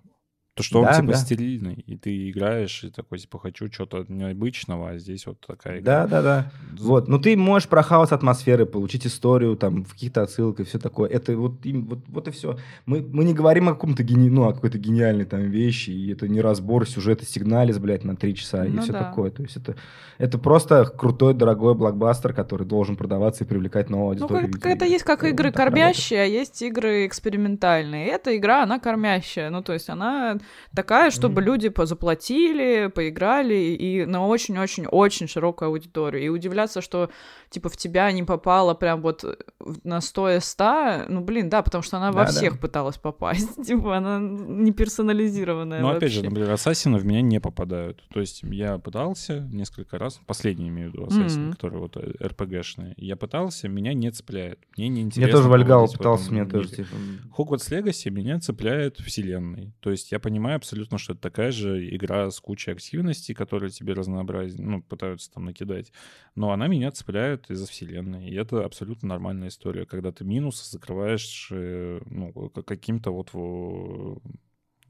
То, 0.59 0.63
что 0.63 0.79
он 0.79 0.85
Да, 0.85 0.93
типа 0.93 1.07
да. 1.13 1.17
стерильный, 1.17 1.73
и 1.87 1.95
ты 1.95 2.29
играешь, 2.29 2.83
и 2.83 2.89
такой, 2.89 3.17
типа, 3.17 3.39
хочу 3.39 3.71
что-то 3.71 4.05
необычного, 4.09 4.89
а 4.89 4.97
здесь 4.99 5.25
вот 5.25 5.39
такая 5.45 5.79
игра. 5.79 6.05
Да, 6.05 6.07
да, 6.07 6.21
да. 6.21 6.51
Вот, 6.77 7.07
ну 7.07 7.17
ты 7.17 7.37
можешь 7.37 7.69
прохавать 7.69 8.11
атмосферы, 8.11 8.65
получить 8.65 9.07
историю, 9.07 9.55
там, 9.55 9.85
в 9.85 9.93
каких-то 9.93 10.21
отсылках, 10.23 10.67
все 10.67 10.77
такое. 10.79 11.09
Это 11.09 11.37
вот, 11.37 11.65
им- 11.65 11.85
вот, 11.87 11.99
вот 12.09 12.27
и 12.27 12.31
все. 12.31 12.57
Мы, 12.85 13.01
мы 13.01 13.23
не 13.23 13.33
говорим 13.33 13.69
о 13.69 13.73
каком-то 13.73 14.03
гени... 14.03 14.29
ну, 14.29 14.47
о 14.49 14.53
какой-то 14.53 14.77
гениальной 14.77 15.25
там 15.25 15.41
вещи, 15.49 15.91
и 15.91 16.11
это 16.11 16.27
не 16.27 16.41
разбор 16.41 16.85
сюжета 16.87 17.25
сигналис, 17.25 17.77
блядь, 17.79 18.03
на 18.03 18.15
три 18.17 18.35
часа 18.35 18.65
и 18.65 18.69
Ну 18.69 18.81
все 18.81 18.91
да. 18.91 19.05
такое. 19.05 19.31
То 19.31 19.43
есть 19.43 19.55
это, 19.55 19.75
это 20.17 20.37
просто 20.37 20.83
крутой, 20.85 21.33
дорогой 21.35 21.73
блокбастер, 21.75 22.33
который 22.33 22.67
должен 22.67 22.97
продаваться 22.97 23.45
и 23.45 23.47
привлекать 23.47 23.89
новую 23.89 24.17
Ну, 24.17 24.23
аудиторию. 24.25 24.47
как, 24.51 24.55
видимо. 24.55 24.73
это 24.75 24.85
есть 24.85 25.05
как 25.05 25.23
игры 25.23 25.51
кормящие, 25.53 26.21
а 26.21 26.25
есть 26.25 26.61
игры 26.61 27.05
экспериментальные. 27.07 28.07
И 28.07 28.09
эта 28.09 28.35
игра, 28.35 28.63
она 28.63 28.79
кормящая. 28.79 29.49
Ну, 29.49 29.61
то 29.61 29.73
есть 29.73 29.89
она 29.89 30.37
такая, 30.75 31.11
чтобы 31.11 31.41
люди 31.41 31.69
позаплатили, 31.69 32.87
поиграли 32.93 33.55
и 33.55 34.05
на 34.05 34.25
очень-очень-очень 34.27 35.27
широкую 35.27 35.69
аудиторию. 35.69 36.23
И 36.23 36.29
удивляться, 36.29 36.81
что, 36.81 37.09
типа, 37.49 37.69
в 37.69 37.77
тебя 37.77 38.11
не 38.11 38.23
попало 38.23 38.73
прям 38.73 39.01
вот 39.01 39.23
в- 39.59 39.85
на 39.85 40.01
100 40.01 40.37
из 40.37 40.45
100, 40.45 41.05
ну, 41.07 41.21
блин, 41.21 41.49
да, 41.49 41.61
потому 41.61 41.81
что 41.83 41.97
она 41.97 42.11
во 42.11 42.21
Да-да. 42.25 42.31
всех 42.31 42.59
пыталась 42.59 42.97
попасть. 42.97 43.63
Типа, 43.65 43.97
она 43.97 44.19
не 44.19 44.71
персонализированная 44.71 45.81
Но 45.81 45.89
опять 45.91 46.11
же, 46.11 46.19
вообще. 46.19 46.29
например, 46.29 46.51
ассасины 46.53 46.97
в 46.97 47.05
меня 47.05 47.21
не 47.21 47.39
попадают. 47.39 48.03
То 48.13 48.19
есть 48.19 48.41
я 48.43 48.77
пытался 48.77 49.39
несколько 49.51 49.97
раз, 49.97 50.19
последний 50.25 50.69
имею 50.69 50.89
в 50.89 50.93
виду 50.93 51.05
ассасины, 51.05 51.43
Мгм. 51.47 51.53
которые 51.53 51.79
вот 51.81 51.97
э, 51.97 52.13
РПГшные. 52.25 52.93
Я 52.97 53.15
пытался, 53.15 53.67
меня 53.67 53.93
не 53.93 54.11
цепляет. 54.11 54.59
Мне 54.77 54.87
не 54.89 55.01
интересно. 55.01 55.29
Я 55.29 55.35
тоже 55.35 55.49
Вальгау 55.49 55.79
проводить 55.79 55.95
в 55.95 55.97
пытался, 55.97 56.33
мире. 56.33 56.45
тоже, 56.45 56.69
типа... 56.69 56.89
Хогвартс 57.35 57.69
Легаси 57.71 58.09
меня 58.09 58.39
цепляет 58.39 58.97
вселенной. 58.99 59.73
То 59.79 59.91
есть 59.91 60.11
я 60.11 60.19
понимаю 60.29 60.57
абсолютно, 60.57 60.99
что 60.99 61.13
это 61.13 61.21
такая 61.23 61.51
же 61.51 61.89
игра 61.95 62.29
с 62.29 62.39
кучей 62.39 62.71
активностей, 62.71 63.33
которые 63.33 63.71
тебе 63.71 63.93
разнообразие, 63.93 64.61
ну, 64.63 64.83
пытаются 64.83 65.31
там 65.31 65.45
накидать. 65.45 65.91
Но 66.35 66.51
она 66.51 66.67
меня 66.67 66.91
цепляет 66.91 67.49
из-за 67.49 67.65
вселенной. 67.65 68.29
И 68.29 68.35
это 68.35 68.63
абсолютно 68.63 69.09
нормальная 69.09 69.47
история, 69.47 69.87
когда 69.87 70.11
ты 70.11 70.23
минусы 70.23 70.69
закрываешь 70.69 71.49
э, 71.51 71.99
ну, 72.05 72.31
каким-то 72.51 73.09
вот 73.09 73.33
во- 73.33 74.21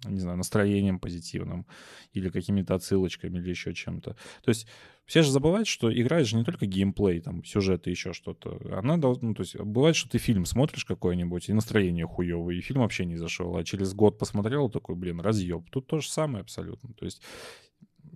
не 0.05 0.19
знаю, 0.19 0.37
настроением 0.37 0.99
позитивным 0.99 1.65
или 2.13 2.29
какими-то 2.29 2.75
отсылочками 2.75 3.37
или 3.37 3.49
еще 3.49 3.73
чем-то. 3.73 4.15
То 4.43 4.49
есть 4.49 4.67
все 5.05 5.23
же 5.23 5.31
забывают, 5.31 5.67
что 5.67 5.91
игра— 5.91 6.17
это 6.19 6.29
же 6.29 6.37
не 6.37 6.43
только 6.43 6.67
геймплей, 6.67 7.19
там, 7.19 7.43
сюжет 7.43 7.87
и 7.87 7.89
еще 7.89 8.13
что-то. 8.13 8.59
Она 8.77 8.97
должна, 8.97 9.29
ну, 9.29 9.33
то 9.33 9.41
есть 9.41 9.57
бывает, 9.57 9.95
что 9.95 10.07
ты 10.07 10.19
фильм 10.19 10.45
смотришь 10.45 10.85
какой-нибудь, 10.85 11.49
и 11.49 11.53
настроение 11.53 12.05
хуевое, 12.05 12.55
и 12.55 12.61
фильм 12.61 12.81
вообще 12.81 13.05
не 13.05 13.17
зашел, 13.17 13.57
а 13.57 13.63
через 13.63 13.93
год 13.93 14.19
посмотрел, 14.19 14.69
такой, 14.69 14.95
блин, 14.95 15.19
разъеб. 15.19 15.67
Тут 15.71 15.87
то 15.87 15.99
же 15.99 16.09
самое 16.09 16.41
абсолютно. 16.41 16.93
То 16.93 17.05
есть 17.05 17.23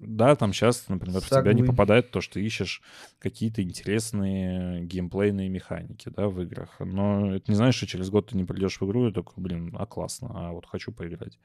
да, 0.08 0.36
там 0.36 0.54
сейчас, 0.54 0.88
например, 0.90 1.20
в 1.22 1.26
тебя 1.28 1.54
не 1.54 1.64
попадает 1.64 2.12
то, 2.12 2.22
что 2.22 2.36
ты 2.36 2.46
ищешь 2.46 2.82
какие-то 3.20 3.62
интересные 3.64 4.82
геймплейные 4.86 5.50
механики, 5.50 6.10
да, 6.16 6.28
в 6.28 6.42
играх. 6.42 6.76
Но 6.80 7.36
это 7.36 7.52
не 7.52 7.56
значит, 7.56 7.78
что 7.78 7.88
через 7.88 8.10
год 8.10 8.28
ты 8.30 8.38
не 8.38 8.44
придешь 8.44 8.80
в 8.80 8.86
игру 8.86 9.08
и 9.08 9.12
такой, 9.12 9.36
блин, 9.44 9.76
а 9.78 9.86
классно, 9.86 10.30
а 10.34 10.52
вот 10.52 10.66
хочу 10.66 10.92
поиграть. 10.92 11.38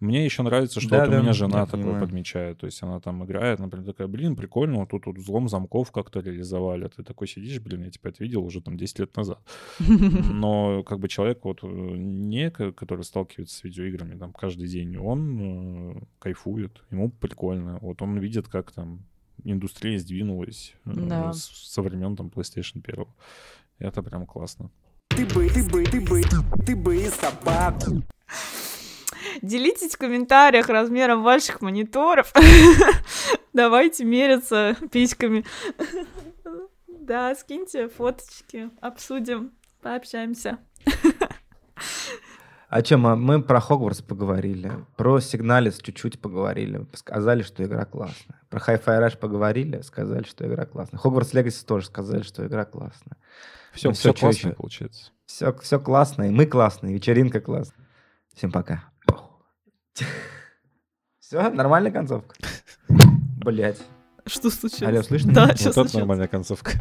Мне 0.00 0.24
еще 0.24 0.42
нравится, 0.42 0.80
что 0.80 0.88
Да, 0.88 1.00
вот 1.00 1.08
у 1.08 1.10
да, 1.10 1.20
меня 1.20 1.34
жена 1.34 1.66
такое 1.66 1.82
понимаю. 1.82 2.00
подмечает. 2.00 2.56
То 2.56 2.64
есть 2.64 2.82
она 2.82 3.00
там 3.00 3.22
играет, 3.22 3.58
например, 3.58 3.84
такая, 3.86 4.06
блин, 4.08 4.34
прикольно, 4.34 4.78
вот 4.78 4.88
тут 4.88 5.04
вот 5.04 5.18
взлом 5.18 5.46
замков 5.46 5.92
как-то 5.92 6.20
реализовали. 6.20 6.88
Ты 6.88 7.02
такой 7.02 7.28
сидишь, 7.28 7.60
блин, 7.60 7.84
я 7.84 7.90
типа 7.90 8.08
это 8.08 8.24
видел 8.24 8.42
уже 8.42 8.62
там 8.62 8.78
10 8.78 8.98
лет 8.98 9.14
назад. 9.14 9.40
Но 9.78 10.82
как 10.84 11.00
бы 11.00 11.08
человек 11.08 11.44
вот 11.44 11.60
э, 11.62 11.66
не, 11.66 12.50
ко- 12.50 12.72
который 12.72 13.04
сталкивается 13.04 13.56
с 13.56 13.64
видеоиграми 13.64 14.18
там 14.18 14.32
каждый 14.32 14.68
день, 14.68 14.96
он 14.96 15.96
э, 15.98 16.00
кайфует, 16.18 16.82
ему 16.90 17.10
прикольно. 17.10 17.78
Вот 17.90 18.02
он 18.02 18.18
видит, 18.18 18.46
как 18.46 18.70
там 18.70 19.00
индустрия 19.42 19.98
сдвинулась 19.98 20.74
э, 20.86 20.90
Да. 20.94 21.32
с- 21.32 21.50
со 21.72 21.82
времен 21.82 22.14
там 22.14 22.28
PlayStation 22.28 22.80
1. 22.84 23.04
Это 23.80 24.00
прям 24.02 24.26
классно. 24.26 24.70
Ты 25.08 25.26
бы, 25.26 25.48
ты 25.50 25.64
бы, 25.68 25.82
ты 25.84 26.00
бы, 26.00 26.22
ты 26.64 26.76
бы 26.76 27.04
собаку. 27.10 28.02
Делитесь 29.42 29.96
в 29.96 29.98
комментариях 29.98 30.68
размером 30.68 31.24
ваших 31.24 31.62
мониторов. 31.62 32.32
Давайте 33.52 34.04
мериться 34.04 34.76
письками. 34.92 35.44
Да, 36.86 37.34
скиньте 37.34 37.88
фоточки, 37.88 38.70
обсудим, 38.80 39.50
пообщаемся. 39.82 40.58
О 42.70 42.82
чем? 42.82 43.04
А 43.08 43.16
Мы 43.16 43.42
про 43.42 43.60
Хогвартс 43.60 44.00
поговорили, 44.00 44.70
про 44.96 45.18
Сигналис 45.18 45.78
чуть-чуть 45.78 46.20
поговорили, 46.20 46.86
сказали, 46.94 47.42
что 47.42 47.64
игра 47.64 47.84
классная. 47.84 48.40
Про 48.48 48.60
Hi-Fi 48.60 49.06
Rush 49.08 49.18
поговорили, 49.18 49.80
сказали, 49.80 50.22
что 50.22 50.46
игра 50.46 50.66
классная. 50.66 50.98
Хогвартс 51.00 51.32
Легаси 51.34 51.64
тоже 51.64 51.86
сказали, 51.86 52.22
что 52.22 52.46
игра 52.46 52.64
классная. 52.64 53.16
Все, 53.72 53.88
Ну, 53.88 53.94
все 53.94 54.12
чё 54.12 54.20
классно 54.20 54.48
ещё? 54.48 54.56
получается. 54.56 55.10
Все, 55.26 55.52
все 55.54 55.80
классно, 55.80 56.22
и 56.24 56.30
мы 56.30 56.46
классные, 56.46 56.94
вечеринка 56.94 57.40
классная. 57.40 57.86
Всем 58.34 58.52
пока. 58.52 58.84
Все, 61.18 61.50
нормальная 61.50 61.90
концовка. 61.90 62.36
Блять. 62.88 63.80
Что 64.26 64.48
случилось? 64.48 64.94
Алло, 64.94 65.02
слышно? 65.02 65.32
Да, 65.32 65.46
Вот 65.48 65.58
сейчас 65.58 65.76
это 65.76 65.98
нормальная 65.98 66.28
концовка. 66.28 66.72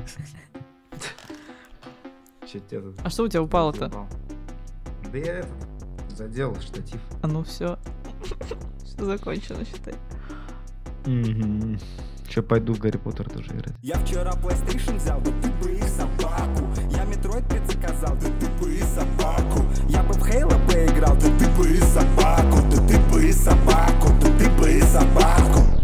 Чё 2.51 2.59
тебе 2.59 2.81
тут? 2.81 2.95
А 3.03 3.09
что 3.09 3.23
у 3.23 3.27
тебя 3.27 3.41
упало-то? 3.41 3.87
упал? 3.87 4.07
Да 5.11 5.17
я 5.17 5.39
этот, 5.39 5.49
задел 6.19 6.55
штатив. 6.59 6.99
А 7.21 7.27
ну 7.27 7.43
все. 7.43 7.77
Все 8.83 9.05
закончено, 9.05 9.63
считай. 9.63 9.93
Че, 12.27 12.41
пойду 12.41 12.73
в 12.73 12.79
Гарри 12.79 12.97
Поттер 12.97 13.29
тоже 13.29 13.51
играть. 13.51 13.73
Я 13.81 13.95
вчера 13.95 14.33
PlayStation 14.33 14.97
взял, 14.97 15.21
да 15.21 15.31
ты 15.41 15.49
бы 15.63 15.71
их 15.71 15.85
собаку. 15.85 16.67
Я 16.91 17.05
Metroid 17.05 17.47
5 17.49 17.81
да 18.01 18.29
ты 18.39 18.47
бы 18.59 18.73
их 18.73 18.83
собаку. 18.83 19.65
Я 19.87 20.03
бы 20.03 20.13
в 20.13 20.29
Halo 20.29 20.67
поиграл, 20.67 21.15
да 21.15 21.29
ты 21.39 21.47
бы 21.57 21.69
их 21.69 21.83
собаку. 21.85 22.57
Да 22.69 22.87
ты 22.87 22.99
бы 23.11 23.25
их 23.25 23.33
собаку, 23.33 24.09
да 24.21 24.37
ты 24.37 24.49
бы 24.49 24.69
их 24.69 24.83
собаку. 24.83 25.78